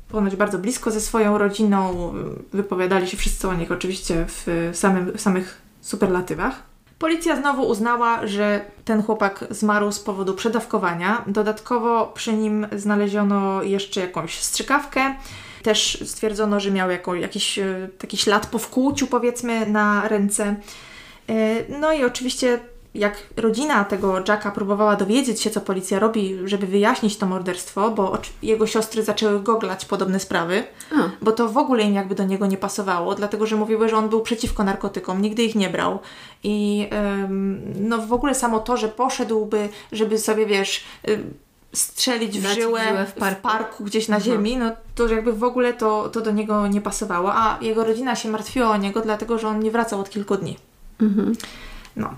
ponoć 0.10 0.36
bardzo 0.36 0.60
blisko 0.60 0.92
ze 0.92 1.02
swoją 1.02 1.38
rodziną, 1.38 2.14
wypowiadali 2.54 3.08
się 3.08 3.18
wszyscy 3.18 3.48
o 3.48 3.54
nich 3.54 3.72
oczywiście 3.72 4.26
w 4.28 4.70
samym, 4.74 5.12
w 5.12 5.22
samych 5.22 5.62
superlatywach. 5.82 6.75
Policja 7.00 7.36
znowu 7.36 7.68
uznała, 7.68 8.28
że 8.28 8.66
ten 8.86 9.04
chłopak 9.04 9.46
zmarł 9.50 9.92
z 9.92 10.00
powodu 10.00 10.34
przedawkowania. 10.34 11.24
Dodatkowo 11.28 12.12
przy 12.16 12.34
nim 12.34 12.68
znaleziono 12.76 13.64
jeszcze 13.64 14.02
jakąś 14.02 14.40
strzykawkę. 14.40 15.16
Też 15.64 16.04
stwierdzono, 16.06 16.60
że 16.60 16.72
miał 16.72 16.92
jako, 16.92 17.16
jakiś 17.16 17.60
e, 17.60 17.90
taki 17.98 18.18
ślad 18.18 18.48
po 18.48 18.60
wkłuciu, 18.60 19.08
powiedzmy, 19.08 19.66
na 19.66 20.08
ręce. 20.08 20.56
E, 21.30 21.34
No 21.80 21.94
i 21.94 22.04
oczywiście, 22.04 22.60
jak 22.96 23.18
rodzina 23.38 23.84
tego 23.86 24.24
Jacka 24.28 24.52
próbowała 24.52 24.96
dowiedzieć 24.96 25.42
się, 25.42 25.50
co 25.50 25.62
policja 25.62 26.00
robi, 26.00 26.38
żeby 26.46 26.68
wyjaśnić 26.68 27.18
to 27.18 27.26
morderstwo, 27.26 27.92
bo 27.92 28.18
jego 28.44 28.68
siostry 28.68 29.04
zaczęły 29.04 29.40
goglać 29.40 29.86
podobne 29.86 30.20
sprawy, 30.20 30.64
A. 30.92 30.96
bo 31.22 31.32
to 31.32 31.50
w 31.50 31.58
ogóle 31.58 31.84
im 31.84 31.94
jakby 31.94 32.16
do 32.16 32.24
niego 32.24 32.46
nie 32.46 32.58
pasowało, 32.58 33.16
dlatego 33.16 33.46
że 33.46 33.56
mówiły, 33.56 33.90
że 33.90 33.98
on 33.98 34.10
był 34.10 34.22
przeciwko 34.22 34.64
narkotykom, 34.64 35.22
nigdy 35.22 35.44
ich 35.44 35.56
nie 35.56 35.70
brał. 35.70 36.00
I 36.44 36.88
em, 36.92 37.62
no 37.80 37.98
w 37.98 38.14
ogóle 38.14 38.36
samo 38.36 38.60
to, 38.60 38.78
że 38.78 38.88
poszedłby, 38.88 39.70
żeby 39.92 40.18
sobie, 40.18 40.46
wiesz, 40.46 40.84
ym, 41.10 41.34
strzelić 41.74 42.40
w 42.40 42.48
żyłę, 42.56 43.06
w 43.08 43.10
w 43.10 43.14
parku. 43.14 43.42
parku, 43.42 43.84
gdzieś 43.84 44.08
na 44.08 44.16
Mhm. 44.16 44.36
ziemi, 44.36 44.58
no 44.58 44.72
to 44.96 45.08
jakby 45.08 45.34
w 45.34 45.44
ogóle 45.44 45.74
to, 45.74 46.10
to 46.10 46.22
do 46.22 46.32
niego 46.32 46.68
nie 46.68 46.82
pasowało, 46.82 47.34
a 47.34 47.58
jego 47.62 47.84
rodzina 47.84 48.16
się 48.16 48.30
martwiła 48.30 48.70
o 48.70 48.78
niego, 48.78 49.02
dlatego 49.02 49.38
że 49.40 49.48
on 49.48 49.60
nie 49.60 49.72
wracał 49.72 50.00
od 50.00 50.10
kilku 50.10 50.38
dni. 50.38 50.58
Mhm. 51.02 51.34
No, 51.96 52.14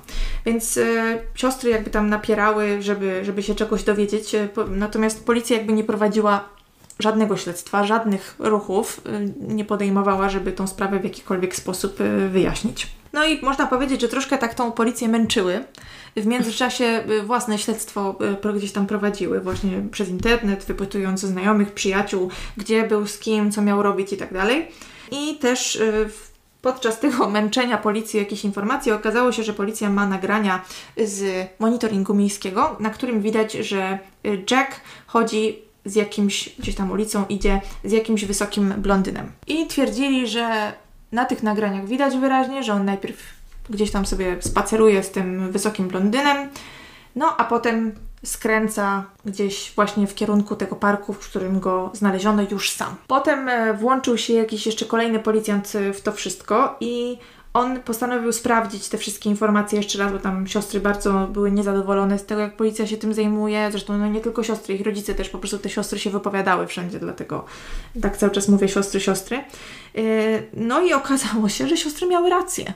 więc 0.45 0.77
e, 0.77 1.19
siostry 1.35 1.69
jakby 1.69 1.89
tam 1.89 2.09
napierały, 2.09 2.81
żeby, 2.81 3.25
żeby 3.25 3.43
się 3.43 3.55
czegoś 3.55 3.83
dowiedzieć, 3.83 4.35
e, 4.35 4.47
po, 4.47 4.67
natomiast 4.67 5.25
policja 5.25 5.57
jakby 5.57 5.73
nie 5.73 5.83
prowadziła 5.83 6.49
żadnego 6.99 7.37
śledztwa, 7.37 7.83
żadnych 7.83 8.35
ruchów 8.39 9.01
e, 9.05 9.19
nie 9.53 9.65
podejmowała, 9.65 10.29
żeby 10.29 10.51
tą 10.51 10.67
sprawę 10.67 10.99
w 10.99 11.03
jakikolwiek 11.03 11.55
sposób 11.55 12.01
e, 12.01 12.27
wyjaśnić. 12.27 12.87
No 13.13 13.25
i 13.25 13.41
można 13.41 13.67
powiedzieć, 13.67 14.01
że 14.01 14.07
troszkę 14.07 14.37
tak 14.37 14.53
tą 14.53 14.71
policję 14.71 15.07
męczyły. 15.07 15.65
W 16.15 16.25
międzyczasie 16.25 17.03
własne 17.25 17.57
śledztwo 17.57 18.15
gdzieś 18.55 18.71
tam 18.71 18.87
prowadziły 18.87 19.39
właśnie 19.39 19.81
przez 19.91 20.09
internet, 20.09 20.65
wypytując 20.65 21.21
znajomych, 21.21 21.71
przyjaciół, 21.71 22.29
gdzie 22.57 22.83
był, 22.83 23.07
z 23.07 23.19
kim, 23.19 23.51
co 23.51 23.61
miał 23.61 23.83
robić 23.83 24.13
i 24.13 24.17
tak 24.17 24.33
dalej. 24.33 24.67
I 25.11 25.35
też 25.35 25.81
Podczas 26.61 26.99
tego 26.99 27.29
męczenia 27.29 27.77
policji 27.77 28.19
jakichś 28.19 28.43
informacji 28.43 28.91
okazało 28.91 29.31
się, 29.31 29.43
że 29.43 29.53
policja 29.53 29.89
ma 29.89 30.07
nagrania 30.07 30.61
z 30.97 31.47
monitoringu 31.59 32.13
miejskiego, 32.13 32.75
na 32.79 32.89
którym 32.89 33.21
widać, 33.21 33.53
że 33.53 33.99
y, 34.25 34.43
Jack 34.51 34.81
chodzi 35.07 35.59
z 35.85 35.95
jakimś, 35.95 36.49
gdzieś 36.59 36.75
tam 36.75 36.91
ulicą 36.91 37.25
idzie, 37.29 37.61
z 37.83 37.91
jakimś 37.91 38.25
wysokim 38.25 38.73
blondynem. 38.77 39.31
I 39.47 39.67
twierdzili, 39.67 40.27
że 40.27 40.73
na 41.11 41.25
tych 41.25 41.43
nagraniach 41.43 41.85
widać 41.85 42.17
wyraźnie, 42.17 42.63
że 42.63 42.73
on 42.73 42.85
najpierw 42.85 43.17
gdzieś 43.69 43.91
tam 43.91 44.05
sobie 44.05 44.37
spaceruje 44.39 45.03
z 45.03 45.11
tym 45.11 45.51
wysokim 45.51 45.87
blondynem, 45.87 46.49
no 47.15 47.37
a 47.37 47.43
potem 47.43 47.95
skręca 48.25 49.03
gdzieś 49.25 49.71
właśnie 49.75 50.07
w 50.07 50.15
kierunku 50.15 50.55
tego 50.55 50.75
parku, 50.75 51.13
w 51.13 51.19
którym 51.19 51.59
go 51.59 51.91
znaleziono 51.93 52.43
już 52.51 52.71
sam. 52.71 52.95
Potem 53.07 53.49
e, 53.49 53.73
włączył 53.73 54.17
się 54.17 54.33
jakiś 54.33 54.65
jeszcze 54.65 54.85
kolejny 54.85 55.19
policjant 55.19 55.75
e, 55.75 55.93
w 55.93 56.01
to 56.01 56.11
wszystko 56.11 56.77
i 56.79 57.17
on 57.53 57.79
postanowił 57.79 58.33
sprawdzić 58.33 58.89
te 58.89 58.97
wszystkie 58.97 59.29
informacje 59.29 59.77
jeszcze 59.77 59.99
raz, 59.99 60.11
bo 60.11 60.19
tam 60.19 60.47
siostry 60.47 60.79
bardzo 60.79 61.27
były 61.27 61.51
niezadowolone 61.51 62.19
z 62.19 62.25
tego, 62.25 62.41
jak 62.41 62.55
policja 62.55 62.87
się 62.87 62.97
tym 62.97 63.13
zajmuje. 63.13 63.71
Zresztą 63.71 63.97
no 63.97 64.07
nie 64.07 64.21
tylko 64.21 64.43
siostry, 64.43 64.75
ich 64.75 64.85
rodzice 64.85 65.15
też, 65.15 65.29
po 65.29 65.37
prostu 65.37 65.57
te 65.57 65.69
siostry 65.69 65.99
się 65.99 66.09
wypowiadały 66.09 66.67
wszędzie, 66.67 66.99
dlatego 66.99 67.45
tak 68.01 68.17
cały 68.17 68.31
czas 68.31 68.47
mówię 68.47 68.67
siostry, 68.67 68.99
siostry. 68.99 69.37
E, 69.37 69.43
No 70.53 70.81
i 70.81 70.93
okazało 70.93 71.49
się, 71.49 71.67
że 71.67 71.77
siostry 71.77 72.07
miały 72.07 72.29
rację 72.29 72.73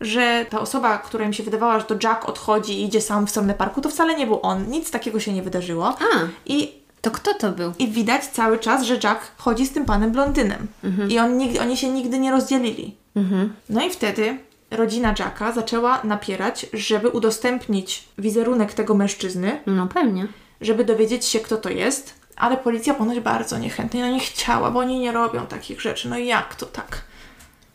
że 0.00 0.46
ta 0.50 0.60
osoba, 0.60 0.98
która 0.98 1.24
im 1.24 1.32
się 1.32 1.42
wydawała, 1.42 1.78
że 1.80 1.84
to 1.86 1.94
Jack 2.02 2.28
odchodzi 2.28 2.72
i 2.80 2.84
idzie 2.84 3.00
sam 3.00 3.26
w 3.26 3.30
stronę 3.30 3.54
parku, 3.54 3.80
to 3.80 3.88
wcale 3.88 4.14
nie 4.14 4.26
był 4.26 4.38
on. 4.42 4.68
Nic 4.70 4.90
takiego 4.90 5.20
się 5.20 5.32
nie 5.32 5.42
wydarzyło. 5.42 5.86
A, 5.88 6.18
I, 6.46 6.72
to 7.00 7.10
kto 7.10 7.34
to 7.34 7.52
był? 7.52 7.72
i 7.78 7.88
widać 7.88 8.26
cały 8.26 8.58
czas, 8.58 8.82
że 8.82 8.94
Jack 9.04 9.20
chodzi 9.36 9.66
z 9.66 9.72
tym 9.72 9.84
panem 9.84 10.12
blondynem. 10.12 10.66
I 11.08 11.18
on, 11.18 11.40
oni 11.62 11.76
się 11.76 11.88
nigdy 11.88 12.18
nie 12.18 12.30
rozdzielili. 12.30 12.94
Mhm. 13.16 13.52
No 13.70 13.84
i 13.86 13.90
wtedy 13.90 14.38
rodzina 14.70 15.14
Jacka 15.18 15.52
zaczęła 15.52 16.00
napierać, 16.04 16.66
żeby 16.72 17.08
udostępnić 17.08 18.04
wizerunek 18.18 18.72
tego 18.74 18.94
mężczyzny, 18.94 19.60
No 19.66 19.86
pewnie. 19.86 20.26
żeby 20.60 20.84
dowiedzieć 20.84 21.24
się, 21.24 21.40
kto 21.40 21.56
to 21.56 21.68
jest. 21.70 22.14
Ale 22.36 22.56
policja 22.56 22.94
ponoć 22.94 23.20
bardzo 23.20 23.58
niechętnie, 23.58 24.00
no 24.02 24.08
nie 24.12 24.20
chciała, 24.20 24.70
bo 24.70 24.80
oni 24.80 24.98
nie 24.98 25.12
robią 25.12 25.46
takich 25.46 25.80
rzeczy. 25.80 26.08
No 26.08 26.18
i 26.18 26.26
jak 26.26 26.54
to 26.54 26.66
tak? 26.66 27.02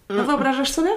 No 0.10 0.24
wyobrażasz 0.24 0.72
sobie? 0.72 0.90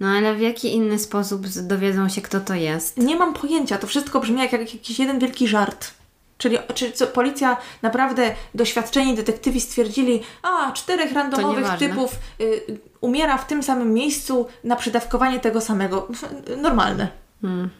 No 0.00 0.08
ale 0.08 0.34
w 0.34 0.40
jaki 0.40 0.74
inny 0.74 0.98
sposób 0.98 1.46
dowiedzą 1.48 2.08
się, 2.08 2.20
kto 2.20 2.40
to 2.40 2.54
jest? 2.54 2.96
Nie 2.96 3.16
mam 3.16 3.34
pojęcia. 3.34 3.78
To 3.78 3.86
wszystko 3.86 4.20
brzmi 4.20 4.40
jak, 4.40 4.52
jak 4.52 4.74
jakiś 4.74 4.98
jeden 4.98 5.18
wielki 5.18 5.48
żart. 5.48 5.90
Czyli 6.38 6.58
czy 6.74 6.92
co, 6.92 7.06
policja, 7.06 7.56
naprawdę 7.82 8.34
doświadczeni 8.54 9.14
detektywi 9.14 9.60
stwierdzili, 9.60 10.22
a 10.42 10.72
czterech 10.72 11.12
randomowych 11.12 11.68
typów 11.78 12.12
y, 12.40 12.78
umiera 13.00 13.38
w 13.38 13.46
tym 13.46 13.62
samym 13.62 13.94
miejscu 13.94 14.46
na 14.64 14.76
przydawkowanie 14.76 15.40
tego 15.40 15.60
samego. 15.60 16.08
Normalne. 16.62 17.08
Hmm. 17.42 17.70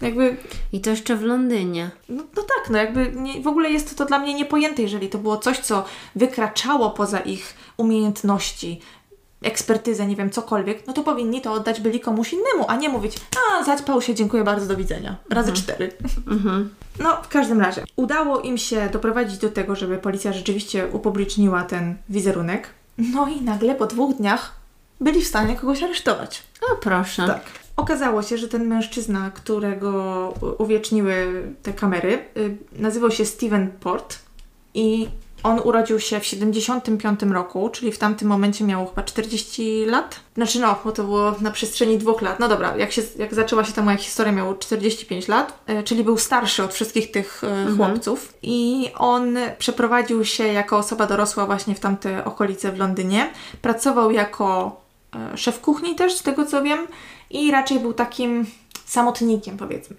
Jakby, 0.00 0.36
I 0.72 0.80
to 0.80 0.90
jeszcze 0.90 1.16
w 1.16 1.22
Londynie. 1.22 1.90
no, 2.08 2.22
no 2.36 2.42
tak, 2.42 2.70
no 2.70 2.78
jakby 2.78 3.12
nie, 3.14 3.40
w 3.40 3.46
ogóle 3.46 3.70
jest 3.70 3.98
to 3.98 4.04
dla 4.04 4.18
mnie 4.18 4.34
niepojęte, 4.34 4.82
jeżeli 4.82 5.08
to 5.08 5.18
było 5.18 5.36
coś, 5.36 5.58
co 5.58 5.84
wykraczało 6.16 6.90
poza 6.90 7.20
ich 7.20 7.54
umiejętności, 7.76 8.80
ekspertyzę, 9.42 10.06
nie 10.06 10.16
wiem, 10.16 10.30
cokolwiek, 10.30 10.86
no 10.86 10.92
to 10.92 11.02
powinni 11.02 11.40
to 11.40 11.52
oddać 11.52 11.80
byli 11.80 12.00
komuś 12.00 12.32
innemu, 12.32 12.64
a 12.68 12.76
nie 12.76 12.88
mówić, 12.88 13.16
a 13.36 13.64
zaćpał 13.64 14.02
się, 14.02 14.14
dziękuję 14.14 14.44
bardzo, 14.44 14.66
do 14.66 14.76
widzenia. 14.76 15.16
Razy 15.30 15.52
cztery. 15.52 15.92
Mhm. 16.26 16.74
No, 16.98 17.22
w 17.22 17.28
każdym 17.28 17.60
razie, 17.60 17.84
udało 17.96 18.40
im 18.40 18.58
się 18.58 18.88
doprowadzić 18.92 19.38
do 19.38 19.48
tego, 19.48 19.76
żeby 19.76 19.98
policja 19.98 20.32
rzeczywiście 20.32 20.88
upubliczniła 20.92 21.62
ten 21.62 21.96
wizerunek. 22.08 22.68
No 22.98 23.28
i 23.28 23.40
nagle 23.40 23.74
po 23.74 23.86
dwóch 23.86 24.16
dniach 24.16 24.52
byli 25.00 25.22
w 25.22 25.26
stanie 25.28 25.56
kogoś 25.56 25.82
aresztować. 25.82 26.42
O 26.72 26.76
proszę. 26.76 27.26
Tak. 27.26 27.42
Okazało 27.76 28.22
się, 28.22 28.38
że 28.38 28.48
ten 28.48 28.66
mężczyzna, 28.66 29.30
którego 29.30 30.34
uwieczniły 30.58 31.42
te 31.62 31.72
kamery, 31.72 32.24
y, 32.36 32.56
nazywał 32.72 33.10
się 33.10 33.24
Steven 33.24 33.70
Port 33.80 34.18
i 34.74 35.08
On 35.42 35.60
urodził 35.64 36.00
się 36.00 36.20
w 36.20 36.26
75 36.26 37.22
roku, 37.22 37.70
czyli 37.72 37.92
w 37.92 37.98
tamtym 37.98 38.28
momencie 38.28 38.64
miał 38.64 38.86
chyba 38.86 39.02
40 39.02 39.84
lat. 39.86 40.20
Znaczy 40.34 40.60
no, 40.60 40.78
bo 40.84 40.92
to 40.92 41.04
było 41.04 41.34
na 41.40 41.50
przestrzeni 41.50 41.98
dwóch 41.98 42.22
lat. 42.22 42.40
No 42.40 42.48
dobra, 42.48 42.76
jak, 42.76 42.92
się, 42.92 43.02
jak 43.18 43.34
zaczęła 43.34 43.64
się 43.64 43.72
ta 43.72 43.82
moja 43.82 43.96
historia, 43.96 44.32
miał 44.32 44.58
45 44.58 45.28
lat, 45.28 45.58
e, 45.66 45.82
czyli 45.82 46.04
był 46.04 46.18
starszy 46.18 46.62
od 46.62 46.74
wszystkich 46.74 47.10
tych 47.10 47.42
e, 47.44 47.76
chłopców. 47.76 48.34
I 48.42 48.90
on 48.98 49.36
przeprowadził 49.58 50.24
się 50.24 50.46
jako 50.46 50.78
osoba 50.78 51.06
dorosła 51.06 51.46
właśnie 51.46 51.74
w 51.74 51.80
tamte 51.80 52.24
okolice 52.24 52.72
w 52.72 52.78
Londynie. 52.78 53.30
Pracował 53.62 54.10
jako 54.10 54.80
e, 55.16 55.36
szef 55.38 55.60
kuchni 55.60 55.94
też, 55.94 56.14
z 56.14 56.22
tego 56.22 56.46
co 56.46 56.62
wiem, 56.62 56.86
i 57.30 57.50
raczej 57.50 57.80
był 57.80 57.92
takim 57.92 58.46
samotnikiem, 58.84 59.56
powiedzmy. 59.56 59.96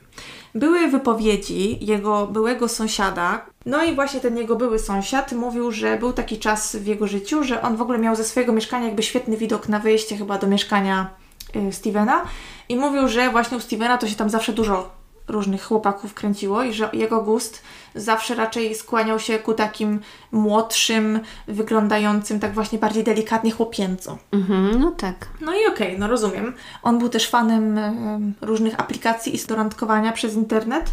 Były 0.55 0.87
wypowiedzi 0.87 1.85
jego 1.85 2.27
byłego 2.27 2.67
sąsiada, 2.67 3.45
no 3.65 3.83
i 3.83 3.95
właśnie 3.95 4.19
ten 4.19 4.37
jego 4.37 4.55
były 4.55 4.79
sąsiad 4.79 5.31
mówił, 5.31 5.71
że 5.71 5.97
był 5.97 6.13
taki 6.13 6.39
czas 6.39 6.75
w 6.75 6.87
jego 6.87 7.07
życiu, 7.07 7.43
że 7.43 7.61
on 7.61 7.75
w 7.75 7.81
ogóle 7.81 7.97
miał 7.99 8.15
ze 8.15 8.23
swojego 8.23 8.53
mieszkania 8.53 8.85
jakby 8.85 9.03
świetny 9.03 9.37
widok 9.37 9.69
na 9.69 9.79
wyjście 9.79 10.17
chyba 10.17 10.37
do 10.37 10.47
mieszkania 10.47 11.09
y, 11.55 11.73
Stevena 11.73 12.21
i 12.69 12.75
mówił, 12.75 13.07
że 13.07 13.29
właśnie 13.29 13.57
u 13.57 13.59
Stevena 13.59 13.97
to 13.97 14.07
się 14.07 14.15
tam 14.15 14.29
zawsze 14.29 14.53
dużo 14.53 15.03
różnych 15.27 15.63
chłopaków 15.63 16.13
kręciło 16.13 16.63
i 16.63 16.73
że 16.73 16.89
jego 16.93 17.21
gust 17.21 17.61
zawsze 17.95 18.35
raczej 18.35 18.75
skłaniał 18.75 19.19
się 19.19 19.39
ku 19.39 19.53
takim 19.53 19.99
młodszym, 20.31 21.19
wyglądającym 21.47 22.39
tak 22.39 22.53
właśnie 22.53 22.79
bardziej 22.79 23.03
delikatnie 23.03 23.51
chłopięco. 23.51 24.17
Mhm, 24.31 24.79
no 24.79 24.91
tak. 24.91 25.27
No 25.41 25.53
i 25.53 25.65
okej, 25.67 25.99
no 25.99 26.07
rozumiem. 26.07 26.53
On 26.83 26.99
był 26.99 27.09
też 27.09 27.29
fanem 27.29 27.77
em, 27.77 28.33
różnych 28.41 28.79
aplikacji 28.79 29.35
i 29.35 29.47
do 29.47 29.55
randkowania 29.55 30.11
przez 30.11 30.33
internet, 30.33 30.91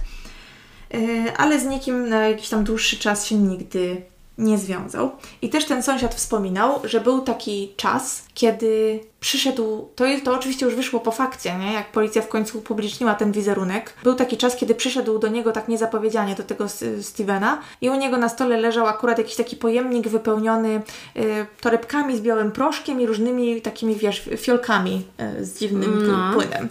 ale 1.36 1.60
z 1.60 1.64
nikim 1.64 2.08
na 2.08 2.28
jakiś 2.28 2.48
tam 2.48 2.64
dłuższy 2.64 2.96
czas 2.96 3.26
się 3.26 3.34
nigdy 3.34 4.02
nie 4.40 4.58
związał. 4.58 5.10
I 5.42 5.48
też 5.48 5.64
ten 5.64 5.82
sąsiad 5.82 6.14
wspominał, 6.14 6.80
że 6.84 7.00
był 7.00 7.20
taki 7.20 7.72
czas, 7.76 8.24
kiedy 8.34 9.00
przyszedł, 9.20 9.88
to, 9.96 10.04
to 10.24 10.34
oczywiście 10.34 10.66
już 10.66 10.74
wyszło 10.74 11.00
po 11.00 11.10
fakcie, 11.12 11.58
nie? 11.58 11.72
jak 11.72 11.92
policja 11.92 12.22
w 12.22 12.28
końcu 12.28 12.58
upubliczniła 12.58 13.14
ten 13.14 13.32
wizerunek. 13.32 13.94
Był 14.02 14.14
taki 14.14 14.36
czas, 14.36 14.56
kiedy 14.56 14.74
przyszedł 14.74 15.18
do 15.18 15.28
niego 15.28 15.52
tak 15.52 15.68
niezapowiedzianie, 15.68 16.34
do 16.34 16.42
tego 16.42 16.66
Stevena 17.02 17.58
i 17.80 17.90
u 17.90 17.94
niego 17.94 18.16
na 18.16 18.28
stole 18.28 18.56
leżał 18.56 18.86
akurat 18.86 19.18
jakiś 19.18 19.36
taki 19.36 19.56
pojemnik 19.56 20.08
wypełniony 20.08 20.82
y, 21.16 21.46
torebkami 21.60 22.16
z 22.16 22.20
białym 22.20 22.52
proszkiem 22.52 23.00
i 23.00 23.06
różnymi 23.06 23.62
takimi, 23.62 23.94
wiesz, 23.96 24.30
fiolkami 24.38 25.04
y, 25.40 25.44
z 25.44 25.58
dziwnym 25.58 26.08
No. 26.08 26.34
płynem. 26.34 26.68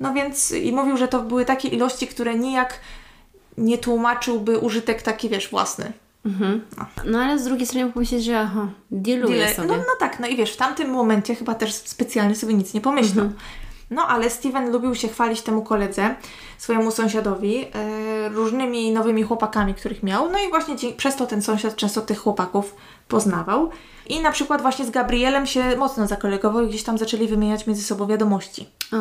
No 0.00 0.14
więc 0.14 0.52
i 0.52 0.72
mówił, 0.72 0.96
że 0.96 1.08
to 1.08 1.22
były 1.22 1.44
takie 1.44 1.68
ilości, 1.68 2.06
które 2.06 2.34
nijak 2.34 2.80
nie 3.58 3.78
tłumaczyłby 3.78 4.58
użytek 4.58 5.02
taki, 5.02 5.28
wiesz, 5.28 5.50
własny. 5.50 5.92
No 7.04 7.18
ale 7.18 7.38
z 7.38 7.44
drugiej 7.44 7.66
strony 7.66 7.92
pomyśleć, 7.92 8.24
że 8.24 8.40
aha, 8.40 8.66
dealuje 8.90 9.36
Dealer. 9.36 9.54
sobie. 9.56 9.68
No, 9.68 9.76
no 9.76 9.84
tak, 10.00 10.20
no 10.20 10.26
i 10.26 10.36
wiesz, 10.36 10.52
w 10.52 10.56
tamtym 10.56 10.90
momencie 10.90 11.34
chyba 11.34 11.54
też 11.54 11.74
specjalnie 11.74 12.36
sobie 12.36 12.54
nic 12.54 12.74
nie 12.74 12.80
pomyślał. 12.80 13.30
No 13.90 14.06
ale 14.06 14.30
Steven 14.30 14.72
lubił 14.72 14.94
się 14.94 15.08
chwalić 15.08 15.42
temu 15.42 15.62
koledze, 15.62 16.14
swojemu 16.58 16.90
sąsiadowi, 16.90 17.64
e, 17.74 18.28
różnymi 18.28 18.92
nowymi 18.92 19.22
chłopakami, 19.22 19.74
których 19.74 20.02
miał. 20.02 20.30
No 20.30 20.38
i 20.38 20.48
właśnie 20.50 20.76
dzie- 20.76 20.92
przez 20.92 21.16
to 21.16 21.26
ten 21.26 21.42
sąsiad 21.42 21.76
często 21.76 22.00
tych 22.00 22.18
chłopaków 22.18 22.74
poznawał. 23.08 23.70
I 24.08 24.20
na 24.20 24.30
przykład 24.32 24.62
właśnie 24.62 24.84
z 24.86 24.90
Gabrielem 24.90 25.46
się 25.46 25.76
mocno 25.76 26.06
zakolegował 26.06 26.64
i 26.64 26.68
gdzieś 26.68 26.82
tam 26.82 26.98
zaczęli 26.98 27.28
wymieniać 27.28 27.66
między 27.66 27.82
sobą 27.82 28.06
wiadomości. 28.06 28.68
O, 28.92 28.96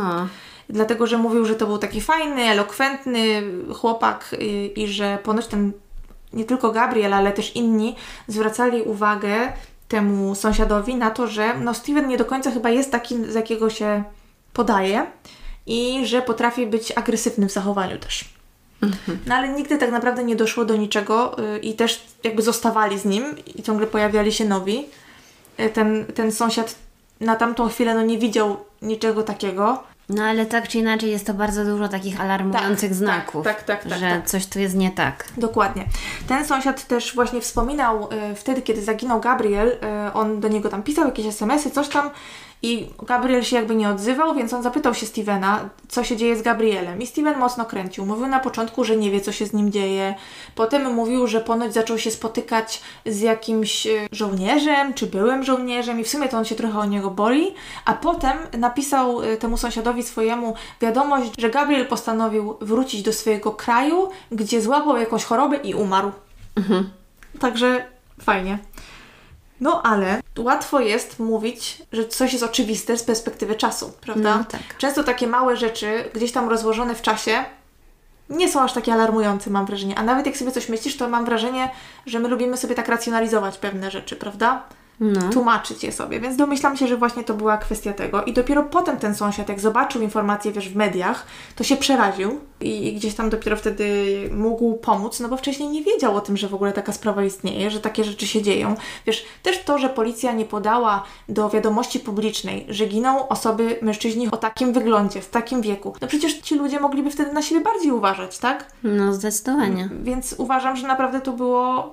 Dlatego, 0.70 1.08
że 1.08 1.18
mówił, 1.18 1.46
że 1.46 1.56
to 1.56 1.68
był 1.68 1.78
taki 1.78 2.02
fajny, 2.02 2.42
elokwentny 2.42 3.44
chłopak 3.76 4.36
i, 4.40 4.74
i 4.76 4.88
że 4.88 5.18
ponoć 5.24 5.48
ten 5.48 5.72
nie 6.34 6.46
tylko 6.46 6.72
Gabriel, 6.72 7.14
ale 7.14 7.32
też 7.32 7.56
inni 7.56 7.96
zwracali 8.28 8.82
uwagę 8.82 9.54
temu 9.88 10.36
sąsiadowi 10.36 10.96
na 10.96 11.12
to, 11.12 11.28
że 11.28 11.58
no 11.60 11.74
Steven 11.74 12.08
nie 12.08 12.18
do 12.18 12.26
końca 12.26 12.52
chyba 12.52 12.70
jest 12.70 12.92
taki, 12.92 13.16
z 13.32 13.36
jakiego 13.36 13.70
się 13.70 14.04
podaje 14.54 15.06
i 15.66 16.06
że 16.06 16.22
potrafi 16.22 16.68
być 16.68 16.98
agresywny 16.98 17.48
w 17.48 17.52
zachowaniu 17.52 17.98
też. 17.98 18.26
No 19.26 19.36
ale 19.36 19.50
nigdy 19.50 19.78
tak 19.78 19.92
naprawdę 19.92 20.24
nie 20.24 20.36
doszło 20.36 20.66
do 20.66 20.76
niczego 20.76 21.36
y, 21.56 21.60
i 21.60 21.74
też 21.74 22.06
jakby 22.24 22.42
zostawali 22.42 23.00
z 23.00 23.06
nim 23.06 23.36
i 23.56 23.64
ciągle 23.64 23.88
pojawiali 23.88 24.32
się 24.32 24.46
nowi. 24.46 24.86
Y, 25.60 25.70
Ten, 25.70 26.06
ten 26.06 26.32
sąsiad 26.32 26.76
na 27.20 27.36
tamtą 27.36 27.70
chwilę 27.70 27.96
no 27.96 28.02
nie 28.02 28.18
widział 28.18 28.58
niczego 28.82 29.24
takiego. 29.24 29.84
No 30.10 30.24
ale 30.24 30.46
tak 30.46 30.68
czy 30.68 30.78
inaczej 30.78 31.12
jest 31.12 31.28
to 31.28 31.34
bardzo 31.34 31.66
dużo 31.66 31.88
takich 31.88 32.22
alarmujących 32.22 32.90
Tak, 32.90 32.98
znaków, 32.98 33.44
tak, 33.46 33.64
tak, 33.64 33.84
tak, 33.84 34.00
że 34.00 34.10
tak. 34.10 34.26
coś 34.26 34.46
tu 34.46 34.60
jest 34.60 34.76
nie 34.76 34.92
tak. 34.92 35.26
Dokładnie. 35.38 35.86
Ten 36.28 36.46
sąsiad 36.46 36.88
też 36.88 37.16
właśnie 37.16 37.42
wspominał 37.42 38.08
e, 38.12 38.36
wtedy, 38.36 38.62
kiedy 38.62 38.82
zaginął 38.82 39.20
Gabriel, 39.20 39.78
e, 39.84 40.14
on 40.14 40.40
do 40.40 40.48
niego 40.48 40.70
tam 40.70 40.84
pisał 40.84 41.06
jakieś 41.06 41.26
SMS-y, 41.26 41.72
coś 41.72 41.88
tam 41.88 42.10
i 42.62 42.90
Gabriel 43.02 43.44
się 43.44 43.56
jakby 43.56 43.76
nie 43.76 43.90
odzywał, 43.90 44.36
więc 44.36 44.54
on 44.54 44.64
zapytał 44.64 44.94
się 44.94 45.06
Stevena, 45.06 45.70
co 45.88 46.04
się 46.04 46.18
dzieje 46.18 46.38
z 46.38 46.42
Gabrielem. 46.42 47.02
I 47.02 47.08
Steven 47.08 47.40
mocno 47.40 47.66
kręcił. 47.66 48.06
Mówił 48.06 48.28
na 48.28 48.40
początku, 48.40 48.84
że 48.84 48.98
nie 48.98 49.12
wie, 49.12 49.22
co 49.22 49.32
się 49.32 49.46
z 49.46 49.54
nim 49.54 49.72
dzieje. 49.72 50.16
Potem 50.56 50.94
mówił, 50.94 51.28
że 51.28 51.42
ponoć 51.42 51.74
zaczął 51.74 51.98
się 51.98 52.12
spotykać 52.12 52.82
z 53.06 53.20
jakimś 53.20 53.88
e, 53.88 53.90
żołnierzem, 54.12 54.94
czy 54.94 55.08
byłym 55.08 55.44
żołnierzem 55.44 56.00
i 56.00 56.04
w 56.04 56.10
sumie 56.10 56.30
to 56.30 56.38
on 56.38 56.46
się 56.46 56.56
trochę 56.56 56.80
o 56.80 56.86
niego 56.86 57.12
boi. 57.12 57.54
A 57.86 57.94
potem 57.94 58.38
napisał 58.58 59.22
e, 59.22 59.38
temu 59.38 59.58
sąsiadowi 59.58 60.04
swojemu 60.04 60.54
wiadomość, 60.82 61.32
że 61.38 61.50
Gabriel 61.50 61.88
postanowił 61.88 62.58
wrócić 62.62 63.02
do 63.02 63.14
swojego 63.14 63.52
kraju, 63.52 64.10
gdzie 64.32 64.62
złapał 64.62 64.98
jakąś 64.98 65.24
chorobę 65.24 65.58
i 65.58 65.74
umarł. 65.74 66.12
Także 67.40 67.86
fajnie. 68.22 68.60
No 69.62 69.82
ale 69.84 70.22
łatwo 70.38 70.80
jest 70.80 71.20
mówić, 71.20 71.82
że 71.92 72.08
coś 72.08 72.34
jest 72.34 72.46
oczywiste 72.46 72.98
z 72.98 73.04
perspektywy 73.04 73.56
czasu, 73.56 73.94
prawda? 74.02 74.38
No, 74.38 74.44
tak. 74.44 74.78
Często 74.78 75.04
takie 75.04 75.28
małe 75.28 75.58
rzeczy, 75.58 76.10
gdzieś 76.14 76.32
tam 76.32 76.50
rozłożone 76.50 76.96
w 76.96 77.02
czasie, 77.02 77.46
nie 78.30 78.52
są 78.52 78.62
aż 78.62 78.74
takie 78.74 78.94
alarmujące, 78.94 79.50
mam 79.50 79.66
wrażenie. 79.66 79.98
A 79.98 80.04
nawet 80.04 80.26
jak 80.26 80.38
sobie 80.38 80.52
coś 80.52 80.70
myślisz, 80.70 80.98
to 80.98 81.10
mam 81.10 81.26
wrażenie, 81.26 81.72
że 82.06 82.20
my 82.20 82.28
lubimy 82.28 82.58
sobie 82.58 82.76
tak 82.76 82.88
racjonalizować 82.88 83.58
pewne 83.58 83.92
rzeczy, 83.92 84.16
prawda? 84.16 84.64
No. 85.00 85.30
Tłumaczyć 85.30 85.84
je 85.84 85.92
sobie. 85.92 86.20
Więc 86.20 86.38
domyślam 86.38 86.78
się, 86.78 86.88
że 86.88 86.98
właśnie 86.98 87.24
to 87.24 87.34
była 87.34 87.58
kwestia 87.58 87.94
tego. 87.94 88.24
I 88.24 88.34
dopiero 88.34 88.64
potem 88.64 88.98
ten 88.98 89.16
sąsiad, 89.16 89.50
jak 89.50 89.60
zobaczył 89.60 90.02
informacje, 90.02 90.52
wiesz, 90.52 90.70
w 90.70 90.76
mediach, 90.76 91.26
to 91.56 91.64
się 91.64 91.78
przeraził 91.78 92.40
i, 92.62 92.88
i 92.88 92.94
gdzieś 92.94 93.16
tam 93.16 93.30
dopiero 93.30 93.56
wtedy 93.56 94.06
mógł 94.34 94.74
pomóc, 94.74 95.20
no 95.20 95.30
bo 95.30 95.38
wcześniej 95.38 95.70
nie 95.70 95.84
wiedział 95.84 96.16
o 96.16 96.22
tym, 96.22 96.38
że 96.38 96.48
w 96.48 96.54
ogóle 96.54 96.74
taka 96.74 96.94
sprawa 96.94 97.24
istnieje, 97.24 97.72
że 97.72 97.80
takie 97.80 98.04
rzeczy 98.04 98.28
się 98.28 98.42
dzieją. 98.42 98.76
Wiesz, 99.06 99.26
też 99.44 99.64
to, 99.64 99.80
że 99.80 99.90
policja 99.90 100.32
nie 100.32 100.46
podała 100.46 101.04
do 101.30 101.50
wiadomości 101.50 102.00
publicznej, 102.00 102.66
że 102.70 102.86
giną 102.86 103.28
osoby, 103.28 103.80
mężczyźni 103.82 104.32
o 104.32 104.38
takim 104.38 104.74
wyglądzie, 104.74 105.22
w 105.22 105.30
takim 105.30 105.62
wieku. 105.62 105.94
No 106.02 106.08
przecież 106.08 106.34
ci 106.34 106.56
ludzie 106.56 106.80
mogliby 106.80 107.12
wtedy 107.12 107.34
na 107.34 107.42
siebie 107.42 107.62
bardziej 107.62 107.92
uważać, 107.92 108.38
tak? 108.38 108.72
no 108.84 109.14
zdecydowanie. 109.14 109.90
Więc 110.04 110.36
uważam, 110.38 110.76
że 110.76 110.88
naprawdę 110.88 111.22
to 111.22 111.32
było 111.32 111.92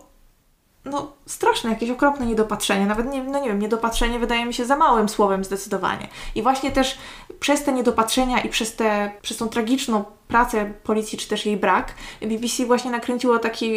no 0.85 1.13
straszne, 1.27 1.71
jakieś 1.71 1.91
okropne 1.91 2.27
niedopatrzenie. 2.27 2.87
Nawet 2.87 3.13
nie, 3.13 3.25
no 3.25 3.41
nie 3.41 3.49
wiem, 3.49 3.59
niedopatrzenie 3.59 4.19
wydaje 4.19 4.47
mi 4.47 4.55
się 4.55 4.65
za 4.65 4.77
małym 4.77 5.09
słowem 5.09 5.45
zdecydowanie. 5.45 6.09
I 6.35 6.43
właśnie 6.43 6.73
też 6.73 6.99
przez 7.41 7.65
te 7.65 7.73
niedopatrzenia 7.73 8.41
i 8.41 8.49
przez, 8.49 8.77
te, 8.77 9.11
przez 9.23 9.37
tą 9.37 9.49
tragiczną 9.49 10.05
pracę 10.29 10.73
policji, 10.83 11.19
czy 11.19 11.29
też 11.29 11.47
jej 11.47 11.57
brak, 11.57 11.95
BBC 12.21 12.67
właśnie 12.67 12.91
nakręciło 12.91 13.39
taki 13.39 13.71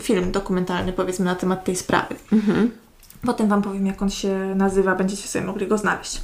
film 0.00 0.32
dokumentalny, 0.32 0.92
powiedzmy, 0.92 1.24
na 1.24 1.34
temat 1.34 1.64
tej 1.64 1.76
sprawy. 1.76 2.14
Potem 3.26 3.48
Wam 3.48 3.62
powiem, 3.62 3.86
jak 3.86 4.02
on 4.02 4.10
się 4.10 4.54
nazywa, 4.54 4.94
będziecie 4.94 5.28
sobie 5.28 5.44
mogli 5.44 5.66
go 5.66 5.78
znaleźć. 5.78 6.20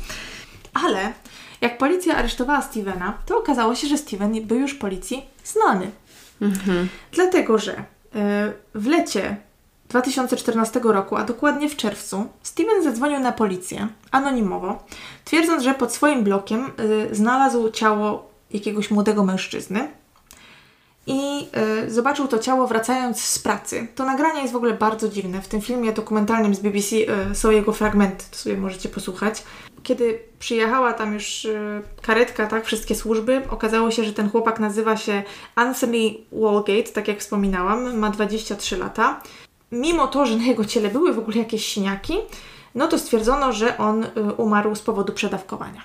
Ale 0.74 1.12
jak 1.60 1.78
policja 1.78 2.16
aresztowała 2.16 2.62
Stevena, 2.62 3.18
to 3.26 3.38
okazało 3.38 3.74
się, 3.74 3.86
że 3.86 3.98
Steven 3.98 4.46
był 4.46 4.58
już 4.58 4.74
policji 4.74 5.24
znany. 5.44 5.90
Dlatego, 7.12 7.58
że 7.58 7.72
y, 7.72 7.82
w 8.74 8.86
lecie 8.86 9.36
2014 9.88 10.80
roku, 10.84 11.16
a 11.16 11.24
dokładnie 11.24 11.68
w 11.68 11.76
czerwcu, 11.76 12.26
Steven 12.42 12.82
zadzwonił 12.82 13.20
na 13.20 13.32
policję 13.32 13.88
anonimowo, 14.10 14.84
twierdząc, 15.24 15.62
że 15.62 15.74
pod 15.74 15.92
swoim 15.92 16.24
blokiem 16.24 16.72
y, 17.10 17.14
znalazł 17.14 17.70
ciało 17.70 18.30
jakiegoś 18.50 18.90
młodego 18.90 19.24
mężczyzny 19.24 19.88
i 21.06 21.48
y, 21.86 21.90
zobaczył 21.90 22.28
to 22.28 22.38
ciało 22.38 22.66
wracając 22.66 23.20
z 23.20 23.38
pracy. 23.38 23.86
To 23.94 24.04
nagranie 24.04 24.40
jest 24.40 24.52
w 24.52 24.56
ogóle 24.56 24.74
bardzo 24.74 25.08
dziwne. 25.08 25.42
W 25.42 25.48
tym 25.48 25.60
filmie 25.60 25.92
dokumentalnym 25.92 26.54
z 26.54 26.60
BBC 26.60 26.96
y, 26.96 27.34
są 27.34 27.50
jego 27.50 27.72
fragmenty, 27.72 28.24
to 28.30 28.36
sobie 28.36 28.56
możecie 28.56 28.88
posłuchać. 28.88 29.42
Kiedy 29.82 30.18
przyjechała 30.38 30.92
tam 30.92 31.14
już 31.14 31.44
y, 31.44 31.82
karetka, 32.02 32.46
tak, 32.46 32.64
wszystkie 32.64 32.94
służby, 32.94 33.42
okazało 33.50 33.90
się, 33.90 34.04
że 34.04 34.12
ten 34.12 34.30
chłopak 34.30 34.60
nazywa 34.60 34.96
się 34.96 35.22
Anthony 35.54 36.14
Walgate, 36.32 36.92
tak 36.92 37.08
jak 37.08 37.18
wspominałam, 37.18 37.98
ma 37.98 38.10
23 38.10 38.76
lata. 38.76 39.20
Mimo 39.72 40.06
to, 40.06 40.26
że 40.26 40.36
na 40.36 40.44
jego 40.44 40.64
ciele 40.64 40.88
były 40.88 41.12
w 41.12 41.18
ogóle 41.18 41.36
jakieś 41.36 41.72
siniaki, 41.72 42.14
no 42.74 42.88
to 42.88 42.98
stwierdzono, 42.98 43.52
że 43.52 43.78
on 43.78 44.04
y, 44.04 44.08
umarł 44.36 44.74
z 44.74 44.82
powodu 44.82 45.12
przedawkowania. 45.12 45.82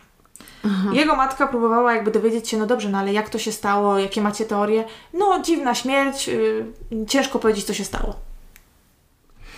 Jego 0.94 1.16
matka 1.16 1.48
próbowała 1.48 1.94
jakby 1.94 2.12
dowiedzieć 2.12 2.50
się, 2.50 2.58
no 2.58 2.66
dobrze, 2.66 2.90
no 2.90 2.98
ale 2.98 3.14
jak 3.14 3.30
to 3.30 3.40
się 3.40 3.52
stało, 3.52 4.00
jakie 4.00 4.22
macie 4.22 4.46
teorie? 4.46 4.84
No, 5.14 5.40
dziwna 5.44 5.76
śmierć, 5.76 6.30
y, 6.30 6.66
ciężko 7.08 7.40
powiedzieć, 7.40 7.66
co 7.66 7.74
się 7.74 7.86
stało. 7.86 8.16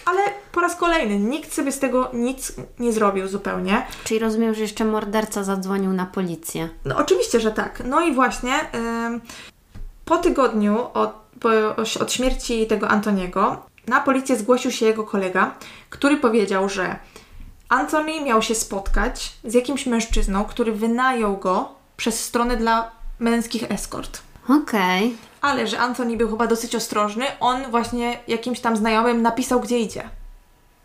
Ale 0.06 0.22
po 0.52 0.62
raz 0.62 0.76
kolejny 0.76 1.20
nikt 1.20 1.54
sobie 1.54 1.72
z 1.72 1.80
tego 1.80 2.10
nic 2.14 2.54
nie 2.80 2.94
zrobił 2.94 3.28
zupełnie. 3.28 3.86
Czyli 4.04 4.20
rozumiem, 4.20 4.54
że 4.54 4.62
jeszcze 4.62 4.86
morderca 4.86 5.44
zadzwonił 5.44 5.94
na 5.94 6.06
policję. 6.06 6.70
No 6.86 6.98
oczywiście, 6.98 7.40
że 7.40 7.52
tak. 7.52 7.84
No 7.86 8.02
i 8.02 8.14
właśnie 8.14 8.54
ym, 9.06 9.22
po 10.06 10.18
tygodniu 10.18 10.80
od, 10.94 11.14
po, 11.40 11.50
od 12.02 12.12
śmierci 12.12 12.68
tego 12.68 12.88
Antoniego 12.88 13.73
na 13.88 14.02
policję 14.02 14.38
zgłosił 14.38 14.72
się 14.72 14.86
jego 14.86 15.04
kolega, 15.04 15.56
który 15.90 16.18
powiedział, 16.18 16.70
że 16.70 16.96
Antoni 17.70 18.24
miał 18.24 18.42
się 18.42 18.56
spotkać 18.56 19.34
z 19.44 19.54
jakimś 19.54 19.86
mężczyzną, 19.86 20.46
który 20.46 20.72
wynajął 20.72 21.38
go 21.38 21.76
przez 21.98 22.24
stronę 22.24 22.58
dla 22.58 22.92
męskich 23.20 23.72
eskort. 23.72 24.22
Okej. 24.50 25.18
Ale 25.42 25.68
że 25.68 25.80
Antoni 25.80 26.18
był 26.18 26.30
chyba 26.30 26.48
dosyć 26.48 26.76
ostrożny, 26.76 27.26
on 27.40 27.72
właśnie 27.72 28.20
jakimś 28.28 28.60
tam 28.60 28.78
znajomym 28.78 29.22
napisał, 29.22 29.60
gdzie 29.60 29.80
idzie. 29.80 30.10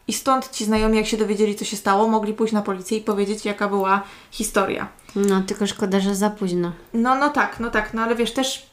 I 0.08 0.12
stąd 0.12 0.50
ci 0.50 0.64
znajomi, 0.64 0.96
jak 0.96 1.06
się 1.06 1.16
dowiedzieli, 1.16 1.54
co 1.54 1.64
się 1.64 1.76
stało, 1.76 2.08
mogli 2.08 2.34
pójść 2.34 2.52
na 2.52 2.62
policję 2.62 2.98
i 2.98 3.00
powiedzieć, 3.00 3.44
jaka 3.44 3.68
była 3.68 4.02
historia. 4.30 4.88
No, 5.16 5.42
tylko 5.42 5.66
szkoda, 5.66 6.00
że 6.00 6.14
za 6.14 6.30
późno. 6.30 6.72
No, 6.94 7.14
no 7.14 7.28
tak, 7.28 7.60
no 7.60 7.70
tak, 7.70 7.94
no 7.94 8.02
ale 8.02 8.14
wiesz, 8.14 8.32
też 8.32 8.70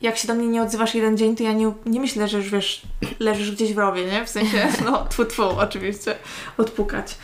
jak 0.00 0.16
się 0.16 0.28
do 0.28 0.34
mnie 0.34 0.48
nie 0.48 0.62
odzywasz 0.62 0.94
jeden 0.94 1.16
dzień, 1.16 1.36
to 1.36 1.42
ja 1.42 1.52
nie, 1.52 1.72
nie 1.86 2.00
myślę, 2.00 2.28
że 2.28 2.38
już 2.38 2.50
wiesz, 2.50 2.82
leżysz 3.18 3.52
gdzieś 3.52 3.74
w 3.74 3.78
rowie, 3.78 4.04
nie? 4.04 4.24
W 4.24 4.28
sensie, 4.28 4.68
no, 4.86 5.06
tfu, 5.06 5.24
tfu, 5.24 5.42
oczywiście, 5.42 6.14
odpukać. 6.58 7.18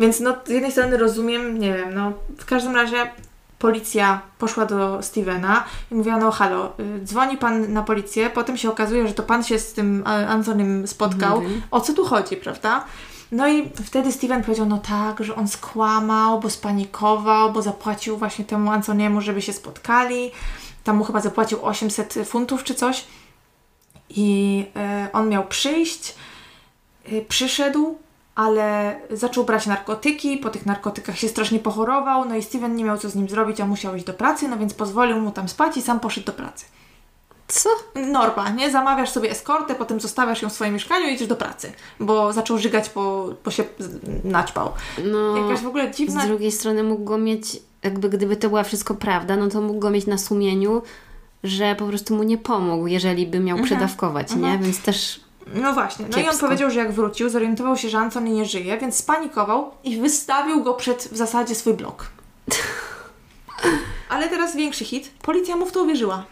Więc 0.00 0.20
no, 0.20 0.36
z 0.46 0.50
jednej 0.50 0.72
strony 0.72 0.96
rozumiem, 0.96 1.58
nie 1.58 1.74
wiem, 1.74 1.94
no, 1.94 2.12
w 2.38 2.44
każdym 2.44 2.76
razie 2.76 3.10
policja 3.58 4.20
poszła 4.38 4.66
do 4.66 5.02
Stevena 5.02 5.64
i 5.90 5.94
mówiła, 5.94 6.16
no 6.16 6.30
halo, 6.30 6.72
y, 6.80 7.04
dzwoni 7.04 7.36
pan 7.36 7.72
na 7.72 7.82
policję, 7.82 8.30
potem 8.30 8.56
się 8.56 8.70
okazuje, 8.70 9.08
że 9.08 9.14
to 9.14 9.22
pan 9.22 9.44
się 9.44 9.58
z 9.58 9.72
tym 9.72 10.02
Antonym 10.28 10.86
spotkał. 10.86 11.38
Mhm. 11.38 11.62
O 11.70 11.80
co 11.80 11.92
tu 11.92 12.04
chodzi, 12.04 12.36
prawda? 12.36 12.84
No 13.32 13.48
i 13.48 13.70
wtedy 13.84 14.12
Steven 14.12 14.42
powiedział, 14.42 14.66
no 14.66 14.78
tak, 14.78 15.24
że 15.24 15.34
on 15.34 15.48
skłamał, 15.48 16.40
bo 16.40 16.50
spanikował, 16.50 17.52
bo 17.52 17.62
zapłacił 17.62 18.16
właśnie 18.16 18.44
temu 18.44 18.70
Antoniemu, 18.70 19.20
żeby 19.20 19.42
się 19.42 19.52
spotkali. 19.52 20.30
Tam 20.88 20.96
mu 20.96 21.04
chyba 21.04 21.20
zapłacił 21.20 21.64
800 21.64 22.14
funtów 22.24 22.64
czy 22.64 22.74
coś. 22.74 23.04
I 24.10 24.66
e, 24.76 25.08
on 25.12 25.28
miał 25.28 25.46
przyjść, 25.46 26.14
e, 27.04 27.20
przyszedł, 27.20 27.98
ale 28.34 28.96
zaczął 29.10 29.44
brać 29.44 29.66
narkotyki, 29.66 30.38
po 30.38 30.50
tych 30.50 30.66
narkotykach 30.66 31.18
się 31.18 31.28
strasznie 31.28 31.58
pochorował, 31.58 32.24
no 32.24 32.36
i 32.36 32.42
Steven 32.42 32.76
nie 32.76 32.84
miał 32.84 32.98
co 32.98 33.08
z 33.08 33.14
nim 33.14 33.28
zrobić, 33.28 33.60
a 33.60 33.66
musiał 33.66 33.94
iść 33.94 34.04
do 34.04 34.14
pracy, 34.14 34.48
no 34.48 34.56
więc 34.58 34.74
pozwolił 34.74 35.20
mu 35.20 35.30
tam 35.30 35.48
spać 35.48 35.76
i 35.76 35.82
sam 35.82 36.00
poszedł 36.00 36.26
do 36.26 36.32
pracy. 36.32 36.64
Co? 37.48 37.70
Norma, 37.94 38.50
nie? 38.50 38.70
Zamawiasz 38.70 39.10
sobie 39.10 39.30
eskortę, 39.30 39.74
potem 39.74 40.00
zostawiasz 40.00 40.42
ją 40.42 40.48
w 40.48 40.52
swoim 40.52 40.72
mieszkaniu 40.72 41.08
i 41.08 41.14
idziesz 41.14 41.28
do 41.28 41.36
pracy, 41.36 41.72
bo 42.00 42.32
zaczął 42.32 42.58
żygać, 42.58 42.90
bo, 42.94 43.34
bo 43.44 43.50
się 43.50 43.64
naćpał. 44.24 44.72
No, 45.04 45.36
Jakaś 45.36 45.60
w 45.60 45.66
ogóle 45.66 45.90
dziwna... 45.90 46.24
z 46.24 46.26
drugiej 46.26 46.52
strony 46.52 46.82
mógł 46.82 47.04
go 47.04 47.18
mieć, 47.18 47.56
jakby 47.82 48.08
gdyby 48.08 48.36
to 48.36 48.48
była 48.48 48.62
wszystko 48.64 48.94
prawda, 48.94 49.36
no 49.36 49.48
to 49.48 49.60
mógł 49.60 49.78
go 49.78 49.90
mieć 49.90 50.06
na 50.06 50.18
sumieniu, 50.18 50.82
że 51.44 51.74
po 51.74 51.86
prostu 51.86 52.16
mu 52.16 52.22
nie 52.22 52.38
pomógł, 52.38 52.86
jeżeli 52.86 53.26
by 53.26 53.40
miał 53.40 53.58
przedawkować, 53.58 54.34
nie? 54.34 54.58
Więc 54.58 54.82
też 54.82 55.20
No 55.54 55.72
właśnie. 55.72 56.06
No 56.10 56.18
i 56.18 56.20
on 56.20 56.26
Kiepsko. 56.26 56.46
powiedział, 56.46 56.70
że 56.70 56.78
jak 56.78 56.92
wrócił, 56.92 57.28
zorientował 57.28 57.76
się, 57.76 57.88
że 57.88 57.98
Antony 57.98 58.30
nie 58.30 58.44
żyje, 58.44 58.78
więc 58.78 58.96
spanikował 58.96 59.70
i 59.84 60.00
wystawił 60.00 60.62
go 60.62 60.74
przed 60.74 61.08
w 61.12 61.16
zasadzie 61.16 61.54
swój 61.54 61.74
blok. 61.74 62.06
Ale 64.08 64.28
teraz 64.28 64.56
większy 64.56 64.84
hit. 64.84 65.10
Policja 65.22 65.56
mu 65.56 65.66
w 65.66 65.72
to 65.72 65.82
uwierzyła. 65.82 66.24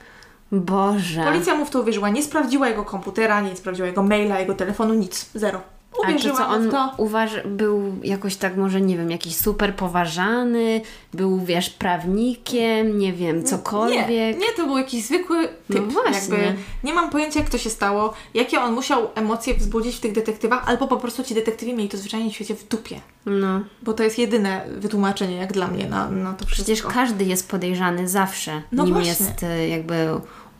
Boże. 0.53 1.25
Policja 1.25 1.55
mu 1.55 1.65
w 1.65 1.71
to 1.71 1.81
uwierzyła. 1.81 2.09
Nie 2.09 2.23
sprawdziła 2.23 2.69
jego 2.69 2.85
komputera, 2.85 3.41
nie 3.41 3.57
sprawdziła 3.57 3.89
jego 3.89 4.03
maila, 4.03 4.41
jego 4.41 4.55
telefonu, 4.55 4.95
nic. 4.95 5.31
Zero. 5.35 5.61
A 6.03 6.07
to 6.07 6.09
Uwierzyła 6.13 6.39
co, 6.39 6.49
on 6.49 6.71
to. 6.71 6.93
uważ, 6.97 7.31
był 7.45 7.93
jakoś 8.03 8.37
tak 8.37 8.57
może, 8.57 8.81
nie 8.81 8.97
wiem, 8.97 9.11
jakiś 9.11 9.37
super 9.37 9.75
poważany, 9.77 10.81
był, 11.15 11.41
wiesz, 11.45 11.71
prawnikiem, 11.71 12.99
nie 12.99 13.13
wiem, 13.13 13.45
cokolwiek. 13.45 14.09
Nie, 14.09 14.35
nie, 14.35 14.47
to 14.57 14.67
był 14.67 14.79
jakiś 14.79 15.05
zwykły 15.05 15.49
typ. 15.49 15.83
No 15.87 16.03
właśnie. 16.03 16.39
Jakby 16.39 16.55
nie 16.85 16.95
mam 16.95 17.11
pojęcia, 17.11 17.41
jak 17.41 17.51
to 17.51 17.59
się 17.59 17.71
stało, 17.71 18.15
jakie 18.35 18.61
on 18.61 18.75
musiał 18.75 19.09
emocje 19.15 19.55
wzbudzić 19.55 19.97
w 19.97 20.01
tych 20.01 20.13
detektywach, 20.13 20.69
albo 20.69 20.89
po 20.89 20.97
prostu 20.97 21.25
ci 21.25 21.35
detektywi 21.35 21.75
mieli 21.75 21.89
to 21.89 21.97
zwyczajnie 21.97 22.31
w 22.31 22.35
świecie 22.35 22.55
w 22.55 22.69
dupie. 22.69 23.01
No. 23.27 23.61
Bo 23.83 23.93
to 23.93 24.03
jest 24.03 24.19
jedyne 24.19 24.67
wytłumaczenie, 24.79 25.37
jak 25.37 25.53
dla 25.53 25.69
mnie, 25.69 25.87
na, 25.87 26.11
na 26.11 26.33
to 26.33 26.47
wszystko. 26.47 26.65
Przecież 26.65 26.83
każdy 26.95 27.25
jest 27.25 27.51
podejrzany 27.51 28.09
zawsze, 28.09 28.63
No 28.73 28.85
nim 28.85 28.95
właśnie. 28.95 29.11
jest 29.11 29.43
y, 29.43 29.69
jakby 29.69 29.95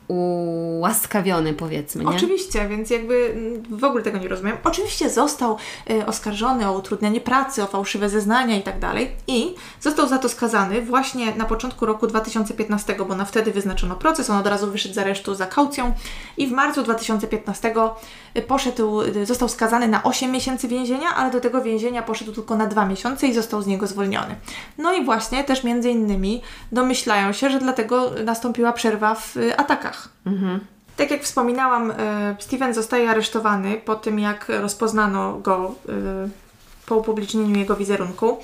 ułaskawiony, 0.07 1.53
powiedzmy, 1.53 2.03
nie? 2.03 2.09
Oczywiście, 2.09 2.67
więc 2.67 2.89
jakby 2.89 3.33
mm, 3.35 3.79
w 3.79 3.83
ogóle 3.83 4.03
tego 4.03 4.17
nie 4.17 4.27
rozumiem. 4.27 4.57
Oczywiście 4.63 5.09
został 5.09 5.57
y, 5.89 6.05
oskarżony 6.05 6.69
o 6.69 6.73
utrudnianie 6.73 7.21
pracy, 7.21 7.63
o 7.63 7.67
fałszywe 7.67 8.09
zeznania 8.09 8.55
i 8.55 8.63
tak 8.63 8.79
dalej 8.79 9.11
i 9.27 9.55
został 9.81 10.07
za 10.07 10.17
to 10.17 10.29
skazany 10.29 10.81
właśnie 10.81 11.35
na 11.35 11.45
początku 11.45 11.85
roku 11.85 12.07
2015, 12.07 12.95
bo 13.07 13.15
na 13.15 13.25
wtedy 13.25 13.51
wyznaczono 13.51 13.95
proces, 13.95 14.29
on 14.29 14.37
od 14.37 14.47
razu 14.47 14.71
wyszedł 14.71 14.95
z 14.95 14.97
aresztu 14.97 15.35
za 15.35 15.45
kaucją 15.45 15.93
i 16.37 16.47
w 16.47 16.51
marcu 16.51 16.83
2015 16.83 17.69
y, 17.69 17.73
poszedł, 18.41 19.01
y, 19.01 19.25
został 19.25 19.49
skazany 19.49 19.87
na 19.87 20.03
8 20.03 20.31
miesięcy 20.31 20.67
więzienia, 20.67 21.09
ale 21.15 21.31
do 21.31 21.41
tego 21.41 21.61
więzienia 21.61 22.03
poszedł 22.03 22.31
tylko 22.31 22.55
na 22.55 22.67
2 22.67 22.85
miesiące 22.85 23.27
i 23.27 23.33
został 23.33 23.61
z 23.61 23.67
niego 23.67 23.87
zwolniony. 23.87 24.35
No 24.77 24.93
i 24.93 25.05
właśnie 25.05 25.43
też 25.43 25.63
między 25.63 25.89
innymi 25.89 26.41
domyślają 26.71 27.33
się, 27.33 27.49
że 27.49 27.59
dlatego 27.59 28.11
nastąpiła 28.25 28.73
przerwa 28.73 29.15
w 29.15 29.37
y, 29.37 29.57
atakach. 29.57 30.09
Tak 30.97 31.11
jak 31.11 31.23
wspominałam, 31.23 31.91
e, 31.91 32.35
Steven 32.39 32.73
zostaje 32.73 33.09
aresztowany 33.09 33.81
po 33.85 33.95
tym, 33.95 34.19
jak 34.19 34.45
rozpoznano 34.49 35.39
go 35.39 35.75
e, 35.89 36.29
po 36.85 36.95
upublicznieniu 36.95 37.57
jego 37.57 37.75
wizerunku. 37.75 38.37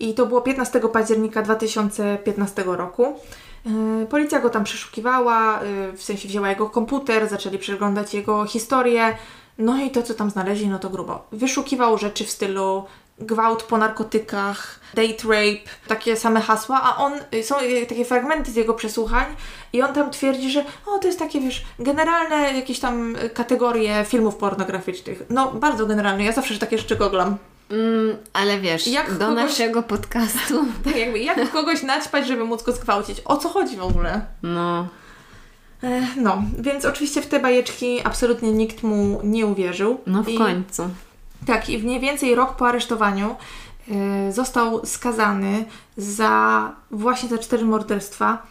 I 0.00 0.14
to 0.14 0.26
było 0.26 0.40
15 0.40 0.80
października 0.80 1.42
2015 1.42 2.64
roku. 2.66 3.20
E, 3.68 4.06
Policja 4.06 4.40
go 4.40 4.50
tam 4.50 4.64
przeszukiwała, 4.64 5.60
e, 5.60 5.92
w 5.92 6.02
sensie 6.02 6.28
wzięła 6.28 6.48
jego 6.48 6.70
komputer, 6.70 7.28
zaczęli 7.28 7.58
przeglądać 7.58 8.14
jego 8.14 8.44
historię. 8.44 9.16
No 9.58 9.82
i 9.82 9.90
to, 9.90 10.02
co 10.02 10.14
tam 10.14 10.30
znaleźli, 10.30 10.68
no 10.68 10.78
to 10.78 10.90
grubo. 10.90 11.26
Wyszukiwał 11.32 11.98
rzeczy 11.98 12.24
w 12.24 12.30
stylu 12.30 12.84
gwałt 13.20 13.62
po 13.62 13.78
narkotykach, 13.78 14.80
date 14.94 15.28
rape, 15.28 15.70
takie 15.88 16.16
same 16.16 16.40
hasła, 16.40 16.80
a 16.82 16.96
on, 16.96 17.12
y, 17.34 17.44
są 17.44 17.54
takie 17.88 18.04
fragmenty 18.04 18.50
z 18.50 18.56
jego 18.56 18.74
przesłuchań 18.74 19.26
i 19.72 19.82
on 19.82 19.94
tam 19.94 20.10
twierdzi, 20.10 20.50
że 20.50 20.64
o, 20.86 20.98
to 20.98 21.06
jest 21.06 21.18
takie, 21.18 21.40
wiesz, 21.40 21.64
generalne 21.78 22.36
jakieś 22.36 22.80
tam 22.80 23.16
kategorie 23.34 24.04
filmów 24.04 24.36
pornograficznych. 24.36 25.22
No, 25.30 25.52
bardzo 25.52 25.86
generalne, 25.86 26.24
ja 26.24 26.32
zawsze 26.32 26.58
takie 26.58 26.78
rzeczy 26.78 26.96
goglam. 26.96 27.36
Mm, 27.70 28.16
ale 28.32 28.60
wiesz, 28.60 28.86
Jak 28.86 29.18
do 29.18 29.26
kogoś- 29.26 29.34
naszego 29.34 29.82
podcastu, 29.82 30.64
Tak 30.84 30.96
jakby, 30.96 31.18
jak 31.18 31.50
kogoś 31.52 31.82
naćpać, 31.82 32.26
żeby 32.26 32.44
móc 32.44 32.62
go 32.62 32.72
zgwałcić? 32.72 33.20
O 33.24 33.36
co 33.36 33.48
chodzi 33.48 33.76
w 33.76 33.82
ogóle? 33.82 34.20
no, 34.42 34.88
E, 35.82 36.02
No, 36.16 36.42
więc 36.58 36.84
oczywiście 36.84 37.22
w 37.22 37.26
te 37.26 37.40
bajeczki 37.40 38.00
absolutnie 38.04 38.52
nikt 38.52 38.82
mu 38.82 39.20
nie 39.24 39.46
uwierzył. 39.46 40.00
no 40.06 40.22
w 40.22 40.28
I- 40.28 40.38
końcu. 40.38 40.90
Tak, 41.46 41.68
i 41.70 41.78
mniej 41.78 42.00
więcej 42.00 42.34
rok 42.34 42.56
po 42.56 42.68
aresztowaniu 42.68 43.36
y, 44.28 44.32
został 44.32 44.86
skazany 44.86 45.64
za 45.96 46.72
właśnie 46.90 47.28
te 47.28 47.38
cztery 47.38 47.64
morderstwa, 47.64 48.46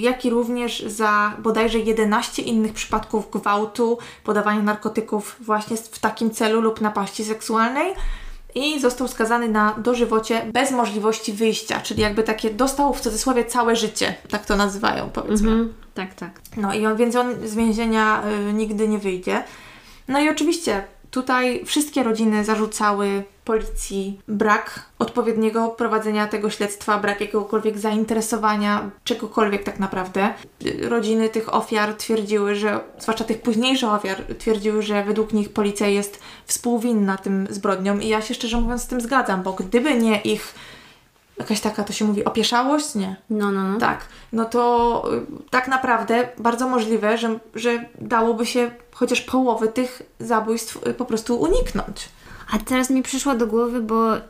jak 0.00 0.24
i 0.24 0.30
również 0.30 0.82
za 0.86 1.32
bodajże 1.38 1.78
11 1.78 2.42
innych 2.42 2.72
przypadków 2.72 3.30
gwałtu, 3.30 3.98
podawania 4.24 4.62
narkotyków 4.62 5.36
właśnie 5.40 5.76
w 5.76 5.98
takim 5.98 6.30
celu 6.30 6.60
lub 6.60 6.80
napaści 6.80 7.24
seksualnej. 7.24 7.92
I 8.54 8.80
został 8.80 9.08
skazany 9.08 9.48
na 9.48 9.74
dożywocie 9.78 10.46
bez 10.52 10.70
możliwości 10.70 11.32
wyjścia, 11.32 11.80
czyli 11.80 12.02
jakby 12.02 12.22
takie 12.22 12.50
dostał 12.50 12.94
w 12.94 13.00
cudzysłowie 13.00 13.44
całe 13.44 13.76
życie, 13.76 14.14
tak 14.30 14.46
to 14.46 14.56
nazywają 14.56 15.10
powiedzmy. 15.10 15.50
Mhm. 15.50 15.74
Tak, 15.94 16.14
tak. 16.14 16.30
No 16.56 16.74
i 16.74 16.86
on, 16.86 16.96
więc 16.96 17.16
on 17.16 17.48
z 17.48 17.54
więzienia 17.54 18.22
y, 18.50 18.52
nigdy 18.52 18.88
nie 18.88 18.98
wyjdzie. 18.98 19.44
No 20.08 20.20
i 20.20 20.28
oczywiście 20.28 20.84
tutaj 21.22 21.64
wszystkie 21.64 22.02
rodziny 22.02 22.44
zarzucały 22.44 23.24
policji 23.44 24.20
brak 24.28 24.82
odpowiedniego 24.98 25.68
prowadzenia 25.68 26.26
tego 26.26 26.50
śledztwa, 26.50 26.98
brak 26.98 27.20
jakiegokolwiek 27.20 27.78
zainteresowania, 27.78 28.90
czegokolwiek 29.04 29.64
tak 29.64 29.78
naprawdę. 29.78 30.34
Rodziny 30.82 31.28
tych 31.28 31.54
ofiar 31.54 31.94
twierdziły, 31.94 32.54
że, 32.54 32.80
zwłaszcza 32.98 33.24
tych 33.24 33.42
późniejszych 33.42 33.88
ofiar, 33.88 34.16
twierdziły, 34.38 34.82
że 34.82 35.04
według 35.04 35.32
nich 35.32 35.52
policja 35.52 35.86
jest 35.86 36.20
współwinna 36.46 37.16
tym 37.16 37.46
zbrodniom 37.50 38.02
i 38.02 38.08
ja 38.08 38.22
się 38.22 38.34
szczerze 38.34 38.60
mówiąc 38.60 38.82
z 38.82 38.86
tym 38.86 39.00
zgadzam, 39.00 39.42
bo 39.42 39.52
gdyby 39.52 39.94
nie 39.94 40.20
ich 40.20 40.54
jakaś 41.38 41.60
taka, 41.60 41.84
to 41.84 41.92
się 41.92 42.04
mówi, 42.04 42.24
opieszałość, 42.24 42.94
nie? 42.94 43.16
No, 43.30 43.52
no, 43.52 43.62
no. 43.62 43.78
Tak, 43.78 44.00
no 44.32 44.44
to 44.44 45.04
y, 45.14 45.50
tak 45.50 45.68
naprawdę 45.68 46.28
bardzo 46.38 46.68
możliwe, 46.68 47.18
że, 47.18 47.38
że 47.54 47.84
dałoby 48.00 48.46
się 48.46 48.70
chociaż 48.98 49.20
połowy 49.20 49.68
tych 49.68 50.02
zabójstw 50.20 50.86
y, 50.86 50.94
po 50.94 51.04
prostu 51.04 51.40
uniknąć. 51.40 52.08
A 52.50 52.58
teraz 52.58 52.90
mi 52.90 53.02
przyszło 53.02 53.34
do 53.34 53.46
głowy, 53.46 53.80
bo 53.80 54.16
y, 54.16 54.20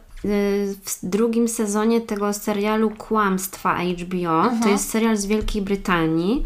w 0.85 0.99
drugim 1.03 1.49
sezonie 1.49 2.01
tego 2.01 2.33
serialu 2.33 2.91
Kłamstwa 2.91 3.77
HBO, 3.79 4.51
to 4.63 4.69
jest 4.69 4.91
serial 4.91 5.17
z 5.17 5.27
Wielkiej 5.27 5.63
Brytanii 5.63 6.45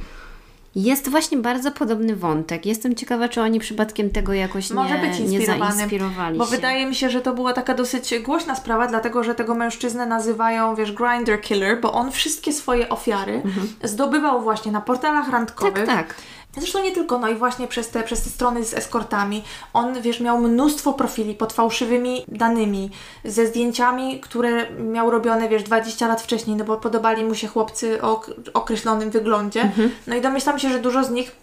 Jest 0.75 1.09
właśnie 1.09 1.39
bardzo 1.39 1.71
podobny 1.73 2.17
wątek. 2.17 2.67
Jestem 2.67 2.95
ciekawa, 2.95 3.29
czy 3.29 3.43
oni 3.43 3.61
przypadkiem 3.61 4.11
tego 4.11 4.33
jakoś 4.33 4.71
Może 4.71 4.99
nie, 4.99 5.09
być 5.09 5.31
nie 5.31 5.47
zainspirowali 5.47 6.39
Bo 6.39 6.45
się. 6.45 6.51
wydaje 6.51 6.87
mi 6.87 6.95
się, 6.95 7.11
że 7.11 7.21
to 7.21 7.35
była 7.35 7.53
taka 7.53 7.75
dosyć 7.75 8.15
głośna 8.25 8.55
sprawa, 8.55 8.87
dlatego 8.87 9.25
że 9.25 9.35
tego 9.35 9.55
mężczyznę 9.55 10.07
nazywają, 10.07 10.75
wiesz, 10.75 10.93
grinder 10.93 11.41
killer, 11.41 11.81
bo 11.81 11.93
on 11.93 12.13
wszystkie 12.13 12.53
swoje 12.53 12.89
ofiary 12.89 13.43
zdobywał 13.83 14.43
właśnie 14.43 14.73
na 14.73 14.81
portalach 14.81 15.31
randkowych. 15.31 15.79
Mhm. 15.79 15.99
Tak, 15.99 16.07
tak. 16.07 16.17
Zresztą 16.57 16.83
nie 16.83 16.93
tylko, 16.93 17.19
no 17.19 17.29
i 17.29 17.35
właśnie 17.35 17.69
przez 17.69 17.89
te, 17.89 18.03
przez 18.03 18.23
te 18.23 18.31
strony 18.31 18.65
z 18.65 18.75
eskortami. 18.75 19.43
On, 19.73 20.03
wiesz, 20.03 20.21
miał 20.21 20.39
mnóstwo 20.39 20.93
profili 20.93 21.35
pod 21.35 21.53
fałszywymi 21.53 22.25
danymi, 22.29 22.91
ze 23.25 23.47
zdjęciami, 23.47 24.21
które 24.21 24.71
miał 24.71 25.11
robione, 25.11 25.49
wiesz, 25.49 25.63
20 25.63 26.09
lat 26.09 26.23
wcześniej, 26.23 26.57
no 26.57 26.65
bo 26.65 26.77
podobali 26.77 27.25
mu 27.25 27.35
się 27.35 27.49
chłopcy 27.49 28.03
o 28.03 28.13
ok- 28.13 28.31
określonym 28.55 29.11
wyglądzie. 29.11 29.71
No 30.07 30.17
i 30.17 30.21
domyślam 30.21 30.59
się, 30.59 30.69
że 30.69 30.79
dużo 30.79 31.05
z 31.05 31.11
nich 31.11 31.37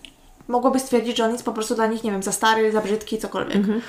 mogłoby 0.47 0.79
stwierdzić, 0.79 1.17
że 1.17 1.25
on 1.25 1.31
jest 1.31 1.45
po 1.45 1.53
prostu 1.53 1.75
dla 1.75 1.87
nich, 1.87 2.03
nie 2.03 2.11
wiem, 2.11 2.23
za 2.23 2.31
stary, 2.31 2.71
za 2.71 2.81
brzydki, 2.81 3.17
cokolwiek. 3.17 3.57
E, 3.57 3.81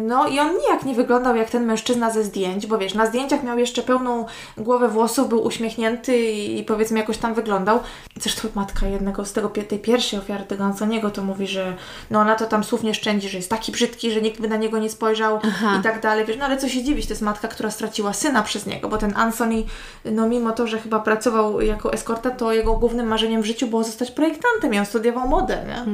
No 0.00 0.28
i 0.28 0.38
on 0.40 0.48
nijak 0.58 0.84
nie 0.84 0.94
wyglądał 0.94 1.36
jak 1.36 1.50
ten 1.50 1.64
mężczyzna 1.64 2.10
ze 2.10 2.24
zdjęć, 2.24 2.66
bo 2.66 2.78
wiesz, 2.78 2.94
na 2.94 3.06
zdjęciach 3.06 3.42
miał 3.42 3.58
jeszcze 3.58 3.82
pełną 3.82 4.26
głowę 4.56 4.88
włosów, 4.88 5.28
był 5.28 5.42
uśmiechnięty 5.42 6.18
i, 6.30 6.64
powiedzmy 6.64 6.98
jakoś 6.98 7.18
tam 7.18 7.34
wyglądał. 7.34 7.80
Zresztą 8.16 8.48
matka 8.54 8.86
jednego 8.86 9.24
z 9.24 9.32
tego, 9.32 9.48
tej 9.48 9.78
pierwszej 9.78 10.18
ofiary 10.18 10.44
tego 10.44 10.64
Antoniego 10.64 11.10
to 11.10 11.22
mówi, 11.22 11.46
że 11.46 11.76
no 12.10 12.20
ona 12.20 12.34
to 12.34 12.46
tam 12.46 12.64
słów 12.64 12.82
nie 12.82 12.94
szczędzi, 12.94 13.28
że 13.28 13.36
jest 13.36 13.50
taki 13.50 13.72
brzydki, 13.72 14.10
że 14.10 14.20
nikt 14.20 14.40
by 14.40 14.48
na 14.48 14.56
niego 14.56 14.78
nie 14.78 14.90
spojrzał 14.90 15.40
Aha. 15.42 15.76
i 15.80 15.82
tak 15.82 16.00
dalej. 16.00 16.24
Wiesz, 16.24 16.36
no 16.38 16.44
ale 16.44 16.56
co 16.56 16.68
się 16.68 16.82
dziwić, 16.82 17.06
to 17.06 17.12
jest 17.12 17.22
matka, 17.22 17.48
która 17.48 17.70
straciła 17.70 18.12
syna 18.12 18.42
przez 18.42 18.66
niego, 18.66 18.88
bo 18.88 18.98
ten 18.98 19.16
Anthony, 19.16 19.62
no 20.04 20.28
mimo 20.28 20.52
to, 20.52 20.66
że 20.66 20.78
chyba 20.78 21.00
pracował 21.00 21.60
jako 21.60 21.92
eskorta, 21.92 22.30
to 22.30 22.52
jego 22.52 22.74
głównym 22.74 23.06
marzeniem 23.06 23.42
w 23.42 23.46
życiu 23.46 23.66
było 23.66 23.84
zostać 23.84 24.10
projektantem 24.10 24.74
i 24.74 24.78
on 24.78 24.86
studiował 24.86 25.28
modę, 25.28 25.64
nie? 25.68 25.84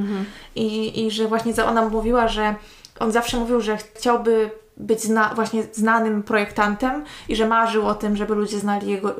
I, 0.55 1.07
I 1.07 1.11
że 1.11 1.29
właśnie 1.29 1.65
ona 1.65 1.89
mówiła, 1.89 2.29
że 2.29 2.55
on 3.01 3.13
zawsze 3.13 3.37
mówił, 3.37 3.61
że 3.61 3.79
chciałby 3.95 4.51
być 4.77 5.01
zna, 5.03 5.35
właśnie 5.35 5.63
znanym 5.73 6.23
projektantem 6.23 7.05
i 7.29 7.37
że 7.37 7.49
marzył 7.49 7.87
o 7.87 7.95
tym, 7.95 8.17
żeby 8.17 8.35
ludzie 8.35 8.59
znali 8.59 8.91
jego 8.91 9.15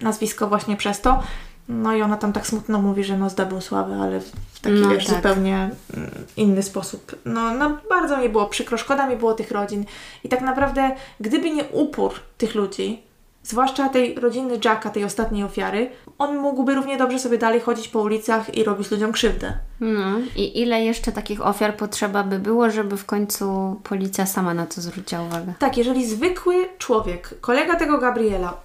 nazwisko 0.00 0.46
właśnie 0.46 0.76
przez 0.76 1.00
to. 1.00 1.22
No 1.68 1.94
i 1.94 2.02
ona 2.02 2.16
tam 2.16 2.32
tak 2.32 2.46
smutno 2.46 2.82
mówi, 2.82 3.04
że 3.04 3.18
no 3.18 3.30
zdobył 3.30 3.60
sławę, 3.60 3.96
ale 4.02 4.20
w 4.20 4.60
taki 4.60 4.76
No 4.76 4.88
wiesz, 4.88 5.06
tak. 5.06 5.16
zupełnie 5.16 5.70
mm, 5.96 6.10
inny 6.36 6.62
sposób. 6.62 7.16
No, 7.24 7.54
no 7.54 7.78
bardzo 7.90 8.16
mi 8.16 8.28
było 8.28 8.46
przykro, 8.46 8.78
szkoda 8.78 9.06
mi 9.06 9.16
było 9.16 9.34
tych 9.34 9.50
rodzin. 9.50 9.84
I 10.24 10.28
tak 10.28 10.40
naprawdę, 10.40 10.90
gdyby 11.20 11.50
nie 11.50 11.64
upór 11.64 12.12
tych 12.38 12.54
ludzi, 12.54 13.02
zwłaszcza 13.42 13.88
tej 13.88 14.14
rodziny 14.14 14.58
Jacka, 14.64 14.90
tej 14.90 15.04
ostatniej 15.04 15.44
ofiary, 15.44 15.90
on 16.18 16.36
mógłby 16.38 16.74
równie 16.74 16.96
dobrze 16.98 17.18
sobie 17.18 17.38
dalej 17.38 17.60
chodzić 17.60 17.88
po 17.88 18.00
ulicach 18.00 18.54
i 18.54 18.64
robić 18.64 18.90
ludziom 18.90 19.12
krzywdę. 19.12 19.52
No 19.80 20.18
i 20.36 20.60
ile 20.62 20.82
jeszcze 20.84 21.12
takich 21.12 21.46
ofiar 21.46 21.76
potrzeba 21.76 22.22
by 22.22 22.38
było, 22.38 22.70
żeby 22.70 22.96
w 22.96 23.04
końcu 23.04 23.76
policja 23.84 24.26
sama 24.26 24.54
na 24.54 24.66
to 24.66 24.80
zwróciła 24.80 25.22
uwagę? 25.22 25.52
Tak, 25.58 25.76
jeżeli 25.76 26.06
zwykły 26.06 26.68
człowiek, 26.78 27.40
kolega 27.40 27.76
tego 27.76 27.98
Gabriela, 27.98 28.56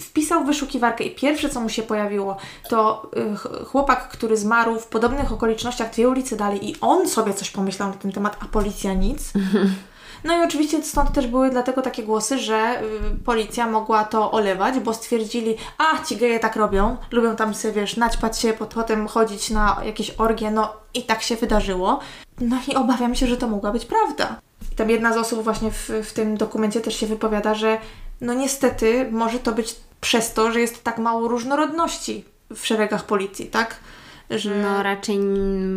wpisał 0.00 0.44
wyszukiwarkę 0.44 1.04
i 1.04 1.14
pierwsze, 1.14 1.48
co 1.48 1.60
mu 1.60 1.68
się 1.68 1.82
pojawiło, 1.82 2.36
to 2.68 3.10
y, 3.32 3.36
ch- 3.36 3.66
chłopak, 3.68 4.08
który 4.08 4.36
zmarł 4.36 4.78
w 4.80 4.86
podobnych 4.86 5.32
okolicznościach 5.32 5.90
dwie 5.90 6.08
ulice 6.08 6.36
dalej 6.36 6.70
i 6.70 6.76
on 6.80 7.08
sobie 7.08 7.34
coś 7.34 7.50
pomyślał 7.50 7.88
na 7.88 7.94
ten 7.94 8.12
temat, 8.12 8.36
a 8.40 8.44
policja 8.44 8.94
nic. 8.94 9.32
No 10.24 10.36
i 10.38 10.42
oczywiście 10.46 10.82
stąd 10.82 11.12
też 11.12 11.26
były 11.26 11.50
dlatego 11.50 11.82
takie 11.82 12.02
głosy, 12.02 12.38
że 12.38 12.82
y, 12.82 13.24
policja 13.24 13.66
mogła 13.66 14.04
to 14.04 14.30
olewać, 14.30 14.80
bo 14.80 14.94
stwierdzili, 14.94 15.56
a 15.78 16.04
ci 16.04 16.16
geje 16.16 16.40
tak 16.40 16.56
robią, 16.56 16.96
lubią 17.10 17.36
tam 17.36 17.54
sobie, 17.54 17.74
wiesz, 17.74 17.96
naćpać 17.96 18.38
się, 18.38 18.52
pot- 18.52 18.74
potem 18.74 19.08
chodzić 19.08 19.50
na 19.50 19.80
jakieś 19.84 20.10
orgie, 20.10 20.50
no 20.50 20.72
i 20.94 21.02
tak 21.02 21.22
się 21.22 21.36
wydarzyło. 21.36 22.00
No 22.40 22.56
i 22.68 22.74
obawiam 22.74 23.14
się, 23.14 23.26
że 23.26 23.36
to 23.36 23.48
mogła 23.48 23.72
być 23.72 23.84
prawda. 23.84 24.40
I 24.72 24.74
tam 24.74 24.90
jedna 24.90 25.12
z 25.12 25.16
osób 25.16 25.44
właśnie 25.44 25.70
w, 25.70 25.90
w 26.04 26.12
tym 26.12 26.36
dokumencie 26.36 26.80
też 26.80 26.96
się 26.96 27.06
wypowiada, 27.06 27.54
że 27.54 27.78
no 28.20 28.34
niestety 28.34 29.08
może 29.10 29.38
to 29.38 29.52
być 29.52 29.76
przez 30.00 30.32
to, 30.32 30.52
że 30.52 30.60
jest 30.60 30.84
tak 30.84 30.98
mało 30.98 31.28
różnorodności 31.28 32.24
w 32.56 32.66
szeregach 32.66 33.04
policji, 33.06 33.46
tak? 33.46 33.76
Że... 34.30 34.54
No 34.54 34.82
raczej 34.82 35.18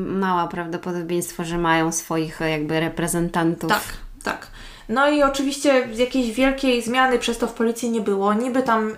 mała 0.05 0.47
prawdopodobieństwo, 0.47 1.43
że 1.43 1.57
mają 1.57 1.91
swoich 1.91 2.41
e, 2.41 2.49
jakby 2.49 2.79
reprezentantów. 2.79 3.69
Tak, 3.69 3.83
tak. 4.25 4.47
No 4.89 5.09
i 5.09 5.23
oczywiście 5.23 5.87
jakiejś 5.95 6.31
wielkiej 6.31 6.81
zmiany 6.81 7.19
przez 7.19 7.37
to 7.37 7.47
w 7.47 7.53
policji 7.53 7.89
nie 7.89 8.01
było. 8.01 8.33
Niby 8.33 8.63
tam 8.63 8.89
y, 8.89 8.95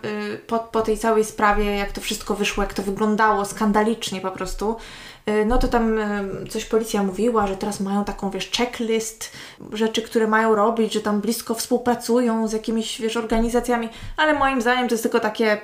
po, 0.47 0.59
po 0.59 0.81
tej 0.81 0.97
całej 0.97 1.25
sprawie, 1.25 1.75
jak 1.75 1.91
to 1.91 2.01
wszystko 2.01 2.35
wyszło, 2.35 2.63
jak 2.63 2.73
to 2.73 2.83
wyglądało 2.83 3.45
skandalicznie 3.45 4.21
po 4.21 4.31
prostu, 4.31 4.75
y, 5.29 5.45
no 5.45 5.57
to 5.57 5.67
tam 5.67 5.99
y, 5.99 6.47
coś 6.49 6.65
policja 6.65 7.03
mówiła, 7.03 7.47
że 7.47 7.57
teraz 7.57 7.79
mają 7.79 8.05
taką, 8.05 8.29
wiesz, 8.29 8.51
checklist 8.51 9.31
rzeczy, 9.73 10.01
które 10.01 10.27
mają 10.27 10.55
robić, 10.55 10.93
że 10.93 11.01
tam 11.01 11.21
blisko 11.21 11.53
współpracują 11.53 12.47
z 12.47 12.53
jakimiś, 12.53 13.01
wiesz, 13.01 13.17
organizacjami, 13.17 13.89
ale 14.17 14.33
moim 14.33 14.61
zdaniem 14.61 14.87
to 14.87 14.93
jest 14.93 15.03
tylko 15.03 15.19
takie, 15.19 15.57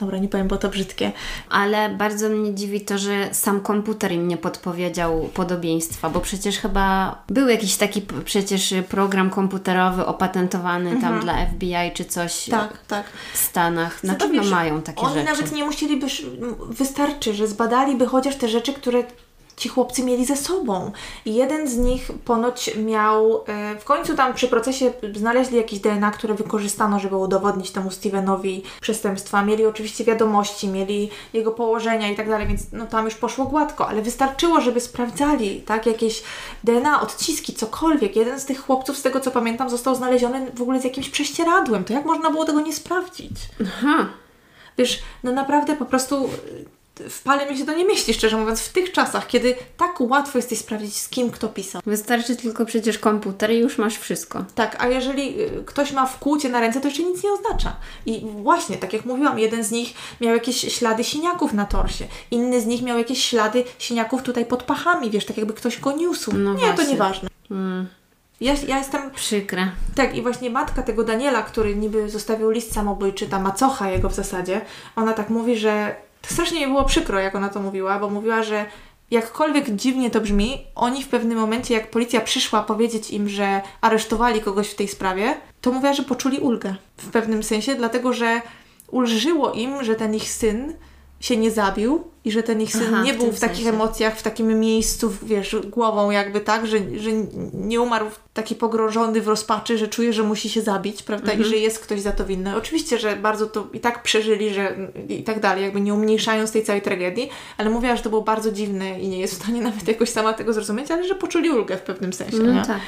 dobra, 0.00 0.18
nie 0.18 0.28
powiem, 0.28 0.48
bo 0.48 0.56
to 0.56 0.68
brzydkie, 0.68 1.12
Ale 1.50 1.88
bardzo 1.90 2.28
mnie 2.28 2.54
dziwi 2.54 2.80
to, 2.80 2.98
że 2.98 3.28
sam 3.34 3.60
komputer 3.60 4.12
im 4.12 4.28
nie 4.28 4.36
podpowiedział 4.36 5.28
podobieństwa, 5.34 6.10
bo 6.10 6.20
przecież 6.20 6.58
chyba 6.58 7.16
był 7.28 7.48
jakiś 7.48 7.76
taki 7.76 8.02
przecież 8.24 8.74
program 8.88 9.30
komputerowy 9.30 10.06
opatentowany 10.06 11.00
tam 11.00 11.20
dla 11.20 11.46
FBI 11.46 11.74
czy 11.94 12.04
coś 12.04 12.48
Mhm. 12.48 12.68
tak, 12.68 12.78
tak. 12.86 13.06
w 13.32 13.38
Stanach. 13.38 14.04
Na 14.04 14.14
pewno 14.14 14.44
mają 14.44 14.82
takie 14.82 15.00
Oni 15.02 15.14
rzeczy. 15.14 15.26
nawet 15.26 15.52
nie 15.52 15.64
musieliby, 15.64 16.06
wystarczy, 16.68 17.34
że 17.34 17.48
zbadaliby 17.48 18.06
chociaż 18.06 18.36
te 18.36 18.48
rzeczy, 18.48 18.72
które 18.72 19.04
ci 19.56 19.68
chłopcy 19.68 20.04
mieli 20.04 20.24
ze 20.24 20.36
sobą. 20.36 20.92
I 21.24 21.34
jeden 21.34 21.68
z 21.68 21.76
nich 21.76 22.10
ponoć 22.24 22.76
miał, 22.76 23.44
e, 23.46 23.78
w 23.78 23.84
końcu 23.84 24.16
tam 24.16 24.34
przy 24.34 24.48
procesie 24.48 24.92
znaleźli 25.14 25.56
jakieś 25.56 25.78
DNA, 25.78 26.10
które 26.10 26.34
wykorzystano, 26.34 26.98
żeby 26.98 27.16
udowodnić 27.16 27.70
temu 27.70 27.90
Stevenowi 27.90 28.62
przestępstwa. 28.80 29.44
Mieli 29.44 29.66
oczywiście 29.66 30.04
wiadomości, 30.04 30.68
mieli 30.68 31.10
jego 31.32 31.52
położenia 31.52 32.10
i 32.10 32.16
tak 32.16 32.28
dalej, 32.28 32.46
więc 32.46 32.72
no 32.72 32.86
tam 32.86 33.04
już 33.04 33.14
poszło 33.14 33.44
gładko, 33.44 33.88
ale 33.88 34.02
wystarczyło, 34.02 34.60
żeby 34.60 34.80
sprawdzali, 34.80 35.60
tak, 35.60 35.86
jakieś 35.86 36.22
DNA, 36.64 37.00
odciski, 37.00 37.52
cokolwiek. 37.52 38.16
Jeden 38.16 38.40
z 38.40 38.44
tych 38.44 38.66
chłopców, 38.66 38.96
z 38.96 39.02
tego 39.02 39.20
co 39.20 39.30
pamiętam, 39.30 39.70
został 39.70 39.94
znaleziony 39.94 40.50
w 40.54 40.62
ogóle 40.62 40.80
z 40.80 40.84
jakimś 40.84 41.08
prześcieradłem. 41.08 41.84
To 41.84 41.92
jak 41.92 42.04
można 42.04 42.30
było 42.30 42.44
tego 42.44 42.60
nie 42.60 42.72
sprawdzić? 42.72 43.36
Aha. 43.60 44.08
Wiesz, 44.78 45.02
no 45.24 45.32
naprawdę 45.32 45.76
po 45.76 45.84
prostu 45.84 46.30
w 47.08 47.22
pale 47.22 47.50
mi 47.50 47.58
się 47.58 47.66
to 47.66 47.74
nie 47.74 47.84
mieści, 47.84 48.14
szczerze 48.14 48.36
mówiąc, 48.36 48.60
w 48.60 48.72
tych 48.72 48.92
czasach, 48.92 49.26
kiedy 49.26 49.54
tak 49.76 50.00
łatwo 50.00 50.38
jest 50.38 50.58
sprawdzić, 50.58 50.96
z 50.96 51.08
kim 51.08 51.30
kto 51.30 51.48
pisał. 51.48 51.82
Wystarczy 51.86 52.36
tylko 52.36 52.66
przecież 52.66 52.98
komputer 52.98 53.50
i 53.50 53.58
już 53.58 53.78
masz 53.78 53.98
wszystko. 53.98 54.44
Tak, 54.54 54.76
a 54.84 54.88
jeżeli 54.88 55.40
y, 55.42 55.62
ktoś 55.66 55.92
ma 55.92 56.06
wkłucie 56.06 56.48
na 56.48 56.60
ręce, 56.60 56.80
to 56.80 56.88
jeszcze 56.88 57.02
nic 57.02 57.24
nie 57.24 57.32
oznacza. 57.32 57.76
I 58.06 58.26
właśnie, 58.42 58.76
tak 58.76 58.92
jak 58.92 59.04
mówiłam, 59.04 59.38
jeden 59.38 59.64
z 59.64 59.70
nich 59.70 59.94
miał 60.20 60.34
jakieś 60.34 60.60
ślady 60.74 61.04
siniaków 61.04 61.52
na 61.52 61.64
torsie, 61.64 62.04
inny 62.30 62.60
z 62.60 62.66
nich 62.66 62.82
miał 62.82 62.98
jakieś 62.98 63.24
ślady 63.24 63.64
siniaków 63.78 64.22
tutaj 64.22 64.46
pod 64.46 64.62
pachami, 64.62 65.10
wiesz, 65.10 65.26
tak 65.26 65.36
jakby 65.36 65.52
ktoś 65.54 65.80
go 65.80 65.92
niósł. 65.92 66.32
No 66.36 66.54
nie, 66.54 66.60
to 66.60 66.74
właśnie. 66.74 66.92
nieważne. 66.92 67.28
Mm, 67.50 67.86
Ja, 68.40 68.54
ja 68.68 68.78
jestem 68.78 69.10
przykre. 69.10 69.70
Tak, 69.94 70.16
i 70.16 70.22
właśnie 70.22 70.50
matka 70.50 70.82
tego 70.82 71.04
Daniela, 71.04 71.42
który 71.42 71.76
niby 71.76 72.10
zostawił 72.10 72.50
list 72.50 72.72
samobójczy, 72.74 73.26
ta 73.26 73.38
macocha 73.38 73.90
jego 73.90 74.08
w 74.08 74.14
zasadzie, 74.14 74.60
ona 74.96 75.12
tak 75.12 75.30
mówi, 75.30 75.56
że 75.56 75.96
to 76.22 76.34
strasznie 76.34 76.60
mi 76.60 76.66
było 76.66 76.84
przykro, 76.84 77.20
jak 77.20 77.34
ona 77.34 77.48
to 77.48 77.60
mówiła, 77.60 77.98
bo 77.98 78.10
mówiła, 78.10 78.42
że 78.42 78.66
jakkolwiek 79.10 79.70
dziwnie 79.70 80.10
to 80.10 80.20
brzmi, 80.20 80.66
oni 80.74 81.02
w 81.02 81.08
pewnym 81.08 81.38
momencie, 81.38 81.74
jak 81.74 81.90
policja 81.90 82.20
przyszła 82.20 82.62
powiedzieć 82.62 83.10
im, 83.10 83.28
że 83.28 83.60
aresztowali 83.80 84.40
kogoś 84.40 84.68
w 84.68 84.74
tej 84.74 84.88
sprawie, 84.88 85.36
to 85.60 85.72
mówiła, 85.72 85.92
że 85.92 86.02
poczuli 86.02 86.38
ulgę. 86.38 86.74
W 86.96 87.10
pewnym 87.10 87.42
sensie, 87.42 87.74
dlatego 87.74 88.12
że 88.12 88.42
ulżyło 88.90 89.52
im, 89.52 89.84
że 89.84 89.94
ten 89.94 90.14
ich 90.14 90.32
syn 90.32 90.74
się 91.22 91.36
nie 91.36 91.50
zabił 91.50 92.04
i 92.24 92.32
że 92.32 92.42
ten 92.42 92.60
ich 92.60 92.72
syn 92.72 92.82
Aha, 92.94 93.02
nie 93.02 93.14
w 93.14 93.16
był 93.16 93.26
tym 93.26 93.36
w 93.36 93.40
takich 93.40 93.56
sensie. 93.56 93.70
emocjach, 93.70 94.18
w 94.18 94.22
takim 94.22 94.60
miejscu, 94.60 95.12
wiesz, 95.22 95.56
głową 95.70 96.10
jakby 96.10 96.40
tak, 96.40 96.66
że, 96.66 96.78
że 96.96 97.10
nie 97.54 97.80
umarł 97.80 98.06
taki 98.34 98.54
pogrążony 98.54 99.20
w 99.20 99.28
rozpaczy, 99.28 99.78
że 99.78 99.88
czuje, 99.88 100.12
że 100.12 100.22
musi 100.22 100.48
się 100.50 100.62
zabić, 100.62 101.02
prawda, 101.02 101.32
Mhm. 101.32 101.40
i 101.40 101.50
że 101.50 101.56
jest 101.56 101.78
ktoś 101.78 102.00
za 102.00 102.12
to 102.12 102.24
winny. 102.24 102.56
Oczywiście, 102.56 102.98
że 102.98 103.16
bardzo 103.16 103.46
to 103.46 103.66
i 103.72 103.80
tak 103.80 104.02
przeżyli, 104.02 104.54
że 104.54 104.76
i 105.08 105.22
tak 105.24 105.40
dalej, 105.40 105.62
jakby 105.64 105.80
nie 105.80 105.94
umniejszając 105.94 106.52
tej 106.52 106.64
całej 106.64 106.82
tragedii, 106.82 107.28
ale 107.58 107.70
mówiła, 107.70 107.96
że 107.96 108.02
to 108.02 108.10
było 108.10 108.22
bardzo 108.22 108.52
dziwne 108.52 109.00
i 109.00 109.08
nie 109.08 109.18
jest 109.20 109.34
w 109.34 109.42
stanie 109.42 109.60
nawet 109.60 109.88
jakoś 109.88 110.08
sama 110.08 110.32
tego 110.32 110.52
zrozumieć, 110.52 110.90
ale 110.90 111.08
że 111.08 111.14
poczuli 111.14 111.50
ulgę 111.50 111.76
w 111.76 111.82
pewnym 111.82 112.12
sensie, 112.12 112.38
nie? 112.38 112.44
No 112.52 112.66
tak. 112.66 112.80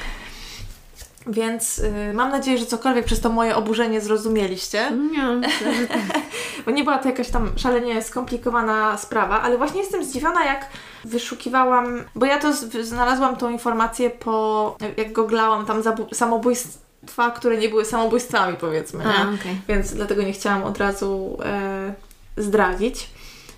Więc 1.27 1.79
y, 1.79 2.13
mam 2.13 2.31
nadzieję, 2.31 2.57
że 2.57 2.65
cokolwiek 2.65 3.05
przez 3.05 3.19
to 3.19 3.29
moje 3.29 3.55
oburzenie 3.55 4.01
zrozumieliście. 4.01 4.91
Nie, 5.11 5.23
myślę, 5.23 5.73
że 5.73 5.87
tak. 5.87 5.99
Bo 6.65 6.71
nie 6.71 6.83
była 6.83 6.97
to 6.97 7.09
jakaś 7.09 7.29
tam 7.29 7.51
szalenie 7.55 8.01
skomplikowana 8.01 8.97
sprawa, 8.97 9.41
ale 9.41 9.57
właśnie 9.57 9.79
jestem 9.79 10.03
zdziwiona, 10.03 10.45
jak 10.45 10.69
wyszukiwałam, 11.05 12.03
bo 12.15 12.25
ja 12.25 12.39
to 12.39 12.53
znalazłam 12.83 13.35
tą 13.35 13.49
informację 13.49 14.09
po, 14.09 14.77
jak 14.97 15.13
googlałam 15.13 15.65
tam 15.65 15.83
samobójstwa, 16.13 17.31
które 17.31 17.57
nie 17.57 17.69
były 17.69 17.85
samobójstwami, 17.85 18.57
powiedzmy, 18.57 19.03
A, 19.05 19.21
okej. 19.21 19.61
Więc 19.67 19.93
dlatego 19.93 20.23
nie 20.23 20.33
chciałam 20.33 20.63
od 20.63 20.77
razu 20.77 21.37
e, 21.43 21.93
zdradzić. 22.37 23.09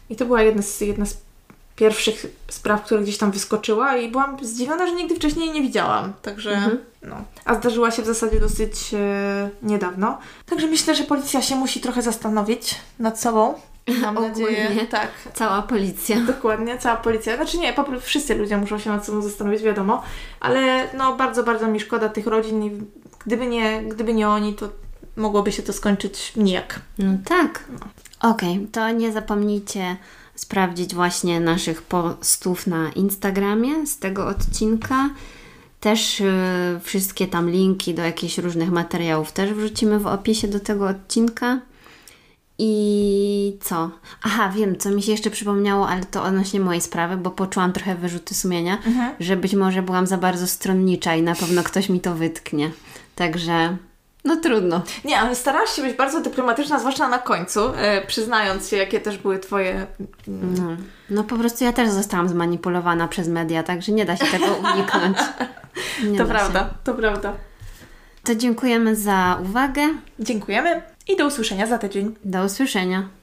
I 0.09 0.15
to 0.15 0.25
była 0.25 0.41
jedna 0.41 0.61
z, 0.61 0.81
jedna 0.81 1.05
z 1.05 1.26
pierwszych 1.77 2.25
spraw, 2.49 2.83
które 2.83 3.01
gdzieś 3.01 3.17
tam 3.17 3.31
wyskoczyła 3.31 3.97
i 3.97 4.11
byłam 4.11 4.37
zdziwiona, 4.45 4.87
że 4.87 4.93
nigdy 4.95 5.15
wcześniej 5.15 5.45
jej 5.45 5.55
nie 5.55 5.61
widziałam. 5.61 6.13
Także 6.21 6.51
Mhm. 6.51 6.77
no. 7.03 7.15
A 7.45 7.55
zdarzyła 7.55 7.91
się 7.91 8.01
w 8.01 8.05
zasadzie 8.05 8.39
dosyć 8.39 8.93
e, 8.93 9.49
niedawno. 9.63 10.17
Także 10.45 10.67
myślę, 10.67 10.95
że 10.95 11.03
policja 11.03 11.41
się 11.41 11.55
musi 11.55 11.79
trochę 11.81 12.01
zastanowić 12.01 12.75
nad 12.99 13.21
sobą. 13.21 13.53
Mam 14.01 14.15
nadzieję. 14.29 14.65
Ogólnie. 14.65 14.85
Tak. 14.87 15.09
Cała 15.33 15.61
policja. 15.61 16.17
Dokładnie, 16.19 16.77
cała 16.77 16.95
policja. 16.97 17.35
Znaczy 17.35 17.57
nie, 17.57 17.73
po 17.73 17.83
prostu 17.83 18.05
wszyscy 18.05 18.35
ludzie 18.35 18.57
muszą 18.57 18.79
się 18.79 18.89
nad 18.89 19.05
sobą 19.05 19.21
zastanowić, 19.21 19.61
wiadomo, 19.61 20.03
ale 20.39 20.87
no 20.97 21.15
bardzo, 21.15 21.43
bardzo 21.43 21.67
mi 21.67 21.79
szkoda 21.79 22.09
tych 22.09 22.27
rodzin 22.27 22.63
i 22.63 22.71
gdyby 23.25 23.47
nie, 23.47 23.83
gdyby 23.83 24.13
nie 24.13 24.29
oni, 24.29 24.53
to 24.53 24.69
mogłoby 25.17 25.51
się 25.51 25.63
to 25.63 25.73
skończyć 25.73 26.35
nijak. 26.35 26.79
No 26.97 27.11
tak. 27.25 27.63
Okej, 28.21 28.67
to 28.71 28.89
nie 28.89 29.11
zapomnijcie 29.11 29.97
sprawdzić 30.37 30.95
właśnie 30.95 31.39
naszych 31.39 31.81
postów 31.81 32.67
na 32.67 32.91
Instagramie 32.91 33.87
z 33.87 33.99
tego 33.99 34.27
odcinka. 34.27 35.09
Też 35.79 36.19
y, 36.21 36.25
wszystkie 36.83 37.27
tam 37.27 37.49
linki 37.49 37.93
do 37.93 38.01
jakichś 38.01 38.37
różnych 38.37 38.71
materiałów 38.71 39.31
też 39.31 39.53
wrzucimy 39.53 39.99
w 39.99 40.07
opisie 40.07 40.47
do 40.47 40.59
tego 40.59 40.87
odcinka. 40.87 41.59
I 42.59 43.57
co? 43.61 43.89
Aha, 44.23 44.51
wiem, 44.55 44.77
co 44.77 44.89
mi 44.89 45.03
się 45.03 45.11
jeszcze 45.11 45.29
przypomniało, 45.29 45.89
ale 45.89 46.05
to 46.05 46.23
odnośnie 46.23 46.59
mojej 46.59 46.81
sprawy, 46.81 47.17
bo 47.17 47.31
poczułam 47.31 47.73
trochę 47.73 47.95
wyrzuty 47.95 48.35
sumienia, 48.35 48.77
że 49.19 49.37
być 49.37 49.53
może 49.53 49.81
byłam 49.81 50.07
za 50.07 50.17
bardzo 50.17 50.47
stronnicza 50.47 51.15
i 51.15 51.21
na 51.21 51.35
pewno 51.35 51.63
ktoś 51.63 51.89
mi 51.89 51.99
to 51.99 52.15
wytknie. 52.15 52.71
Także, 53.15 53.77
no 54.27 54.35
trudno. 54.35 54.81
Nie, 55.05 55.19
ale 55.19 55.35
starałaś 55.35 55.69
się 55.69 55.81
być 55.81 55.97
bardzo 55.97 56.21
dyplomatyczna, 56.21 56.79
zwłaszcza 56.79 57.07
na 57.07 57.19
końcu, 57.19 57.59
e, 57.75 58.05
przyznając 58.07 58.69
się, 58.69 58.77
jakie 58.77 58.99
też 58.99 59.17
były 59.17 59.39
Twoje... 59.39 59.87
No, 60.27 60.77
no 61.09 61.23
po 61.23 61.37
prostu 61.37 61.63
ja 61.63 61.73
też 61.73 61.89
zostałam 61.89 62.29
zmanipulowana 62.29 63.07
przez 63.07 63.27
media, 63.27 63.63
także 63.63 63.91
nie 63.91 64.05
da 64.05 64.17
się 64.17 64.25
tego 64.25 64.45
uniknąć. 64.73 65.17
Nie 66.03 66.17
to 66.17 66.25
da 66.25 66.33
prawda, 66.33 66.59
Się. 66.59 66.65
to 66.83 66.93
prawda. 66.93 67.33
To 68.23 68.35
dziękujemy 68.35 68.95
za 68.95 69.39
uwagę. 69.43 69.81
Dziękujemy 70.19 70.81
i 71.07 71.17
do 71.17 71.27
usłyszenia 71.27 71.67
za 71.67 71.77
tydzień. 71.77 72.15
Do 72.25 72.43
usłyszenia. 72.43 73.07